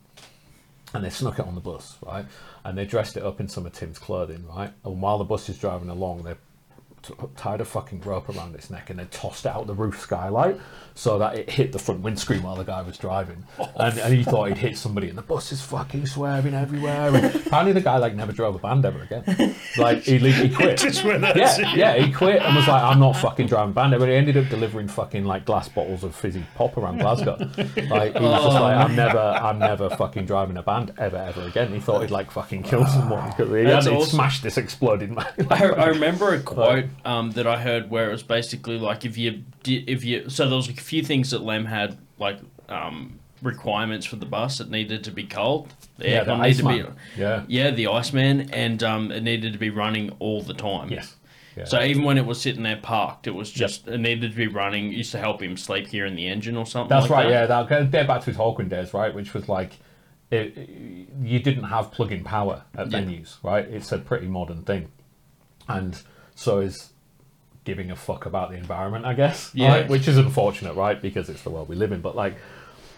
and 0.93 1.05
they 1.05 1.09
snuck 1.09 1.39
it 1.39 1.45
on 1.45 1.55
the 1.55 1.61
bus, 1.61 1.97
right? 2.05 2.25
And 2.63 2.77
they 2.77 2.85
dressed 2.85 3.15
it 3.15 3.23
up 3.23 3.39
in 3.39 3.47
some 3.47 3.65
of 3.65 3.71
Tim's 3.71 3.99
clothing, 3.99 4.45
right? 4.47 4.73
And 4.83 5.01
while 5.01 5.17
the 5.17 5.23
bus 5.23 5.47
is 5.47 5.57
driving 5.57 5.89
along, 5.89 6.23
they 6.23 6.35
t- 7.01 7.13
tied 7.35 7.61
a 7.61 7.65
fucking 7.65 8.01
rope 8.01 8.29
around 8.29 8.55
its 8.55 8.69
neck 8.69 8.89
and 8.89 8.99
then 8.99 9.07
tossed 9.07 9.45
it 9.45 9.49
out 9.49 9.67
the 9.67 9.73
roof 9.73 9.99
skylight 9.99 10.59
so 10.93 11.17
that 11.19 11.35
it 11.35 11.49
hit 11.49 11.71
the 11.71 11.79
front 11.79 12.01
windscreen 12.01 12.43
while 12.43 12.55
the 12.55 12.63
guy 12.63 12.81
was 12.81 12.97
driving. 12.97 13.43
Oh, 13.59 13.69
and, 13.77 13.97
and 13.97 14.13
he 14.13 14.23
thought 14.23 14.49
he'd 14.49 14.57
hit 14.57 14.77
somebody, 14.77 15.09
and 15.09 15.17
the 15.17 15.21
bus 15.21 15.51
is 15.51 15.61
fucking 15.61 16.05
swerving 16.05 16.53
everywhere. 16.53 17.15
And 17.15 17.35
apparently, 17.35 17.73
the 17.73 17.81
guy 17.81 17.97
like 17.97 18.15
never 18.15 18.31
drove 18.31 18.55
a 18.55 18.59
band 18.59 18.85
ever 18.85 19.01
again. 19.01 19.55
Like 19.77 20.03
he, 20.03 20.17
he 20.17 20.49
quit. 20.53 20.77
Just 20.77 21.03
when 21.03 21.21
that's 21.21 21.59
Yeah, 21.59 21.75
yeah, 21.75 21.95
he 21.95 22.11
quit 22.11 22.41
and 22.41 22.55
was 22.55 22.67
like, 22.67 22.83
I'm 22.83 22.99
not 22.99 23.13
fucking 23.13 23.47
driving 23.47 23.71
a 23.71 23.73
band. 23.73 23.95
But 23.97 24.09
he 24.09 24.15
ended 24.15 24.37
up 24.37 24.49
delivering 24.49 24.87
fucking 24.87 25.25
like 25.25 25.45
glass 25.45 25.69
bottles 25.69 26.03
of 26.03 26.15
fizzy 26.15 26.45
pop 26.55 26.77
around 26.77 26.99
Glasgow. 26.99 27.37
Like 27.37 28.15
he 28.15 28.23
was 28.23 28.43
just 28.43 28.61
like, 28.61 28.77
I'm 28.77 28.91
oh. 28.91 28.95
never, 28.95 29.19
I'm 29.19 29.59
never 29.59 29.89
fucking 29.91 30.25
driving 30.25 30.57
a 30.57 30.63
band 30.63 30.93
ever, 30.97 31.17
ever 31.17 31.43
again. 31.43 31.73
He 31.73 31.79
thought 31.79 32.01
he'd 32.01 32.11
like 32.11 32.31
fucking 32.31 32.63
kill 32.63 32.85
someone 32.85 33.29
because 33.29 33.49
he 33.49 33.63
That's 33.63 33.85
had 33.85 33.93
he'd 33.93 33.99
awesome. 33.99 34.17
smashed 34.17 34.43
this 34.43 34.57
exploding 34.57 35.15
man. 35.15 35.27
I, 35.49 35.65
I 35.65 35.85
remember 35.87 36.33
a 36.33 36.41
quote 36.41 36.85
um, 37.05 37.31
that 37.31 37.47
I 37.47 37.61
heard 37.61 37.89
where 37.89 38.09
it 38.09 38.11
was 38.11 38.23
basically 38.23 38.77
like 38.77 39.05
if 39.05 39.17
you 39.17 39.43
if 39.65 40.03
you 40.03 40.29
so 40.29 40.47
there 40.47 40.55
was 40.55 40.69
a 40.69 40.73
few 40.73 41.03
things 41.03 41.31
that 41.31 41.41
Lem 41.41 41.65
had 41.65 41.97
like 42.17 42.39
um, 42.69 43.19
requirements 43.41 44.05
for 44.05 44.15
the 44.15 44.25
bus. 44.25 44.59
It 44.59 44.69
needed 44.69 45.03
to 45.05 45.11
be 45.11 45.25
cold. 45.25 45.73
The 45.97 46.09
Yeah, 46.09 46.23
the 46.23 46.37
needed 46.37 46.57
to 46.57 46.67
be 46.67 46.83
Yeah. 47.21 47.43
yeah 47.47 47.71
the 47.71 47.87
Iceman 47.87 48.49
and 48.51 48.81
um, 48.83 49.11
it 49.11 49.23
needed 49.23 49.53
to 49.53 49.59
be 49.59 49.69
running 49.69 50.11
all 50.19 50.41
the 50.41 50.53
time. 50.53 50.89
Yes. 50.89 51.15
Yeah. 51.57 51.65
So 51.65 51.81
even 51.81 52.03
when 52.03 52.17
it 52.17 52.25
was 52.25 52.39
sitting 52.39 52.63
there 52.63 52.77
parked, 52.77 53.27
it 53.27 53.35
was 53.35 53.51
just 53.51 53.87
it 53.87 53.97
needed 53.97 54.31
to 54.31 54.37
be 54.37 54.47
running. 54.47 54.93
It 54.93 54.95
used 54.95 55.11
to 55.11 55.17
help 55.17 55.41
him 55.41 55.57
sleep 55.57 55.87
here 55.87 56.05
in 56.05 56.15
the 56.15 56.27
engine 56.27 56.55
or 56.55 56.65
something. 56.65 56.89
That's 56.89 57.09
like 57.09 57.25
right. 57.25 57.29
that. 57.29 57.49
Yeah, 57.49 57.65
that 57.65 57.91
get 57.91 58.07
back 58.07 58.21
to 58.21 58.27
his 58.27 58.37
Hawkwind 58.37 58.69
days, 58.69 58.93
right? 58.93 59.13
Which 59.13 59.33
was 59.33 59.49
like 59.49 59.73
it, 60.31 60.69
you 61.21 61.39
didn't 61.39 61.65
have 61.65 61.91
plug-in 61.91 62.23
power 62.23 62.63
at 62.75 62.87
venues, 62.87 63.35
right? 63.43 63.65
It's 63.65 63.91
a 63.91 63.97
pretty 63.97 64.27
modern 64.27 64.63
thing, 64.63 64.89
and 65.67 66.01
so 66.35 66.59
is 66.59 66.91
giving 67.63 67.91
a 67.91 67.95
fuck 67.95 68.25
about 68.25 68.49
the 68.49 68.57
environment, 68.57 69.05
I 69.05 69.13
guess. 69.13 69.51
Yeah. 69.53 69.67
right? 69.69 69.87
which 69.87 70.07
is 70.07 70.17
unfortunate, 70.17 70.73
right? 70.73 70.99
Because 71.01 71.29
it's 71.29 71.43
the 71.43 71.49
world 71.49 71.69
we 71.69 71.75
live 71.75 71.91
in. 71.91 72.01
But 72.01 72.15
like, 72.15 72.35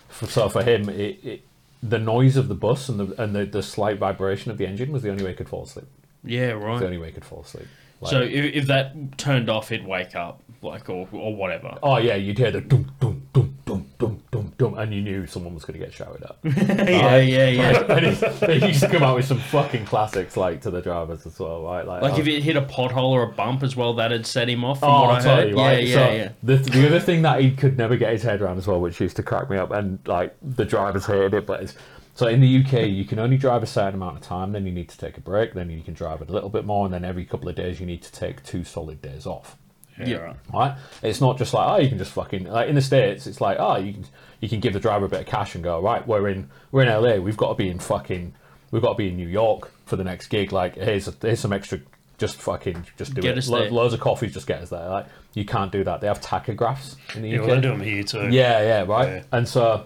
for, 0.08 0.28
so 0.28 0.50
for 0.50 0.64
him, 0.64 0.90
it, 0.90 1.20
it, 1.24 1.42
the 1.82 2.00
noise 2.00 2.38
of 2.38 2.48
the 2.48 2.56
bus 2.56 2.88
and 2.88 3.00
the 3.00 3.22
and 3.22 3.36
the, 3.36 3.46
the 3.46 3.62
slight 3.64 3.98
vibration 3.98 4.52
of 4.52 4.58
the 4.58 4.66
engine 4.66 4.92
was 4.92 5.04
the 5.04 5.10
only 5.10 5.24
way 5.24 5.32
he 5.32 5.36
could 5.36 5.50
fall 5.50 5.64
asleep. 5.64 5.88
Yeah, 6.24 6.52
right. 6.52 6.80
The 6.80 6.86
only 6.86 6.98
way 6.98 7.08
he 7.08 7.14
could 7.14 7.26
fall 7.26 7.42
asleep. 7.42 7.68
Like, 8.00 8.12
So 8.12 8.22
if, 8.22 8.56
if 8.56 8.68
that 8.68 9.18
turned 9.18 9.50
off, 9.50 9.70
he'd 9.70 9.86
wake 9.86 10.16
up, 10.16 10.42
like, 10.62 10.90
or, 10.90 11.08
or 11.12 11.36
whatever. 11.36 11.78
oh 11.84 11.98
yeah, 11.98 12.16
you'd 12.16 12.38
hear 12.38 12.52
the 12.52 12.62
dum 12.62 12.92
dum 13.00 13.24
dum 13.34 13.58
dum 14.04 14.22
dum 14.32 14.54
dum 14.58 14.78
and 14.78 14.94
you 14.94 15.02
knew 15.02 15.26
someone 15.26 15.54
was 15.54 15.64
going 15.64 15.80
to 15.80 15.86
get 15.86 15.94
shouted 15.94 16.24
at. 16.24 16.38
yeah, 16.90 17.18
yeah, 17.18 17.48
yeah. 17.50 17.84
it's, 17.90 18.40
they 18.40 18.68
used 18.68 18.82
to 18.82 18.90
come 18.90 19.04
out 19.04 19.16
with 19.16 19.26
some 19.26 19.40
fucking 19.40 19.86
classics 19.86 20.36
like 20.36 20.62
to 20.62 20.72
the 20.72 20.82
drivers 20.82 21.26
as 21.26 21.40
well, 21.40 21.64
right? 21.64 21.86
Like, 21.88 22.02
Like 22.02 22.14
oh, 22.14 22.18
if 22.18 22.24
um, 22.24 22.28
it 22.30 22.44
hit 22.44 22.58
a 22.58 22.62
pothole 22.62 23.10
or 23.12 23.24
a 23.24 23.32
bump 23.32 23.64
as 23.64 23.76
well, 23.76 23.94
that'd 23.94 24.26
set 24.26 24.50
him 24.50 24.66
off. 24.66 24.80
From 24.80 24.90
Oh, 24.90 25.04
what 25.04 25.26
I 25.26 25.36
heard. 25.36 25.50
you, 25.50 25.56
right? 25.56 25.84
Yeah, 25.84 25.96
so 25.96 26.00
yeah, 26.12 26.16
yeah. 26.16 26.30
The, 26.44 26.56
the 26.58 26.88
other 26.88 27.00
thing 27.00 27.22
that 27.22 27.40
he 27.42 27.52
could 27.52 27.78
never 27.78 27.96
get 27.96 28.12
his 28.12 28.24
head 28.24 28.42
around 28.42 28.58
as 28.58 28.68
well, 28.68 28.82
which 28.82 29.00
used 29.00 29.16
to 29.16 29.24
crack 29.24 29.50
me 29.50 29.58
up, 29.58 29.72
and 29.72 30.00
like 30.06 30.36
the 30.42 30.66
drivers 30.66 31.06
hated 31.06 31.34
it, 31.34 31.46
but 31.46 31.64
it's 31.64 31.76
so 32.16 32.28
in 32.28 32.42
the 32.42 32.64
UK 32.64 32.88
you 32.90 33.06
can 33.06 33.18
only 33.18 33.38
drive 33.38 33.64
a 33.64 33.68
certain 33.68 33.96
amount 33.96 34.18
of 34.18 34.22
time, 34.22 34.52
then 34.52 34.66
you 34.66 34.72
need 34.72 34.90
to 34.90 34.98
take 34.98 35.18
a 35.18 35.22
break, 35.22 35.54
then 35.54 35.70
you 35.70 35.82
can 35.82 35.94
drive 35.94 36.22
a 36.22 36.26
little 36.26 36.50
bit 36.50 36.66
more, 36.66 36.86
and 36.86 36.94
then 36.94 37.04
every 37.06 37.26
couple 37.26 37.50
of 37.50 37.56
days 37.56 37.80
you 37.80 37.86
need 37.86 38.04
to 38.04 38.12
take 38.12 38.44
two 38.44 38.64
solid 38.64 39.02
days 39.02 39.26
off. 39.26 39.58
Yeah. 40.00 40.16
right. 40.18 40.36
Right? 40.54 40.78
It's 41.02 41.22
not 41.22 41.38
just 41.38 41.54
like 41.54 41.68
oh 41.68 41.82
you 41.82 41.90
can 41.90 41.98
just 41.98 42.12
fucking 42.12 42.46
like 42.46 42.70
in 42.70 42.76
the 42.76 42.82
states 42.82 43.28
it's 43.28 43.42
like 43.42 43.58
oh 43.60 43.78
you 43.78 43.94
can 43.94 44.06
you 44.40 44.50
can 44.50 44.60
give 44.60 44.74
the 44.74 44.80
driver 44.80 45.06
a 45.06 45.10
bit 45.10 45.22
of 45.22 45.26
cash 45.28 45.56
and 45.56 45.64
go 45.64 45.80
right 45.82 46.06
we're 46.08 46.28
in 46.30 46.50
we're 46.72 46.84
in 46.84 46.90
LA 46.90 47.16
we've 47.18 47.38
got 47.38 47.50
to 47.50 47.56
be 47.56 47.70
in 47.70 47.80
fucking 47.80 48.34
we've 48.72 48.82
got 48.82 48.94
to 48.94 48.98
be 48.98 49.10
in 49.10 49.16
New 49.18 49.28
York 49.28 49.72
for 49.86 49.96
the 49.96 50.04
next 50.04 50.28
gig 50.28 50.52
like 50.52 50.76
here's 50.76 51.10
here's 51.22 51.40
some 51.40 51.54
extra 51.54 51.80
just 52.18 52.36
fucking 52.38 52.86
just 52.98 53.14
do 53.16 53.22
Get 53.22 53.38
it 53.38 53.48
Lo- 53.48 53.68
loads 53.70 53.94
of 53.94 54.00
coffees 54.00 54.34
just 54.34 54.48
get 54.48 54.62
us 54.62 54.70
there 54.70 54.88
like 54.90 55.06
you 55.34 55.46
can't 55.46 55.72
do 55.72 55.84
that 55.84 56.00
they 56.02 56.08
have 56.08 56.22
tachographs 56.22 56.96
in 57.16 57.22
the 57.24 57.30
Yeah, 57.30 57.40
UK 57.42 57.48
well, 57.48 57.56
they 57.56 57.62
do 57.62 57.68
them 57.70 57.82
here 57.82 58.04
too. 58.04 58.30
yeah 58.30 58.62
yeah 58.62 58.84
right 58.84 59.08
Yeah. 59.10 59.24
and 59.32 59.48
so 59.48 59.86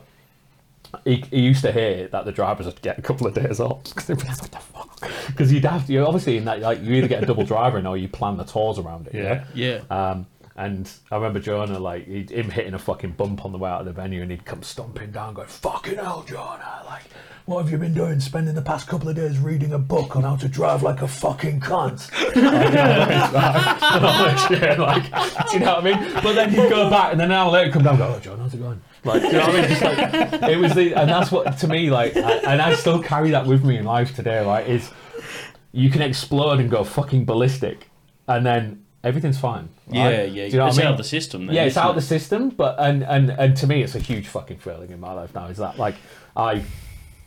he, 1.05 1.17
he 1.31 1.39
used 1.41 1.61
to 1.63 1.71
hear 1.71 2.07
that 2.09 2.25
the 2.25 2.31
drivers 2.31 2.65
would 2.65 2.81
get 2.81 2.97
a 2.97 3.01
couple 3.01 3.27
of 3.27 3.33
days 3.33 3.59
off 3.59 3.83
because 5.27 5.51
you'd 5.51 5.65
have 5.65 5.85
to 5.88 5.93
you 5.93 6.05
obviously 6.05 6.38
in 6.38 6.45
that 6.45 6.59
like 6.61 6.81
you 6.81 6.93
either 6.95 7.07
get 7.07 7.21
a 7.23 7.25
double 7.25 7.43
driver 7.45 7.77
in 7.77 7.85
or 7.85 7.97
you 7.97 8.07
plan 8.07 8.38
the 8.38 8.43
tours 8.43 8.79
around 8.79 9.07
it 9.07 9.13
Yeah. 9.13 9.45
Yeah. 9.53 9.81
um, 9.89 10.25
and 10.58 10.91
I 11.12 11.16
remember 11.16 11.39
Jonah, 11.39 11.78
like, 11.78 12.08
he'd, 12.08 12.32
him 12.32 12.49
hitting 12.49 12.74
a 12.74 12.80
fucking 12.80 13.12
bump 13.12 13.45
on 13.45 13.51
the 13.51 13.60
way 13.60 13.70
out 13.70 13.82
of 13.82 13.86
the 13.86 13.93
venue, 13.93 14.24
and 14.24 14.32
he'd 14.32 14.43
come 14.43 14.64
stomping 14.64 15.12
down, 15.12 15.36
going, 15.36 15.47
Fucking 15.47 15.97
hell, 15.97 16.26
Jonah, 16.28 16.82
like, 16.86 17.03
what 17.45 17.62
have 17.62 17.72
you 17.72 17.78
been 17.78 17.93
doing? 17.93 18.20
Spending 18.20 18.55
the 18.55 18.62
past 18.64 18.88
couple 18.88 19.08
of 19.08 19.16
days 19.16 19.38
reading 19.38 19.72
a 19.72 19.78
book 19.80 20.16
on 20.16 20.24
how 20.24 20.36
to 20.36 20.49
drive 20.49 20.84
like 20.84 21.01
a 21.01 21.08
fucking 21.08 21.62
cunt. 21.62 22.12
like, 24.03 24.38
shit, 24.49 24.80
like, 24.80 25.03
do 25.49 25.53
you 25.53 25.64
know 25.64 25.76
what 25.76 25.86
I 25.86 26.03
mean? 26.03 26.14
But 26.24 26.34
then 26.34 26.49
he'd 26.49 26.70
go 26.70 26.89
back, 26.89 27.12
and 27.12 27.20
then 27.20 27.32
an 27.32 27.38
hour 27.38 27.51
later, 27.51 27.72
come 27.72 27.84
down 27.84 27.93
and 27.93 27.99
go, 27.99 28.16
Oh, 28.16 28.20
John, 28.20 28.39
how's 28.39 28.53
it 28.53 28.58
going? 28.58 28.82
Like, 29.03 29.22
do 29.22 29.28
you 29.28 29.34
know 29.34 29.39
what 29.41 29.49
I 29.49 29.62
mean? 29.62 29.70
Just 29.70 29.82
like, 29.82 30.43
it 30.49 30.58
was 30.58 30.74
the, 30.74 30.93
and 30.95 31.10
that's 31.10 31.32
what, 31.32 31.58
to 31.60 31.68
me, 31.68 31.91
like, 31.91 32.18
I, 32.18 32.32
and 32.38 32.62
I 32.62 32.74
still 32.74 33.01
carry 33.01 33.30
that 33.30 33.45
with 33.45 33.64
me 33.64 33.78
in 33.78 33.86
life 33.86 34.16
today, 34.16 34.41
like, 34.41 34.68
Is 34.68 34.89
you 35.72 35.91
can 35.91 36.01
explode 36.01 36.60
and 36.60 36.70
go 36.70 36.84
fucking 36.84 37.26
ballistic, 37.26 37.91
and 38.28 38.43
then 38.43 38.84
everything's 39.08 39.39
fine. 39.39 39.70
Yeah, 39.89 40.03
right? 40.03 40.30
yeah. 40.32 40.45
Do 40.45 40.51
you 40.51 40.58
know 40.58 40.68
it's 40.68 40.78
what 40.78 40.86
I 40.86 40.88
out 40.88 40.91
of 40.91 40.97
the 40.97 41.03
system. 41.03 41.45
Then, 41.47 41.55
yeah, 41.55 41.64
it's 41.64 41.78
out 41.78 41.91
of 41.91 41.97
it? 41.97 42.01
the 42.01 42.05
system, 42.05 42.49
but 42.49 42.76
and 42.80 43.03
and 43.03 43.30
and 43.32 43.55
to 43.58 43.68
me, 43.68 43.82
it's 43.82 43.95
a 43.95 43.99
huge 43.99 44.28
fucking 44.28 44.60
feeling 44.60 44.91
in 44.91 44.99
my 44.99 45.14
life 45.14 45.34
now. 45.34 45.47
Is 45.47 45.58
that 45.58 45.78
like 45.78 45.95
I 46.36 46.64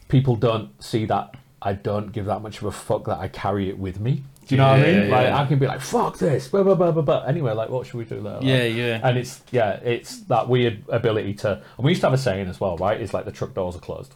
people 0.08 0.36
don't 0.36 0.70
see 0.82 1.06
that 1.06 1.34
I 1.62 1.72
don't 1.72 2.12
give 2.12 2.26
that 2.26 2.40
much 2.40 2.58
of 2.58 2.64
a 2.64 2.72
fuck 2.72 3.04
that 3.06 3.18
I 3.18 3.28
carry 3.28 3.68
it 3.68 3.78
with 3.78 4.00
me. 4.00 4.22
Do 4.46 4.56
you 4.56 4.60
know 4.60 4.68
what 4.68 4.80
I 4.80 4.82
mean? 4.82 5.08
Yeah, 5.08 5.16
Like 5.16 5.26
yeah. 5.26 5.40
I 5.40 5.46
can 5.46 5.58
be 5.58 5.66
like 5.66 5.80
fuck 5.80 6.18
this, 6.18 6.48
blah 6.48 6.62
blah 6.62 6.74
blah 6.74 6.90
blah 6.90 7.02
blah. 7.02 7.24
Anyway, 7.24 7.52
like 7.52 7.70
what 7.70 7.86
should 7.86 7.98
we 7.98 8.04
do 8.04 8.16
later? 8.16 8.36
Like, 8.36 8.44
Yeah, 8.44 8.64
yeah. 8.64 9.00
And 9.02 9.16
it's 9.16 9.42
yeah, 9.50 9.74
it's 9.82 10.20
that 10.22 10.48
weird 10.48 10.82
ability 10.88 11.34
to. 11.34 11.52
And 11.52 11.84
we 11.84 11.92
used 11.92 12.00
to 12.00 12.08
have 12.08 12.14
a 12.14 12.18
saying 12.18 12.48
as 12.48 12.60
well, 12.60 12.76
right? 12.76 13.00
It's 13.00 13.14
like 13.14 13.24
the 13.24 13.32
truck 13.32 13.54
doors 13.54 13.76
are 13.76 13.80
closed. 13.80 14.14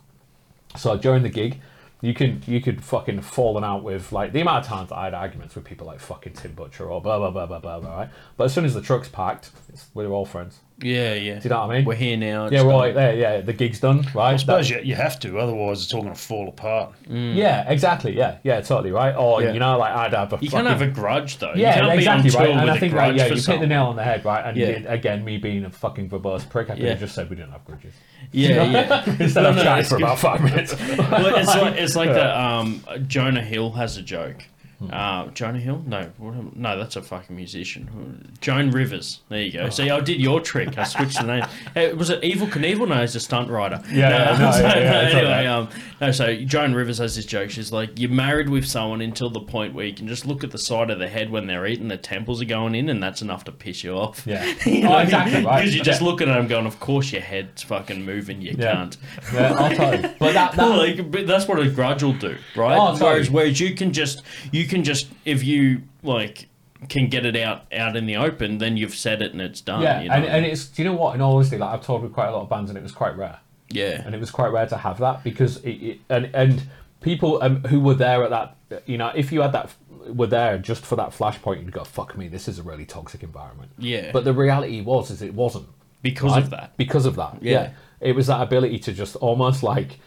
So 0.76 0.96
during 0.96 1.22
the 1.22 1.28
gig, 1.28 1.60
you 2.04 2.12
can 2.12 2.42
you 2.46 2.60
could 2.60 2.84
fucking 2.84 3.22
fallen 3.22 3.64
out 3.64 3.82
with 3.82 4.12
like 4.12 4.32
the 4.32 4.40
amount 4.40 4.64
of 4.64 4.68
times 4.68 4.92
I 4.92 5.04
had 5.04 5.14
arguments 5.14 5.54
with 5.54 5.64
people 5.64 5.86
like 5.86 6.00
fucking 6.00 6.34
Tim 6.34 6.52
Butcher 6.52 6.84
or 6.84 7.00
blah 7.00 7.18
blah 7.18 7.30
blah 7.30 7.46
blah 7.46 7.58
blah, 7.58 7.80
blah 7.80 7.96
right? 7.96 8.10
But 8.36 8.44
as 8.44 8.52
soon 8.54 8.66
as 8.66 8.74
the 8.74 8.82
truck's 8.82 9.08
packed, 9.08 9.50
we're 9.94 10.08
all 10.08 10.26
friends. 10.26 10.60
Yeah, 10.82 11.14
yeah. 11.14 11.38
Do 11.38 11.44
you 11.44 11.50
know 11.50 11.60
what 11.66 11.70
I 11.70 11.76
mean? 11.76 11.84
We're 11.84 11.94
here 11.94 12.16
now. 12.16 12.44
yeah, 12.48 12.56
it's 12.58 12.64
we're 12.64 12.70
done. 12.70 12.78
like 12.78 12.94
there. 12.94 13.14
Yeah, 13.14 13.40
the 13.42 13.52
gig's 13.52 13.78
done, 13.78 14.04
right? 14.12 14.34
I 14.34 14.36
suppose 14.36 14.68
That- 14.68 14.84
you, 14.84 14.90
you 14.90 14.94
have 14.96 15.20
to, 15.20 15.38
otherwise 15.38 15.84
it's 15.84 15.94
all 15.94 16.02
going 16.02 16.12
to 16.14 16.20
fall 16.20 16.48
apart. 16.48 16.94
Yeah, 17.08 17.70
exactly. 17.70 18.16
Yeah, 18.16 18.38
yeah, 18.42 18.60
totally 18.60 18.90
right. 18.90 19.14
Or 19.14 19.40
Yeah. 19.40 19.52
you 19.52 19.60
know, 19.60 19.78
like 19.78 19.92
I'd 19.94 20.12
have 20.14 20.32
a 20.32 20.36
You 20.36 20.50
fucking, 20.50 20.50
can't 20.50 20.66
have 20.66 20.82
a 20.82 20.88
grudge 20.88 21.38
though. 21.38 21.52
yeah, 21.54 21.74
can't 21.74 21.92
exactly 21.98 22.30
be 22.30 22.36
right. 22.36 22.50
And 22.50 22.60
with 22.62 22.70
I 22.70 22.76
a 22.76 22.80
think 22.80 22.92
grudge 22.92 23.08
right, 23.10 23.16
yeah, 23.16 23.26
you 23.34 23.40
hit 23.40 23.60
the 23.60 23.66
nail 23.68 23.84
on 23.84 23.94
the 23.96 24.02
head, 24.02 24.24
right? 24.24 24.44
And 24.44 24.56
Yeah. 24.56 24.66
it- 24.66 24.86
again, 24.88 25.24
me 25.24 25.38
being 25.38 25.64
a 25.64 25.70
fucking 25.70 26.10
verbose 26.10 26.48
prick, 26.48 26.68
I 26.70 26.74
could 26.74 26.82
Yeah. 26.82 26.90
have 26.90 27.00
just 27.00 27.14
said 27.14 27.30
we 27.30 27.36
didn't 27.36 27.52
have 27.52 27.64
grudges 27.64 27.94
Yeah, 28.32 28.64
yeah. 28.64 29.04
instead 29.20 29.42
No, 29.42 29.50
of 29.50 29.56
no, 29.56 29.62
chatting 29.62 29.84
for 29.84 29.96
good. 29.96 30.02
about 30.02 30.18
five 30.18 30.42
minutes. 30.42 30.74
well, 30.98 31.36
it's 31.36 31.48
like 31.54 31.74
it's 31.76 31.94
like 31.96 32.10
that. 32.12 32.36
Um, 32.36 32.82
Jonah 33.06 33.42
Hill 33.42 33.70
has 33.72 33.96
a 33.96 34.02
joke. 34.02 34.42
Uh, 34.90 35.26
Jonah 35.28 35.58
Hill? 35.60 35.82
No, 35.86 36.10
what 36.18 36.34
am- 36.34 36.52
no, 36.54 36.76
that's 36.78 36.96
a 36.96 37.02
fucking 37.02 37.34
musician. 37.34 38.32
Joan 38.40 38.70
Rivers. 38.70 39.20
There 39.28 39.40
you 39.40 39.52
go. 39.52 39.68
See, 39.70 39.88
I 39.90 40.00
did 40.00 40.20
your 40.20 40.40
trick. 40.40 40.76
I 40.78 40.84
switched 40.84 41.18
the 41.20 41.26
name. 41.26 41.44
Hey, 41.74 41.92
was 41.92 42.10
it 42.10 42.20
Evel 42.22 42.48
Knievel? 42.48 42.86
No, 42.88 43.00
he's 43.00 43.16
a 43.16 43.20
stunt 43.20 43.50
writer. 43.50 43.82
Yeah, 43.90 44.08
no, 44.10 44.16
yeah, 44.18 44.38
no, 44.38 44.50
so, 44.52 44.58
yeah, 44.60 44.78
yeah, 44.78 44.90
no, 44.90 45.00
it's 45.06 45.14
anyway, 45.14 45.46
um, 45.46 45.68
no. 46.00 46.10
So 46.12 46.36
Joan 46.36 46.74
Rivers 46.74 46.98
has 46.98 47.16
this 47.16 47.26
joke. 47.26 47.50
She's 47.50 47.72
like, 47.72 47.98
"You're 47.98 48.10
married 48.10 48.48
with 48.48 48.64
someone 48.66 49.00
until 49.00 49.30
the 49.30 49.40
point 49.40 49.74
where 49.74 49.84
you 49.86 49.94
can 49.94 50.06
just 50.06 50.24
look 50.26 50.44
at 50.44 50.50
the 50.52 50.58
side 50.58 50.90
of 50.90 50.98
the 50.98 51.08
head 51.08 51.30
when 51.30 51.46
they're 51.46 51.66
eating, 51.66 51.88
the 51.88 51.96
temples 51.96 52.40
are 52.42 52.44
going 52.46 52.74
in, 52.74 52.88
and 52.88 53.02
that's 53.02 53.22
enough 53.22 53.44
to 53.44 53.52
piss 53.52 53.82
you 53.82 53.92
off." 53.96 54.24
Yeah. 54.26 54.44
You 54.66 54.86
Oh, 54.86 54.90
what 54.90 54.98
I 54.98 55.02
exactly, 55.04 55.44
right. 55.44 55.60
Because 55.60 55.74
you're 55.74 55.84
just 55.84 56.02
looking 56.02 56.28
at 56.28 56.34
them, 56.36 56.46
going, 56.46 56.66
"Of 56.66 56.78
course 56.80 57.10
your 57.12 57.22
head's 57.22 57.62
fucking 57.62 58.04
moving. 58.04 58.40
You 58.42 58.54
Yeah. 58.58 58.72
can't." 58.74 58.96
yeah, 59.32 59.52
I'll 59.54 59.74
tell 59.74 59.94
you. 59.94 60.02
But 60.18 60.34
that, 60.34 60.52
that 60.52 60.66
like, 60.76 61.10
but 61.10 61.26
that's 61.26 61.48
what 61.48 61.58
a 61.58 61.68
grudge 61.70 62.02
will 62.02 62.12
do, 62.12 62.36
right? 62.56 62.76
Oh, 62.78 62.92
totally. 62.92 63.00
whereas, 63.10 63.30
whereas 63.30 63.60
you 63.60 63.74
can 63.74 63.92
just, 63.92 64.22
you 64.52 64.63
can 64.66 64.84
just, 64.84 65.08
if 65.24 65.44
you 65.44 65.82
like, 66.02 66.48
can 66.88 67.08
get 67.08 67.24
it 67.24 67.36
out 67.36 67.62
out 67.72 67.96
in 67.96 68.06
the 68.06 68.16
open, 68.16 68.58
then 68.58 68.76
you've 68.76 68.94
said 68.94 69.22
it 69.22 69.32
and 69.32 69.40
it's 69.40 69.60
done. 69.60 69.82
yeah, 69.82 70.02
you 70.02 70.08
know? 70.08 70.14
and, 70.16 70.24
and 70.26 70.46
it's 70.46 70.66
do 70.66 70.82
you 70.82 70.88
know 70.88 70.94
what? 70.94 71.14
In 71.14 71.20
all 71.20 71.36
honesty, 71.36 71.56
like 71.56 71.70
I've 71.70 71.84
toured 71.84 72.02
with 72.02 72.12
quite 72.12 72.28
a 72.28 72.32
lot 72.32 72.42
of 72.42 72.48
bands, 72.50 72.70
and 72.70 72.78
it 72.78 72.82
was 72.82 72.92
quite 72.92 73.16
rare. 73.16 73.38
yeah, 73.70 74.02
and 74.04 74.14
it 74.14 74.18
was 74.20 74.30
quite 74.30 74.48
rare 74.52 74.66
to 74.66 74.76
have 74.76 74.98
that 74.98 75.24
because 75.24 75.56
it, 75.64 75.70
it 75.70 76.00
and 76.10 76.30
and 76.34 76.62
people 77.00 77.42
um, 77.42 77.62
who 77.64 77.80
were 77.80 77.94
there 77.94 78.22
at 78.24 78.30
that 78.30 78.82
you 78.86 78.98
know 78.98 79.12
if 79.14 79.30
you 79.32 79.40
had 79.42 79.52
that 79.52 79.70
were 80.08 80.26
there 80.26 80.58
just 80.58 80.84
for 80.84 80.96
that 80.96 81.10
flashpoint 81.10 81.60
you'd 81.60 81.70
go 81.72 81.84
fuck 81.84 82.16
me 82.16 82.28
this 82.28 82.48
is 82.48 82.58
a 82.58 82.62
really 82.62 82.84
toxic 82.86 83.22
environment 83.22 83.70
Yeah. 83.78 84.10
but 84.12 84.24
the 84.24 84.32
reality 84.32 84.80
was 84.80 85.10
is 85.10 85.20
it 85.22 85.34
wasn't 85.34 85.66
because 86.02 86.32
right? 86.32 86.42
of 86.42 86.50
that. 86.50 86.76
because 86.78 87.04
of 87.06 87.16
that 87.16 87.38
Yeah. 87.42 87.52
yeah. 87.52 87.70
it 88.00 88.14
was 88.14 88.26
that 88.28 88.40
ability 88.42 88.78
to 88.80 88.92
just 88.92 89.16
almost 89.16 89.62
like 89.62 89.98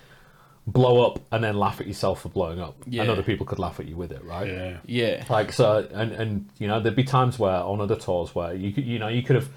blow 0.67 1.05
up 1.05 1.19
and 1.31 1.41
then 1.43 1.55
laugh 1.57 1.79
at 1.79 1.87
yourself 1.87 2.21
for 2.21 2.29
blowing 2.29 2.59
up 2.59 2.75
Yeah. 2.85 3.03
and 3.03 3.11
other 3.11 3.23
people 3.23 3.45
could 3.45 3.57
laugh 3.57 3.79
at 3.79 3.87
you 3.87 3.95
with 3.95 4.11
it 4.11 4.21
right 4.25 4.47
Yeah. 4.47 4.77
Yeah, 4.85 5.23
like 5.29 5.53
so 5.53 5.87
and 5.93 6.11
and 6.11 6.49
you 6.59 6.67
know 6.67 6.81
there'd 6.81 6.95
be 6.95 7.05
times 7.05 7.39
where 7.39 7.55
on 7.55 7.79
other 7.79 7.95
tours 7.95 8.35
where 8.35 8.53
you 8.53 8.73
could 8.73 8.83
you 8.85 8.99
know 8.99 9.07
you 9.07 9.23
could 9.23 9.37
have 9.37 9.49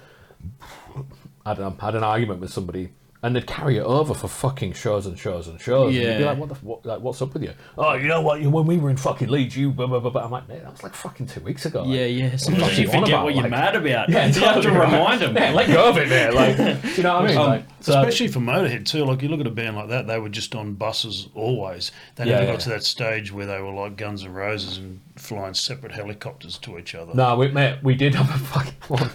I 1.45 1.53
don't 1.53 1.59
know, 1.59 1.85
had 1.85 1.95
an 1.95 2.03
argument 2.03 2.39
with 2.39 2.51
somebody 2.53 2.91
and 3.23 3.35
they'd 3.35 3.45
carry 3.45 3.77
it 3.77 3.83
over 3.83 4.13
for 4.15 4.27
fucking 4.27 4.73
shows 4.73 5.05
and 5.05 5.17
shows 5.17 5.47
and 5.47 5.61
shows. 5.61 5.87
And 5.87 5.95
you'd 5.95 6.17
be 6.17 6.23
Yeah. 6.23 6.29
like, 6.31 6.37
what 6.39 6.49
the, 6.49 6.55
what, 6.55 6.85
like, 6.85 7.01
what's 7.01 7.21
up 7.21 7.33
with 7.33 7.43
you? 7.43 7.53
Oh, 7.77 7.93
you 7.93 8.07
know 8.07 8.21
what? 8.21 8.41
When 8.41 8.65
we 8.65 8.77
were 8.77 8.89
in 8.89 8.97
fucking 8.97 9.27
Leeds, 9.29 9.55
you, 9.55 9.71
blah, 9.71 9.85
blah, 9.85 9.99
blah, 9.99 10.09
blah. 10.09 10.23
I'm 10.25 10.31
like, 10.31 10.47
mate, 10.49 10.63
that 10.63 10.71
was 10.71 10.81
like 10.81 10.95
fucking 10.95 11.27
two 11.27 11.41
weeks 11.41 11.65
ago. 11.67 11.83
yeah, 11.85 12.01
Like, 12.05 12.15
yeah. 12.31 12.35
Sometimes 12.37 12.79
you 12.79 12.85
you 12.85 12.89
on 12.91 12.99
forget 13.01 13.09
about, 13.09 13.23
what 13.25 13.33
you're 13.35 13.43
like- 13.43 13.51
mad 13.51 13.75
about. 13.75 14.09
Yeah, 14.09 14.25
you 14.27 14.41
have 14.41 14.61
to 14.63 14.71
right. 14.71 14.91
remind 14.91 15.21
them. 15.21 15.35
Yeah, 15.35 15.51
let 15.51 15.67
go 15.67 15.89
of 15.89 15.97
it, 15.97 16.09
man. 16.09 16.33
Like, 16.41 16.57
do 16.57 16.89
you 16.97 17.03
know 17.03 17.13
what 17.19 17.23
I 17.25 17.27
mean? 17.27 17.37
Um, 17.37 17.47
like, 17.47 17.65
so, 17.81 17.99
Especially 17.99 18.27
for 18.27 18.39
Motorhead 18.39 18.85
too. 18.85 19.05
Like 19.05 19.21
you 19.21 19.29
look 19.29 19.39
at 19.39 19.47
a 19.47 19.51
band 19.51 19.75
like 19.75 19.89
that, 19.89 20.07
they 20.07 20.19
were 20.19 20.29
just 20.29 20.53
on 20.55 20.73
buses 20.73 21.29
always. 21.35 21.91
They 22.15 22.25
never 22.25 22.43
yeah. 22.45 22.51
got 22.51 22.59
to 22.61 22.69
that 22.69 22.83
stage 22.83 23.31
where 23.31 23.45
they 23.45 23.59
were 23.61 23.71
like 23.71 23.97
Guns 23.97 24.23
N' 24.23 24.33
Roses 24.33 24.77
and 24.77 24.99
flying 25.15 25.53
separate 25.53 25.91
helicopters 25.91 26.57
to 26.59 26.77
each 26.79 26.93
other. 26.95 27.13
No, 27.13 27.35
we, 27.37 27.49
mate, 27.49 27.79
we 27.83 27.95
did 27.95 28.13
have 28.15 28.29
a 28.33 28.37
fucking 28.45 28.73
one. 28.87 29.09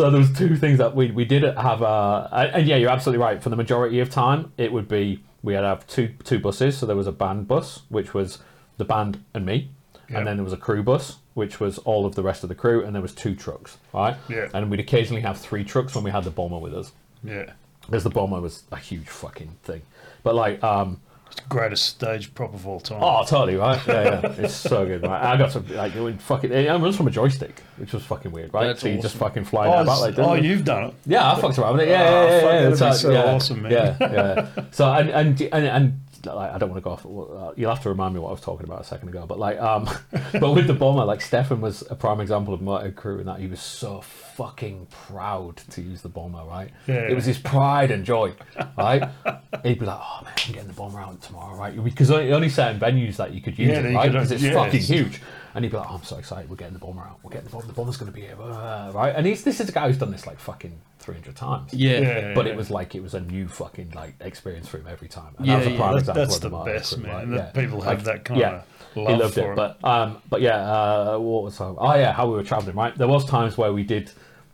So 0.00 0.10
there 0.10 0.18
was 0.20 0.32
two 0.32 0.56
things 0.56 0.78
that 0.78 0.94
we 0.96 1.10
we 1.10 1.24
did 1.24 1.42
have. 1.42 1.82
Uh, 1.82 2.28
and 2.32 2.66
yeah, 2.66 2.76
you're 2.76 2.90
absolutely 2.90 3.22
right. 3.22 3.42
For 3.42 3.50
the 3.50 3.56
majority 3.56 4.00
of 4.00 4.08
time, 4.10 4.52
it 4.56 4.72
would 4.72 4.88
be 4.88 5.22
we 5.42 5.54
had 5.54 5.64
have 5.64 5.86
two 5.86 6.14
two 6.24 6.38
buses. 6.38 6.78
So 6.78 6.86
there 6.86 6.96
was 6.96 7.06
a 7.06 7.12
band 7.12 7.48
bus, 7.48 7.82
which 7.88 8.14
was 8.14 8.38
the 8.78 8.84
band 8.86 9.22
and 9.34 9.44
me, 9.44 9.70
Yeah. 10.08 10.18
and 10.18 10.26
then 10.26 10.36
there 10.38 10.44
was 10.44 10.54
a 10.54 10.56
crew 10.56 10.82
bus, 10.82 11.18
which 11.34 11.60
was 11.60 11.76
all 11.78 12.06
of 12.06 12.14
the 12.14 12.22
rest 12.22 12.42
of 12.42 12.48
the 12.48 12.54
crew, 12.54 12.82
and 12.82 12.94
there 12.94 13.02
was 13.02 13.14
two 13.14 13.34
trucks, 13.34 13.76
right? 13.92 14.16
Yeah. 14.28 14.48
And 14.54 14.70
we'd 14.70 14.80
occasionally 14.80 15.20
have 15.22 15.38
three 15.38 15.64
trucks 15.64 15.94
when 15.94 16.02
we 16.02 16.10
had 16.10 16.24
the 16.24 16.30
bomber 16.30 16.56
with 16.58 16.74
us 16.74 16.92
Yeah. 17.22 17.52
because 17.84 18.04
the 18.04 18.10
bomber 18.10 18.40
was 18.40 18.62
a 18.72 18.76
huge 18.78 19.06
fucking 19.08 19.58
thing. 19.64 19.82
But 20.22 20.34
like, 20.34 20.64
um, 20.64 21.00
greatest 21.48 21.86
stage 21.86 22.32
prop 22.34 22.54
of 22.54 22.66
all 22.66 22.80
time. 22.80 23.02
Oh, 23.02 23.24
totally 23.24 23.56
right. 23.56 23.80
Yeah, 23.86 24.20
yeah. 24.22 24.32
It's 24.38 24.54
so 24.54 24.86
good. 24.86 25.02
Right? 25.02 25.22
I 25.22 25.36
got 25.36 25.52
some 25.52 25.66
like 25.74 25.94
it 25.94 26.00
would 26.00 26.20
fucking. 26.22 26.52
It 26.52 26.68
runs 26.68 26.96
from 26.96 27.08
a 27.08 27.10
joystick, 27.10 27.60
which 27.76 27.92
was 27.92 28.02
fucking 28.04 28.30
weird, 28.32 28.52
right? 28.54 28.66
That's 28.68 28.82
so 28.82 28.88
you 28.88 29.00
just 29.00 29.16
fucking 29.16 29.44
fly 29.44 29.66
oh, 29.66 29.82
about 29.82 30.00
like 30.00 30.18
oh, 30.18 30.36
this. 30.36 30.44
you've 30.44 30.64
done 30.64 30.84
it. 30.84 30.94
Yeah, 31.06 31.32
I 31.32 31.40
fucked 31.40 31.58
around 31.58 31.78
with 31.78 31.82
it. 31.82 31.90
Yeah, 31.90 32.02
Oh, 32.02 32.04
yeah, 32.04 32.20
yeah. 32.20 32.40
fuck, 32.40 32.42
yeah. 32.42 32.50
that'd 32.58 32.72
It's 32.72 32.80
be 32.80 32.86
like- 32.86 32.96
so 32.96 33.10
yeah, 33.12 33.34
awesome, 33.34 33.62
man. 33.62 33.72
Yeah, 33.72 33.96
yeah. 34.00 34.48
So 34.70 34.92
and 34.92 35.10
and 35.10 35.40
and, 35.40 35.66
and 35.66 36.00
like, 36.24 36.52
I 36.52 36.58
don't 36.58 36.70
want 36.70 36.82
to 36.82 36.84
go 36.84 36.90
off. 36.90 37.06
uh, 37.06 37.52
You'll 37.56 37.72
have 37.74 37.82
to 37.84 37.88
remind 37.88 38.14
me 38.14 38.20
what 38.20 38.28
I 38.28 38.32
was 38.32 38.40
talking 38.40 38.64
about 38.66 38.80
a 38.80 38.84
second 38.84 39.08
ago. 39.08 39.24
But 39.26 39.38
like, 39.38 39.58
um, 39.60 39.88
but 40.32 40.52
with 40.54 40.66
the 40.66 40.74
bomber, 40.74 41.04
like 41.04 41.20
Stefan 41.20 41.60
was 41.60 41.82
a 41.90 41.94
prime 41.94 42.20
example 42.20 42.52
of 42.54 42.60
motor 42.60 42.90
crew 42.92 43.18
in 43.20 43.26
that 43.26 43.40
he 43.40 43.46
was 43.46 43.60
so 43.60 44.00
fucking 44.00 44.86
proud 44.90 45.56
to 45.70 45.82
use 45.82 46.02
the 46.02 46.08
bomber. 46.08 46.44
Right? 46.44 46.70
Yeah. 46.86 47.08
It 47.08 47.14
was 47.14 47.24
his 47.24 47.38
pride 47.38 47.90
and 47.90 48.04
joy. 48.04 48.34
Right? 48.76 49.02
He'd 49.62 49.78
be 49.78 49.86
like, 49.86 50.00
"Oh 50.00 50.20
man, 50.24 50.32
I'm 50.46 50.52
getting 50.52 50.68
the 50.68 50.74
bomber 50.74 51.00
out 51.00 51.20
tomorrow, 51.22 51.56
right?" 51.56 51.82
Because 51.84 52.10
only, 52.10 52.32
only 52.32 52.48
certain 52.48 52.80
venues 52.80 53.16
that 53.16 53.32
you 53.34 53.40
could 53.40 53.58
use 53.58 53.68
Yeah, 53.70 53.80
it, 53.80 53.94
right? 53.94 54.10
Because 54.12 54.30
it's 54.32 54.42
yes. 54.42 54.54
fucking 54.54 54.80
huge. 54.80 55.20
And 55.54 55.64
he'd 55.64 55.70
be 55.72 55.76
like, 55.78 55.90
oh, 55.90 55.96
I'm 55.96 56.04
so 56.04 56.16
excited, 56.16 56.48
we're 56.48 56.56
getting 56.56 56.74
the 56.74 56.78
bomber 56.78 57.02
out. 57.02 57.18
We're 57.22 57.30
getting 57.30 57.46
the 57.46 57.50
bomber. 57.52 57.66
The 57.66 57.72
bomber's 57.72 57.96
going 57.96 58.12
to 58.12 58.14
be 58.14 58.20
here. 58.22 58.36
uh, 58.40 58.92
right? 58.94 59.14
And 59.16 59.26
he's 59.26 59.42
this 59.42 59.60
is 59.60 59.68
a 59.68 59.72
guy 59.72 59.88
who's 59.88 59.98
done 59.98 60.10
this 60.12 60.26
like 60.26 60.38
fucking 60.38 60.78
300 61.00 61.34
times. 61.34 61.74
Yeah. 61.74 61.98
Yeah, 62.00 62.34
But 62.34 62.46
yeah. 62.46 62.52
it 62.52 62.56
was 62.56 62.70
like 62.70 62.94
it 62.94 63.02
was 63.02 63.14
a 63.14 63.20
new 63.20 63.48
fucking 63.48 63.90
like 63.94 64.14
experience 64.20 64.68
for 64.68 64.78
him 64.78 64.86
every 64.88 65.08
time. 65.08 65.34
And 65.38 65.46
Yeah, 65.46 65.54
that 65.54 65.58
was 65.58 65.66
a 65.66 65.70
yeah. 65.72 65.76
prime 65.78 65.92
That- 65.94 65.98
example 66.00 66.22
that's 66.22 66.36
of 66.36 66.42
the 66.42 66.50
motor 66.50 66.72
best, 66.74 66.94
crew, 66.94 67.02
man. 67.02 67.12
right? 67.14 67.24
And 67.24 67.32
that 67.36 67.54
people 67.54 67.80
have 67.80 68.04
that 68.04 68.24
kind 68.24 68.40
yeah. 68.40 68.50
of 68.56 68.64
He 68.94 69.00
love 69.00 69.18
loved 69.20 69.34
for 69.34 69.40
it, 69.40 69.52
it. 69.52 69.56
but 69.56 69.84
um, 69.84 70.22
but 70.28 70.40
yeah, 70.40 70.56
uh, 70.56 71.18
what 71.18 71.42
was 71.44 71.60
I- 71.60 71.64
oh 71.76 71.94
yeah, 71.94 72.12
how 72.12 72.26
we 72.28 72.34
were 72.34 72.44
traveling, 72.44 72.76
right? 72.76 72.96
There 72.96 73.08
was 73.08 73.24
times 73.24 73.58
where 73.58 73.72
we 73.72 73.82
did 73.82 74.12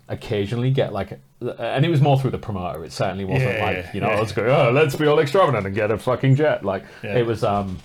occasionally 0.09 0.71
get 0.71 0.93
like, 0.93 1.19
and 1.59 1.85
it 1.85 1.89
was 1.89 2.01
more 2.01 2.19
through 2.19 2.31
the 2.31 2.39
promoter. 2.39 2.85
It 2.85 2.93
certainly 2.93 3.25
wasn't 3.25 3.51
Yeah, 3.55 3.65
like 3.65 3.95
you 3.95 4.01
know, 4.01 4.11
yeah. 4.11 4.19
let's 4.21 4.33
go, 4.33 4.45
oh, 4.47 4.71
let's 4.73 4.95
be 4.97 5.07
all 5.07 5.19
extravagant 5.19 5.67
and 5.67 5.75
get 5.75 5.91
a 5.91 5.99
fucking 5.99 6.37
jet. 6.37 6.65
Like 6.65 6.85
Yeah. 7.03 7.17
it 7.19 7.27
was. 7.27 7.45
um 7.45 7.79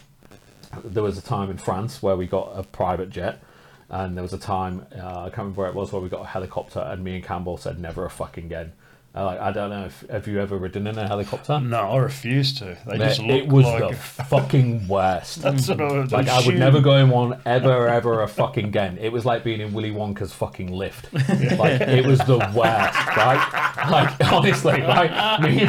There 0.83 1.03
was 1.03 1.17
a 1.17 1.21
time 1.21 1.49
in 1.49 1.57
France 1.57 2.01
where 2.01 2.15
we 2.15 2.27
got 2.27 2.51
a 2.55 2.63
private 2.63 3.09
jet. 3.09 3.41
And 3.89 4.15
there 4.15 4.23
was 4.23 4.31
a 4.31 4.37
time 4.37 4.85
uh, 4.97 5.23
I 5.23 5.23
can't 5.25 5.39
remember 5.39 5.61
where 5.61 5.69
it 5.69 5.75
was 5.75 5.91
where 5.91 6.01
we 6.01 6.07
got 6.07 6.21
a 6.21 6.27
helicopter, 6.27 6.79
and 6.79 7.03
me 7.03 7.15
and 7.15 7.23
Campbell 7.23 7.57
said 7.57 7.77
never 7.77 8.05
a 8.05 8.09
fucking 8.09 8.45
again. 8.45 8.71
Oh, 9.13 9.25
like 9.25 9.41
I 9.41 9.51
don't 9.51 9.69
know 9.69 9.85
if 9.85 10.05
have 10.09 10.25
you 10.25 10.39
ever 10.39 10.57
ridden 10.57 10.87
in 10.87 10.97
a 10.97 11.05
helicopter? 11.05 11.59
no, 11.59 11.79
I 11.79 11.97
refuse 11.97 12.57
to. 12.59 12.77
They 12.85 12.97
Mate, 12.97 13.07
just 13.07 13.21
look 13.21 13.37
it 13.43 13.47
was 13.49 13.65
like 13.65 13.89
the 13.89 13.95
fucking 13.97 14.87
worst. 14.87 15.41
that's 15.41 15.67
what 15.67 15.81
I 15.81 15.99
was 15.99 16.11
Like 16.13 16.29
I 16.29 16.45
would 16.45 16.55
never 16.57 16.79
go 16.79 16.95
in 16.95 17.09
one 17.09 17.41
ever, 17.45 17.89
ever 17.89 18.21
a 18.21 18.27
fucking 18.29 18.67
again. 18.67 18.97
It 19.01 19.11
was 19.11 19.25
like 19.25 19.43
being 19.43 19.59
in 19.59 19.73
Willy 19.73 19.91
Wonka's 19.91 20.31
fucking 20.31 20.71
lift. 20.71 21.11
Like 21.13 21.81
it 21.81 22.05
was 22.05 22.19
the 22.19 22.37
worst, 22.37 23.07
right? 23.17 23.87
Like 23.91 24.31
honestly, 24.31 24.81
like 24.81 25.41
me, 25.41 25.65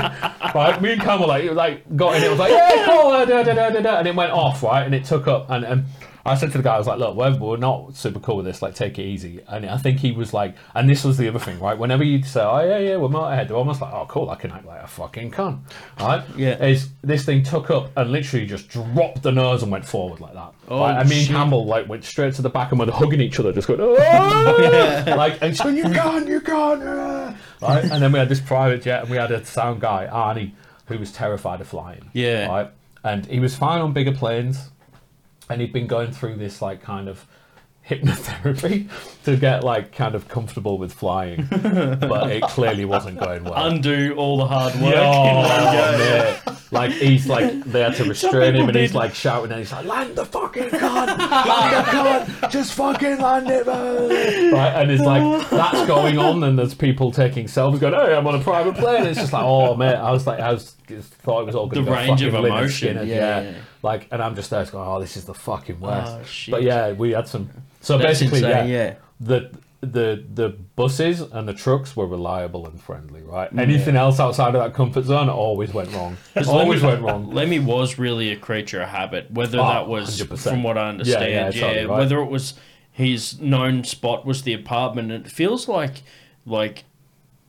right? 0.55 0.81
Me 0.81 0.93
and 0.93 1.03
Campbell 1.03 1.27
like, 1.27 1.51
like 1.51 1.97
got 1.97 2.15
in. 2.17 2.23
It 2.23 2.31
was 2.31 2.39
like 2.39 2.53
yeah, 2.53 2.87
cool, 2.87 3.11
da, 3.11 3.25
da, 3.25 3.43
da, 3.43 3.71
da, 3.71 3.81
da, 3.81 3.99
and 3.99 4.07
it 4.07 4.15
went 4.15 4.31
off, 4.31 4.63
right? 4.63 4.85
And 4.85 4.95
it 4.95 5.05
took 5.05 5.27
up, 5.27 5.51
and, 5.51 5.65
and 5.65 5.85
I 6.25 6.37
said 6.37 6.53
to 6.53 6.59
the 6.59 6.65
guy, 6.65 6.77
I 6.77 6.79
was 6.79 6.87
like, 6.87 6.99
look, 6.99 7.17
we're, 7.17 7.37
we're 7.37 7.57
not 7.57 7.97
super 7.97 8.21
cool 8.21 8.37
with 8.37 8.47
this. 8.47 8.63
Like, 8.63 8.75
take 8.75 8.99
it 8.99 9.03
easy. 9.03 9.41
And 9.49 9.67
I 9.67 9.77
think 9.77 9.99
he 9.99 10.13
was 10.13 10.33
like, 10.33 10.55
and 10.75 10.89
this 10.89 11.05
was 11.05 11.19
the 11.19 11.29
other 11.29 11.39
thing, 11.39 11.59
right? 11.59 11.77
Whenever 11.77 12.05
you 12.05 12.23
say, 12.23 12.43
oh 12.43 12.61
yeah, 12.61 12.79
yeah, 12.79 12.97
we're 12.97 13.09
motorhead, 13.09 13.49
they're 13.49 13.57
almost 13.57 13.81
like, 13.81 13.93
oh 13.93 14.07
cool, 14.09 14.31
I 14.31 14.37
can 14.37 14.53
act 14.53 14.65
like 14.65 14.83
a 14.83 14.87
fucking 14.87 15.33
cunt, 15.33 15.61
right? 15.99 16.23
Yeah. 16.37 16.65
Is 16.65 16.91
this 17.03 17.25
thing 17.25 17.43
took 17.43 17.71
up 17.71 17.91
and 17.97 18.13
literally 18.13 18.47
just 18.47 18.69
dropped 18.69 19.23
the 19.23 19.33
nose 19.33 19.63
and 19.63 19.73
went 19.73 19.85
forward 19.85 20.21
like 20.21 20.35
that. 20.35 20.55
Oh, 20.69 20.81
right? 20.81 21.01
And 21.01 21.09
me 21.09 21.17
and 21.17 21.27
shit. 21.27 21.37
Campbell 21.37 21.67
like 21.67 21.89
went 21.89 22.05
straight 22.05 22.35
to 22.35 22.43
the 22.43 22.51
back 22.51 22.71
and 22.71 22.79
were 22.79 22.91
hugging 22.91 23.21
each 23.21 23.41
other, 23.41 23.53
just 23.53 23.67
going, 23.67 23.81
"Ah!" 24.01 25.05
like, 25.17 25.43
and 25.43 25.57
she's 25.57 25.63
going, 25.63 25.77
you 25.77 25.85
can't, 25.85 26.29
you 26.29 26.41
can't, 26.41 26.83
ah." 26.85 27.37
right? 27.61 27.85
And 27.85 28.03
then 28.03 28.13
we 28.13 28.19
had 28.19 28.29
this 28.29 28.41
private 28.41 28.83
jet 28.83 29.03
and 29.03 29.11
we 29.11 29.17
had 29.17 29.33
a 29.33 29.45
sound 29.45 29.81
guy, 29.81 30.09
Arnie, 30.11 30.53
who 30.87 30.99
was 30.99 31.13
terrified 31.13 31.61
of 31.61 31.69
flying. 31.69 32.11
Yeah. 32.13 32.47
Right? 32.47 32.71
And 33.05 33.27
he 33.27 33.41
was 33.41 33.57
fine 33.57 33.81
on 33.81 33.93
bigger 33.93 34.13
planes 34.13 34.71
and 35.49 35.61
he'd 35.61 35.73
been 35.73 35.87
going 35.87 36.13
through 36.13 36.37
this 36.37 36.63
like 36.63 36.83
kind 36.83 37.09
of 37.09 37.27
hypnotherapy 37.89 38.89
to 39.25 39.37
get 39.37 39.65
like 39.65 39.93
kind 39.93 40.15
of 40.15 40.29
comfortable 40.29 40.79
with 40.79 40.93
flying 40.93 41.47
but 41.51 42.31
it 42.31 42.43
clearly 42.45 42.85
wasn't 42.85 43.19
going 43.19 43.43
well 43.43 43.67
Undo 43.67 44.15
all 44.17 44.37
the 44.37 44.47
hard 44.47 44.75
work. 44.77 44.95
Oh, 44.97 45.13
oh 45.13 46.35
in 46.39 46.45
one 46.45 46.57
Like 46.71 46.93
he's 46.93 47.27
like 47.27 47.65
they 47.65 47.81
had 47.81 47.97
to 47.97 48.05
restrain 48.05 48.55
him 48.55 48.67
people 48.67 48.69
and 48.69 48.77
he's 48.77 48.95
like 48.95 49.15
shouting 49.15 49.51
and 49.51 49.59
he's 49.59 49.73
like 49.73 49.85
land 49.85 50.15
the 50.15 50.25
fucking 50.25 50.71
gun, 50.71 51.19
land 51.19 51.87
the 51.87 51.93
gun, 51.93 52.51
just 52.51 52.73
fucking 52.75 53.19
land 53.19 53.49
it, 53.51 53.67
man. 53.67 54.53
right? 54.53 54.81
And 54.81 54.91
it's 54.91 55.03
like 55.03 55.51
that's 55.51 55.87
going 55.89 56.19
on 56.19 56.45
and 56.45 56.57
there's 56.59 56.75
people 56.75 57.11
taking 57.11 57.47
selfies 57.47 57.81
going, 57.81 57.95
hey, 57.95 58.15
I'm 58.15 58.27
on 58.27 58.37
a 58.37 58.43
private 58.43 58.77
plane. 58.77 59.07
It's 59.07 59.19
just 59.19 59.33
like, 59.33 59.45
oh 59.45 59.75
man," 59.75 59.97
I 59.97 60.13
was 60.13 60.27
like, 60.27 60.39
I 60.39 60.53
was 60.53 60.77
just 60.87 61.13
thought 61.15 61.41
it 61.41 61.47
was 61.47 61.55
all 61.55 61.67
going 61.67 61.85
The 61.85 61.91
to 61.91 61.97
range 61.97 62.23
of 62.23 62.35
emotion, 62.35 62.97
Skynyrd, 62.97 63.07
yeah, 63.09 63.41
yeah. 63.41 63.55
Like, 63.83 64.09
and 64.13 64.23
I'm 64.23 64.35
just 64.37 64.51
there 64.51 64.65
going, 64.67 64.89
oh, 64.89 65.01
this 65.01 65.17
is 65.17 65.25
the 65.25 65.35
fucking 65.35 65.81
worst. 65.81 66.13
Oh, 66.13 66.23
shit. 66.25 66.53
But 66.53 66.63
yeah, 66.63 66.93
we 66.93 67.11
had 67.13 67.27
some. 67.29 67.51
So 67.81 67.99
That's 67.99 68.21
basically, 68.21 68.39
insane, 68.39 68.69
yeah, 68.69 68.85
yeah. 68.85 68.95
the 69.21 69.51
the 69.81 70.25
the 70.33 70.51
buses 70.77 71.21
and 71.21 71.49
the 71.49 71.53
trucks 71.53 71.97
were 71.97 72.07
reliable 72.07 72.67
and 72.69 72.81
friendly, 72.81 73.21
right? 73.23 73.53
Mm, 73.53 73.59
Anything 73.61 73.97
else 73.97 74.21
outside 74.21 74.55
of 74.55 74.63
that 74.63 74.75
comfort 74.75 75.05
zone 75.07 75.29
always 75.29 75.75
went 75.75 75.93
wrong. 75.93 76.17
Always 76.47 76.81
Lemmy, 76.83 76.93
went 76.95 77.03
wrong. 77.03 77.31
Lemmy 77.33 77.59
was 77.59 77.99
really 77.99 78.31
a 78.31 78.37
creature 78.37 78.81
of 78.83 78.91
habit. 78.91 79.29
Whether 79.33 79.59
Oh, 79.59 79.65
that 79.67 79.89
was, 79.89 80.21
100%. 80.23 80.39
from 80.51 80.63
what 80.63 80.79
I 80.79 80.89
understand, 80.89 81.25
Yeah, 81.25 81.29
yeah, 81.39 81.51
yeah, 81.51 81.61
totally 81.61 81.87
right. 81.87 81.99
whether 81.99 82.21
it 82.21 82.27
was 82.31 82.55
his 82.93 83.41
known 83.41 83.83
spot 83.83 84.25
was 84.25 84.43
the 84.43 84.53
apartment. 84.53 85.11
It 85.11 85.27
feels 85.27 85.67
like, 85.67 86.03
like 86.47 86.85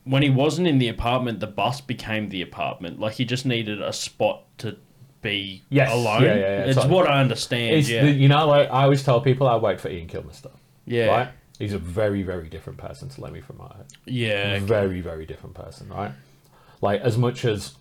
when 0.02 0.22
he 0.24 0.30
wasn't 0.30 0.66
in 0.66 0.78
the 0.78 0.88
apartment, 0.88 1.38
the 1.38 1.46
bus 1.46 1.80
became 1.80 2.30
the 2.30 2.42
apartment. 2.42 2.98
Like 2.98 3.14
he 3.14 3.24
just 3.24 3.46
needed 3.46 3.80
a 3.80 3.92
spot 3.92 4.42
to 4.58 4.76
be 5.24 5.62
Yes, 5.70 5.92
alone. 5.92 6.22
yeah, 6.22 6.34
yeah, 6.34 6.40
yeah, 6.40 6.64
it's 6.66 6.84
what 6.84 7.08
I 7.08 7.20
understand. 7.20 7.74
It's 7.74 7.88
yeah, 7.90 8.04
the, 8.04 8.10
you 8.12 8.28
know, 8.28 8.46
like 8.46 8.68
I 8.70 8.84
always 8.84 9.02
tell 9.02 9.20
people, 9.20 9.48
I 9.48 9.56
wait 9.56 9.80
for 9.80 9.88
Ian 9.88 10.06
Kilmister. 10.06 10.52
yeah, 10.86 11.06
Right? 11.06 11.28
He's 11.58 11.72
a 11.72 11.78
very, 11.78 12.22
very 12.22 12.48
different 12.48 12.78
person 12.78 13.08
to 13.08 13.20
Lemmy 13.20 13.40
from 13.40 13.58
my 13.58 13.72
yeah. 14.06 14.58
Very, 14.60 15.00
very 15.00 15.24
different 15.26 15.54
person, 15.54 15.88
right? 15.88 16.12
Like 16.80 17.00
as 17.00 17.16
much 17.18 17.44
as 17.44 17.74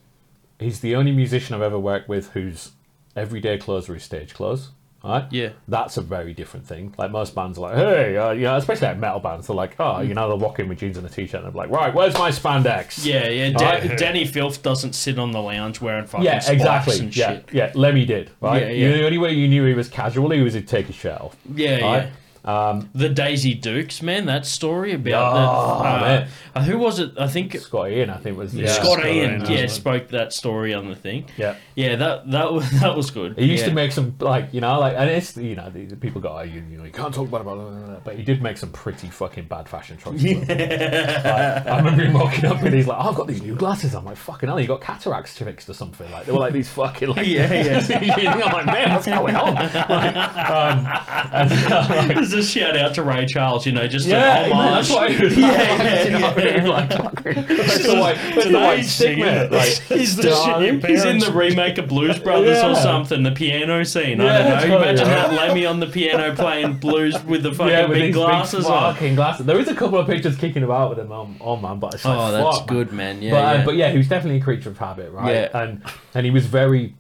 he's 0.60 0.80
the 0.80 0.96
only 0.96 1.12
musician 1.12 1.56
I've 1.56 1.62
ever 1.62 1.80
worked 1.80 2.08
with 2.08 2.30
whose 2.32 2.72
everyday 3.16 3.58
clothes 3.58 3.90
are 3.90 3.94
his 3.96 4.04
stage 4.04 4.34
clothes. 4.34 4.70
Right? 5.04 5.26
Yeah. 5.32 5.50
That's 5.68 5.98
a 5.98 6.02
very 6.02 6.34
different 6.34 6.66
thing. 6.66 6.96
Like 6.98 7.12
most 7.12 7.36
bands 7.36 7.58
are 7.58 7.62
like, 7.62 7.76
hey, 7.76 8.16
uh, 8.16 8.32
you 8.32 8.44
know, 8.44 8.56
especially 8.56 8.88
like 8.88 8.98
metal 9.00 9.20
bands, 9.20 9.48
they're 9.48 9.56
like, 9.56 9.76
oh, 9.80 10.00
you 10.00 10.14
know, 10.14 10.30
they'll 10.30 10.38
walk 10.40 10.60
in 10.60 10.70
with 10.70 10.78
jeans 10.80 10.96
and 10.96 11.06
a 11.06 11.10
t-shirt 11.10 11.44
and 11.44 11.54
they're 11.54 11.68
like, 11.68 11.70
right, 11.70 11.94
where's 11.94 12.14
my 12.14 12.30
spandex? 12.30 13.06
Yeah, 13.06 13.28
yeah. 13.28 13.50
Da- 13.52 13.70
Right. 13.72 13.84
Dani 14.00 14.26
Filth 14.26 14.64
doesn't 14.64 14.94
sit 14.94 15.20
on 15.20 15.32
the 15.32 15.42
lounge 15.42 15.82
wearing 15.82 16.06
fucking 16.06 16.24
Yeah, 16.26 16.38
exactly. 16.50 17.00
and 17.00 17.16
Yeah, 17.16 17.34
shit. 17.34 17.50
yeah. 17.52 17.72
Lemmy 17.76 18.06
did, 18.06 18.32
right? 18.40 18.62
Yeah, 18.62 18.70
You 18.70 18.90
know, 18.92 18.98
the 19.00 19.06
only 19.06 19.18
way 19.18 19.34
you 19.34 19.50
knew 19.50 19.66
he 19.66 19.74
was 19.74 19.90
casual, 19.90 20.30
he 20.30 20.42
was 20.42 20.54
he'd 20.54 20.70
take 20.70 20.86
his 20.88 20.96
shirt 20.96 21.20
off. 21.20 21.36
Yeah, 21.54 21.72
Right? 21.82 22.04
yeah. 22.04 22.10
The 22.44 23.10
Daisy 23.14 23.54
Dukes, 23.54 24.02
man, 24.02 24.26
that 24.26 24.46
story 24.46 24.94
about 24.94 25.34
Oh, 25.34 25.84
the, 25.84 25.90
uh, 25.90 26.02
man. 26.02 26.28
uh, 26.56 26.64
who 26.64 26.78
was 26.78 27.00
it? 27.00 27.12
I 27.18 27.28
think 27.28 27.58
Scott 27.58 27.90
Ian, 27.92 28.10
I 28.10 28.18
think, 28.18 28.38
was 28.38 28.52
the 28.54 28.62
Yeah. 28.64 28.68
Scott 28.68 29.00
Scott 29.00 29.06
Ian, 29.06 29.42
Ian, 29.42 29.52
yeah, 29.52 29.68
spoke 29.68 30.10
that 30.10 30.34
story 30.34 30.74
on 30.74 30.90
the 30.90 30.96
thing. 30.96 31.26
Yeah. 31.38 31.56
Yeah, 31.76 31.96
that 31.96 32.30
that 32.32 32.52
was 32.52 32.70
that 32.82 32.96
was 32.96 33.12
good. 33.12 33.38
He 33.38 33.46
used 33.46 33.64
yeah. 33.64 33.70
to 33.70 33.76
make 33.76 33.92
some 33.92 34.16
like 34.20 34.54
you 34.54 34.62
know 34.62 34.80
like 34.80 34.96
and 34.98 35.10
it's 35.10 35.38
you 35.38 35.56
know 35.56 35.70
the, 35.70 35.86
the 35.86 35.96
people 35.96 36.22
go 36.22 36.38
oh, 36.38 36.42
you, 36.42 36.64
you 36.70 36.78
know 36.78 36.84
you 36.84 36.92
can't 36.92 37.14
talk 37.14 37.28
about 37.28 37.42
it 37.42 37.46
blah, 37.46 37.56
blah, 37.56 37.70
blah, 37.70 37.80
blah," 37.86 38.00
but 38.04 38.16
he 38.16 38.24
did 38.24 38.42
make 38.42 38.58
some 38.58 38.72
pretty 38.72 39.08
fucking 39.08 39.46
bad 39.46 39.68
fashion 39.70 39.98
choices. 39.98 40.24
Like, 40.48 40.60
I 40.60 41.78
remember 41.78 42.04
him 42.04 42.14
walking 42.14 42.46
up 42.46 42.62
and 42.62 42.74
he's 42.74 42.88
like 42.88 43.00
I've 43.04 43.16
got 43.16 43.28
these 43.28 43.42
new 43.42 43.56
glasses. 43.56 43.96
I'm 43.96 44.06
like 44.06 44.18
fucking 44.18 44.50
hell, 44.50 44.60
you 44.60 44.68
got 44.68 44.82
cataracts 44.82 45.38
fixed 45.38 45.70
or 45.70 45.74
something. 45.74 46.10
Like 46.12 46.26
they 46.26 46.32
were 46.32 46.40
like 46.40 46.54
these 46.54 46.70
fucking 46.70 47.10
like 47.10 47.26
Yeah, 47.34 47.52
yeah. 47.52 48.34
I'm 48.34 48.54
like 48.54 48.66
man, 48.66 48.94
what's 48.94 49.06
going 49.06 49.36
on? 49.36 49.54
Like, 49.56 50.16
um, 50.16 50.86
and, 51.34 51.52
uh, 51.72 51.86
like, 51.90 52.18
There's 52.34 52.46
a 52.46 52.50
shout 52.50 52.76
out 52.78 52.94
to 52.96 53.04
Ray 53.04 53.26
Charles, 53.26 53.66
you 53.66 53.72
know, 53.72 53.88
just 53.88 54.08
yeah, 54.08 54.44
an 54.46 54.50
man, 54.50 54.60
homage. 54.60 54.88
that's 54.88 54.96
why 54.96 55.12
he 55.14 55.24
was 55.24 55.38
Yeah, 55.38 55.52
yeah, 55.84 56.04
you 56.04 56.10
know 56.12 56.20
what 56.22 56.38
I 56.38 56.44
yeah. 56.44 56.58
mean? 56.58 56.68
Like, 56.68 56.90
that's 57.58 57.84
the 57.88 57.96
white, 58.00 58.16
that's 58.36 58.46
the 58.48 58.54
white 58.60 58.82
stick 58.84 59.18
man. 59.20 59.52
Like, 59.52 59.70
He's, 59.90 60.16
the 60.16 60.34
shit, 60.34 60.86
he's 60.86 61.06
in 61.06 61.20
the 61.20 61.32
remake 61.32 61.78
of 61.78 61.88
Blues 61.88 62.20
Brothers 62.20 62.62
or 62.64 62.76
something, 62.76 63.24
the 63.24 63.32
piano 63.32 63.84
scene. 63.86 64.20
I 64.20 64.26
Yeah, 64.26 64.38
don't 64.38 64.48
know. 64.50 64.56
totally, 64.78 64.90
Imagine 64.90 65.08
yeah. 65.08 65.28
that 65.28 65.34
Lemmy 65.34 65.66
on 65.66 65.80
the 65.80 65.88
piano 65.88 66.36
playing 66.36 66.78
blues 66.80 67.24
with 67.24 67.44
the 67.44 67.52
fucking 67.54 67.72
yeah, 67.72 67.86
with 67.86 67.98
big 67.98 68.04
these 68.08 68.16
glasses 68.16 68.66
big 68.66 68.74
on. 68.74 68.94
fucking 68.94 69.16
glasses. 69.16 69.46
There 69.46 69.60
is 69.60 69.68
a 69.68 69.76
couple 69.76 69.98
of 70.00 70.08
pictures 70.08 70.36
kicking 70.38 70.64
about 70.64 70.90
with 70.90 71.00
him 71.00 71.12
on, 71.12 71.38
on 71.40 71.62
man, 71.62 71.80
but 71.80 71.94
it's 71.94 72.06
like, 72.06 72.18
Oh, 72.18 72.32
that's 72.32 72.58
fuck, 72.60 72.70
man. 72.70 72.78
good, 72.78 72.94
man. 72.94 73.22
Yeah, 73.22 73.32
but, 73.32 73.38
uh, 73.38 73.54
yeah. 73.60 73.66
but 73.66 73.76
yeah, 73.76 73.92
he 73.92 73.98
was 73.98 74.08
definitely 74.08 74.40
a 74.40 74.44
creature 74.44 74.70
of 74.70 74.78
habit, 74.78 75.12
right? 75.12 75.32
Yeah. 75.34 75.50
And 75.62 75.84
and 76.14 76.26
he 76.26 76.32
was 76.32 76.46
very, 76.46 76.96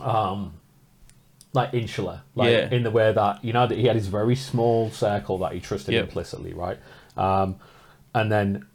um, 0.00 0.54
like 1.52 1.74
insular, 1.74 2.22
like 2.34 2.50
Yeah. 2.50 2.70
in 2.70 2.82
the 2.82 2.90
way 2.90 3.12
that 3.12 3.44
you 3.44 3.52
know 3.52 3.66
that 3.66 3.76
he 3.76 3.86
had 3.86 3.96
his 3.96 4.06
very 4.06 4.34
small 4.36 4.90
circle 4.90 5.38
that 5.38 5.52
he 5.52 5.60
trusted 5.60 5.94
Yep. 5.94 6.04
implicitly, 6.04 6.52
right? 6.54 6.78
Um, 7.16 7.56
and 8.14 8.30
then 8.32 8.66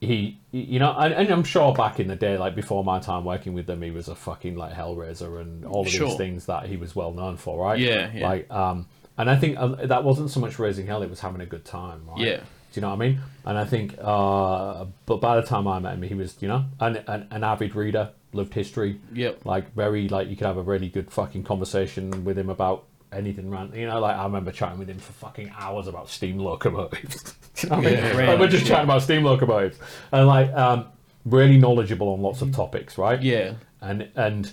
he, 0.00 0.38
you 0.50 0.78
know, 0.80 0.92
and, 0.98 1.14
and 1.14 1.30
I'm 1.30 1.44
sure 1.44 1.72
back 1.72 2.00
in 2.00 2.08
the 2.08 2.16
day, 2.16 2.36
like 2.36 2.54
before 2.56 2.82
my 2.82 2.98
time 2.98 3.24
working 3.24 3.54
with 3.54 3.66
them, 3.66 3.82
he 3.82 3.90
was 3.92 4.08
a 4.08 4.14
fucking 4.16 4.56
like 4.56 4.72
hellraiser 4.74 5.40
and 5.40 5.64
all 5.64 5.82
of 5.82 5.88
Sure. 5.88 6.08
these 6.08 6.16
things 6.16 6.46
that 6.46 6.66
he 6.66 6.76
was 6.76 6.96
well 6.96 7.12
known 7.12 7.36
for, 7.36 7.64
right? 7.64 7.78
Yeah, 7.78 8.10
yeah. 8.12 8.28
Like, 8.28 8.50
um, 8.50 8.86
and 9.16 9.30
I 9.30 9.36
think 9.36 9.56
uh, 9.58 9.68
that 9.86 10.02
wasn't 10.02 10.30
so 10.30 10.40
much 10.40 10.58
raising 10.58 10.86
hell; 10.86 11.02
it 11.02 11.10
was 11.10 11.20
having 11.20 11.40
a 11.40 11.46
good 11.46 11.64
time, 11.64 12.02
right? 12.08 12.18
Yeah. 12.18 12.36
Do 12.38 12.80
you 12.80 12.82
know 12.82 12.88
what 12.88 12.94
I 12.94 12.98
mean? 12.98 13.20
And 13.44 13.58
I 13.58 13.64
think, 13.66 13.96
uh, 14.00 14.86
but 15.06 15.20
by 15.20 15.36
the 15.36 15.42
time 15.46 15.68
I 15.68 15.78
met 15.78 15.94
him, 15.94 16.02
he 16.02 16.14
was, 16.14 16.34
you 16.40 16.48
know, 16.48 16.64
an, 16.80 16.96
an, 17.06 17.28
an 17.30 17.44
avid 17.44 17.74
reader, 17.76 18.10
loved 18.32 18.54
history. 18.54 19.00
Yep. 19.12 19.44
Like 19.44 19.74
very, 19.74 20.08
like 20.08 20.28
you 20.28 20.36
could 20.36 20.46
have 20.46 20.56
a 20.56 20.62
really 20.62 20.88
good 20.88 21.10
fucking 21.10 21.44
conversation 21.44 22.24
with 22.24 22.38
him 22.38 22.48
about 22.50 22.84
anything 23.12 23.50
random. 23.50 23.78
You 23.78 23.86
know, 23.86 24.00
like 24.00 24.16
I 24.16 24.24
remember 24.24 24.52
chatting 24.52 24.78
with 24.78 24.88
him 24.88 24.98
for 24.98 25.12
fucking 25.12 25.52
hours 25.58 25.86
about 25.86 26.08
steam 26.08 26.38
locomotives. 26.38 27.34
You 27.62 27.68
know 27.68 27.76
I 27.76 27.80
mean? 27.80 27.92
Yeah, 27.94 28.12
Like, 28.30 28.38
we're 28.40 28.48
just 28.48 28.62
shit. 28.62 28.68
chatting 28.68 28.84
about 28.84 29.02
steam 29.02 29.24
locomotives 29.24 29.78
and 30.10 30.26
like 30.26 30.50
um, 30.54 30.86
really 31.26 31.58
knowledgeable 31.58 32.08
on 32.14 32.22
lots 32.22 32.40
of 32.40 32.50
topics, 32.52 32.96
right? 32.96 33.20
Yeah. 33.22 33.54
and 33.82 34.08
and 34.16 34.50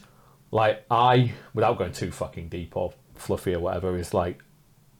like 0.51 0.83
I, 0.91 1.31
without 1.53 1.77
going 1.77 1.93
too 1.93 2.11
fucking 2.11 2.49
deep 2.49 2.75
or 2.75 2.93
fluffy 3.15 3.55
or 3.55 3.59
whatever, 3.61 3.95
is 3.97 4.13
like 4.13 4.43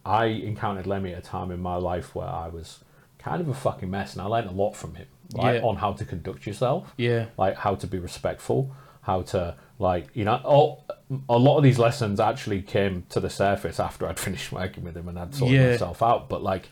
I 0.05 0.25
encountered 0.27 0.87
Lemmy 0.87 1.11
at 1.13 1.19
a 1.19 1.21
time 1.21 1.51
in 1.51 1.59
my 1.61 1.75
life 1.75 2.15
where 2.15 2.27
I 2.27 2.47
was 2.47 2.79
kind 3.17 3.41
of 3.41 3.49
a 3.49 3.53
fucking 3.53 3.91
mess, 3.91 4.13
and 4.13 4.21
I 4.21 4.25
learned 4.25 4.47
a 4.47 4.53
lot 4.53 4.75
from 4.77 4.95
him, 4.95 5.07
right, 5.35 5.55
Yeah. 5.55 5.61
on 5.67 5.75
how 5.77 5.93
to 5.93 6.05
conduct 6.05 6.45
yourself, 6.47 6.93
Yeah. 6.97 7.25
like 7.37 7.55
how 7.57 7.75
to 7.75 7.87
be 7.87 7.99
respectful, 7.99 8.71
how 9.01 9.21
to 9.23 9.55
like 9.79 10.07
you 10.13 10.25
know, 10.25 10.35
all, 10.43 10.85
a 11.29 11.37
lot 11.37 11.57
of 11.57 11.63
these 11.63 11.79
lessons 11.79 12.19
actually 12.19 12.61
came 12.61 13.03
to 13.09 13.19
the 13.19 13.29
surface 13.29 13.79
after 13.79 14.07
I'd 14.07 14.19
finished 14.27 14.51
working 14.51 14.83
with 14.83 14.95
him 14.97 15.07
and 15.07 15.17
I'd 15.19 15.33
sorted 15.35 15.55
Yeah. 15.59 15.71
myself 15.71 16.01
out, 16.03 16.29
but 16.29 16.41
like 16.43 16.69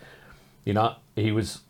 you 0.66 0.74
know, 0.74 0.96
he 1.16 1.32
was. 1.32 1.62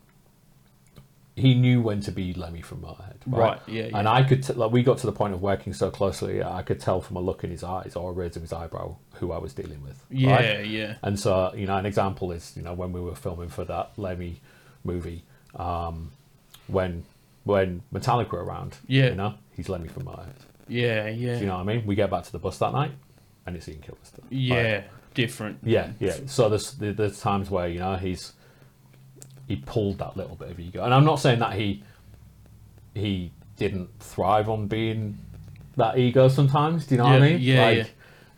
He 1.36 1.54
knew 1.54 1.80
when 1.80 2.00
to 2.00 2.10
be 2.10 2.34
Lemmy 2.34 2.62
from 2.62 2.80
Motorhead, 2.80 3.18
right? 3.24 3.38
Right, 3.38 3.60
yeah, 3.68 3.84
yeah. 3.86 3.96
And 3.98 4.08
I 4.08 4.24
could, 4.24 4.42
t- 4.42 4.54
like, 4.54 4.72
we 4.72 4.82
got 4.82 4.98
to 4.98 5.06
the 5.06 5.12
point 5.12 5.34
of 5.34 5.40
working 5.40 5.72
so 5.72 5.88
closely, 5.88 6.42
I 6.42 6.62
could 6.62 6.80
tell 6.80 7.00
from 7.00 7.14
a 7.16 7.20
look 7.20 7.44
in 7.44 7.50
his 7.50 7.62
eyes 7.62 7.94
or 7.94 8.10
a 8.10 8.12
raise 8.12 8.34
of 8.34 8.42
his 8.42 8.52
eyebrow 8.52 8.96
who 9.20 9.30
I 9.30 9.38
was 9.38 9.54
dealing 9.54 9.80
with. 9.84 10.04
Yeah, 10.10 10.34
right? 10.34 10.66
yeah. 10.66 10.94
And 11.00 11.16
so, 11.16 11.52
you 11.54 11.66
know, 11.66 11.76
an 11.76 11.86
example 11.86 12.32
is, 12.32 12.54
you 12.56 12.62
know, 12.64 12.74
when 12.74 12.90
we 12.90 13.00
were 13.00 13.14
filming 13.14 13.50
for 13.50 13.64
that 13.66 13.92
Lemmy 13.96 14.40
movie, 14.82 15.22
um, 15.54 16.10
when 16.68 17.04
when 17.44 17.82
Metallica 17.92 18.32
were 18.32 18.44
around, 18.44 18.76
Yeah. 18.86 19.08
you 19.08 19.14
know, 19.14 19.34
he's 19.56 19.68
Lemmy 19.68 19.88
from 19.88 20.04
Motorhead. 20.04 20.34
Yeah, 20.68 21.08
yeah. 21.08 21.34
Do 21.34 21.40
you 21.40 21.46
know 21.46 21.54
what 21.56 21.62
I 21.62 21.64
mean? 21.76 21.86
We 21.86 21.94
get 21.94 22.10
back 22.10 22.24
to 22.24 22.32
the 22.32 22.38
bus 22.38 22.58
that 22.58 22.72
night, 22.72 22.92
and 23.46 23.56
it's 23.56 23.68
Ian 23.68 23.80
Kilmister. 23.80 24.22
yeah. 24.30 24.54
Like, 24.56 24.84
Different. 25.14 25.58
yeah, 25.64 25.92
yeah. 25.98 26.16
So 26.26 26.48
there's 26.48 26.72
there's 26.74 27.18
times 27.20 27.50
where 27.50 27.66
you 27.66 27.80
know 27.80 27.96
he's 27.96 28.34
he 29.48 29.56
pulled 29.56 29.98
that 29.98 30.16
little 30.16 30.36
bit 30.36 30.50
of 30.50 30.60
ego, 30.60 30.84
and 30.84 30.92
I'm 30.94 31.04
not 31.04 31.16
saying 31.16 31.38
that 31.40 31.54
he 31.54 31.82
he 32.94 33.32
didn't 33.56 33.88
thrive 33.98 34.48
on 34.48 34.68
being 34.68 35.18
that 35.76 35.98
ego 35.98 36.28
sometimes. 36.28 36.86
Do 36.86 36.94
you 36.94 36.98
know 36.98 37.04
what 37.04 37.14
I 37.14 37.18
mean? 37.20 37.40
yeah, 37.40 37.62
like, 37.62 37.76
yeah. 37.78 37.84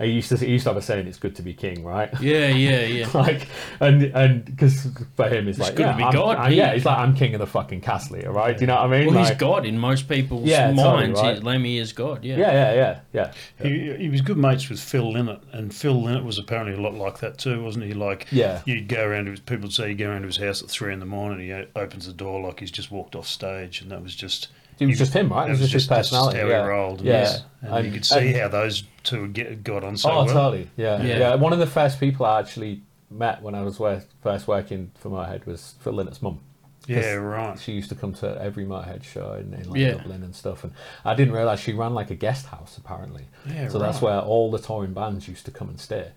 I 0.00 0.04
used 0.04 0.30
to 0.30 0.36
he 0.38 0.46
used 0.52 0.64
to 0.64 0.70
have 0.70 0.76
a 0.76 0.82
saying, 0.82 1.06
"It's 1.06 1.18
good 1.18 1.36
to 1.36 1.42
be 1.42 1.52
king," 1.52 1.84
right? 1.84 2.08
Yeah, 2.20 2.48
yeah, 2.48 2.80
yeah. 2.86 3.10
like 3.14 3.46
and 3.80 4.02
and 4.04 4.44
because 4.44 4.86
for 5.14 5.28
him 5.28 5.46
it's, 5.46 5.58
like 5.58 5.76
good 5.76 5.82
to 5.84 5.88
yeah, 5.90 5.96
be 5.96 6.02
I'm- 6.04 6.12
God, 6.14 6.36
I- 6.38 6.50
he- 6.50 6.56
yeah, 6.56 6.72
he's 6.74 6.84
like 6.86 6.98
I'm 6.98 7.14
king 7.14 7.34
of 7.34 7.40
the 7.40 7.46
fucking 7.46 7.82
castle 7.82 8.16
here, 8.16 8.30
right? 8.32 8.56
Do 8.56 8.62
you 8.62 8.66
know 8.66 8.76
what 8.76 8.84
I 8.92 8.98
mean? 8.98 9.14
Well, 9.14 9.24
he's 9.24 9.36
God 9.36 9.66
in 9.66 9.78
most 9.78 10.08
people's 10.08 10.48
Yeah, 10.48 10.72
totally, 10.72 11.12
right. 11.12 11.42
Lemmy 11.42 11.78
is 11.78 11.92
God. 11.92 12.24
Yeah. 12.24 12.38
Yeah, 12.38 12.52
yeah, 12.52 12.74
yeah, 12.74 13.00
yeah. 13.12 13.68
He, 13.68 13.96
he 14.04 14.08
was 14.08 14.22
good 14.22 14.38
mates 14.38 14.68
with 14.70 14.80
Phil 14.80 15.12
Lynott, 15.12 15.42
and 15.52 15.74
Phil 15.74 15.94
Lynott 15.94 16.24
was 16.24 16.38
apparently 16.38 16.74
a 16.74 16.80
lot 16.80 16.94
like 16.94 17.18
that 17.20 17.36
too, 17.38 17.62
wasn't 17.62 17.84
he? 17.84 17.92
Like, 17.92 18.26
Yeah. 18.32 18.62
you'd 18.64 18.88
go 18.88 19.04
around 19.04 19.26
to 19.26 19.32
his, 19.32 19.40
people 19.40 19.64
would 19.64 19.72
say 19.72 19.90
you 19.90 19.94
go 19.96 20.08
around 20.08 20.22
to 20.22 20.28
his 20.28 20.38
house 20.38 20.62
at 20.62 20.70
three 20.70 20.92
in 20.92 21.00
the 21.00 21.06
morning, 21.06 21.46
he 21.46 21.52
opens 21.76 22.06
the 22.06 22.12
door 22.14 22.40
like 22.40 22.60
he's 22.60 22.70
just 22.70 22.90
walked 22.90 23.14
off 23.14 23.26
stage, 23.28 23.82
and 23.82 23.90
that 23.90 24.02
was 24.02 24.14
just. 24.14 24.48
It 24.80 24.86
was 24.86 24.94
he- 24.94 24.98
just 24.98 25.12
him, 25.14 25.28
right? 25.28 25.42
that 25.44 25.48
It 25.48 25.50
was 25.52 25.60
just 25.60 25.72
his 25.72 25.86
that's 25.88 26.08
personality, 26.08 26.38
how 26.40 26.46
yeah. 26.48 26.62
he 26.62 26.68
rolled. 26.68 27.00
Yeah. 27.02 27.12
yes. 27.12 27.42
And, 27.62 27.74
And- 27.74 27.86
you 27.86 27.92
could 27.92 28.04
see 28.04 28.28
and- 28.28 28.36
how 28.36 28.48
those 28.48 28.84
two 29.02 29.28
get, 29.28 29.62
got 29.64 29.84
on 29.84 29.96
so 29.96 30.10
oh, 30.10 30.24
well. 30.24 30.26
totally. 30.34 30.70
Yeah, 30.76 31.02
Yeah. 31.02 31.18
yeah, 31.18 31.34
One 31.34 31.52
of 31.52 31.58
the 31.58 31.66
first 31.66 32.00
people 32.00 32.26
I 32.26 32.40
actually 32.40 32.82
met 33.10 33.42
when 33.42 33.54
I 33.54 33.62
was 33.62 33.78
wor- 33.78 34.02
first 34.22 34.46
working 34.48 34.90
for 34.98 35.10
Motorhead 35.10 35.46
was 35.46 35.74
Phil 35.80 35.92
Lynott's 35.94 36.22
mum. 36.22 36.40
Yeah, 36.86 37.12
right. 37.14 37.58
She 37.58 37.72
used 37.72 37.88
to 37.90 37.94
come 37.94 38.14
to 38.14 38.40
every 38.42 38.64
Motorhead 38.64 39.04
show 39.04 39.34
in, 39.34 39.52
in 39.54 39.68
like 39.70 39.78
Yeah. 39.78 39.92
Dublin 39.92 40.22
and 40.22 40.34
stuff, 40.34 40.64
and 40.64 40.72
I 41.04 41.14
didn't 41.14 41.34
realize 41.34 41.60
she 41.60 41.72
ran 41.72 41.94
like 41.94 42.10
a 42.10 42.14
guest 42.16 42.46
house 42.46 42.78
apparently. 42.78 43.24
Yeah, 43.46 43.68
so 43.68 43.78
that's 43.78 44.00
where 44.02 44.18
all 44.18 44.50
the 44.50 44.58
touring 44.58 44.92
bands 44.94 45.28
used 45.28 45.44
to 45.44 45.50
come 45.50 45.68
and 45.68 45.78
stay. 45.78 46.08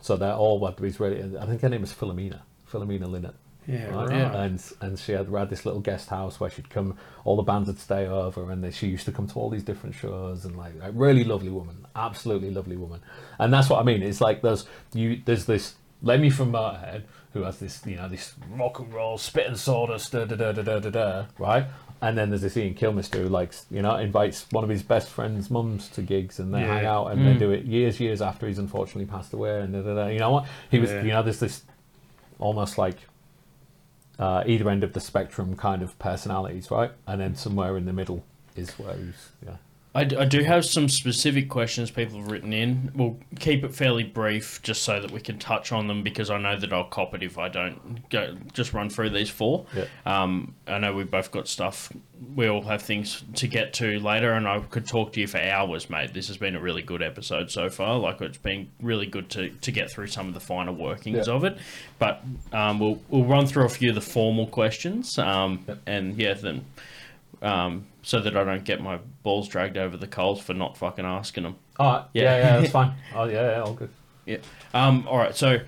So 0.00 0.16
they're 0.16 0.34
all 0.34 0.58
what 0.60 0.76
these 0.76 1.00
really. 1.00 1.36
I 1.38 1.46
think 1.46 1.62
her 1.62 1.68
name 1.68 1.80
was 1.80 1.92
Philomena. 1.92 2.40
Philomena 2.70 3.06
Lynott. 3.08 3.34
Yeah, 3.66 3.86
right? 3.94 4.08
right. 4.08 4.34
And 4.34 4.62
and 4.80 4.98
she 4.98 5.12
had, 5.12 5.28
had 5.28 5.50
this 5.50 5.64
little 5.64 5.80
guest 5.80 6.08
house 6.08 6.40
where 6.40 6.50
she'd 6.50 6.70
come. 6.70 6.96
All 7.24 7.36
the 7.36 7.42
bands 7.42 7.68
would 7.68 7.78
stay 7.78 8.06
over, 8.06 8.50
and 8.50 8.62
they, 8.64 8.70
she 8.70 8.88
used 8.88 9.04
to 9.06 9.12
come 9.12 9.26
to 9.28 9.34
all 9.38 9.50
these 9.50 9.62
different 9.62 9.94
shows. 9.94 10.44
And 10.44 10.56
like, 10.56 10.74
a 10.82 10.90
really 10.90 11.24
lovely 11.24 11.50
woman, 11.50 11.86
absolutely 11.94 12.50
lovely 12.50 12.76
woman. 12.76 13.00
And 13.38 13.52
that's 13.52 13.70
what 13.70 13.80
I 13.80 13.84
mean. 13.84 14.02
It's 14.02 14.20
like 14.20 14.42
there's 14.42 14.66
you. 14.92 15.22
There's 15.24 15.46
this 15.46 15.74
Lemmy 16.02 16.30
from 16.30 16.52
Motorhead 16.52 17.04
who 17.32 17.42
has 17.42 17.58
this, 17.58 17.84
you 17.86 17.96
know, 17.96 18.08
this 18.08 18.34
rock 18.50 18.78
and 18.78 18.92
roll 18.92 19.16
spit 19.16 19.46
and 19.46 19.58
sawdust, 19.58 20.12
da 20.12 20.24
da 20.24 20.36
da 20.36 20.52
da 20.52 20.62
da 20.62 20.78
da, 20.80 20.90
da 20.90 21.24
right? 21.38 21.66
And 22.02 22.18
then 22.18 22.30
there's 22.30 22.42
this 22.42 22.56
Ian 22.56 22.74
Kilmister 22.74 23.22
who 23.22 23.28
likes, 23.28 23.64
you 23.70 23.80
know, 23.80 23.96
invites 23.96 24.46
one 24.50 24.64
of 24.64 24.70
his 24.70 24.82
best 24.82 25.08
friends' 25.08 25.50
mums 25.50 25.88
to 25.90 26.02
gigs 26.02 26.40
and 26.40 26.52
they 26.52 26.60
Yeah. 26.60 26.74
hang 26.74 26.86
out 26.86 27.06
and 27.06 27.24
they 27.24 27.34
mm. 27.34 27.38
do 27.38 27.50
it 27.52 27.64
years, 27.64 28.00
years 28.00 28.20
after 28.20 28.48
he's 28.48 28.58
unfortunately 28.58 29.06
passed 29.06 29.32
away. 29.32 29.60
And 29.60 29.72
da, 29.72 29.82
da, 29.82 29.94
da. 29.94 30.06
you 30.08 30.18
know 30.18 30.30
what? 30.30 30.46
He 30.70 30.80
was, 30.80 30.90
Yeah. 30.90 31.02
you 31.02 31.12
know, 31.12 31.22
there's 31.22 31.38
this 31.38 31.62
almost 32.40 32.76
like 32.76 32.96
uh, 34.18 34.44
either 34.46 34.68
end 34.68 34.84
of 34.84 34.92
the 34.92 35.00
spectrum 35.00 35.56
kind 35.56 35.82
of 35.82 35.98
personalities, 35.98 36.70
right? 36.70 36.92
And 37.06 37.20
then 37.20 37.34
somewhere 37.34 37.76
in 37.76 37.86
the 37.86 37.92
middle 37.92 38.24
is 38.56 38.70
where 38.78 38.94
he's, 38.94 39.30
yeah. 39.44 39.56
I, 39.94 40.04
d- 40.04 40.16
I 40.16 40.24
do 40.24 40.42
have 40.42 40.64
some 40.64 40.88
specific 40.88 41.50
questions 41.50 41.90
people 41.90 42.18
have 42.18 42.30
written 42.30 42.54
in. 42.54 42.90
We'll 42.94 43.18
keep 43.38 43.62
it 43.62 43.74
fairly 43.74 44.04
brief 44.04 44.62
just 44.62 44.84
so 44.84 44.98
that 45.00 45.10
we 45.10 45.20
can 45.20 45.38
touch 45.38 45.70
on 45.70 45.86
them 45.86 46.02
because 46.02 46.30
I 46.30 46.38
know 46.38 46.58
that 46.58 46.72
I'll 46.72 46.84
cop 46.84 47.14
it 47.14 47.22
if 47.22 47.36
I 47.36 47.50
don't 47.50 48.08
go 48.08 48.34
just 48.54 48.72
run 48.72 48.88
through 48.88 49.10
these 49.10 49.28
four. 49.28 49.66
Yeah. 49.76 49.84
Um, 50.06 50.54
I 50.66 50.78
know 50.78 50.94
we've 50.94 51.10
both 51.10 51.30
got 51.30 51.46
stuff. 51.46 51.92
We 52.34 52.46
all 52.48 52.62
have 52.62 52.80
things 52.80 53.22
to 53.34 53.46
get 53.46 53.74
to 53.74 53.98
later, 54.00 54.32
and 54.32 54.48
I 54.48 54.60
could 54.60 54.86
talk 54.86 55.12
to 55.12 55.20
you 55.20 55.26
for 55.26 55.38
hours, 55.38 55.90
mate. 55.90 56.14
This 56.14 56.28
has 56.28 56.38
been 56.38 56.56
a 56.56 56.60
really 56.60 56.80
good 56.82 57.02
episode 57.02 57.50
so 57.50 57.68
far. 57.68 57.98
Like 57.98 58.22
it's 58.22 58.38
been 58.38 58.70
really 58.80 59.06
good 59.06 59.28
to, 59.30 59.50
to 59.50 59.72
get 59.72 59.90
through 59.90 60.06
some 60.06 60.26
of 60.26 60.32
the 60.32 60.40
finer 60.40 60.72
workings 60.72 61.26
Yeah. 61.26 61.34
of 61.34 61.44
it. 61.44 61.58
But 61.98 62.22
um, 62.52 62.78
we'll 62.78 63.02
we'll 63.10 63.24
run 63.26 63.46
through 63.46 63.64
a 63.66 63.68
few 63.68 63.90
of 63.90 63.94
the 63.96 64.00
formal 64.00 64.46
questions. 64.46 65.18
Um, 65.18 65.64
Yep. 65.68 65.78
and 65.86 66.16
yeah, 66.16 66.32
then 66.34 66.64
um, 67.42 67.86
so 68.02 68.20
that 68.20 68.36
I 68.36 68.44
don't 68.44 68.64
get 68.64 68.80
my 68.80 68.98
balls 69.22 69.48
dragged 69.48 69.76
over 69.76 69.96
the 69.96 70.06
coals 70.08 70.40
for 70.40 70.54
not 70.54 70.76
fucking 70.76 71.04
asking 71.04 71.44
them. 71.44 71.56
All 71.78 71.92
right. 71.92 72.04
Yeah. 72.12 72.22
Yeah, 72.22 72.36
yeah, 72.36 72.60
that's 72.60 72.72
fine. 72.80 72.94
Oh, 73.14 73.24
yeah, 73.24 73.52
yeah, 73.52 73.62
all 73.62 73.74
good. 73.74 73.90
Yeah. 74.26 74.38
Um. 74.74 75.06
All 75.08 75.18
right. 75.18 75.34
So 75.34 75.58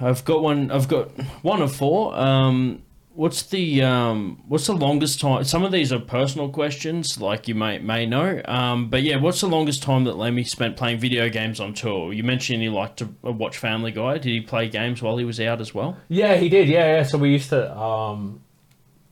I've 0.00 0.24
got 0.24 0.42
one. 0.42 0.70
I've 0.70 0.88
got 0.88 1.10
one 1.42 1.62
of 1.62 1.74
four. 1.74 2.14
Um. 2.16 2.82
What's 3.14 3.44
the 3.44 3.82
um? 3.82 4.42
What's 4.48 4.66
the 4.66 4.74
longest 4.74 5.20
time? 5.20 5.44
Some 5.44 5.62
of 5.62 5.70
these 5.70 5.92
are 5.92 6.00
personal 6.00 6.48
questions, 6.48 7.20
like 7.20 7.46
you 7.48 7.54
may 7.54 7.78
may 7.78 8.06
know. 8.06 8.42
Um. 8.44 8.90
But 8.90 9.02
yeah, 9.02 9.16
what's 9.16 9.40
the 9.40 9.46
longest 9.48 9.82
time 9.82 10.04
that 10.04 10.16
Lemmy 10.16 10.44
spent 10.44 10.76
playing 10.76 10.98
video 10.98 11.28
games 11.28 11.60
on 11.60 11.74
tour? 11.74 12.12
You 12.12 12.24
mentioned 12.24 12.60
he 12.60 12.68
liked 12.68 12.98
to 12.98 13.14
uh, 13.24 13.32
watch 13.32 13.56
Family 13.56 13.92
Guy. 13.92 14.14
Did 14.14 14.24
he 14.24 14.40
play 14.40 14.68
games 14.68 15.00
while 15.00 15.16
he 15.16 15.24
was 15.24 15.40
out 15.40 15.60
as 15.60 15.72
well? 15.72 15.96
Yeah, 16.08 16.36
he 16.36 16.48
did. 16.48 16.68
Yeah, 16.68 16.96
yeah. 16.96 17.02
So 17.04 17.16
we 17.16 17.30
used 17.30 17.50
to 17.50 17.74
um, 17.78 18.42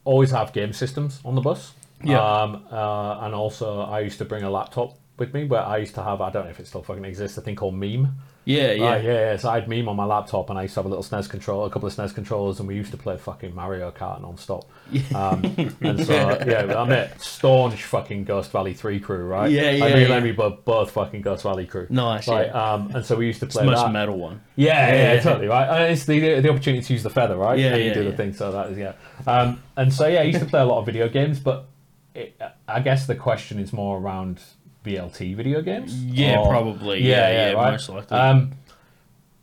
always 0.05 0.32
have 0.32 0.53
game 0.53 0.72
systems 0.72 1.20
on 1.24 1.34
the 1.34 1.40
bus. 1.40 1.72
Yeah. 2.05 2.18
Um, 2.20 2.66
uh, 2.70 3.20
and 3.22 3.34
also, 3.34 3.80
I 3.80 4.00
used 4.00 4.18
to 4.18 4.24
bring 4.24 4.42
a 4.44 4.50
laptop 4.50 4.98
with 5.18 5.34
me 5.34 5.44
where 5.44 5.62
I 5.64 5.76
used 5.76 5.94
to 5.96 6.03
have, 6.03 6.20
I 6.20 6.30
don't 6.30 6.44
know 6.44 6.50
if 6.50 6.59
it 6.61 6.66
still 6.66 6.82
fucking 6.82 7.05
exists, 7.05 7.36
a 7.38 7.42
thing 7.42 7.55
called 7.55 7.74
Meme. 7.74 8.16
Yeah. 8.44 8.72
Yeah. 8.72 8.90
Right, 8.90 9.05
yeah, 9.05 9.12
yeah. 9.12 9.36
So 9.36 9.50
I 9.50 9.61
had 9.61 9.68
Meme 9.68 9.88
on 9.88 9.94
my 9.94 10.05
laptop 10.05 10.50
and 10.50 10.59
I 10.59 10.62
used 10.62 10.74
to 10.74 10.80
have 10.80 10.86
a 10.86 10.88
little 10.88 11.05
SNES 11.05 11.28
controller, 11.30 11.68
a 11.68 11.70
couple 11.70 11.86
of 11.86 11.94
SNES 11.94 12.12
controllers, 12.12 12.59
and 12.59 12.66
we 12.66 12.74
used 12.74 12.90
to 12.90 12.96
play 12.96 13.16
fucking 13.16 13.55
Mario 13.55 13.92
Kart 13.92 14.20
non 14.20 14.36
stop. 14.36 14.68
Um, 15.14 15.44
and 15.80 16.05
so, 16.05 16.12
yeah, 16.46 16.74
I 16.76 16.84
met 16.84 17.20
staunch 17.20 17.84
fucking 17.84 18.24
Ghost 18.24 18.50
Valley 18.50 18.74
3 18.74 18.98
crew, 18.98 19.24
right? 19.26 19.48
Yeah, 19.50 19.70
yeah, 19.70 19.84
me 19.84 19.92
and 19.92 20.00
yeah. 20.03 20.09
Lemmy 20.09 20.32
both, 20.32 20.64
both 20.64 20.90
fucking 20.90 21.20
Ghost 21.22 21.44
Valley 21.44 21.66
crew. 21.66 21.86
Nice, 21.88 22.26
Right, 22.26 22.48
yeah. 22.48 22.72
um, 22.72 22.90
and 22.94 23.05
so 23.07 23.14
we 23.16 23.26
used 23.26 23.38
to 23.40 23.46
It's 23.46 23.55
play 23.55 23.64
the 23.64 23.70
most 23.70 23.92
metal 23.92 24.18
one. 24.18 24.40
Yeah, 24.57 24.88
yeah, 24.88 24.94
Yeah, 24.94 25.12
yeah, 25.14 25.20
totally 25.20 25.46
right. 25.46 25.68
And 25.68 25.92
it's 25.92 26.05
the 26.05 26.40
the 26.40 26.48
opportunity 26.50 26.82
to 26.84 26.92
use 26.92 27.03
the 27.05 27.11
feather, 27.11 27.36
right? 27.36 27.59
Yeah, 27.59 27.74
and 27.74 27.78
you 27.82 27.88
yeah, 27.88 27.94
do 27.94 28.05
the 28.05 28.16
thing. 28.16 28.32
So 28.32 28.50
that 28.50 28.70
is 28.70 28.78
yeah. 28.78 28.94
Um, 29.26 29.62
and 29.76 29.92
so 29.92 30.09
yeah, 30.09 30.20
I 30.20 30.24
used 30.24 30.40
to 30.40 30.46
play 30.46 30.61
a 30.61 30.64
lot 30.64 30.78
of 30.80 30.86
video 30.86 31.09
games, 31.09 31.38
but 31.38 31.68
it, 32.14 32.40
I 32.68 32.80
guess 32.80 33.06
the 33.06 33.14
question 33.14 33.58
is 33.58 33.72
more 33.72 33.98
around 33.98 34.40
VLT 34.84 35.34
video 35.36 35.62
games. 35.62 35.94
Yeah, 36.04 36.38
Or- 36.38 36.48
probably. 36.48 37.02
Yeah, 37.02 37.50
yeah, 37.50 37.70
most 37.70 37.88
likely. 37.88 38.16
Um, 38.16 38.52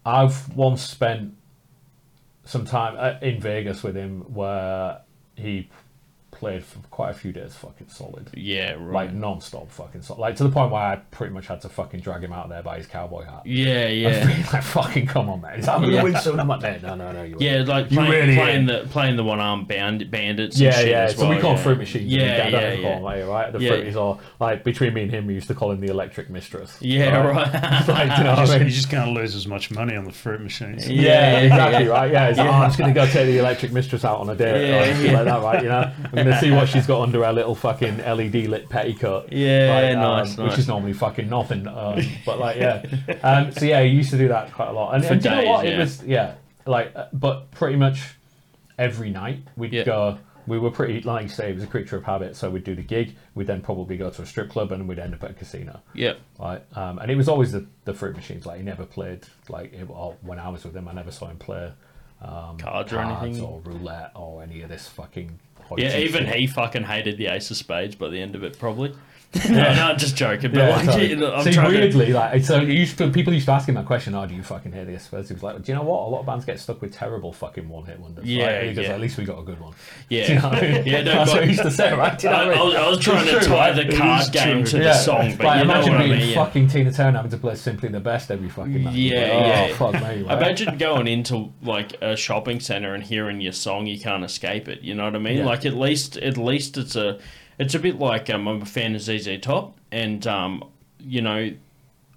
I've 0.06 0.56
once 0.56 0.82
spent 0.82 1.34
some 2.46 2.66
time 2.66 2.96
uh, 2.98 3.20
in 3.22 3.40
Vegas 3.40 3.84
with 3.84 3.96
him 3.96 4.22
where 4.34 5.02
he 5.36 5.70
played 6.40 6.64
for 6.64 6.80
quite 6.90 7.12
a 7.12 7.14
few 7.14 7.32
days, 7.32 7.54
fucking 7.56 7.90
solid. 7.90 8.30
Yeah, 8.34 8.72
right. 8.74 8.80
Like 9.08 9.14
non-stop 9.14 9.70
fucking 9.72 10.02
solid. 10.02 10.20
Like 10.20 10.36
to 10.38 10.44
the 10.44 10.50
point 10.50 10.72
where 10.72 10.82
I 10.82 10.96
pretty 11.12 11.34
much 11.34 11.48
had 11.48 11.62
to 11.62 11.70
fucking 11.70 12.00
drag 12.00 12.24
him 12.24 12.32
out 12.34 12.50
there 12.50 12.64
by 12.64 12.78
his 12.78 12.88
cowboy 12.88 13.26
hat. 13.26 13.42
yeah, 13.46 13.88
yeah. 13.88 14.46
like 14.54 14.64
fucking 14.64 15.06
come 15.08 15.30
on, 15.30 15.42
man. 15.42 15.58
He's 15.58 15.68
like, 15.68 15.78
I'm 15.78 15.84
gonna 15.90 16.04
win 16.04 16.16
soon. 16.18 16.40
I'm 16.40 16.48
like, 16.48 16.62
no, 16.62 16.78
no, 16.80 16.96
no, 16.96 17.12
no. 17.12 17.24
You 17.24 17.38
Yeah, 17.40 17.64
like 17.68 17.92
You 17.92 17.98
playing, 17.98 18.12
really 18.12 18.36
playing 18.36 18.66
the 18.66 18.88
playing 18.90 19.16
the 19.18 19.24
one 19.24 19.40
arm 19.40 19.66
band 19.66 20.10
bandits. 20.10 20.56
and 20.56 20.64
Yeah, 20.64 20.72
shit 20.72 20.88
yeah. 20.90 21.04
As 21.04 21.16
So 21.16 21.28
well, 21.28 21.36
we 21.36 21.42
call 21.42 21.52
yeah. 21.56 21.64
fruit 21.64 21.78
machines. 21.78 22.06
Yeah, 22.12 22.24
I 22.24 22.38
don't 22.50 22.52
yeah, 22.54 22.60
know 22.60 22.68
if 22.68 22.78
you 22.78 22.84
call 22.84 22.90
yeah. 22.92 22.96
them, 22.96 23.04
like, 23.04 23.26
right? 23.28 23.54
The 23.54 23.60
Yeah. 23.60 23.72
fruities 23.72 23.96
are 23.96 24.20
like 24.40 24.64
between 24.64 24.94
me 24.94 25.04
and 25.04 25.12
him. 25.12 25.28
We 25.28 25.34
used 25.36 25.48
to 25.50 25.56
call 25.56 25.72
him 25.72 25.80
the 25.82 25.88
electric 25.88 26.30
mistress. 26.30 26.78
Yeah, 26.80 27.18
right. 27.28 27.54
like, 27.88 28.18
you 28.18 28.24
know 28.24 28.32
what 28.32 28.40
just, 28.40 28.54
I 28.54 28.58
mean? 28.60 28.68
you 28.68 28.74
just 28.74 28.90
can't 28.90 29.12
lose 29.12 29.36
as 29.36 29.48
much 29.48 29.72
money 29.72 29.96
on 29.96 30.06
the 30.06 30.12
fruit 30.12 30.42
machines. 30.42 30.88
Yeah, 30.90 31.02
Yeah, 31.02 31.32
yeah, 31.32 31.40
exactly, 31.40 31.86
yeah. 31.86 31.92
right? 31.92 32.12
Yeah, 32.12 32.28
it's 32.30 32.38
like, 32.40 32.48
oh, 32.48 32.52
I'm 32.52 32.70
just 32.70 32.78
going 32.80 32.94
to 32.94 33.00
go 33.00 33.06
take 33.12 33.26
the 33.28 33.38
electric 33.40 33.72
mistress 33.72 34.06
out 34.06 34.20
on 34.20 34.30
a 34.30 34.36
date 34.36 34.68
Yeah, 34.70 34.82
or 34.82 34.86
something 34.94 35.06
yeah. 35.12 35.18
like 35.18 35.26
that, 35.26 35.42
right? 35.44 35.64
You 35.64 35.70
know, 35.70 35.92
I'm 36.06 36.12
going 36.12 36.28
to 36.32 36.40
see 36.40 36.52
what 36.52 36.70
she's 36.70 36.86
got 36.94 37.02
under 37.02 37.24
her 37.24 37.34
little 37.34 37.56
fucking 37.56 37.98
LED 38.00 38.36
lit 38.48 38.70
petticoat. 38.70 39.32
Yeah, 39.32 39.70
right, 39.70 39.94
um, 39.94 40.00
nice, 40.02 40.38
nice. 40.38 40.50
Which 40.52 40.60
is 40.60 40.68
normally 40.68 40.94
fucking 40.94 41.30
nothing, 41.30 41.68
um, 41.68 42.02
but 42.26 42.40
like, 42.40 42.58
yeah. 42.58 42.84
Um, 43.24 43.52
so 43.52 43.66
yeah, 43.66 43.82
he 43.84 43.90
used 43.90 44.12
to 44.12 44.18
do 44.18 44.28
that 44.30 44.54
quite 44.54 44.70
a 44.70 44.74
lot, 44.74 44.96
and, 44.96 45.04
For 45.06 45.14
and 45.14 45.22
do 45.22 45.30
you 45.30 45.36
know 45.36 45.44
what? 45.52 45.66
yeah. 45.66 45.72
It 45.72 45.78
was 45.80 46.04
yeah, 46.04 46.36
like, 46.66 46.92
uh, 46.96 47.08
but 47.14 47.52
pretty 47.52 47.76
much 47.78 48.02
every 48.78 49.10
night 49.10 49.44
we'd 49.56 49.74
Yeah. 49.74 49.84
go. 49.84 50.18
We 50.48 50.58
were 50.58 50.72
pretty, 50.72 51.02
like 51.02 51.24
you 51.24 51.30
say, 51.30 51.52
it 51.52 51.56
was 51.56 51.64
a 51.64 51.68
creature 51.68 51.96
of 51.96 52.04
habit. 52.06 52.36
So 52.36 52.50
we'd 52.50 52.64
do 52.64 52.74
the 52.74 52.82
gig, 52.82 53.16
we'd 53.36 53.46
then 53.46 53.62
probably 53.62 53.98
go 53.98 54.10
to 54.10 54.22
a 54.24 54.26
strip 54.26 54.50
club, 54.50 54.72
and 54.72 54.88
we'd 54.88 54.98
end 54.98 55.14
up 55.14 55.24
at 55.24 55.32
a 55.32 55.34
casino. 55.36 55.82
Yep. 55.94 56.20
Right, 56.40 56.64
um, 56.76 56.98
and 56.98 57.12
it 57.12 57.16
was 57.16 57.30
always 57.30 57.52
the, 57.52 57.68
the 57.86 57.94
fruit 57.94 58.16
machines. 58.16 58.48
Like 58.48 58.58
he 58.58 58.64
never 58.64 58.84
played 58.86 59.28
like 59.48 59.74
it, 59.74 59.86
or 59.90 60.16
when 60.22 60.40
I 60.40 60.50
was 60.50 60.64
with 60.64 60.76
him, 60.76 60.88
I 60.88 60.94
never 60.94 61.12
saw 61.12 61.28
him 61.28 61.38
play 61.38 61.72
um, 62.22 62.58
Cards 62.58 62.92
or 62.92 63.00
anything? 63.00 63.44
or 63.44 63.62
roulette 63.64 64.12
or 64.16 64.42
any 64.42 64.62
of 64.62 64.70
this 64.70 64.88
fucking. 64.88 65.40
Yeah, 65.78 65.98
even 65.98 66.26
he 66.26 66.48
fucking 66.48 66.84
hated 66.84 67.18
the 67.18 67.28
Ace 67.28 67.52
of 67.52 67.58
Spades 67.58 67.96
by 67.96 68.10
the 68.10 68.22
end 68.22 68.36
of 68.36 68.44
it, 68.44 68.58
probably. 68.58 68.94
no, 69.50 69.74
no, 69.76 69.94
just 69.96 70.16
joking. 70.16 70.52
But 70.52 70.58
Yeah, 70.58 70.70
like, 70.70 70.86
totally. 70.88 71.10
you 71.12 71.16
know, 71.16 71.36
I'm 71.36 71.44
See, 71.44 71.52
trying 71.52 71.72
to. 71.72 71.78
weirdly, 71.78 72.14
like 72.14 72.44
so, 72.44 72.62
used 72.62 72.98
to, 72.98 73.12
people 73.12 73.32
used 73.32 73.46
to 73.46 73.52
ask 73.52 73.70
him 73.70 73.76
that 73.76 73.86
question. 73.86 74.16
Oh, 74.16 74.26
do 74.26 74.34
you 74.34 74.42
fucking 74.42 74.72
hear 74.72 74.86
this?" 74.86 75.04
Spades? 75.04 75.30
He 75.30 75.36
was 75.36 75.44
like, 75.44 75.62
do 75.62 75.72
you 75.72 75.78
know 75.78 75.84
what? 75.84 76.00
A 76.08 76.10
lot 76.10 76.22
of 76.22 76.26
bands 76.26 76.46
get 76.46 76.60
stuck 76.60 76.82
with 76.82 76.94
terrible 76.96 77.32
fucking 77.32 77.70
one-hit 77.70 78.00
wonders. 78.00 78.26
Yeah, 78.26 78.58
right? 78.58 78.76
Goes, 78.76 78.86
yeah. 78.86 78.94
At 78.94 79.00
least 79.00 79.20
we 79.20 79.26
got 79.26 79.38
a 79.38 79.44
good 79.44 79.60
one. 79.60 79.74
Yeah. 80.10 80.26
Do 80.26 80.34
you 80.34 80.40
know 80.40 80.50
what 80.50 80.58
I 80.64 80.72
mean? 80.72 80.84
Yeah, 80.88 81.04
no, 81.04 81.12
That's 81.14 81.30
but- 81.32 81.36
what 81.36 81.44
he 81.44 81.50
used 81.52 81.62
to 81.62 81.70
say, 81.72 81.94
right? 81.94 82.18
Do 82.18 82.28
you 82.28 82.34
know 82.34 82.40
I, 82.40 82.48
what 82.48 82.56
I 82.58 82.60
I 82.60 82.60
mean? 82.60 82.66
was, 82.66 82.76
I 82.76 82.90
was 82.90 83.00
trying 83.00 83.26
to 83.26 83.32
true, 83.34 83.40
tie 83.42 83.70
right? 83.72 83.88
the 83.88 83.96
card 83.98 84.32
game 84.32 84.58
true. 84.64 84.66
to 84.72 84.78
the 84.80 84.84
Yeah. 84.86 84.94
song, 84.94 85.36
but 85.38 85.46
like, 85.46 85.60
you 85.60 85.66
know 85.68 85.74
imagine 85.76 85.92
what 85.94 86.02
I 86.02 86.06
being 86.08 86.20
mean. 86.20 86.30
Yeah. 86.30 86.36
fucking 86.46 86.68
Tina 86.70 86.92
Turner 86.92 87.18
having 87.18 87.32
to 87.32 87.38
play 87.38 87.54
Simply 87.56 87.90
the 87.90 88.00
Best 88.00 88.32
every 88.32 88.50
fucking 88.50 88.84
night. 88.84 88.96
Yeah, 88.96 89.30
oh, 89.32 89.46
yeah. 89.68 89.76
fuck 89.76 89.94
me. 89.94 90.00
Right? 90.24 90.38
Imagine 90.38 90.78
going 90.80 91.08
into 91.08 91.54
like 91.62 92.02
a 92.02 92.16
shopping 92.16 92.60
center 92.60 92.96
and 92.96 93.04
hearing 93.04 93.42
your 93.42 93.54
song, 93.54 93.86
you 93.86 94.00
can't 94.00 94.24
escape 94.24 94.68
it. 94.68 94.82
You 94.82 94.96
know 94.96 95.04
what 95.04 95.16
I 95.16 95.20
mean? 95.20 95.46
Like 95.46 95.66
at 95.68 95.76
least, 95.76 96.18
at 96.18 96.36
least 96.36 96.78
it's 96.78 96.96
a, 96.96 97.20
it's 97.60 97.76
a 97.76 97.80
bit 97.80 98.00
like 98.00 98.30
um, 98.30 98.48
I'm 98.48 98.62
a 98.62 98.66
fan 98.66 98.96
of 98.96 99.02
ZZ 99.02 99.38
Top, 99.42 99.78
and 99.92 100.26
um, 100.26 100.64
you 101.00 101.22
know, 101.22 101.54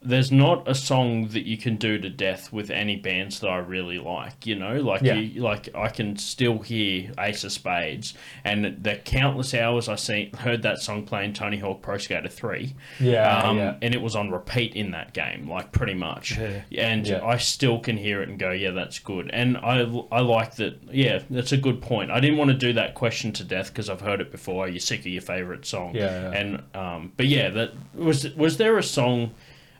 there's 0.05 0.33
not 0.33 0.69
a 0.69 0.75
song 0.75 1.29
that 1.29 1.47
you 1.47 1.57
can 1.57 1.77
do 1.77 1.97
to 1.99 2.11
death 2.11 2.53
with 2.53 2.71
any 2.71 2.97
bands 2.97 3.41
that 3.41 3.49
I 3.49 3.59
really 3.59 3.99
like. 3.99 4.47
You 4.47 4.57
know, 4.57 4.75
like 4.81 5.03
Yeah. 5.03 5.15
you, 5.15 5.41
like 5.43 5.69
I 5.75 5.89
can 5.89 6.17
still 6.17 6.59
hear 6.59 7.13
Ace 7.19 7.45
of 7.45 7.53
Spades, 7.53 8.15
and 8.45 8.83
the 8.83 8.97
countless 8.97 9.55
hours 9.55 9.89
I 9.89 9.95
seen 9.97 10.33
heard 10.35 10.63
that 10.63 10.81
song 10.81 11.05
playing 11.05 11.35
Tony 11.35 11.59
Hawk 11.59 11.83
Pro 11.83 11.99
Skater 11.99 12.29
Three. 12.29 12.75
Yeah, 13.01 13.39
um, 13.39 13.59
yeah. 13.59 13.75
and 13.81 13.95
it 13.95 14.03
was 14.03 14.17
on 14.17 14.31
repeat 14.31 14.75
in 14.75 14.91
that 14.93 15.13
game, 15.15 15.49
like 15.49 15.73
pretty 15.73 15.95
much. 15.95 16.39
And 16.39 17.07
Yeah. 17.07 17.25
I 17.25 17.37
still 17.37 17.79
can 17.79 17.97
hear 17.97 18.23
it 18.23 18.29
and 18.29 18.39
go, 18.39 18.51
yeah, 18.51 18.71
that's 18.73 18.99
good. 18.99 19.31
And 19.33 19.57
I, 19.57 19.81
I 20.11 20.21
like 20.21 20.57
that. 20.57 20.81
Yeah, 20.91 21.23
that's 21.31 21.53
a 21.53 21.57
good 21.57 21.81
point. 21.81 22.11
I 22.11 22.21
didn't 22.21 22.39
want 22.39 22.51
to 22.51 22.57
do 22.57 22.73
that 22.75 22.95
question 22.95 23.33
to 23.35 23.45
death 23.45 23.69
because 23.69 23.89
I've 23.89 24.01
heard 24.01 24.21
it 24.21 24.31
before. 24.33 24.69
You're 24.69 24.81
sick 24.81 25.01
of 25.01 25.07
your 25.07 25.23
favorite 25.23 25.65
song? 25.67 25.95
Yeah, 25.95 26.31
yeah. 26.33 26.39
And 26.39 26.63
um, 26.75 27.13
but 27.17 27.27
yeah, 27.27 27.51
that 27.51 27.73
was 27.95 28.29
was 28.35 28.57
there 28.57 28.79
a 28.79 28.83
song 28.83 29.33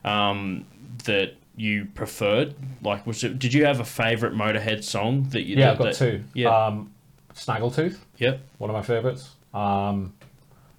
um, 0.05 0.67
that 1.05 1.35
you 1.57 1.87
preferred? 1.95 2.55
Like, 2.83 3.07
was 3.07 3.23
it? 3.25 3.39
Did 3.39 3.55
you 3.55 3.65
have 3.65 3.81
a 3.81 3.85
favorite 3.85 4.35
Motorhead 4.35 4.85
song 4.85 5.25
that 5.31 5.43
you? 5.43 5.57
Yeah, 5.57 5.67
that, 5.67 5.73
I've 5.73 5.79
got 5.79 5.85
that- 5.85 5.95
two. 5.97 6.25
Yeah. 6.35 6.49
Um, 6.67 6.93
Snaggletooth, 7.35 7.97
yep. 8.19 8.41
one 8.59 8.69
of 8.69 8.75
my 8.77 8.83
favorites. 8.83 9.31
Um, 9.55 10.13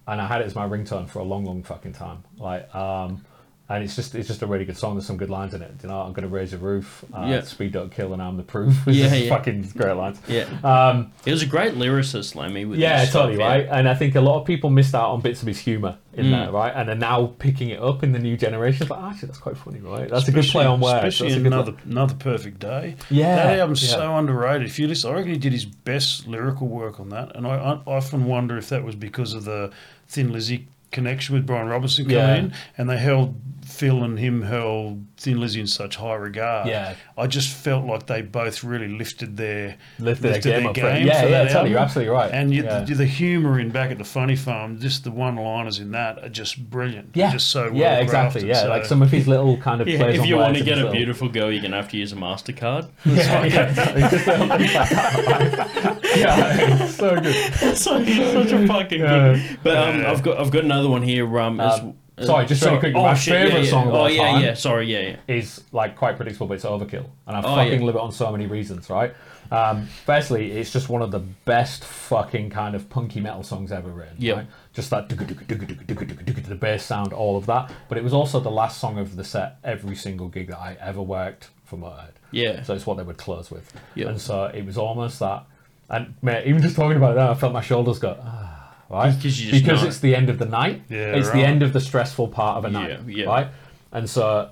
and 0.07 0.21
I 0.21 0.27
had 0.27 0.41
it 0.41 0.45
as 0.45 0.53
my 0.55 0.67
ringtone 0.67 1.09
for 1.09 1.19
a 1.19 1.23
long, 1.23 1.45
long 1.45 1.63
fucking 1.63 1.93
time. 1.93 2.23
Like, 2.37 2.73
um, 2.75 3.25
and 3.69 3.81
it's 3.83 3.95
just 3.95 4.13
it's 4.13 4.27
just 4.27 4.41
a 4.41 4.45
really 4.47 4.65
good 4.65 4.77
song. 4.77 4.95
There's 4.95 5.05
some 5.05 5.17
good 5.17 5.29
lines 5.29 5.53
in 5.53 5.61
it. 5.61 5.71
You 5.81 5.89
know, 5.89 6.01
I'm 6.01 6.11
gonna 6.13 6.27
raise 6.27 6.51
a 6.53 6.57
roof. 6.57 7.03
Uh, 7.13 7.25
Yeah. 7.29 7.41
Speed 7.41 7.71
don't 7.71 7.91
kill, 7.91 8.11
and 8.13 8.21
I'm 8.21 8.35
the 8.37 8.43
proof. 8.43 8.75
Yeah, 8.87 9.13
yeah. 9.13 9.29
fucking 9.29 9.71
great 9.77 9.93
lines. 9.95 10.19
Yeah. 10.27 10.45
Um, 10.63 11.11
He 11.23 11.31
was 11.31 11.41
a 11.43 11.45
great 11.45 11.73
lyricist, 11.75 12.35
Lemmy. 12.35 12.65
With 12.65 12.77
yeah, 12.79 12.99
his 12.99 13.09
stuff, 13.09 13.23
totally 13.23 13.39
yeah. 13.39 13.47
right. 13.47 13.67
And 13.71 13.87
I 13.87 13.95
think 13.95 14.15
a 14.15 14.21
lot 14.21 14.39
of 14.41 14.45
people 14.45 14.69
missed 14.69 14.93
out 14.93 15.11
on 15.11 15.21
bits 15.21 15.41
of 15.41 15.47
his 15.47 15.59
humour 15.59 15.97
in 16.13 16.25
Mm. 16.25 16.31
there, 16.31 16.51
right? 16.51 16.73
And 16.75 16.89
are 16.89 16.95
now 16.95 17.27
picking 17.39 17.69
it 17.69 17.79
up 17.81 18.03
in 18.03 18.11
the 18.11 18.19
new 18.19 18.35
generation. 18.37 18.83
It's 18.83 18.91
like, 18.91 19.01
actually, 19.13 19.27
that's 19.27 19.39
quite 19.39 19.57
funny, 19.57 19.79
right? 19.79 20.09
That's 20.09 20.27
a 20.27 20.31
good 20.31 20.45
play 20.45 20.65
on 20.65 20.79
words. 20.81 20.95
Especially 21.05 21.29
That's 21.29 21.39
a 21.39 21.43
good 21.43 21.53
another 21.53 21.73
another 21.85 22.15
perfect 22.15 22.59
day. 22.59 22.95
Yeah, 23.09 23.35
that 23.37 23.59
album's 23.59 23.81
yeah. 23.83 23.95
so 23.95 24.15
underrated. 24.17 24.67
If 24.67 24.77
you 24.77 24.87
listen, 24.87 25.09
I 25.09 25.13
reckon 25.15 25.31
he 25.31 25.37
did 25.37 25.53
his 25.53 25.65
best 25.65 26.27
lyrical 26.27 26.67
work 26.67 26.99
on 26.99 27.09
that, 27.09 27.35
and 27.35 27.47
I, 27.47 27.55
I 27.55 27.79
often 27.87 28.25
wonder 28.25 28.57
if 28.57 28.69
that 28.69 28.83
was 28.83 28.95
because 28.95 29.33
of 29.33 29.45
the 29.45 29.71
Thin 30.07 30.31
Lizzy 30.33 30.67
connection 30.93 31.35
with 31.35 31.45
Brian 31.45 31.67
Robertson 31.67 32.05
coming 32.05 32.17
Yeah. 32.17 32.35
in, 32.35 32.53
and 32.77 32.89
they 32.89 32.97
held 32.97 33.35
Phil 33.73 34.03
and 34.03 34.19
him 34.19 34.41
held 34.43 35.05
Thin 35.17 35.39
Lizzy 35.39 35.59
in 35.61 35.67
such 35.67 35.95
high 35.95 36.15
regard. 36.15 36.67
Yeah. 36.67 36.95
I 37.17 37.27
just 37.27 37.49
felt 37.55 37.85
like 37.85 38.05
they 38.07 38.21
both 38.21 38.63
really 38.63 38.87
lifted 38.87 39.35
their 39.37 39.77
Lifted 39.99 40.33
their 40.33 40.39
game 40.39 40.67
up 40.67 40.77
for 40.77 40.87
it. 40.89 41.03
Yeah, 41.03 41.21
for 41.23 41.27
yeah, 41.29 41.47
totally, 41.47 41.71
you're 41.71 41.79
absolutely 41.79 42.13
right. 42.13 42.31
And 42.31 42.53
you, 42.53 42.63
Yeah. 42.63 42.81
the, 42.81 42.95
the 42.95 43.05
humour 43.05 43.59
in 43.59 43.69
back 43.71 43.91
at 43.91 43.97
the 43.97 44.03
Funny 44.03 44.35
Farm, 44.35 44.79
just 44.79 45.03
the 45.03 45.11
one-liners 45.11 45.79
in 45.79 45.91
that 45.91 46.23
are 46.23 46.29
just 46.29 46.69
brilliant. 46.69 47.09
Yeah, 47.15 47.31
just 47.31 47.49
so 47.49 47.63
well 47.65 47.73
yeah, 47.75 47.99
exactly. 47.99 48.47
Yeah, 48.47 48.61
so- 48.63 48.69
like 48.69 48.85
some 48.85 49.01
of 49.01 49.11
his 49.11 49.27
little 49.27 49.57
kind 49.57 49.81
of 49.81 49.87
Yeah, 49.87 49.97
plays 49.97 50.19
if 50.19 50.25
you 50.25 50.37
want 50.37 50.55
to 50.57 50.63
get 50.63 50.77
a 50.77 50.91
beautiful 50.91 51.29
girl, 51.29 51.51
you're 51.51 51.61
gonna 51.63 51.75
have 51.77 51.89
to 51.89 51.97
use 51.97 52.11
a 52.13 52.15
Mastercard. 52.15 52.89
Yeah, 53.05 53.43
yeah. 53.45 53.95
It's 53.97 54.11
just 54.11 54.27
little 54.27 54.47
things 54.57 54.73
like 54.73 54.89
that, 54.89 55.83
right? 55.85 56.17
yeah, 56.17 56.85
so 56.87 57.15
good. 57.15 57.25
It's 57.35 57.81
such, 57.81 58.07
such 58.07 58.51
a 58.51 58.67
fucking 58.67 58.99
Yeah. 59.01 59.33
good. 59.33 59.59
But 59.63 59.77
um, 59.77 60.05
I've 60.05 60.21
got 60.23 60.37
I've 60.39 60.51
got 60.51 60.63
another 60.63 60.89
one 60.89 61.01
here. 61.01 61.37
Um, 61.39 61.59
is- 61.59 61.79
Um, 61.79 61.95
sorry, 62.21 62.45
just 62.45 62.63
really 62.63 62.79
quickly, 62.79 63.01
my 63.01 63.13
shit, 63.13 63.33
favourite 63.33 63.53
yeah, 63.59 63.63
yeah. 63.63 63.69
song 63.69 63.87
of 63.87 63.93
Oh 63.93 63.97
all 63.97 64.09
yeah, 64.09 64.31
time. 64.31 64.43
yeah. 64.43 64.53
Sorry, 64.53 64.85
yeah, 64.91 64.99
yeah. 65.27 65.35
is 65.35 65.63
like 65.71 65.95
quite 65.95 66.15
predictable, 66.15 66.47
but 66.47 66.55
it's 66.55 66.65
overkill, 66.65 67.05
and 67.27 67.35
I 67.37 67.39
Oh, 67.39 67.55
fucking 67.55 67.79
yeah. 67.81 67.85
love 67.85 67.95
it 67.95 68.01
on 68.01 68.11
so 68.11 68.31
many 68.31 68.45
reasons, 68.45 68.89
right? 68.89 69.13
Um, 69.51 69.87
firstly, 70.05 70.51
it's 70.51 70.71
just 70.73 70.89
one 70.89 71.01
of 71.01 71.11
the 71.11 71.19
best 71.19 71.83
fucking 71.83 72.49
kind 72.49 72.75
of 72.75 72.89
punky 72.89 73.19
metal 73.19 73.43
songs 73.43 73.71
ever 73.71 73.89
written. 73.89 74.15
Yep. 74.17 74.35
right? 74.37 74.47
Just 74.73 74.89
that 74.89 75.09
the 75.09 76.57
bass 76.59 76.83
sound, 76.83 77.13
all 77.13 77.37
of 77.37 77.45
that. 77.47 77.71
But 77.89 77.97
it 77.97 78.03
was 78.03 78.13
also 78.13 78.39
the 78.39 78.49
last 78.51 78.79
song 78.79 78.97
of 78.97 79.15
the 79.15 79.23
set 79.23 79.57
every 79.63 79.95
single 79.95 80.27
gig 80.27 80.47
that 80.47 80.57
I 80.59 80.77
ever 80.79 81.01
worked 81.01 81.49
for 81.65 81.77
Motorhead. 81.77 82.11
Yeah. 82.31 82.63
So 82.63 82.73
it's 82.73 82.85
what 82.87 82.97
they 82.97 83.03
would 83.03 83.17
close 83.17 83.51
with. 83.51 83.71
Yep. 83.95 84.07
And 84.07 84.21
so 84.21 84.45
it 84.45 84.65
was 84.65 84.77
almost 84.77 85.19
that. 85.19 85.45
And 85.89 86.15
mate, 86.23 86.47
even 86.47 86.61
just 86.61 86.75
talking 86.75 86.97
about 86.97 87.11
it 87.11 87.19
now, 87.19 87.31
I 87.31 87.35
felt 87.35 87.53
my 87.53 87.61
shoulders 87.61 87.99
go. 87.99 88.17
Ah, 88.23 88.52
right? 88.93 89.15
Because 89.15 89.43
you 89.43 89.51
just 89.51 89.63
because 89.63 89.83
it's 89.83 89.99
the 89.99 90.15
end 90.15 90.29
of 90.29 90.39
the 90.39 90.45
night. 90.45 90.83
Yeah, 90.89 91.15
it's 91.15 91.27
right. 91.29 91.37
the 91.37 91.45
end 91.45 91.63
of 91.63 91.73
the 91.73 91.81
stressful 91.81 92.29
part 92.29 92.57
of 92.57 92.65
a 92.65 92.69
night. 92.69 92.89
Yeah, 93.07 93.23
yeah. 93.23 93.25
Right. 93.25 93.47
And 93.91 94.09
so 94.09 94.49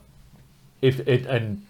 if 0.82 1.08
it 1.08 1.26
and 1.26 1.66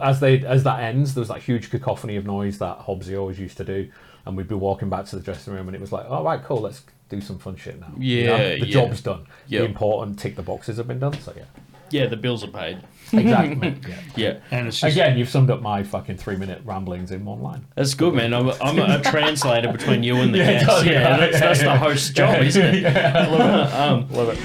as 0.00 0.20
they 0.20 0.44
as 0.44 0.64
that 0.64 0.80
ends, 0.80 1.14
there 1.14 1.20
was 1.20 1.28
that 1.28 1.42
huge 1.42 1.70
cacophony 1.70 2.16
of 2.16 2.24
noise 2.24 2.58
that 2.58 2.80
Hobbsy 2.80 3.18
always 3.18 3.38
used 3.38 3.56
to 3.58 3.64
do, 3.64 3.90
and 4.24 4.36
we'd 4.36 4.48
be 4.48 4.54
walking 4.54 4.88
back 4.88 5.06
to 5.06 5.16
the 5.16 5.22
dressing 5.22 5.52
room, 5.52 5.68
and 5.68 5.74
it 5.74 5.80
was 5.80 5.92
like, 5.92 6.08
all 6.08 6.24
right, 6.24 6.42
cool, 6.42 6.60
let's 6.60 6.82
do 7.08 7.20
some 7.20 7.38
fun 7.38 7.56
shit 7.56 7.78
now. 7.80 7.92
You 7.98 8.26
know? 8.26 8.36
Yeah, 8.36 8.48
the 8.56 8.66
yeah. 8.66 8.72
job's 8.72 9.00
done. 9.02 9.26
Yep. 9.48 9.60
The 9.60 9.64
important 9.66 10.18
tick 10.18 10.36
the 10.36 10.42
boxes 10.42 10.78
have 10.78 10.88
been 10.88 11.00
done. 11.00 11.14
So 11.20 11.32
yeah, 11.36 11.44
Yeah, 11.90 12.06
the 12.06 12.16
bills 12.16 12.44
are 12.44 12.48
paid. 12.48 12.78
exactly. 13.20 13.74
yeah. 13.88 13.96
Yeah, 14.16 14.38
and 14.50 14.68
it's 14.68 14.80
just, 14.80 14.92
Again, 14.94 15.18
you've 15.18 15.28
summed 15.28 15.50
up 15.50 15.60
my 15.62 15.82
fucking 15.82 16.16
three 16.16 16.36
minute 16.36 16.62
ramblings 16.64 17.10
in 17.10 17.24
one 17.24 17.42
line. 17.42 17.66
that's 17.74 17.94
good, 17.94 18.14
man. 18.14 18.32
I'm 18.34 18.48
a, 18.48 18.56
I'm 18.62 18.78
a, 18.78 18.98
a 18.98 19.02
translator 19.02 19.70
between 19.72 20.02
you 20.02 20.16
and 20.16 20.32
the 20.34 20.38
Yeah, 20.40 20.52
guest. 20.52 20.66
totally, 20.66 20.92
Yeah, 20.94 21.10
right. 21.10 21.20
that's, 21.32 21.40
that's 21.40 21.60
the 21.60 21.76
host's 21.76 22.10
job, 22.14 22.42
isn't 22.42 22.62
it? 22.74 22.82
yeah, 22.82 23.26
love 23.28 23.40
it. 23.40 23.74
Um, 23.74 24.08
love 24.16 24.28
it. 24.30 24.38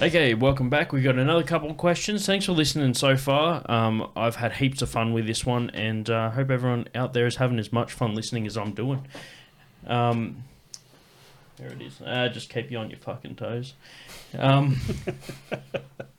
Okay, 0.00 0.32
welcome 0.34 0.70
back. 0.70 0.92
We've 0.92 1.02
got 1.02 1.16
another 1.18 1.42
couple 1.42 1.68
of 1.68 1.76
questions. 1.76 2.24
Thanks 2.24 2.44
for 2.46 2.52
listening 2.52 2.94
so 2.94 3.16
far. 3.16 3.68
Um, 3.68 4.08
I've 4.14 4.36
had 4.36 4.52
heaps 4.52 4.80
of 4.80 4.88
fun 4.88 5.12
with 5.12 5.26
this 5.26 5.44
one, 5.44 5.70
and 5.70 6.08
I 6.08 6.26
uh, 6.26 6.30
hope 6.30 6.50
everyone 6.50 6.86
out 6.94 7.14
there 7.14 7.26
is 7.26 7.34
having 7.36 7.58
as 7.58 7.72
much 7.72 7.92
fun 7.92 8.14
listening 8.14 8.46
as 8.46 8.56
I'm 8.56 8.70
doing. 8.74 9.04
Um, 9.88 10.44
there 11.56 11.66
it 11.70 11.82
is. 11.82 12.00
Uh, 12.00 12.28
just 12.28 12.48
keep 12.48 12.70
you 12.70 12.78
on 12.78 12.90
your 12.90 13.00
fucking 13.00 13.34
toes. 13.34 13.74
Um, 14.36 14.76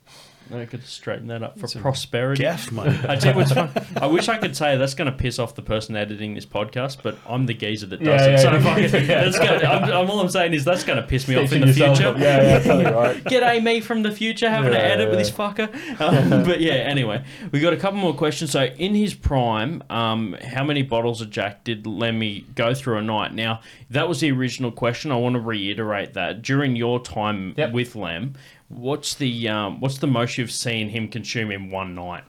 I 0.52 0.64
could 0.66 0.84
straighten 0.84 1.28
that 1.28 1.42
up 1.42 1.58
for 1.58 1.68
prosperity. 1.80 2.42
Gaff, 2.42 2.72
mate. 2.72 2.88
I 3.08 3.16
tell 3.16 3.32
you 3.32 3.38
what's 3.38 3.52
fun. 3.52 3.70
I 3.96 4.06
wish 4.06 4.28
I 4.28 4.36
could 4.36 4.56
say 4.56 4.76
that's 4.76 4.94
going 4.94 5.10
to 5.10 5.16
piss 5.16 5.38
off 5.38 5.54
the 5.54 5.62
person 5.62 5.96
editing 5.96 6.34
this 6.34 6.46
podcast, 6.46 6.98
but 7.02 7.16
I'm 7.28 7.46
the 7.46 7.54
geezer 7.54 7.86
that 7.86 7.98
does 8.02 8.06
Yeah, 8.20 8.26
it. 8.26 8.30
yeah, 8.32 8.36
so 8.38 8.52
yeah. 8.52 8.60
fucking, 8.60 8.84
Yeah. 9.08 9.24
that's 9.24 9.38
gonna, 9.38 9.64
I'm, 9.64 9.84
I'm, 9.84 10.10
all 10.10 10.20
I'm 10.20 10.28
saying 10.28 10.54
is 10.54 10.64
that's 10.64 10.84
going 10.84 11.00
to 11.00 11.06
piss 11.06 11.28
me 11.28 11.36
off 11.36 11.52
in 11.52 11.60
the 11.60 11.66
yourself 11.68 11.98
future. 11.98 12.18
Yeah, 12.18 12.42
yeah, 12.42 12.58
totally 12.60 12.84
right. 12.94 13.24
G'day, 13.24 13.62
me 13.62 13.80
from 13.80 14.02
the 14.02 14.10
future, 14.12 14.50
having 14.50 14.72
to 14.72 14.76
Yeah, 14.78 14.84
edit 14.84 15.08
with 15.10 15.18
yeah. 15.18 15.24
this 15.24 15.30
fucker. 15.30 16.00
Um, 16.00 16.44
but 16.44 16.60
yeah, 16.60 16.72
anyway, 16.74 17.24
we 17.52 17.60
got 17.60 17.72
a 17.72 17.76
couple 17.76 17.98
more 18.00 18.14
questions. 18.14 18.50
So, 18.50 18.64
in 18.64 18.94
his 18.94 19.14
prime, 19.14 19.82
um, 19.90 20.36
how 20.44 20.64
many 20.64 20.82
bottles 20.82 21.20
of 21.20 21.30
Jack 21.30 21.64
did 21.64 21.86
Lemmy 21.86 22.44
go 22.54 22.74
through 22.74 22.98
a 22.98 23.02
night? 23.02 23.34
Now, 23.34 23.60
that 23.90 24.08
was 24.08 24.20
the 24.20 24.30
original 24.32 24.72
question. 24.72 25.12
I 25.12 25.16
want 25.16 25.34
to 25.34 25.40
reiterate 25.40 26.14
that 26.14 26.42
during 26.42 26.76
your 26.76 27.00
time 27.00 27.54
Yep. 27.56 27.72
with 27.72 27.94
Lem, 27.96 28.34
what's 28.70 29.14
the 29.14 29.48
um, 29.48 29.80
what's 29.80 29.98
the 29.98 30.06
most 30.06 30.38
you've 30.38 30.50
seen 30.50 30.88
him 30.88 31.08
consume 31.08 31.50
in 31.50 31.70
one 31.70 31.94
night? 31.94 32.24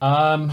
Um, 0.00 0.50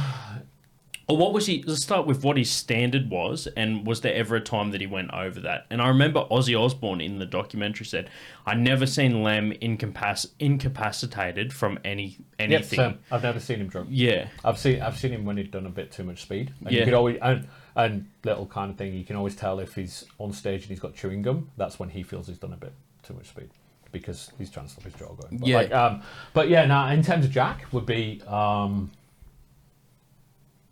Or 1.08 1.18
what 1.18 1.34
was 1.34 1.48
he? 1.48 1.64
Let's 1.66 1.82
start 1.82 2.06
with 2.06 2.24
what 2.24 2.38
his 2.38 2.52
standard 2.52 3.10
was, 3.10 3.48
and 3.58 3.84
was 3.88 4.02
there 4.02 4.14
ever 4.14 4.36
a 4.36 4.42
time 4.42 4.70
that 4.70 4.80
he 4.82 4.86
went 4.86 5.12
over 5.12 5.40
that? 5.40 5.66
And 5.72 5.82
I 5.82 5.88
remember 5.88 6.24
Ozzy 6.30 6.56
Osbourne 6.60 7.02
in 7.02 7.18
the 7.18 7.26
documentary 7.26 7.88
said, 7.88 8.12
"I 8.46 8.54
never 8.54 8.86
seen 8.86 9.24
Lem 9.24 9.52
incapac- 9.54 10.28
incapacitated 10.40 11.52
from 11.52 11.80
any 11.84 12.04
yep, 12.10 12.20
anything." 12.38 12.78
same. 12.78 13.00
I've 13.12 13.24
never 13.24 13.40
seen 13.40 13.60
him 13.60 13.70
drunk. 13.70 13.88
Yeah, 13.92 14.28
I've 14.46 14.60
seen 14.60 14.84
I've 14.84 15.00
seen 15.00 15.12
him 15.12 15.26
when 15.26 15.38
he'd 15.38 15.50
done 15.50 15.66
a 15.66 15.72
bit 15.72 15.92
too 15.92 16.04
much 16.04 16.22
speed. 16.22 16.54
And 16.64 16.72
Yeah. 16.72 16.80
you 16.82 16.86
could 16.86 16.94
always 16.94 17.18
and 17.24 17.48
and 17.76 18.06
little 18.24 18.46
kind 18.46 18.70
of 18.70 18.78
thing. 18.78 18.94
You 18.94 19.04
can 19.04 19.16
always 19.16 19.36
tell 19.36 19.60
if 19.60 19.74
he's 19.74 20.06
on 20.20 20.32
stage 20.32 20.62
and 20.62 20.70
he's 20.70 20.80
got 20.80 20.94
chewing 20.96 21.24
gum. 21.24 21.50
That's 21.58 21.80
when 21.80 21.90
he 21.90 22.04
feels 22.04 22.28
he's 22.28 22.38
done 22.38 22.54
a 22.54 22.58
bit 22.58 22.74
too 23.02 23.16
much 23.16 23.30
speed 23.30 23.50
because 23.92 24.32
he's 24.38 24.50
trying 24.50 24.66
to 24.68 24.72
stop 24.72 24.84
his 24.84 24.94
jaw 24.94 25.14
going. 25.14 25.38
But 25.38 25.48
Yeah. 25.48 25.58
Like, 25.58 25.72
um, 25.74 26.02
but 26.34 26.50
yeah. 26.50 26.66
Now 26.66 26.88
in 26.90 27.02
terms 27.04 27.26
of 27.26 27.32
Jack 27.32 27.66
would 27.72 27.86
be 27.86 28.22
um. 28.28 28.92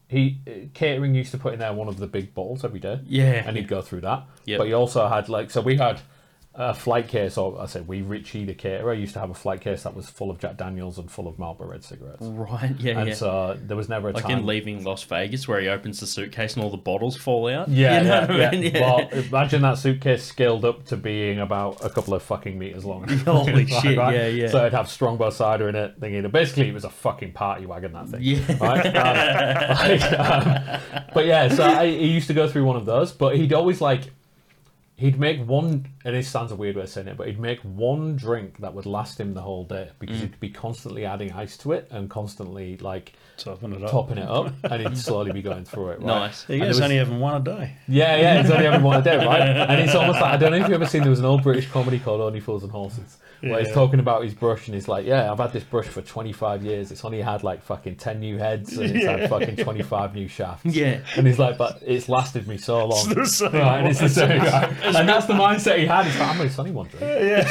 He 0.10 0.38
catering 0.73 1.14
used 1.15 1.31
to 1.31 1.38
put 1.38 1.52
in 1.52 1.60
there 1.60 1.73
one 1.73 1.89
of 1.89 1.98
the 1.98 2.07
big 2.07 2.34
bottles 2.34 2.64
every 2.64 2.80
day. 2.80 3.02
Yeah. 3.06 3.44
and 3.45 3.57
he'd 3.57 3.68
go 3.68 3.81
through 3.81 4.02
that. 4.02 4.23
Yep. 4.45 4.57
But 4.57 4.68
he 4.68 4.73
also 4.73 5.06
had 5.10 5.27
like 5.27 5.52
so 5.52 5.60
we 5.60 5.76
had 5.76 5.99
a 6.59 6.73
flight 6.73 7.07
case, 7.07 7.38
or 7.38 7.61
I 7.61 7.67
said 7.67 7.88
we 7.88 8.01
Richie 8.01 8.43
the 8.43 8.55
caterer 8.55 8.93
used 8.93 9.13
to 9.13 9.19
have 9.19 9.29
a 9.29 9.35
flight 9.35 9.61
case 9.61 9.84
that 9.84 9.95
was 9.95 10.09
full 10.09 10.31
of 10.31 10.39
Jack 10.39 10.57
Daniels 10.57 10.97
and 10.97 11.09
full 11.09 11.27
of 11.27 11.38
Marlboro 11.38 11.69
Red 11.69 11.84
cigarettes. 11.84 12.17
right. 12.21 12.75
Yeah, 12.79 12.99
And 12.99 13.09
yeah. 13.09 13.13
so 13.15 13.57
there 13.61 13.77
was 13.77 13.88
never 13.89 14.09
a 14.09 14.13
like 14.13 14.23
time. 14.23 14.39
in 14.39 14.45
Leaving 14.47 14.84
Las 14.84 15.03
Vegas, 15.03 15.47
where 15.47 15.59
he 15.61 15.67
opens 15.67 15.99
the 15.99 16.07
suitcase 16.07 16.55
and 16.55 16.63
all 16.63 16.71
the 16.71 16.77
bottles 16.77 17.15
fall 17.15 17.47
out. 17.47 17.69
yeah, 17.69 17.99
You 17.99 18.03
know 18.07 18.09
yeah, 18.09 18.27
I 18.27 18.38
yeah. 18.38 18.51
mean? 18.59 18.73
Yeah. 18.73 18.81
Well, 18.81 19.07
imagine 19.09 19.61
that 19.61 19.77
suitcase 19.77 20.23
scaled 20.23 20.65
up 20.65 20.85
to 20.85 20.97
being 20.97 21.39
about 21.39 21.85
a 21.85 21.89
couple 21.91 22.15
of 22.15 22.23
fucking 22.23 22.57
meters 22.57 22.84
long. 22.85 23.07
Holy 23.25 23.53
Like, 23.67 23.67
shit, 23.84 23.97
right? 23.97 24.15
yeah, 24.15 24.27
yeah. 24.27 24.47
So 24.49 24.57
it'd 24.61 24.73
have 24.73 24.89
Strongbow 24.89 25.29
cider 25.29 25.69
in 25.69 25.75
it. 25.75 25.95
Thinking 25.99 26.27
basically 26.31 26.69
it 26.69 26.73
was 26.73 26.85
a 26.85 26.89
fucking 26.89 27.34
party 27.34 27.67
wagon 27.67 27.93
that 27.93 28.09
thing. 28.09 28.21
Yeah. 28.23 28.57
Right? 28.59 28.85
Um, 28.88 29.77
like, 29.99 30.19
um, 30.19 31.05
but 31.13 31.25
yeah, 31.27 31.49
so 31.49 31.63
I, 31.63 31.85
he 31.88 32.07
used 32.07 32.27
to 32.27 32.34
go 32.34 32.47
through 32.49 32.65
one 32.65 32.75
of 32.77 32.85
those, 32.85 33.11
but 33.11 33.35
he'd 33.35 33.53
always 33.53 33.79
like 33.79 34.03
he'd 34.97 35.19
make 35.19 35.39
one 35.47 35.85
and 36.03 36.15
it 36.15 36.25
sounds 36.25 36.51
a 36.51 36.55
weird 36.55 36.75
way 36.75 36.81
of 36.81 36.89
saying 36.89 37.07
it 37.07 37.15
but 37.15 37.27
he'd 37.27 37.39
make 37.39 37.59
one 37.61 38.15
drink 38.15 38.57
that 38.59 38.73
would 38.73 38.85
last 38.87 39.19
him 39.19 39.33
the 39.35 39.41
whole 39.41 39.63
day 39.63 39.87
Mm. 39.89 39.99
because 39.99 40.19
he'd 40.21 40.39
be 40.39 40.49
constantly 40.49 41.05
adding 41.05 41.31
ice 41.33 41.55
to 41.57 41.71
it 41.71 41.87
and 41.91 42.09
constantly 42.09 42.77
like 42.77 43.13
Topping 43.37 43.73
it 43.73 43.83
up. 43.83 43.91
topping 43.91 44.17
it 44.17 44.27
up 44.27 44.51
and 44.63 44.81
he'd 44.87 44.97
slowly 44.97 45.31
be 45.31 45.43
going 45.43 45.63
through 45.65 45.89
it 45.89 45.99
right? 45.99 46.07
Nice. 46.07 46.45
He 46.45 46.55
And 46.55 46.63
is 46.63 46.67
there 46.67 46.69
was- 46.69 46.81
only 46.81 46.97
having 46.97 47.19
one 47.19 47.39
a 47.39 47.43
day. 47.43 47.75
yeah 47.87 48.15
yeah 48.17 48.39
it's 48.41 48.49
only 48.49 48.65
having 48.65 48.81
one 48.83 48.99
a 48.99 49.03
day 49.03 49.17
right 49.23 49.41
and 49.69 49.79
it's 49.81 49.93
almost 49.95 50.19
like 50.19 50.33
I 50.33 50.37
don't 50.37 50.49
know 50.51 50.57
if 50.57 50.63
you've 50.63 50.73
ever 50.73 50.87
seen 50.87 51.01
there 51.01 51.11
was 51.11 51.19
an 51.19 51.25
old 51.25 51.43
British 51.43 51.69
comedy 51.69 51.99
called 51.99 52.19
Only 52.21 52.39
Fools 52.39 52.63
and 52.63 52.71
Horses 52.71 53.17
where 53.41 53.59
he's 53.64 53.72
talking 53.73 53.99
about 53.99 54.23
his 54.23 54.34
brush 54.34 54.68
and 54.68 54.76
he's 54.76 54.88
like 54.88 55.05
yeah 55.05 55.31
I've 55.31 55.38
had 55.38 55.53
this 55.53 55.64
brush 55.64 55.85
for 55.88 56.01
25 56.01 56.64
years 56.64 56.91
it's 56.91 57.03
only 57.05 57.22
had 57.22 57.43
like 57.43 57.61
fucking 57.64 57.95
10 57.97 58.19
new 58.19 58.38
heads 58.38 58.77
and 58.77 58.95
it's 58.95 59.05
had 59.05 59.30
fucking 59.30 59.57
25 59.57 60.15
new 60.15 60.27
shafts 60.27 60.65
Yeah. 60.65 60.99
and 61.15 61.27
he's 61.27 61.39
like 61.39 61.57
but 61.57 61.81
it's 61.85 62.09
lasted 62.09 62.47
me 62.47 62.57
so 62.57 62.85
long 62.85 63.09
the 63.09 63.26
same 63.26 63.51
right 63.53 63.80
and 63.80 63.88
it's 63.88 63.99
the 63.99 64.09
same 64.09 64.39
right? 64.41 64.72
and 64.84 65.07
that's 65.09 65.26
the 65.27 65.34
mindset 65.34 65.77
he 65.80 65.85
had 65.85 66.05
he's 66.05 66.18
like 66.19 66.30
I'm 66.30 66.35
only 66.35 66.47
it's 66.47 66.59
only 66.59 66.72
one 66.72 66.88
drink 66.88 67.03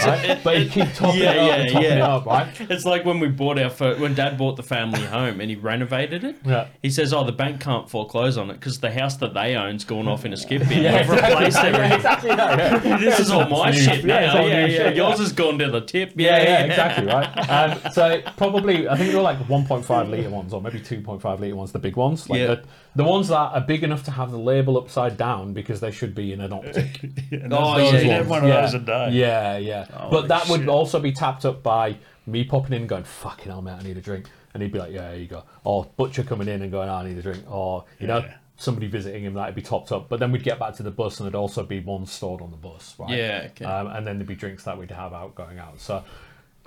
right? 0.04 0.40
but 0.42 0.58
he 0.58 0.68
keep 0.68 0.92
topping 0.94 1.20
Yeah, 1.20 1.32
it 1.32 1.38
up 1.38 1.46
yeah, 1.48 1.54
and 1.56 1.70
topping 1.72 1.88
yeah. 1.88 1.94
it 1.96 2.00
up 2.02 2.26
right 2.26 2.60
It's 2.70 2.84
like 2.84 3.04
when 3.04 3.20
we 3.20 3.28
bought 3.28 3.58
our 3.58 3.70
first, 3.70 4.00
when 4.00 4.14
Dad 4.14 4.36
bought 4.38 4.56
the 4.56 4.62
family 4.62 5.02
home 5.02 5.40
and 5.40 5.50
he 5.50 5.56
renovated 5.56 6.24
it. 6.24 6.36
Yeah. 6.44 6.66
He 6.82 6.90
says, 6.90 7.12
"Oh, 7.12 7.24
the 7.24 7.32
bank 7.32 7.60
can't 7.60 7.88
foreclose 7.88 8.36
on 8.38 8.50
it 8.50 8.54
because 8.54 8.80
the 8.80 8.90
house 8.90 9.16
that 9.18 9.34
they 9.34 9.54
own's 9.54 9.84
gone 9.84 10.08
off 10.08 10.24
in 10.24 10.32
a 10.32 10.36
skip 10.36 10.66
bin. 10.68 10.82
Yeah, 10.82 11.00
We've 11.00 11.10
replaced 11.10 11.58
everything. 11.58 11.92
exactly 11.92 12.34
that, 12.34 12.84
yeah. 12.84 12.96
This 12.98 13.20
is 13.20 13.30
all 13.30 13.48
my 13.48 13.70
shit 13.72 14.04
now. 14.04 14.44
Yeah, 14.44 14.66
yeah. 14.66 14.88
Yours 14.90 15.18
has 15.18 15.32
gone 15.32 15.58
to 15.58 15.70
the 15.70 15.75
tip. 15.80 16.12
Yeah, 16.16 16.42
yeah, 16.42 16.64
exactly, 16.64 17.06
right. 17.06 17.26
Um, 17.48 17.92
so 17.92 18.20
probably, 18.36 18.88
I 18.88 18.96
think 18.96 19.12
they're 19.12 19.20
like 19.22 19.38
1.5 19.46 20.10
litre 20.10 20.30
ones, 20.30 20.52
or 20.52 20.60
maybe 20.60 20.80
2.5 20.80 21.22
litre 21.40 21.54
ones, 21.56 21.72
the 21.72 21.78
big 21.78 21.96
ones. 21.96 22.28
Like 22.28 22.40
Yeah. 22.40 22.46
the, 22.46 22.64
the 22.96 23.04
ones 23.04 23.28
that 23.28 23.36
are 23.36 23.60
big 23.60 23.82
enough 23.84 24.02
to 24.04 24.10
have 24.10 24.30
the 24.30 24.38
label 24.38 24.76
upside 24.78 25.16
down 25.16 25.52
because 25.52 25.80
they 25.80 25.90
should 25.90 26.14
be 26.14 26.32
in 26.32 26.40
an 26.40 26.52
optic. 26.52 27.00
And 27.32 27.52
Oh, 27.52 27.76
yeah, 27.78 27.98
he'd 27.98 28.06
yeah. 28.08 28.22
one 28.22 28.42
of 28.44 28.48
yeah. 28.48 28.60
those 28.62 28.74
a 28.74 28.78
day. 28.80 29.10
Yeah, 29.12 29.56
yeah. 29.58 29.84
Holy 29.86 30.10
but 30.10 30.28
that 30.28 30.48
would 30.48 30.68
also 30.68 30.98
be 31.00 31.12
tapped 31.12 31.44
up 31.44 31.62
by 31.62 31.96
me 32.26 32.44
popping 32.44 32.72
in 32.74 32.82
and 32.82 32.88
going, 32.88 33.04
fucking 33.04 33.50
hell, 33.50 33.62
mate, 33.62 33.76
I 33.78 33.82
need 33.82 33.96
a 33.96 34.00
drink. 34.00 34.28
And 34.54 34.62
he'd 34.62 34.72
be 34.72 34.78
like, 34.78 34.92
yeah, 34.92 35.10
here 35.12 35.20
you 35.20 35.26
go. 35.28 35.44
Or 35.64 35.84
Butcher 35.96 36.22
coming 36.22 36.48
in 36.48 36.62
and 36.62 36.72
going, 36.72 36.88
oh, 36.88 36.94
I 36.94 37.06
need 37.08 37.18
a 37.18 37.22
drink. 37.22 37.44
Or, 37.50 37.84
you 38.00 38.06
know, 38.06 38.18
Yeah. 38.18 38.34
Somebody 38.56 38.86
visiting 38.86 39.24
him, 39.24 39.34
that'd 39.34 39.54
be 39.54 39.62
topped 39.62 39.92
up. 39.92 40.08
But 40.08 40.20
then 40.20 40.32
we'd 40.32 40.42
get 40.42 40.58
back 40.58 40.74
to 40.76 40.82
the 40.82 40.90
bus 40.90 41.20
and 41.20 41.26
there'd 41.26 41.34
also 41.34 41.62
be 41.62 41.80
one 41.80 42.06
stored 42.06 42.40
on 42.40 42.50
the 42.50 42.56
bus, 42.56 42.94
right? 42.98 43.10
Yeah, 43.10 43.48
okay. 43.50 43.64
Um, 43.64 43.88
and 43.88 44.06
then 44.06 44.16
there'd 44.18 44.28
be 44.28 44.34
drinks 44.34 44.64
that 44.64 44.78
we'd 44.78 44.90
have 44.90 45.12
out 45.12 45.34
going 45.34 45.58
out. 45.58 45.80
So 45.80 46.02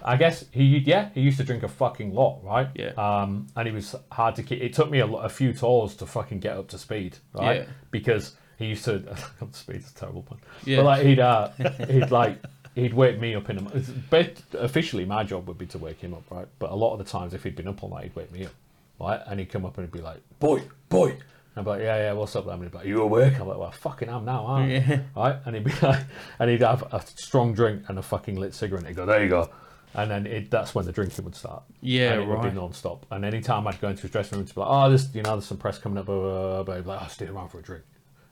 I 0.03 0.15
guess 0.17 0.45
he, 0.51 0.77
yeah, 0.79 1.09
he 1.13 1.21
used 1.21 1.37
to 1.37 1.43
drink 1.43 1.63
a 1.63 1.67
fucking 1.67 2.13
lot, 2.13 2.43
right? 2.43 2.69
Yeah. 2.75 2.91
Um, 2.97 3.47
and 3.55 3.67
he 3.67 3.73
was 3.73 3.95
hard 4.11 4.35
to 4.35 4.43
keep. 4.43 4.61
It 4.61 4.73
took 4.73 4.89
me 4.89 4.99
a, 4.99 5.07
a 5.07 5.29
few 5.29 5.53
tours 5.53 5.95
to 5.97 6.05
fucking 6.05 6.39
get 6.39 6.57
up 6.57 6.69
to 6.69 6.77
speed, 6.77 7.17
right? 7.33 7.61
Yeah. 7.61 7.65
Because 7.91 8.35
he 8.57 8.67
used 8.67 8.85
to 8.85 9.09
up 9.41 9.51
to 9.51 9.57
speed. 9.57 9.77
Is 9.77 9.91
a 9.91 9.95
terrible 9.95 10.23
pun. 10.23 10.39
Yeah. 10.65 10.77
But 10.77 10.85
like 10.85 11.05
he'd 11.05 11.19
uh, 11.19 11.49
he'd 11.87 12.11
like 12.11 12.41
he'd 12.75 12.93
wake 12.93 13.19
me 13.19 13.35
up 13.35 13.49
in 13.49 13.57
the. 13.57 14.31
officially, 14.53 15.05
my 15.05 15.23
job 15.23 15.47
would 15.47 15.57
be 15.57 15.65
to 15.67 15.77
wake 15.77 15.99
him 15.99 16.13
up, 16.13 16.23
right? 16.29 16.47
But 16.59 16.71
a 16.71 16.75
lot 16.75 16.93
of 16.93 16.99
the 16.99 17.05
times, 17.05 17.33
if 17.33 17.43
he'd 17.43 17.55
been 17.55 17.67
up 17.67 17.83
all 17.83 17.89
night, 17.89 18.03
he'd 18.03 18.15
wake 18.15 18.31
me 18.31 18.45
up, 18.45 18.53
right? 18.99 19.21
And 19.25 19.39
he'd 19.39 19.49
come 19.49 19.65
up 19.65 19.77
and 19.77 19.87
he'd 19.87 19.91
be 19.91 20.01
like, 20.03 20.19
"Boy, 20.39 20.63
boy." 20.87 21.17
I'd 21.55 21.63
be 21.65 21.69
like, 21.71 21.81
yeah, 21.81 21.97
yeah, 21.97 22.13
what's 22.13 22.35
up? 22.35 22.47
And 22.47 22.61
he'd 22.63 22.71
be 22.71 22.77
like, 22.77 22.87
you 22.87 23.01
awake? 23.01 23.39
I'm 23.39 23.47
like, 23.47 23.57
well, 23.57 23.71
fucking 23.71 24.07
am 24.07 24.23
now, 24.25 24.45
aren't 24.45 24.71
I? 24.71 24.75
Yeah. 24.75 24.99
Right? 25.15 25.35
And 25.45 25.55
he'd 25.55 25.65
be 25.65 25.73
like, 25.81 26.01
and 26.39 26.49
he'd 26.49 26.61
have 26.61 26.83
a 26.93 27.01
strong 27.05 27.53
drink 27.53 27.83
and 27.87 27.97
a 27.99 28.01
fucking 28.01 28.35
lit 28.35 28.53
cigarette. 28.53 28.83
And 28.83 28.87
he'd 28.89 28.95
go, 28.95 29.05
there 29.05 29.21
you 29.23 29.29
go. 29.29 29.49
And 29.95 30.09
then 30.11 30.27
it, 30.27 30.51
that's 30.51 30.75
when 30.75 30.85
the 30.85 30.91
drinking 30.91 31.25
would 31.25 31.35
start. 31.35 31.63
Yeah, 31.81 32.13
and 32.13 32.21
it 32.21 32.27
would 32.27 32.43
be 32.43 32.51
non-stop. 32.51 33.07
And 33.11 33.25
any 33.25 33.41
time 33.41 33.65
I'd 33.67 33.81
go 33.81 33.89
into 33.89 34.03
his 34.03 34.11
dressing 34.11 34.37
room, 34.37 34.45
to 34.47 34.53
be 34.53 34.61
like, 34.61 34.69
oh, 34.69 34.87
there's, 34.89 35.13
you 35.15 35.23
know, 35.23 35.31
there's 35.31 35.45
some 35.45 35.57
press 35.57 35.79
coming 35.79 35.97
up, 35.97 36.05
blah, 36.05 36.15
blah, 36.19 36.31
blah, 36.31 36.63
blah. 36.63 36.75
He'd 36.75 36.83
be 36.83 36.89
like, 36.89 37.01
oh, 37.01 37.07
stay 37.07 37.25
around 37.27 37.49
for 37.49 37.59
a 37.59 37.63
drink. 37.63 37.83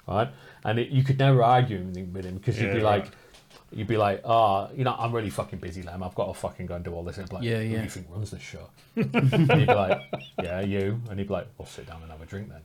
Right? 0.07 0.30
And 0.64 0.77
it, 0.80 0.89
you 0.89 1.03
could 1.03 1.18
never 1.18 1.44
argue 1.44 1.80
anything 1.80 2.14
with 2.14 2.26
him 2.26 2.35
because 2.35 2.60
you'd 2.61 2.68
Yeah, 2.68 2.73
be 2.76 2.81
right. 2.84 3.03
like, 3.03 3.11
you'd 3.72 3.88
be 3.88 3.98
like, 3.98 4.22
oh, 4.23 4.69
you 4.76 4.84
know, 4.84 4.95
I'm 4.98 5.11
really 5.11 5.31
fucking 5.31 5.57
busy, 5.60 5.81
Lem. 5.81 6.03
I've 6.03 6.14
got 6.15 6.27
to 6.27 6.34
fucking 6.35 6.68
go 6.68 6.76
and 6.76 6.85
do 6.85 6.94
all 6.94 7.03
this. 7.03 7.18
And 7.18 7.30
like, 7.34 7.44
Yeah, 7.44 7.57
who 7.57 7.64
yeah. 7.65 7.77
do 7.80 7.84
you 7.84 7.89
think 7.89 8.07
runs 8.11 8.30
this 8.31 8.41
show? 8.41 8.69
and 8.95 9.31
he'd 9.34 9.68
be 9.68 9.73
like, 9.73 9.99
yeah, 10.41 10.61
you. 10.61 11.02
And 11.10 11.18
he'd 11.19 11.27
be 11.27 11.34
like, 11.34 11.48
well, 11.57 11.68
sit 11.68 11.88
down 11.88 12.03
and 12.03 12.11
have 12.11 12.22
a 12.22 12.26
drink 12.27 12.49
then. 12.49 12.61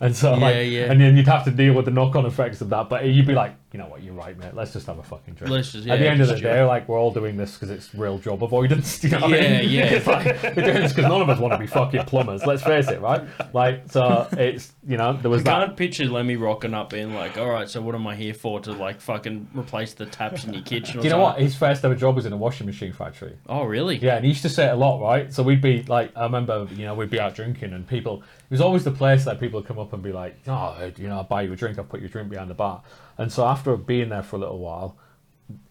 And 0.00 0.14
so, 0.14 0.34
Yeah, 0.34 0.40
like, 0.40 0.70
yeah. 0.70 0.90
and 0.92 1.00
then 1.00 1.16
you'd 1.16 1.26
have 1.26 1.44
to 1.44 1.50
deal 1.50 1.74
with 1.74 1.86
the 1.86 1.90
knock-on 1.90 2.24
effects 2.26 2.60
of 2.60 2.70
that. 2.70 2.88
But 2.88 3.04
you'd 3.06 3.26
be 3.26 3.34
like, 3.34 3.54
you 3.72 3.78
know 3.78 3.86
what, 3.86 4.02
you're 4.02 4.14
right, 4.14 4.36
mate. 4.38 4.54
Let's 4.54 4.72
just 4.72 4.86
have 4.86 4.98
a 4.98 5.02
fucking 5.02 5.34
drink. 5.34 5.50
Let's 5.52 5.72
just- 5.72 5.86
At 5.86 5.98
the 5.98 6.08
end 6.08 6.20
of 6.22 6.28
the 6.28 6.36
day, 6.40 6.62
like 6.64 6.88
we're 6.88 6.98
all 6.98 7.10
doing 7.12 7.36
this 7.36 7.52
because 7.54 7.68
it's 7.70 7.94
real 7.94 8.18
job 8.18 8.42
avoidance. 8.42 9.02
You 9.08 9.10
know 9.10 9.20
what 9.20 9.32
I 9.34 9.36
Yeah, 9.36 9.60
mean? 9.60 9.70
yeah. 9.70 9.84
It's 9.84 10.06
like 10.06 10.24
we're 10.42 10.54
doing 10.64 10.74
this 10.82 10.92
because 10.94 11.08
none 11.08 11.20
of 11.20 11.28
us 11.28 11.38
want 11.38 11.52
to 11.52 11.58
be 11.58 11.66
fucking 11.66 12.04
plumbers. 12.06 12.44
Let's 12.46 12.62
face 12.62 12.88
it, 12.88 13.00
right? 13.00 13.22
Like, 13.52 13.90
so 13.90 14.26
it's 14.32 14.72
you 14.86 14.96
know 14.96 15.12
there 15.14 15.30
was 15.30 15.42
I 15.42 15.44
that. 15.44 15.66
can't 15.66 15.76
picture 15.76 16.04
Lemmy 16.06 16.36
rocking 16.36 16.72
up 16.74 16.90
being 16.90 17.14
like, 17.14 17.36
all 17.36 17.48
right, 17.50 17.68
so 17.68 17.82
what 17.82 17.94
am 17.94 18.06
I 18.06 18.16
here 18.16 18.32
for? 18.34 18.58
To 18.60 18.72
like 18.72 19.00
fucking 19.00 19.48
replace 19.54 19.92
the 19.94 20.06
taps 20.06 20.44
in 20.44 20.54
your 20.54 20.62
kitchen 20.62 20.98
or 20.98 21.02
Do 21.02 21.08
you 21.08 21.12
know 21.14 21.20
what? 21.20 21.30
something? 21.32 21.44
His 21.44 21.54
first 21.56 21.84
ever 21.84 21.94
job 21.94 22.16
was 22.16 22.24
in 22.26 22.32
a 22.32 22.36
washing 22.36 22.66
machine 22.66 22.92
factory. 22.92 23.36
Oh, 23.48 23.64
really? 23.64 23.96
Yeah, 23.98 24.16
and 24.16 24.24
he 24.24 24.30
used 24.30 24.42
to 24.42 24.48
say 24.48 24.66
it 24.68 24.72
a 24.72 24.76
lot, 24.76 25.00
right? 25.02 25.32
So 25.32 25.42
we'd 25.42 25.60
be 25.60 25.82
like, 25.82 26.10
I 26.16 26.22
remember, 26.22 26.66
you 26.74 26.84
know, 26.86 26.94
we'd 26.94 27.10
be 27.10 27.20
out 27.20 27.34
drinking, 27.34 27.72
and 27.74 27.86
people, 27.86 28.22
it 28.22 28.50
was 28.50 28.60
always 28.62 28.84
the 28.84 28.90
place 28.92 29.24
that 29.26 29.38
people 29.40 29.60
would 29.60 29.66
come 29.68 29.78
up 29.78 29.92
and 29.92 30.02
be 30.02 30.12
like, 30.12 30.36
oh, 30.46 30.90
you 30.96 31.08
know, 31.08 31.16
I'll 31.18 31.24
buy 31.24 31.42
you 31.42 31.52
a 31.52 31.56
drink, 31.56 31.78
I'll 31.78 31.84
put 31.84 32.00
your 32.00 32.08
drink 32.08 32.30
behind 32.30 32.48
the 32.50 32.54
bar. 32.54 32.82
And 33.18 33.32
so 33.32 33.44
after 33.44 33.57
being 33.76 34.08
there 34.08 34.22
for 34.22 34.36
a 34.36 34.38
little 34.38 34.58
while, 34.58 34.96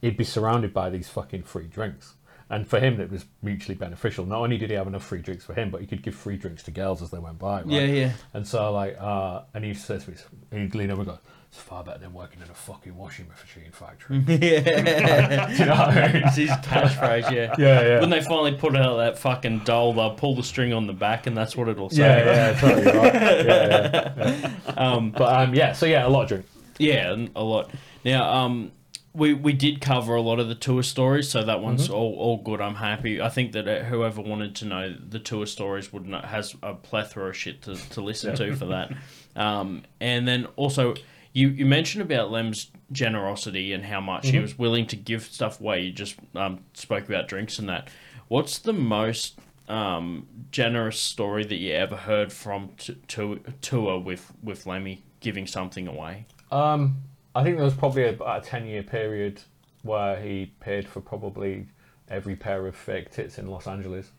he'd 0.02 0.18
be 0.18 0.24
surrounded 0.24 0.74
by 0.74 0.90
these 0.90 1.10
fucking 1.10 1.44
free 1.44 1.68
drinks. 1.68 2.16
And 2.50 2.66
for 2.66 2.80
him, 2.80 3.02
it 3.02 3.12
was 3.12 3.26
mutually 3.42 3.76
beneficial. 3.76 4.26
Not 4.26 4.40
only 4.40 4.58
did 4.58 4.70
he 4.70 4.76
have 4.78 4.88
enough 4.88 5.04
free 5.04 5.22
drinks 5.22 5.44
for 5.44 5.54
him, 5.54 5.70
but 5.70 5.82
he 5.82 5.88
could 5.88 6.02
give 6.02 6.16
free 6.16 6.38
drinks 6.38 6.64
to 6.64 6.72
girls 6.72 7.02
as 7.02 7.12
they 7.12 7.20
went 7.20 7.40
by. 7.40 7.58
Right? 7.62 7.68
Yeah, 7.68 7.82
yeah. 7.82 8.12
And 8.34 8.48
so, 8.48 8.72
like, 8.72 8.96
uh, 9.00 9.42
and 9.54 9.66
he 9.66 9.74
says 9.74 10.06
to 10.06 10.12
me, 10.12 10.18
he'd 10.52 10.74
lean 10.74 10.90
over 10.90 11.02
and 11.02 11.10
go, 11.10 11.20
it's 11.50 11.60
far 11.60 11.84
better 11.84 11.98
than 12.00 12.14
working 12.14 12.42
in 12.42 12.50
a 12.50 12.54
fucking 12.54 12.96
washing 12.96 13.28
machine 13.28 13.72
factory. 13.72 14.20
Yeah. 14.28 15.50
You 15.50 15.66
know 15.66 15.74
I 15.74 16.14
mean? 16.14 16.24
It's 16.26 16.38
his 16.38 16.50
catchphrase, 16.50 17.32
yeah. 17.32 17.56
Yeah, 17.60 17.82
yeah. 17.82 18.00
When 18.00 18.10
they 18.10 18.22
finally 18.22 18.54
put 18.54 18.78
out 18.78 18.96
that 18.98 19.18
fucking 19.18 19.60
doll, 19.66 19.94
they'll 19.94 20.16
pull 20.16 20.36
the 20.36 20.44
string 20.44 20.72
on 20.72 20.88
the 20.88 20.94
back, 20.94 21.28
and 21.28 21.36
that's 21.36 21.56
what 21.58 21.68
it'll 21.68 21.90
say. 21.90 22.02
Yeah, 22.02 22.52
yeah, 22.54 22.60
totally 22.60 22.98
right. 22.98 23.14
Yeah, 23.14 24.14
yeah. 24.18 24.74
Um, 24.78 25.12
But 25.12 25.34
um, 25.36 25.54
yeah, 25.54 25.74
so 25.74 25.86
yeah, 25.86 26.08
a 26.08 26.10
lot 26.10 26.24
of 26.24 26.28
drink. 26.30 26.46
Yeah, 26.80 27.16
a 27.36 27.44
lot. 27.44 27.72
Now, 28.06 28.32
um, 28.34 28.72
we 29.14 29.34
we 29.34 29.54
did 29.54 29.82
cover 29.82 30.16
a 30.16 30.22
lot 30.22 30.40
of 30.40 30.48
the 30.48 30.56
tour 30.56 30.84
stories, 30.84 31.30
so 31.30 31.44
that 31.44 31.62
one's 31.62 31.86
Mm-hmm. 31.86 31.94
all, 31.96 32.16
all 32.16 32.38
good. 32.38 32.62
I'm 32.62 32.76
happy. 32.76 33.20
I 33.22 33.30
think 33.30 33.54
that 33.54 33.68
uh, 33.68 33.84
whoever 33.84 34.22
wanted 34.22 34.56
to 34.58 34.66
know 34.66 34.94
the 35.10 35.20
tour 35.20 35.46
stories 35.46 35.92
would 35.92 36.06
know, 36.08 36.20
has 36.20 36.56
a 36.62 36.74
plethora 36.76 37.30
of 37.30 37.36
shit 37.38 37.62
to, 37.64 37.76
to 37.92 38.02
listen 38.02 38.36
to 38.36 38.56
for 38.56 38.66
that. 38.68 38.92
Um, 39.36 39.84
and 40.00 40.28
then 40.28 40.48
also, 40.56 40.96
you, 41.32 41.50
you 41.50 41.68
mentioned 41.68 42.02
about 42.02 42.32
Lem's 42.32 42.72
generosity 42.92 43.72
and 43.72 43.86
how 43.86 44.02
much 44.02 44.24
Mm-hmm. 44.24 44.34
he 44.36 44.40
was 44.40 44.58
willing 44.58 44.88
to 44.88 44.96
give 44.96 45.26
stuff 45.26 45.62
away. 45.62 45.82
You 45.82 45.92
just 45.92 46.16
um, 46.34 46.62
spoke 46.74 47.08
about 47.08 47.28
drinks 47.28 47.60
and 47.60 47.70
that. 47.70 47.90
What's 48.30 48.58
the 48.58 48.74
most 48.74 49.40
um, 49.70 50.26
generous 50.50 51.00
story 51.00 51.44
that 51.46 51.58
you 51.58 51.72
ever 51.74 51.96
heard 51.96 52.34
from 52.34 52.70
t- 52.80 52.98
to, 53.10 53.42
tour 53.62 54.00
with 54.00 54.32
with 54.42 54.66
Lemmy 54.66 55.04
giving 55.20 55.46
something 55.46 55.88
away? 55.88 56.26
Um, 56.52 57.04
I 57.36 57.44
think 57.44 57.58
there 57.58 57.66
was 57.66 57.74
probably 57.74 58.04
a 58.04 58.42
ten 58.44 58.66
year 58.66 58.84
period 58.84 59.42
where 59.84 60.20
he 60.20 60.54
paid 60.60 60.88
for 60.88 61.02
probably 61.02 61.68
every 62.10 62.36
pair 62.36 62.66
of 62.68 62.76
fake 62.76 63.12
tits 63.12 63.38
in 63.38 63.48
Los 63.48 63.68
Angeles. 63.68 64.12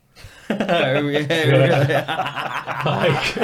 Oh 0.51 1.09
yeah, 1.09 2.83
like, 2.85 3.37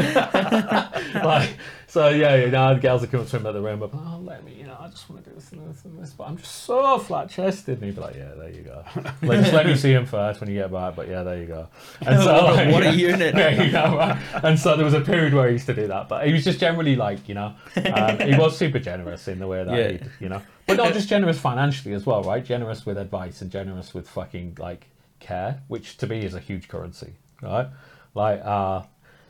like, 1.25 1.51
so 1.87 2.09
yeah, 2.09 2.35
you 2.37 2.51
know, 2.51 2.75
the 2.75 2.81
girls 2.81 3.03
are 3.05 3.07
coming 3.07 3.27
to 3.27 3.37
him 3.37 3.47
at 3.47 3.53
the 3.53 3.61
rainbow, 3.61 3.91
oh, 3.93 4.21
let 4.23 4.45
me, 4.45 4.55
you 4.55 4.65
know, 4.65 4.77
I 4.81 4.89
just 4.89 5.09
want 5.09 5.23
to 5.25 5.31
do 5.31 5.37
this 5.37 5.53
and 5.53 5.69
this 5.71 5.85
and 5.85 5.99
this, 6.03 6.11
but 6.13 6.25
I'm 6.25 6.37
just 6.39 6.65
so 6.65 6.99
flat 6.99 7.29
chested. 7.31 7.77
And 7.79 7.85
he'd 7.85 7.95
be 7.95 8.01
like, 8.01 8.17
yeah, 8.17 8.33
there 8.37 8.51
you 8.51 8.63
go. 8.63 8.85
Like, 9.23 9.41
just 9.41 9.53
let 9.53 9.67
me 9.67 9.77
see 9.77 9.93
him 9.93 10.07
first 10.07 10.41
when 10.41 10.49
you 10.51 10.57
get 10.57 10.73
back, 10.73 10.97
but 10.97 11.09
yeah, 11.09 11.23
there 11.23 11.39
you 11.39 11.47
go. 11.47 11.69
And 12.07 12.23
so, 12.23 12.33
What 12.33 12.45
a- 12.45 12.55
like, 12.65 12.73
what 12.73 12.83
a 12.87 12.95
unit. 12.95 13.35
There 13.35 13.65
you 13.65 13.71
go. 13.73 13.97
right? 13.97 14.19
And 14.43 14.59
so 14.59 14.75
there 14.77 14.85
was 14.85 14.95
a 14.95 15.01
period 15.01 15.35
where 15.35 15.47
he 15.49 15.53
used 15.55 15.67
to 15.67 15.75
do 15.75 15.87
that, 15.89 16.09
but 16.09 16.27
he 16.27 16.33
was 16.33 16.43
just 16.45 16.59
generally 16.59 16.97
like, 16.97 17.29
you 17.29 17.35
know, 17.35 17.55
um, 17.95 18.19
he 18.21 18.35
was 18.37 18.57
super 18.57 18.79
generous 18.79 19.29
in 19.29 19.39
the 19.39 19.47
way 19.47 19.63
that 19.65 19.77
Yeah. 19.77 19.89
he, 19.93 19.99
you 20.25 20.29
know, 20.29 20.43
but 20.67 20.77
not 20.79 20.93
just 20.95 21.09
generous 21.09 21.39
financially 21.39 21.95
as 21.95 22.07
well, 22.07 22.23
right? 22.23 22.45
Generous 22.45 22.87
with 22.87 22.97
advice 22.99 23.41
and 23.43 23.51
generous 23.51 23.93
with 23.95 24.09
fucking 24.09 24.57
like 24.59 24.87
care, 25.25 25.63
which 25.69 25.97
to 25.99 26.07
me 26.07 26.25
is 26.25 26.35
a 26.35 26.41
huge 26.41 26.69
currency, 26.69 27.15
right? 27.43 27.67
Like, 28.15 28.41
uh, 28.45 28.83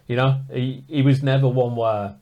you 0.06 0.16
know, 0.16 0.40
he, 0.52 0.84
he 0.88 1.02
was 1.02 1.22
never 1.22 1.48
one 1.48 1.76
where 1.76 2.16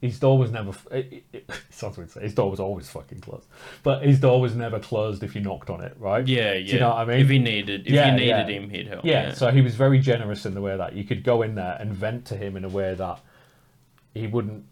his 0.00 0.18
door 0.18 0.36
was 0.38 0.50
never. 0.50 0.72
It, 0.90 1.24
it, 1.32 1.50
sounds 1.70 1.96
weird 1.96 2.08
to 2.08 2.14
say 2.14 2.22
his 2.22 2.34
door 2.34 2.50
was 2.50 2.58
always 2.60 2.88
fucking 2.90 3.20
closed, 3.20 3.46
but 3.82 4.02
his 4.02 4.18
door 4.18 4.40
was 4.40 4.54
never 4.54 4.80
closed 4.80 5.22
if 5.22 5.34
you 5.34 5.40
knocked 5.42 5.70
on 5.70 5.80
it, 5.82 5.94
right? 5.98 6.26
Yeah, 6.26 6.54
yeah. 6.54 6.66
Do 6.66 6.72
you 6.72 6.80
know 6.80 6.88
what 6.90 6.98
I 6.98 7.04
mean? 7.04 7.20
If 7.20 7.28
he 7.28 7.38
needed, 7.38 7.86
if 7.86 7.92
Yeah, 7.92 8.06
you 8.06 8.12
needed 8.12 8.28
yeah. 8.28 8.46
him, 8.46 8.70
he'd 8.70 8.88
help. 8.88 9.04
Yeah, 9.04 9.34
so 9.34 9.50
he 9.50 9.60
was 9.60 9.74
very 9.76 10.00
generous 10.00 10.46
in 10.46 10.54
the 10.54 10.60
way 10.60 10.76
that 10.76 10.94
you 10.94 11.04
could 11.04 11.22
go 11.22 11.42
in 11.42 11.54
there 11.54 11.76
and 11.78 11.92
vent 11.92 12.26
to 12.26 12.36
him 12.36 12.56
in 12.56 12.64
a 12.64 12.68
way 12.68 12.94
that 12.94 13.20
he 14.14 14.26
wouldn't 14.26 14.64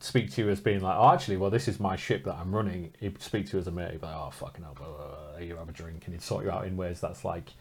speak 0.00 0.32
to 0.32 0.42
you 0.42 0.50
as 0.50 0.60
being 0.60 0.80
like, 0.80 0.96
oh, 0.98 1.12
actually, 1.12 1.36
well, 1.36 1.50
this 1.50 1.68
is 1.68 1.78
my 1.78 1.94
ship 1.96 2.24
that 2.24 2.34
I'm 2.34 2.54
running. 2.54 2.92
He'd 2.98 3.20
speak 3.22 3.46
to 3.50 3.52
you 3.54 3.58
as 3.60 3.66
a 3.66 3.70
mate. 3.70 3.92
He'd 3.92 4.00
be 4.00 4.06
like, 4.06 4.16
oh, 4.16 4.30
fucking 4.30 4.64
hell, 4.64 4.74
blah, 4.74 4.86
blah, 4.86 5.06
blah. 5.32 5.38
you 5.38 5.56
have 5.56 5.68
a 5.68 5.72
drink, 5.72 6.02
and 6.06 6.14
he'd 6.14 6.22
sort 6.22 6.44
you 6.44 6.50
out 6.50 6.66
in 6.66 6.76
ways 6.76 7.00
that's 7.00 7.24
like, 7.24 7.44
do 7.46 7.52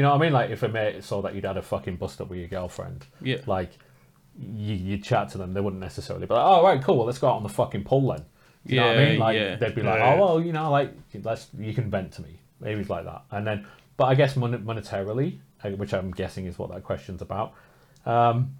you 0.00 0.02
know 0.02 0.10
what 0.10 0.20
I 0.20 0.24
mean? 0.24 0.32
Like 0.32 0.50
if 0.50 0.62
a 0.64 0.68
mate 0.68 1.02
saw 1.04 1.22
that 1.22 1.34
you'd 1.34 1.44
had 1.44 1.56
a 1.56 1.62
fucking 1.62 1.96
bust 1.96 2.20
up 2.20 2.28
with 2.28 2.40
your 2.40 2.48
girlfriend, 2.48 3.06
Yeah. 3.22 3.38
like 3.46 3.70
you, 4.36 4.74
you'd 4.74 5.04
chat 5.04 5.28
to 5.30 5.38
them, 5.38 5.54
they 5.54 5.60
wouldn't 5.60 5.80
necessarily 5.80 6.26
be 6.26 6.34
like, 6.34 6.44
oh, 6.44 6.64
right, 6.64 6.82
cool, 6.82 6.96
well, 6.98 7.06
let's 7.06 7.18
go 7.18 7.28
out 7.28 7.36
on 7.36 7.42
the 7.44 7.48
fucking 7.48 7.84
pull 7.84 8.08
then. 8.08 8.24
Do 8.66 8.74
you 8.74 8.80
know 8.80 8.88
what 8.88 8.98
I 8.98 9.04
mean? 9.04 9.18
Like 9.20 9.36
yeah. 9.36 9.54
they'd 9.56 9.74
be 9.74 9.82
like, 9.82 9.98
Yeah. 9.98 10.14
oh 10.14 10.20
well, 10.20 10.40
you 10.42 10.52
know, 10.52 10.70
like 10.70 10.90
let's 11.22 11.48
you 11.58 11.74
can 11.74 11.90
vent 11.90 12.12
to 12.14 12.22
me. 12.22 12.40
Maybe 12.60 12.80
it's 12.80 12.88
like 12.90 13.04
that, 13.04 13.22
and 13.30 13.46
then, 13.46 13.66
but 13.98 14.06
I 14.06 14.14
guess 14.14 14.36
mon- 14.36 14.64
monetarily, 14.64 15.38
uh, 15.62 15.68
which 15.70 15.92
I'm 15.92 16.10
guessing 16.10 16.46
is 16.46 16.58
what 16.58 16.70
that 16.72 16.82
question's 16.82 17.20
about. 17.20 17.52
Um, 18.06 18.56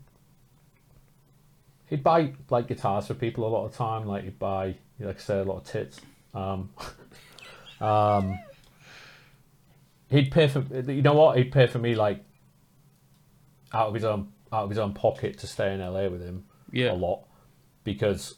he'd 1.86 2.02
buy 2.02 2.32
like 2.50 2.68
guitars 2.68 3.06
for 3.06 3.14
people 3.14 3.46
a 3.46 3.50
lot 3.50 3.64
of 3.64 3.74
time. 3.74 4.06
Like 4.06 4.24
he'd 4.24 4.38
buy, 4.38 4.76
like 4.98 5.16
I 5.16 5.20
say, 5.20 5.38
a 5.40 5.44
lot 5.44 5.58
of 5.58 5.64
tits. 5.64 6.00
Um, 6.34 6.70
um, 7.80 8.38
he'd 10.10 10.30
pay 10.30 10.48
for. 10.48 10.64
You 10.90 11.02
know 11.02 11.14
what? 11.14 11.36
He'd 11.36 11.52
pay 11.52 11.66
for 11.66 11.78
me 11.78 11.94
like 11.94 12.24
out 13.72 13.88
of 13.88 13.94
his 13.94 14.04
own 14.04 14.32
out 14.52 14.64
of 14.64 14.70
his 14.70 14.78
own 14.78 14.94
pocket 14.94 15.38
to 15.38 15.46
stay 15.46 15.74
in 15.74 15.80
LA 15.80 16.08
with 16.08 16.22
him. 16.22 16.44
Yeah. 16.70 16.92
a 16.92 16.94
lot 16.94 17.26
because 17.84 18.36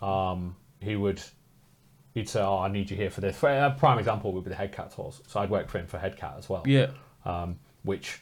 um, 0.00 0.56
he 0.80 0.96
would 0.96 1.20
he'd 2.14 2.28
say, 2.28 2.40
"Oh, 2.40 2.58
I 2.58 2.68
need 2.68 2.90
you 2.90 2.96
here 2.96 3.10
for 3.10 3.20
this." 3.20 3.36
For 3.36 3.48
a 3.48 3.74
prime 3.78 3.98
example 3.98 4.32
would 4.32 4.44
be 4.44 4.50
the 4.50 4.56
Headcat 4.56 4.94
tours. 4.94 5.20
So 5.28 5.40
I'd 5.40 5.50
work 5.50 5.68
for 5.68 5.78
him 5.78 5.86
for 5.86 5.98
Headcat 5.98 6.38
as 6.38 6.48
well. 6.48 6.62
Yeah. 6.66 6.90
Um, 7.24 7.58
which 7.82 8.20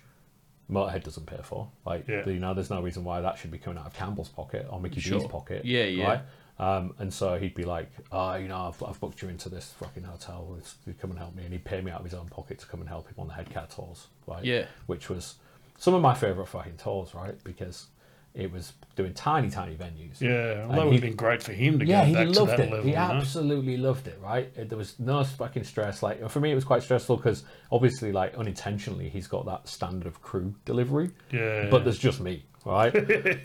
Motorhead 0.70 1.04
doesn't 1.04 1.26
pay 1.26 1.40
for. 1.42 1.68
Like, 1.84 2.08
Yeah. 2.08 2.26
you 2.28 2.40
know, 2.40 2.54
there's 2.54 2.70
no 2.70 2.80
reason 2.82 3.04
why 3.04 3.20
that 3.20 3.38
should 3.38 3.50
be 3.50 3.58
coming 3.58 3.78
out 3.78 3.86
of 3.86 3.94
Campbell's 3.94 4.28
pocket 4.28 4.66
or 4.70 4.80
Mikkey 4.80 5.00
Sure. 5.00 5.20
Dee's 5.20 5.28
pocket. 5.28 5.64
Yeah, 5.64 5.84
yeah. 5.84 6.04
Right? 6.06 6.20
Um, 6.58 6.94
and 6.98 7.12
so 7.12 7.38
he'd 7.38 7.54
be 7.54 7.64
like, 7.64 7.90
"Oh, 8.10 8.34
you 8.36 8.48
know, 8.48 8.56
I've, 8.68 8.82
I've 8.82 8.98
booked 8.98 9.20
you 9.20 9.28
into 9.28 9.48
this 9.50 9.74
fucking 9.78 10.04
hotel. 10.04 10.58
You 10.86 10.94
come 10.94 11.10
and 11.10 11.18
help 11.18 11.34
me." 11.34 11.44
And 11.44 11.52
he'd 11.52 11.64
pay 11.64 11.82
me 11.82 11.90
out 11.92 11.98
of 12.00 12.04
his 12.06 12.14
own 12.14 12.28
pocket 12.28 12.58
to 12.60 12.66
come 12.66 12.80
and 12.80 12.88
help 12.88 13.06
him 13.08 13.14
on 13.18 13.28
the 13.28 13.34
Headcat 13.34 13.74
tours. 13.76 14.06
Right? 14.26 14.42
Yeah. 14.42 14.64
Which 14.86 15.10
was 15.10 15.34
some 15.78 15.92
of 15.92 16.00
my 16.00 16.14
favorite 16.14 16.46
fucking 16.46 16.78
tours, 16.78 17.14
right? 17.14 17.34
Because 17.44 17.88
it 18.36 18.52
was 18.52 18.72
doing 18.96 19.14
tiny, 19.14 19.50
tiny 19.50 19.74
venues. 19.74 20.20
Yeah, 20.20 20.66
well, 20.66 20.76
that 20.76 20.84
would 20.84 20.92
have 20.92 21.02
been 21.02 21.16
great 21.16 21.42
for 21.42 21.52
him 21.52 21.78
to 21.78 21.86
yeah, 21.86 22.02
go 22.02 22.06
he 22.06 22.14
back 22.14 22.26
to 22.28 22.38
loved 22.40 22.50
that 22.52 22.60
it. 22.60 22.70
level. 22.70 22.82
he 22.84 22.90
you 22.90 22.94
know? 22.96 23.00
absolutely 23.02 23.76
loved 23.78 24.06
it. 24.08 24.18
Right? 24.22 24.52
It- 24.56 24.68
There 24.68 24.78
was 24.78 24.98
no 25.00 25.24
fucking 25.24 25.64
stress. 25.64 26.02
Like 26.02 26.28
for 26.30 26.40
me, 26.40 26.52
it 26.52 26.54
was 26.54 26.64
quite 26.64 26.82
stressful 26.82 27.16
because 27.16 27.44
obviously, 27.72 28.12
like 28.12 28.34
unintentionally, 28.34 29.08
he's 29.08 29.26
got 29.26 29.46
that 29.46 29.66
standard 29.68 30.06
of 30.06 30.20
crew 30.22 30.54
delivery. 30.64 31.10
Yeah. 31.32 31.68
But 31.70 31.84
there's 31.84 31.98
just 31.98 32.20
me, 32.20 32.44
right? 32.66 32.92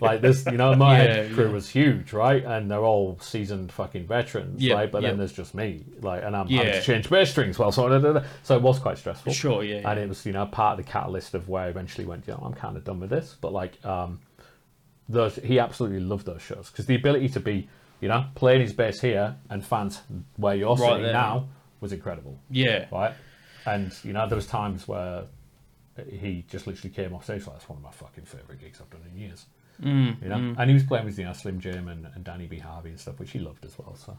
like 0.02 0.20
this, 0.20 0.44
you 0.46 0.58
know, 0.58 0.74
my 0.74 1.02
Yeah, 1.06 1.28
crew 1.28 1.46
yeah. 1.46 1.52
was 1.52 1.68
huge, 1.70 2.12
right? 2.12 2.44
And 2.44 2.70
they're 2.70 2.84
all 2.84 3.18
seasoned 3.20 3.72
fucking 3.72 4.06
veterans, 4.06 4.62
Yeah, 4.62 4.74
right? 4.74 4.92
But 4.92 5.02
yeah. 5.02 5.08
then 5.10 5.18
there's 5.18 5.32
just 5.32 5.54
me, 5.54 5.84
like, 6.02 6.22
and 6.22 6.36
I'm 6.36 6.48
having 6.48 6.72
to 6.72 6.82
change 6.82 7.08
bass 7.08 7.30
strings 7.30 7.58
Well, 7.58 7.72
so, 7.72 7.88
da, 7.88 7.98
da, 7.98 8.12
da. 8.20 8.22
so 8.42 8.56
it 8.56 8.62
was 8.62 8.78
quite 8.78 8.98
stressful. 8.98 9.32
Sure, 9.32 9.62
yeah, 9.64 9.76
And 9.88 9.98
yeah. 9.98 10.04
it 10.04 10.08
was, 10.08 10.26
you 10.26 10.32
know, 10.32 10.44
part 10.46 10.78
of 10.78 10.84
the 10.84 10.90
catalyst 10.92 11.34
of 11.34 11.48
where 11.48 11.64
I 11.64 11.68
eventually 11.68 12.06
went, 12.06 12.26
you 12.26 12.34
know, 12.34 12.42
I'm 12.44 12.54
kind 12.54 12.76
of 12.76 12.84
done 12.84 13.00
with 13.00 13.10
this. 13.10 13.36
But 13.40 13.52
like, 13.52 13.82
um, 13.86 14.18
those 15.12 15.36
he 15.36 15.58
absolutely 15.58 16.00
loved 16.00 16.26
those 16.26 16.42
shows 16.42 16.70
because 16.70 16.86
the 16.86 16.94
ability 16.94 17.28
to 17.30 17.40
be, 17.40 17.68
you 18.00 18.08
know, 18.08 18.24
playing 18.34 18.60
his 18.62 18.72
bass 18.72 19.00
here 19.00 19.36
and 19.50 19.64
fans 19.64 20.00
where 20.36 20.54
you're 20.54 20.70
Right 20.76 20.78
sitting 20.78 21.02
there. 21.02 21.12
now 21.12 21.48
was 21.80 21.92
incredible 21.92 22.38
Yeah. 22.50 22.86
right? 22.90 23.14
And 23.66 23.92
you 24.04 24.12
know, 24.12 24.26
there 24.28 24.36
was 24.36 24.46
times 24.46 24.88
where 24.88 25.24
he 26.10 26.44
just 26.48 26.66
literally 26.66 26.92
came 26.94 27.12
off 27.14 27.24
stage 27.24 27.46
like 27.46 27.56
that's 27.56 27.68
one 27.68 27.76
of 27.78 27.82
my 27.84 27.90
fucking 27.90 28.24
favorite 28.24 28.60
gigs 28.60 28.80
I've 28.80 28.90
done 28.90 29.02
in 29.12 29.18
years. 29.20 29.46
Mm, 29.82 30.22
you 30.22 30.28
know, 30.28 30.54
and 30.58 30.70
he 30.70 30.74
was 30.74 30.84
playing 30.84 31.04
with 31.06 31.18
you 31.18 31.24
know 31.24 31.32
Slim 31.32 31.58
Jim 31.60 31.88
and, 31.88 32.06
and 32.14 32.22
Danny 32.24 32.46
B 32.46 32.58
Harvey 32.58 32.90
and 32.90 33.00
stuff, 33.00 33.18
which 33.18 33.30
he 33.32 33.38
loved 33.38 33.64
as 33.64 33.76
well. 33.78 33.94
So 33.96 34.16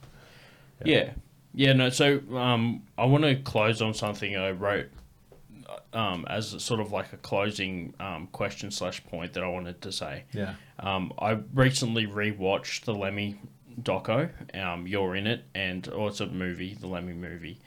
Yeah. 0.84 1.12
Yeah, 1.56 1.74
no, 1.74 1.90
so 1.90 2.20
um, 2.36 2.82
I 2.98 3.06
want 3.06 3.24
to 3.26 3.36
close 3.36 3.80
on 3.82 3.94
something 3.94 4.36
I 4.36 4.52
wrote 4.52 4.88
um, 5.94 6.26
as 6.30 6.54
a 6.54 6.60
sort 6.60 6.80
of 6.80 6.92
like 6.92 7.14
a 7.14 7.18
closing 7.18 7.94
um, 8.00 8.28
question 8.32 8.72
slash 8.72 9.04
point 9.06 9.34
that 9.34 9.44
I 9.44 9.48
wanted 9.48 9.82
to 9.82 9.92
say. 9.92 10.24
yeah, 10.32 10.56
Um, 10.80 11.14
I 11.20 11.40
recently 11.54 12.08
rewatched 12.08 12.86
the 12.86 12.94
Lemmy 12.94 13.40
doco. 13.82 14.30
Um, 14.56 14.88
You're 14.88 15.16
in 15.16 15.28
it, 15.28 15.46
and 15.56 15.88
or 15.90 16.10
it's 16.10 16.22
a 16.22 16.28
movie, 16.28 16.76
the 16.80 16.88
Lemmy 16.88 17.14
movie. 17.14 17.60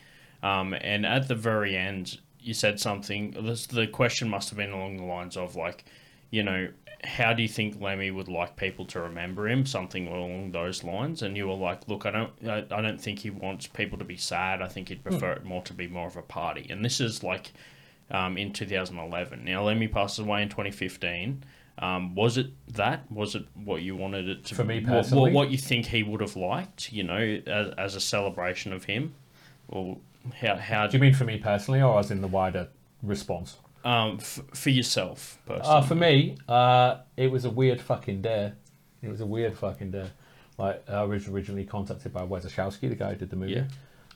Um, 0.43 0.75
and 0.75 1.05
at 1.07 1.29
the 1.29 1.35
very 1.35 1.77
end, 1.77 2.21
you 2.41 2.55
said 2.55 2.79
something. 2.79 3.33
This, 3.43 3.67
the 3.67 3.87
question 3.87 4.29
must 4.29 4.51
have 4.51 4.59
been 4.59 4.71
along 4.71 4.99
the 4.99 5.05
lines 5.05 5.37
of 5.37 5.57
like, 5.57 5.85
you 6.31 6.43
know, 6.43 6.69
how 7.05 7.33
do 7.33 7.43
you 7.43 7.49
think 7.49 7.81
Lemmy 7.81 8.11
would 8.11 8.29
like 8.29 8.57
people 8.57 8.85
to 8.87 9.01
remember 9.01 9.49
him? 9.49 9.67
Something 9.67 10.07
along 10.09 10.53
those 10.53 10.83
lines. 10.85 11.23
And 11.23 11.37
you 11.37 11.47
were 11.49 11.55
like, 11.55 11.89
look, 11.89 12.07
I 12.07 12.11
don't, 12.11 12.33
I, 12.47 12.59
I 12.71 12.81
don't 12.81 13.01
think 13.01 13.19
he 13.21 13.31
wants 13.31 13.67
people 13.67 13.99
to 13.99 14.05
be 14.05 14.17
sad. 14.17 14.63
I 14.63 14.69
think 14.69 14.89
he'd 14.89 15.05
prefer 15.05 15.33
it 15.33 15.45
more 15.45 15.63
to 15.63 15.75
be 15.75 15.89
more 15.89 16.07
of 16.07 16.17
a 16.17 16.23
party. 16.23 16.67
And 16.71 16.85
this 16.85 17.01
is 17.01 17.23
like 17.23 17.53
um, 18.11 18.37
in 18.39 18.53
2011. 18.53 19.45
Now, 19.45 19.65
Lemmy 19.65 19.89
passes 19.89 20.21
away 20.21 20.43
in 20.43 20.49
2015. 20.49 21.45
Um, 21.79 22.15
was 22.15 22.39
it 22.39 22.47
that? 22.75 23.11
Was 23.13 23.35
it 23.35 23.45
what 23.55 23.83
you 23.83 23.97
wanted 23.97 24.29
it 24.29 24.45
to 24.47 24.55
be 24.55 24.57
For 24.57 24.65
me 24.65 24.81
what- 24.81 24.89
What, 24.89 24.97
personally? 25.03 25.33
what, 25.33 25.51
you 25.51 25.59
think 25.59 25.87
he 25.87 26.03
would 26.03 26.21
have 26.23 26.35
liked, 26.37 26.93
you 26.93 27.03
know, 27.03 27.41
as, 27.47 27.69
as 27.77 27.95
a 27.97 28.01
celebration 28.01 28.73
of 28.73 28.85
him? 28.85 29.15
Or 29.69 29.99
how, 30.41 30.57
how 30.57 30.87
do 30.87 30.97
you 30.97 31.01
mean 31.01 31.13
for 31.15 31.25
me 31.25 31.39
personally, 31.39 31.83
or 31.83 31.99
as 31.99 32.11
in 32.11 32.21
the 32.23 32.29
wider 32.29 32.69
response? 33.03 33.57
um, 33.85 34.17
f- 34.21 34.41
for 34.55 34.71
yourself 34.71 35.39
personally? 35.47 35.77
Uh, 35.77 35.83
for 35.83 35.95
me, 35.95 36.37
uh, 36.49 36.97
it 37.17 37.31
was 37.31 37.45
a 37.45 37.51
weird 37.51 37.81
fucking 37.81 38.21
day. 38.23 38.53
It 39.03 39.09
was 39.09 39.21
a 39.21 39.27
weird 39.27 39.57
fucking 39.57 39.91
day. 39.93 40.09
Like 40.59 40.89
I 40.89 41.03
was 41.05 41.29
originally 41.29 41.65
contacted 41.65 42.13
by 42.13 42.25
Wes 42.25 42.45
Orshoski, 42.47 42.89
the 42.89 42.95
guy 42.97 43.11
who 43.11 43.17
did 43.17 43.31
the 43.31 43.37
movie, 43.37 43.53
Yeah. 43.53 43.65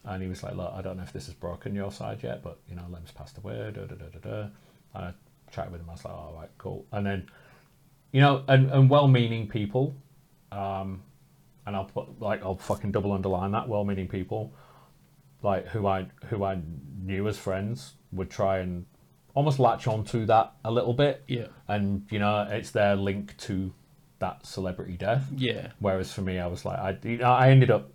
And 0.05 0.23
he 0.23 0.29
was 0.29 0.43
like, 0.43 0.55
"Look, 0.55 0.73
I 0.75 0.83
don't 0.83 0.97
know 0.97 1.03
if 1.03 1.13
this 1.13 1.27
has 1.27 1.35
broken 1.35 1.75
your 1.75 1.93
side 1.93 2.23
yet, 2.23 2.43
but 2.43 2.59
you 2.69 2.77
know, 2.77 2.85
Lem's 2.91 3.13
passed 3.13 3.39
away." 3.39 3.71
Da 3.75 3.83
da 3.83 3.95
da 3.95 4.07
da 4.07 4.19
da. 4.19 4.41
And 4.95 5.05
I 5.05 5.15
chatted 5.53 5.73
with 5.73 5.81
him. 5.81 5.89
I 5.89 5.93
was 5.93 6.05
like, 6.05 6.15
"All 6.15 6.35
right, 6.37 6.51
cool." 6.59 6.87
And 6.93 7.07
then, 7.07 7.31
you 8.13 8.21
know, 8.21 8.45
and, 8.49 8.71
and 8.71 8.91
well-meaning 8.91 9.49
people, 9.49 9.95
um, 10.53 11.03
and 11.67 11.77
I'll 11.77 11.85
put 11.85 12.21
like 12.21 12.43
I'll 12.43 12.57
fucking 12.57 12.93
double 12.93 13.13
underline 13.13 13.53
that 13.53 13.69
well-meaning 13.69 14.09
people, 14.09 14.53
like 15.43 15.69
who 15.69 15.87
I 15.87 16.07
who 16.27 16.45
I 16.45 16.59
knew 17.03 17.29
as 17.29 17.39
friends 17.39 17.95
would 18.13 18.31
try 18.31 18.59
and 18.59 18.87
almost 19.35 19.59
latch 19.59 19.87
onto 19.87 20.27
that 20.27 20.53
a 20.65 20.71
little 20.71 20.95
bit. 20.95 21.23
Yeah. 21.27 21.49
And 21.69 22.07
you 22.11 22.19
know, 22.19 22.47
it's 22.51 22.71
their 22.71 22.97
link 22.97 23.37
to 23.39 23.73
that 24.19 24.47
celebrity 24.47 24.97
death. 24.97 25.29
Yeah. 25.37 25.69
Whereas 25.79 26.13
for 26.13 26.23
me, 26.23 26.39
I 26.39 26.47
was 26.47 26.65
like, 26.65 26.79
I, 26.79 26.99
you 27.03 27.19
know, 27.19 27.33
I 27.33 27.51
ended 27.51 27.71
up 27.71 27.91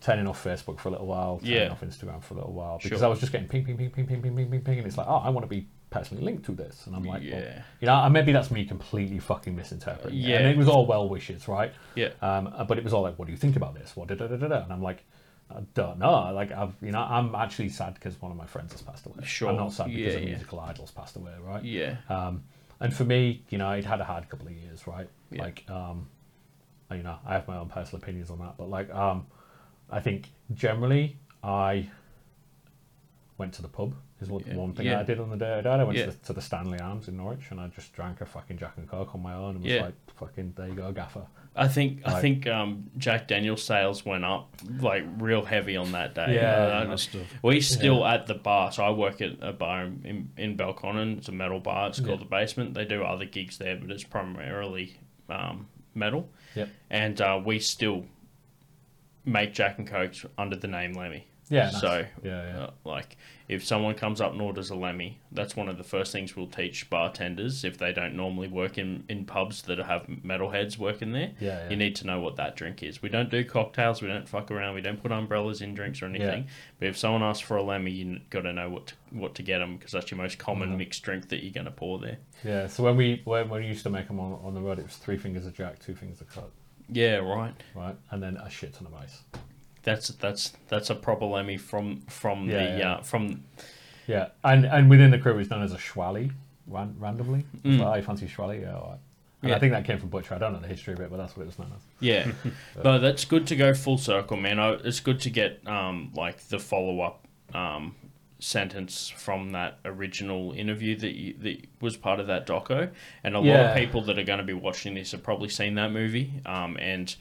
turning 0.00 0.26
off 0.26 0.42
Facebook 0.44 0.78
for 0.78 0.88
a 0.88 0.92
little 0.92 1.06
while, 1.06 1.38
turning 1.38 1.54
Yeah. 1.54 1.68
off 1.70 1.80
Instagram 1.80 2.22
for 2.22 2.34
a 2.34 2.36
little 2.38 2.52
while 2.52 2.78
because 2.82 2.98
Sure. 3.00 3.06
I 3.06 3.10
was 3.10 3.18
just 3.20 3.32
getting 3.32 3.48
ping, 3.48 3.64
ping, 3.64 3.76
ping, 3.76 3.90
ping, 3.90 4.06
ping, 4.06 4.20
ping, 4.22 4.36
ping, 4.36 4.50
ping, 4.50 4.60
ping, 4.60 4.78
and 4.78 4.86
it's 4.86 4.98
like, 4.98 5.06
oh, 5.08 5.16
I 5.16 5.30
want 5.30 5.44
to 5.44 5.48
be 5.48 5.66
personally 5.90 6.22
linked 6.22 6.44
to 6.46 6.52
this, 6.52 6.86
and 6.86 6.94
I'm 6.94 7.02
like, 7.04 7.22
well, 7.22 7.30
Yeah. 7.42 7.62
you 7.80 7.86
know, 7.86 7.94
and 7.94 8.12
maybe 8.12 8.32
that's 8.32 8.50
me 8.50 8.64
completely 8.66 9.18
fucking 9.18 9.56
misinterpreting. 9.56 10.18
it. 10.18 10.22
Yeah. 10.28 10.38
and 10.38 10.46
it 10.48 10.56
was 10.56 10.68
all 10.68 10.84
well 10.86 11.08
wishes, 11.08 11.48
right? 11.48 11.72
Yeah. 11.94 12.08
Um, 12.20 12.48
uh, 12.54 12.64
but 12.64 12.76
it 12.78 12.84
was 12.84 12.92
all 12.92 13.02
like, 13.02 13.18
what 13.18 13.26
do 13.26 13.32
you 13.32 13.38
think 13.38 13.56
about 13.56 13.74
this? 13.74 13.96
What 13.96 14.08
da 14.08 14.14
da 14.16 14.26
da 14.26 14.36
da 14.36 14.48
da? 14.48 14.62
And 14.64 14.72
I'm 14.72 14.82
like. 14.82 15.04
I 15.48 15.60
don't 15.74 16.00
know. 16.00 16.32
Like 16.34 16.50
I've, 16.50 16.74
you 16.82 16.90
know, 16.90 16.98
I'm 16.98 17.32
actually 17.36 17.68
sad 17.68 17.94
because 17.94 18.20
one 18.20 18.32
of 18.32 18.36
my 18.36 18.46
friends 18.46 18.72
has 18.72 18.82
passed 18.82 19.06
away. 19.06 19.18
Sure. 19.22 19.48
I'm 19.50 19.54
not 19.56 19.70
sad 19.70 19.86
because 19.94 20.14
Yeah, 20.14 20.18
a 20.18 20.22
yeah. 20.22 20.26
musical 20.30 20.58
idol's 20.58 20.90
passed 20.90 21.14
away, 21.14 21.30
right? 21.40 21.62
Yeah. 21.62 21.98
Um, 22.08 22.42
and 22.80 22.92
for 22.92 23.04
me, 23.04 23.44
you 23.50 23.56
know, 23.58 23.68
I'd 23.68 23.84
had 23.84 24.00
a 24.00 24.04
hard 24.04 24.28
couple 24.28 24.48
of 24.48 24.54
years, 24.54 24.88
right? 24.88 25.08
Yeah. 25.30 25.42
Like, 25.42 25.64
um, 25.70 26.08
you 26.90 27.04
know, 27.04 27.16
I 27.24 27.34
have 27.34 27.46
my 27.46 27.58
own 27.58 27.68
personal 27.68 28.02
opinions 28.02 28.28
on 28.30 28.40
that, 28.40 28.56
but 28.58 28.68
like, 28.68 28.92
um, 28.92 29.28
I 29.90 30.00
think 30.00 30.30
generally 30.54 31.16
I 31.42 31.88
went 33.38 33.52
to 33.54 33.62
the 33.62 33.68
pub. 33.68 33.94
Is 34.18 34.30
what 34.30 34.46
Yeah. 34.46 34.54
one 34.56 34.72
thing 34.72 34.86
Yeah. 34.86 35.00
I 35.00 35.02
did 35.02 35.20
on 35.20 35.28
the 35.28 35.36
day 35.36 35.58
I 35.58 35.60
died. 35.60 35.78
I 35.78 35.84
went 35.84 35.98
Yeah. 35.98 36.06
to, 36.06 36.10
the, 36.12 36.26
to 36.28 36.32
the 36.32 36.40
Stanley 36.40 36.80
Arms 36.80 37.06
in 37.06 37.18
Norwich, 37.18 37.50
and 37.50 37.60
I 37.60 37.68
just 37.68 37.92
drank 37.92 38.22
a 38.22 38.24
fucking 38.24 38.56
Jack 38.56 38.78
and 38.78 38.88
Coke 38.88 39.14
on 39.14 39.22
my 39.22 39.34
own, 39.34 39.56
and 39.56 39.62
was 39.62 39.70
Yeah. 39.70 39.82
like, 39.82 39.94
"Fucking 40.14 40.54
there 40.56 40.68
you 40.68 40.74
go, 40.74 40.90
gaffer." 40.90 41.26
I 41.54 41.68
think 41.68 42.00
I 42.06 42.18
think 42.22 42.46
um, 42.46 42.90
Jack 42.96 43.28
Daniel's 43.28 43.62
sales 43.62 44.06
went 44.06 44.24
up 44.24 44.54
like 44.80 45.04
real 45.18 45.44
heavy 45.44 45.76
on 45.76 45.92
that 45.92 46.14
day. 46.14 46.34
Yeah, 46.36 46.78
Uh, 46.78 46.84
it 46.84 46.88
must 46.88 47.12
have. 47.12 47.26
we 47.42 47.60
still 47.60 48.06
at 48.06 48.26
the 48.26 48.34
bar. 48.34 48.72
So 48.72 48.82
I 48.84 48.90
work 48.90 49.20
at 49.20 49.32
a 49.42 49.52
bar 49.52 49.84
in 49.84 50.30
in 50.38 50.56
Belconnen. 50.56 51.18
It's 51.18 51.28
a 51.28 51.32
metal 51.32 51.60
bar. 51.60 51.88
It's 51.88 52.00
called 52.00 52.20
Yeah. 52.20 52.24
the 52.24 52.30
Basement. 52.30 52.72
They 52.72 52.86
do 52.86 53.04
other 53.04 53.26
gigs 53.26 53.58
there, 53.58 53.76
but 53.76 53.90
it's 53.90 54.04
primarily 54.04 54.96
um, 55.28 55.66
metal. 55.94 56.30
Yep. 56.54 56.68
And 56.88 57.20
uh, 57.20 57.42
we 57.44 57.58
still 57.58 58.06
make 59.26 59.52
Jack 59.52 59.76
and 59.78 59.86
Cokes 59.86 60.24
under 60.38 60.56
the 60.56 60.68
name 60.68 60.92
Lemmy. 60.94 61.26
Yeah. 61.48 61.66
nice. 61.70 61.80
So, 61.80 62.04
yeah, 62.24 62.42
yeah. 62.48 62.62
uh, 62.64 62.70
like, 62.84 63.16
if 63.48 63.64
someone 63.64 63.94
comes 63.94 64.20
up 64.20 64.32
and 64.32 64.42
orders 64.42 64.70
a 64.70 64.74
Lemmy, 64.74 65.20
that's 65.30 65.54
one 65.54 65.68
of 65.68 65.78
the 65.78 65.84
first 65.84 66.10
things 66.10 66.34
we'll 66.34 66.48
teach 66.48 66.90
bartenders 66.90 67.62
if 67.62 67.78
they 67.78 67.92
don't 67.92 68.16
normally 68.16 68.48
work 68.48 68.78
in, 68.78 69.04
in 69.08 69.24
pubs 69.26 69.62
that 69.62 69.78
have 69.78 70.06
metalheads 70.08 70.76
working 70.76 71.12
there. 71.12 71.30
Yeah, 71.38 71.62
yeah. 71.62 71.70
You 71.70 71.76
need 71.76 71.94
to 71.96 72.06
know 72.08 72.18
what 72.18 72.34
that 72.34 72.56
drink 72.56 72.82
is. 72.82 73.00
We 73.00 73.10
don't 73.10 73.30
do 73.30 73.44
cocktails. 73.44 74.02
We 74.02 74.08
don't 74.08 74.28
fuck 74.28 74.50
around. 74.50 74.74
We 74.74 74.80
don't 74.80 75.00
put 75.00 75.12
umbrellas 75.12 75.60
in 75.62 75.72
drinks 75.74 76.02
or 76.02 76.06
anything. 76.06 76.42
Yeah. 76.42 76.50
But 76.80 76.88
if 76.88 76.98
someone 76.98 77.22
asks 77.22 77.46
for 77.46 77.56
a 77.58 77.62
Lemmy, 77.62 77.92
you 77.92 78.18
got 78.30 78.40
to 78.40 78.52
know 78.52 78.68
what 78.68 78.88
to, 78.88 78.94
what 79.12 79.36
to 79.36 79.42
get 79.44 79.60
them 79.60 79.76
because 79.76 79.92
that's 79.92 80.10
your 80.10 80.18
most 80.18 80.38
common 80.38 80.70
Mm-hmm. 80.70 80.78
mixed 80.78 81.02
drink 81.04 81.28
that 81.28 81.44
you're 81.44 81.52
going 81.52 81.66
to 81.66 81.70
pour 81.70 82.00
there. 82.00 82.18
yeah. 82.42 82.66
So 82.66 82.82
when 82.82 82.96
we 82.96 83.22
when, 83.24 83.48
when 83.48 83.60
we 83.62 83.68
used 83.68 83.84
to 83.84 83.90
make 83.90 84.08
them 84.08 84.18
on, 84.18 84.40
on 84.42 84.52
the 84.54 84.60
road, 84.60 84.80
it 84.80 84.86
was 84.86 84.96
three 84.96 85.16
fingers 85.16 85.46
of 85.46 85.54
Jack, 85.54 85.78
two 85.78 85.94
fingers 85.94 86.20
of 86.20 86.28
Coke, 86.28 86.52
Yeah, 86.88 87.16
right. 87.16 87.54
right, 87.74 87.96
and 88.10 88.22
then 88.22 88.36
a 88.36 88.48
shit 88.50 88.74
ton 88.74 88.86
of 88.86 88.94
ice. 88.94 89.22
That's 89.82 90.08
that's 90.08 90.52
that's 90.68 90.90
a 90.90 90.94
proper 90.94 91.24
Lemmy 91.26 91.56
from 91.56 92.00
from 92.02 92.48
Yeah, 92.48 92.72
the 92.72 92.78
yeah. 92.78 92.92
Uh, 92.94 93.02
from 93.02 93.44
Yeah, 94.06 94.28
and 94.44 94.64
and 94.66 94.90
within 94.90 95.10
the 95.10 95.18
crew 95.18 95.34
was 95.36 95.48
known 95.50 95.62
as 95.62 95.72
a 95.72 95.78
schwally, 95.78 96.32
ran, 96.66 96.94
randomly. 96.98 97.44
Mm. 97.62 97.78
Like, 97.80 97.88
oh, 97.88 97.94
you 97.96 98.02
fancy 98.02 98.26
schwally? 98.26 98.62
Yeah, 98.62 98.76
all 98.76 98.88
right. 98.90 98.98
And 99.42 99.50
Yeah. 99.50 99.56
I 99.56 99.58
think 99.58 99.72
that 99.72 99.84
came 99.84 99.98
from 99.98 100.08
Butcher. 100.08 100.34
I 100.34 100.38
don't 100.38 100.52
know 100.54 100.60
the 100.60 100.66
history 100.66 100.94
of 100.94 101.00
it, 101.00 101.10
but 101.10 101.18
that's 101.18 101.36
what 101.36 101.42
it 101.44 101.46
was 101.46 101.58
known 101.58 101.70
as. 101.76 101.82
Yeah, 102.00 102.32
but 102.82 102.98
that's 102.98 103.24
good 103.24 103.46
to 103.48 103.56
go 103.56 103.74
full 103.74 103.98
circle, 103.98 104.36
man. 104.36 104.58
I, 104.58 104.72
it's 104.72 105.00
good 105.00 105.20
to 105.20 105.30
get 105.30 105.60
um, 105.66 106.10
like 106.14 106.38
the 106.48 106.58
follow 106.58 107.00
up 107.00 107.26
um, 107.54 107.94
sentence 108.38 109.08
from 109.08 109.50
that 109.52 109.78
original 109.84 110.52
interview 110.52 110.96
that 110.98 111.14
you, 111.14 111.34
that 111.40 111.66
was 111.80 111.96
part 111.96 112.20
of 112.20 112.26
that 112.26 112.46
doco, 112.46 112.90
and 113.24 113.34
a 113.34 113.40
lot 113.40 113.60
of 113.60 113.76
people 113.76 114.02
that 114.02 114.18
are 114.18 114.24
going 114.24 114.38
to 114.38 114.44
be 114.44 114.52
watching 114.52 114.94
this 114.94 115.12
have 115.12 115.22
probably 115.22 115.48
seen 115.48 115.74
that 115.74 115.90
movie. 115.90 116.40
Um, 116.44 116.76
and 116.80 117.14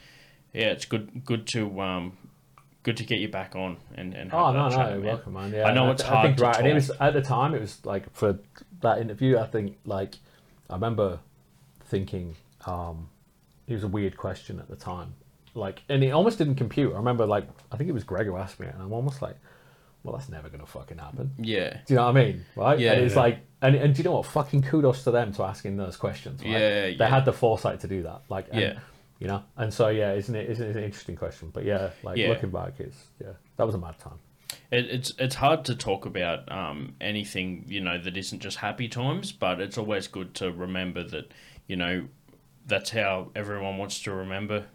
yeah, 0.53 0.67
it's 0.67 0.85
good 0.85 1.23
good 1.25 1.47
to 1.47 1.81
um, 1.81 2.17
good 2.83 2.97
to 2.97 3.03
get 3.03 3.19
you 3.19 3.29
back 3.29 3.55
on 3.55 3.77
and 3.95 4.13
and 4.13 4.31
have 4.31 4.39
Oh 4.41 4.51
no, 4.51 4.69
no, 4.69 4.75
chat, 4.75 4.89
you're 4.91 4.99
man. 4.99 5.07
welcome, 5.07 5.33
man. 5.33 5.51
Yeah, 5.51 5.65
I 5.67 5.73
know 5.73 5.91
it's 5.91 6.03
I 6.03 6.07
hard 6.07 6.25
think 6.27 6.37
to 6.37 6.43
right, 6.43 6.57
and 6.57 6.67
it 6.67 6.73
was 6.73 6.91
at 6.99 7.13
the 7.13 7.21
time. 7.21 7.53
It 7.53 7.61
was 7.61 7.85
like 7.85 8.13
for 8.13 8.39
that 8.81 8.99
interview. 8.99 9.37
I 9.37 9.47
think 9.47 9.77
like 9.85 10.15
I 10.69 10.73
remember 10.73 11.19
thinking 11.85 12.35
um, 12.65 13.09
it 13.67 13.73
was 13.73 13.83
a 13.83 13.87
weird 13.87 14.17
question 14.17 14.59
at 14.59 14.67
the 14.67 14.75
time. 14.75 15.13
Like, 15.53 15.83
and 15.87 16.03
it 16.03 16.11
almost 16.11 16.37
didn't 16.37 16.55
compute. 16.55 16.93
I 16.93 16.97
remember 16.97 17.25
like 17.25 17.47
I 17.71 17.77
think 17.77 17.89
it 17.89 17.93
was 17.93 18.03
Greg 18.03 18.27
who 18.27 18.35
asked 18.35 18.59
me, 18.59 18.67
and 18.67 18.81
I'm 18.81 18.91
almost 18.91 19.21
like, 19.21 19.37
well, 20.05 20.15
that's 20.15 20.29
never 20.29 20.49
gonna 20.49 20.65
fucking 20.67 20.99
happen. 20.99 21.31
Yeah, 21.39 21.79
Do 21.85 21.93
you 21.93 21.95
know 21.95 22.05
what 22.05 22.17
I 22.17 22.23
mean? 22.25 22.45
Right? 22.55 22.79
Yeah, 22.79 22.93
And 22.93 23.01
it's 23.05 23.15
yeah. 23.15 23.21
like, 23.21 23.39
and, 23.61 23.75
and 23.75 23.93
do 23.95 23.97
you 23.99 24.03
know 24.03 24.13
what? 24.17 24.27
Fucking 24.27 24.61
kudos 24.61 25.03
to 25.05 25.11
them 25.11 25.33
to 25.33 25.43
asking 25.43 25.77
those 25.77 25.97
questions. 25.97 26.41
Right? 26.43 26.51
Yeah, 26.51 26.91
They 26.97 27.07
had 27.07 27.25
the 27.25 27.33
foresight 27.33 27.79
to 27.79 27.87
do 27.87 28.03
that. 28.03 28.21
Like, 28.29 28.47
and, 28.51 28.61
Yeah. 28.61 28.79
You 29.17 29.27
know, 29.27 29.43
and 29.55 29.73
so 29.73 29.87
yeah, 29.87 30.11
isn't 30.13 30.35
it? 30.35 30.49
Isn't 30.49 30.69
it 30.71 30.75
an 30.75 30.83
interesting 30.83 31.15
question? 31.15 31.49
But 31.53 31.63
yeah, 31.63 31.91
like 32.03 32.17
Yeah. 32.17 32.27
looking 32.29 32.49
back, 32.51 32.73
it's 32.79 32.97
yeah, 33.21 33.31
that 33.55 33.65
was 33.65 33.73
a 33.73 33.77
mad 33.77 33.97
time. 33.97 34.19
It, 34.71 34.85
it's 34.91 35.13
it's 35.17 35.35
hard 35.35 35.63
to 35.65 35.75
talk 35.75 36.05
about 36.05 36.51
um, 36.51 36.95
anything 36.99 37.63
you 37.65 37.79
know 37.79 37.97
that 37.97 38.17
isn't 38.17 38.41
just 38.41 38.57
happy 38.57 38.89
times, 38.89 39.31
but 39.31 39.61
it's 39.61 39.77
always 39.77 40.07
good 40.09 40.33
to 40.35 40.51
remember 40.51 41.01
that 41.03 41.31
you 41.65 41.77
know 41.77 42.07
that's 42.67 42.89
how 42.89 43.31
everyone 43.35 43.77
wants 43.77 44.01
to 44.03 44.11
remember 44.11 44.65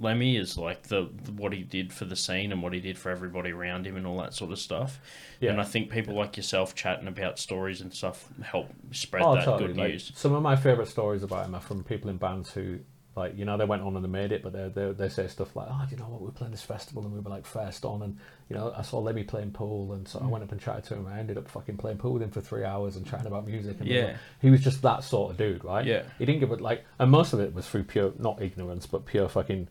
Lemmy 0.00 0.36
is 0.36 0.56
like 0.56 0.84
the 0.84 1.04
what 1.36 1.52
he 1.52 1.62
did 1.62 1.92
for 1.92 2.04
the 2.04 2.14
scene 2.16 2.52
and 2.52 2.62
what 2.62 2.72
he 2.72 2.80
did 2.80 2.96
for 2.98 3.10
everybody 3.10 3.50
around 3.50 3.86
him 3.86 3.96
and 3.96 4.06
all 4.06 4.18
that 4.18 4.32
sort 4.34 4.52
of 4.52 4.58
stuff. 4.58 5.00
Yeah. 5.40 5.50
And 5.50 5.60
I 5.60 5.64
think 5.64 5.90
people 5.90 6.14
like 6.14 6.36
yourself 6.36 6.74
chatting 6.74 7.08
about 7.08 7.38
stories 7.38 7.80
and 7.80 7.92
stuff 7.92 8.28
help 8.42 8.68
spread 8.92 9.22
Oh, 9.24 9.34
that 9.34 9.44
totally. 9.44 9.68
good 9.68 9.76
Like, 9.76 9.90
news. 9.92 10.12
some 10.14 10.34
of 10.34 10.42
my 10.42 10.56
favorite 10.56 10.88
stories 10.88 11.22
about 11.22 11.46
him 11.46 11.54
are 11.54 11.60
from 11.60 11.82
people 11.82 12.10
in 12.10 12.16
bands 12.16 12.52
who, 12.52 12.78
like, 13.16 13.36
you 13.36 13.44
know, 13.44 13.56
they 13.56 13.64
went 13.64 13.82
on 13.82 13.96
and 13.96 14.04
they 14.04 14.08
made 14.08 14.30
it, 14.30 14.44
but 14.44 14.52
they 14.52 14.68
they, 14.68 14.92
they 14.92 15.08
say 15.08 15.26
stuff 15.26 15.56
like, 15.56 15.66
"Oh, 15.68 15.84
do 15.88 15.96
you 15.96 16.00
know 16.00 16.08
what? 16.08 16.20
we're 16.22 16.30
playing 16.30 16.52
this 16.52 16.62
festival 16.62 17.02
and 17.02 17.12
we 17.12 17.18
were 17.18 17.30
like 17.30 17.44
first 17.44 17.84
on, 17.84 18.02
and 18.02 18.16
you 18.48 18.54
know, 18.54 18.72
I 18.76 18.82
saw 18.82 18.98
Lemmy 19.00 19.24
playing 19.24 19.50
pool, 19.50 19.92
and 19.94 20.06
so 20.06 20.20
I 20.20 20.22
mm. 20.22 20.28
went 20.30 20.44
up 20.44 20.52
and 20.52 20.60
chatted 20.60 20.84
to 20.84 20.94
him. 20.94 21.08
I 21.08 21.18
ended 21.18 21.36
up 21.36 21.48
fucking 21.48 21.76
playing 21.78 21.98
pool 21.98 22.12
with 22.12 22.22
him 22.22 22.30
for 22.30 22.40
three 22.40 22.62
hours 22.64 22.94
and 22.94 23.04
chatting 23.04 23.26
about 23.26 23.44
music. 23.46 23.78
And 23.80 23.88
Yeah. 23.88 24.16
he 24.40 24.50
was 24.50 24.60
just 24.60 24.82
that 24.82 25.02
sort 25.02 25.32
of 25.32 25.36
dude, 25.36 25.64
right? 25.64 25.84
Yeah. 25.84 26.04
he 26.20 26.24
didn't 26.26 26.38
give 26.40 26.52
it 26.52 26.60
like, 26.60 26.84
and 27.00 27.10
most 27.10 27.32
of 27.32 27.40
it 27.40 27.52
was 27.52 27.66
through 27.68 27.84
pure 27.84 28.12
not 28.20 28.40
ignorance, 28.40 28.86
but 28.86 29.04
pure 29.04 29.28
fucking. 29.28 29.66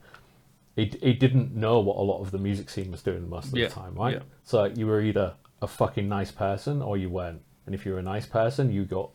He, 0.78 0.86
he 1.02 1.14
didn't 1.14 1.54
know 1.56 1.80
what 1.82 1.98
a 1.98 2.02
lot 2.02 2.22
of 2.22 2.32
the 2.32 2.38
music 2.38 2.70
scene 2.70 2.92
was 2.92 3.02
doing 3.02 3.28
most 3.30 3.48
of 3.48 3.58
Yeah, 3.58 3.68
the 3.68 3.74
time, 3.74 3.96
right? 3.96 4.14
yeah. 4.14 4.22
So 4.44 4.64
you 4.66 4.88
were 4.88 5.02
either 5.02 5.34
a 5.62 5.68
fucking 5.68 6.08
nice 6.08 6.32
person 6.32 6.82
or 6.82 6.98
you 6.98 7.10
weren't. 7.10 7.42
And 7.66 7.76
if 7.76 7.86
you 7.86 7.92
were 7.94 8.00
a 8.00 8.04
nice 8.04 8.26
person, 8.26 8.72
you 8.72 8.86
got 8.86 9.10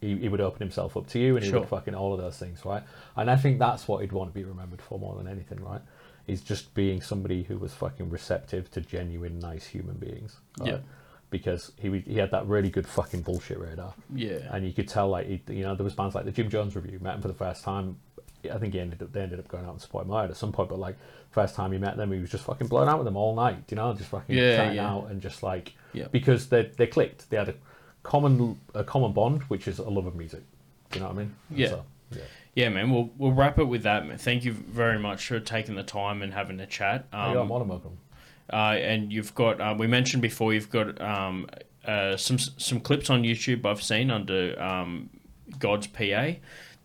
he, 0.00 0.16
he 0.16 0.28
would 0.28 0.40
open 0.40 0.60
himself 0.60 0.96
up 0.96 1.06
to 1.08 1.18
you 1.18 1.36
and 1.36 1.44
he 1.44 1.50
Sure. 1.50 1.60
would 1.60 1.68
fucking 1.68 1.94
all 1.94 2.14
of 2.14 2.20
those 2.20 2.38
things, 2.38 2.64
right? 2.64 2.82
And 3.16 3.30
I 3.30 3.36
think 3.36 3.58
that's 3.58 3.86
what 3.88 4.00
he'd 4.02 4.12
want 4.12 4.30
to 4.30 4.34
be 4.34 4.44
remembered 4.44 4.80
for 4.80 4.98
more 4.98 5.16
than 5.16 5.26
anything, 5.26 5.58
right? 5.62 5.80
Is 6.26 6.40
just 6.40 6.72
being 6.74 7.00
somebody 7.02 7.42
who 7.42 7.58
was 7.58 7.72
fucking 7.74 8.08
receptive 8.10 8.70
to 8.72 8.80
genuine, 8.80 9.38
nice 9.40 9.66
human 9.66 9.96
beings. 9.96 10.36
Right? 10.58 10.68
Yeah. 10.72 10.78
Because 11.30 11.72
he 11.80 11.98
he 12.06 12.16
had 12.18 12.30
that 12.30 12.46
really 12.46 12.70
good 12.70 12.86
fucking 12.86 13.22
bullshit 13.22 13.58
radar, 13.58 13.94
Yeah. 14.14 14.38
and 14.52 14.64
you 14.64 14.72
could 14.72 14.86
tell 14.88 15.08
like 15.08 15.26
he, 15.26 15.42
you 15.48 15.62
know 15.64 15.74
there 15.74 15.82
was 15.84 15.94
bands 15.94 16.14
like 16.14 16.24
the 16.24 16.30
Jim 16.30 16.48
Jones 16.48 16.76
Revue 16.76 17.00
met 17.00 17.16
him 17.16 17.22
for 17.22 17.28
the 17.28 17.34
first 17.34 17.64
time. 17.64 17.96
I 18.50 18.58
think 18.58 18.74
he 18.74 18.80
ended 18.80 19.02
up 19.02 19.12
they 19.12 19.20
ended 19.22 19.38
up 19.38 19.48
going 19.48 19.64
out 19.64 19.72
and 19.72 19.80
supporting 19.80 20.10
Murder 20.10 20.30
at 20.30 20.36
some 20.36 20.52
point, 20.52 20.68
but 20.68 20.78
like 20.78 20.96
first 21.30 21.54
time 21.54 21.72
he 21.72 21.78
met 21.78 21.96
them, 21.96 22.12
he 22.12 22.18
was 22.20 22.30
just 22.30 22.44
fucking 22.44 22.66
blown 22.68 22.88
out 22.88 22.98
with 22.98 23.04
them 23.04 23.16
all 23.16 23.34
night. 23.34 23.58
You 23.68 23.76
know, 23.76 23.92
just 23.94 24.10
fucking 24.10 24.36
Yeah, 24.36 24.56
chatting 24.56 24.76
yeah. 24.76 24.90
out 24.90 25.10
and 25.10 25.20
just 25.20 25.42
like 25.42 25.74
Yeah. 25.92 26.08
because 26.10 26.48
they 26.48 26.70
they 26.76 26.86
clicked. 26.86 27.28
They 27.30 27.36
had 27.36 27.48
a 27.50 27.54
common 28.02 28.58
a 28.74 28.84
common 28.84 29.12
bond, 29.12 29.42
which 29.44 29.66
is 29.68 29.78
a 29.78 29.88
love 29.88 30.06
of 30.06 30.14
music. 30.14 30.42
Do 30.90 30.98
you 30.98 31.04
know 31.04 31.10
what 31.10 31.16
I 31.16 31.18
mean? 31.20 31.34
Yeah. 31.50 31.68
so, 31.68 31.84
yeah. 32.12 32.22
Yeah, 32.54 32.68
man. 32.70 32.90
We'll 32.90 33.10
we'll 33.18 33.32
wrap 33.32 33.58
it 33.58 33.64
with 33.64 33.82
that. 33.82 34.06
man. 34.06 34.16
Thank 34.18 34.44
you 34.44 34.52
very 34.52 34.98
much 34.98 35.26
for 35.28 35.40
taking 35.40 35.74
the 35.74 35.82
time 35.82 36.22
and 36.22 36.32
having 36.32 36.58
a 36.60 36.66
chat. 36.66 37.06
Um, 37.12 37.34
yeah, 37.34 37.40
Um, 37.40 37.48
more 37.48 37.58
than 37.58 37.68
welcome. 37.68 37.98
uh, 38.52 38.76
and 38.78 39.12
you've 39.12 39.34
got 39.34 39.60
uh, 39.60 39.74
we 39.76 39.86
mentioned 39.86 40.22
before 40.22 40.54
you've 40.54 40.70
got 40.70 40.98
um, 41.00 41.48
uh, 41.84 42.16
some 42.16 42.38
some 42.38 42.80
clips 42.80 43.10
on 43.10 43.24
YouTube 43.24 43.66
I've 43.66 43.82
seen 43.82 44.10
under 44.10 44.58
um, 44.62 45.10
God's 45.58 45.86
PA. 45.88 46.30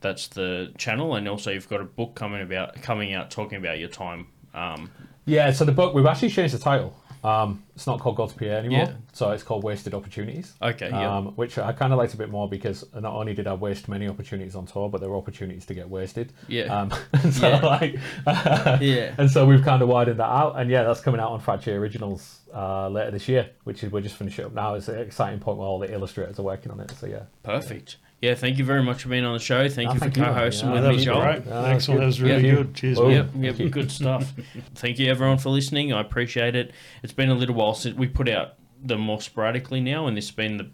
That's 0.01 0.27
the 0.27 0.73
channel, 0.77 1.15
and 1.15 1.27
also 1.27 1.51
you've 1.51 1.69
got 1.69 1.81
a 1.81 1.85
book 1.85 2.15
coming 2.15 2.41
about 2.41 2.81
coming 2.81 3.13
out 3.13 3.31
talking 3.31 3.57
about 3.57 3.79
your 3.79 3.89
time. 3.89 4.27
Um, 4.53 4.89
Yeah, 5.25 5.51
so 5.51 5.63
the 5.65 5.71
book 5.71 5.93
we've 5.93 6.05
actually 6.07 6.29
changed 6.29 6.53
the 6.53 6.59
title. 6.59 6.97
Um, 7.23 7.61
it's 7.75 7.85
not 7.85 7.99
called 7.99 8.15
God's 8.17 8.33
PA 8.33 8.45
anymore, 8.45 8.79
Yeah. 8.87 8.93
so 9.13 9.29
it's 9.29 9.43
called 9.43 9.63
Wasted 9.63 9.93
Opportunities. 9.93 10.55
okay, 10.59 10.89
yeah, 10.89 11.17
Um, 11.17 11.27
which 11.35 11.59
I 11.59 11.71
kind 11.71 11.93
of 11.93 11.99
liked 11.99 12.15
a 12.15 12.17
bit 12.17 12.31
more 12.31 12.49
because 12.49 12.83
not 12.95 13.13
only 13.13 13.35
did 13.35 13.45
I 13.45 13.53
waste 13.53 13.87
many 13.87 14.07
opportunities 14.07 14.55
on 14.55 14.65
tour, 14.65 14.89
but 14.89 15.01
there 15.01 15.09
were 15.11 15.17
opportunities 15.17 15.67
to 15.67 15.75
get 15.75 15.87
wasted. 15.87 16.33
Yeah. 16.47 16.63
Um, 16.75 16.91
so 17.31 17.47
Yeah. 17.49 17.59
like, 17.63 17.93
Yeah. 18.81 19.13
And 19.19 19.29
so 19.29 19.45
we've 19.45 19.63
kind 19.63 19.83
of 19.83 19.87
widened 19.87 20.19
that 20.19 20.25
out, 20.31 20.59
and 20.59 20.67
yeah, 20.71 20.81
that's 20.83 21.01
coming 21.01 21.21
out 21.21 21.29
on 21.29 21.39
Fracture 21.39 21.75
Originals 21.77 22.39
uh, 22.55 22.89
later 22.89 23.11
this 23.11 23.27
year, 23.29 23.51
which 23.65 23.83
is 23.83 23.91
we're 23.91 24.01
just 24.01 24.15
finishing 24.15 24.45
up 24.45 24.53
now. 24.53 24.73
It's 24.73 24.87
an 24.87 24.97
exciting 24.99 25.39
point 25.39 25.59
where 25.59 25.67
all 25.67 25.77
the 25.77 25.93
illustrators 25.93 26.39
are 26.39 26.43
working 26.43 26.71
on 26.71 26.79
it. 26.79 26.89
So 26.99 27.05
yeah, 27.05 27.25
perfect. 27.43 27.97
Yeah, 28.01 28.07
thank 28.35 28.57
you 28.60 28.64
very 28.65 28.84
much 28.84 29.02
for 29.03 29.10
being 29.10 29.26
on 29.26 29.34
the 29.34 29.39
show. 29.39 29.68
Thank 29.68 29.88
No, 29.88 29.93
you 29.93 29.99
for 29.99 30.06
thank 30.06 30.18
you, 30.18 30.23
co-hosting 30.23 30.69
Yeah, 30.69 30.81
with 30.88 30.98
me, 30.98 31.06
Joel. 31.06 31.22
great. 31.22 31.35
Yeah, 31.38 31.41
that 31.43 31.61
was 31.61 31.68
Excellent. 31.76 31.99
That 32.02 32.06
was 32.06 32.22
really 32.22 32.45
Yeah. 32.48 32.56
good. 32.56 32.73
Cheers, 32.76 32.99
Oh, 32.99 33.07
man. 33.10 33.30
Yep, 33.43 33.60
yep, 33.60 33.72
good 33.72 33.91
stuff. 33.91 34.34
Thank 34.76 34.99
you 34.99 35.10
everyone 35.10 35.38
for 35.39 35.49
listening. 35.49 35.91
I 35.91 36.02
appreciate 36.02 36.56
it. 36.56 36.72
It's 37.02 37.14
been 37.14 37.30
a 37.30 37.34
little 37.35 37.56
while 37.56 37.73
since 37.73 37.98
we 37.98 38.07
put 38.07 38.30
out 38.30 38.53
them 38.84 38.99
more 39.02 39.22
sporadically 39.22 39.81
now, 39.81 40.06
and 40.07 40.15
this 40.15 40.27
has 40.27 40.35
been 40.35 40.57
the 40.57 40.69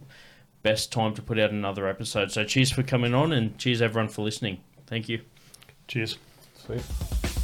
best 0.64 0.92
time 0.92 1.14
to 1.14 1.22
put 1.22 1.40
out 1.40 1.52
another 1.52 1.88
episode. 1.88 2.32
So 2.32 2.44
cheers 2.44 2.72
for 2.72 2.84
coming 2.84 3.14
on, 3.14 3.32
and 3.32 3.58
cheers 3.58 3.82
everyone 3.82 4.10
for 4.10 4.24
listening. 4.24 4.60
Thank 4.86 5.08
you. 5.08 5.22
Cheers. 5.88 6.18
sweet. 6.66 7.37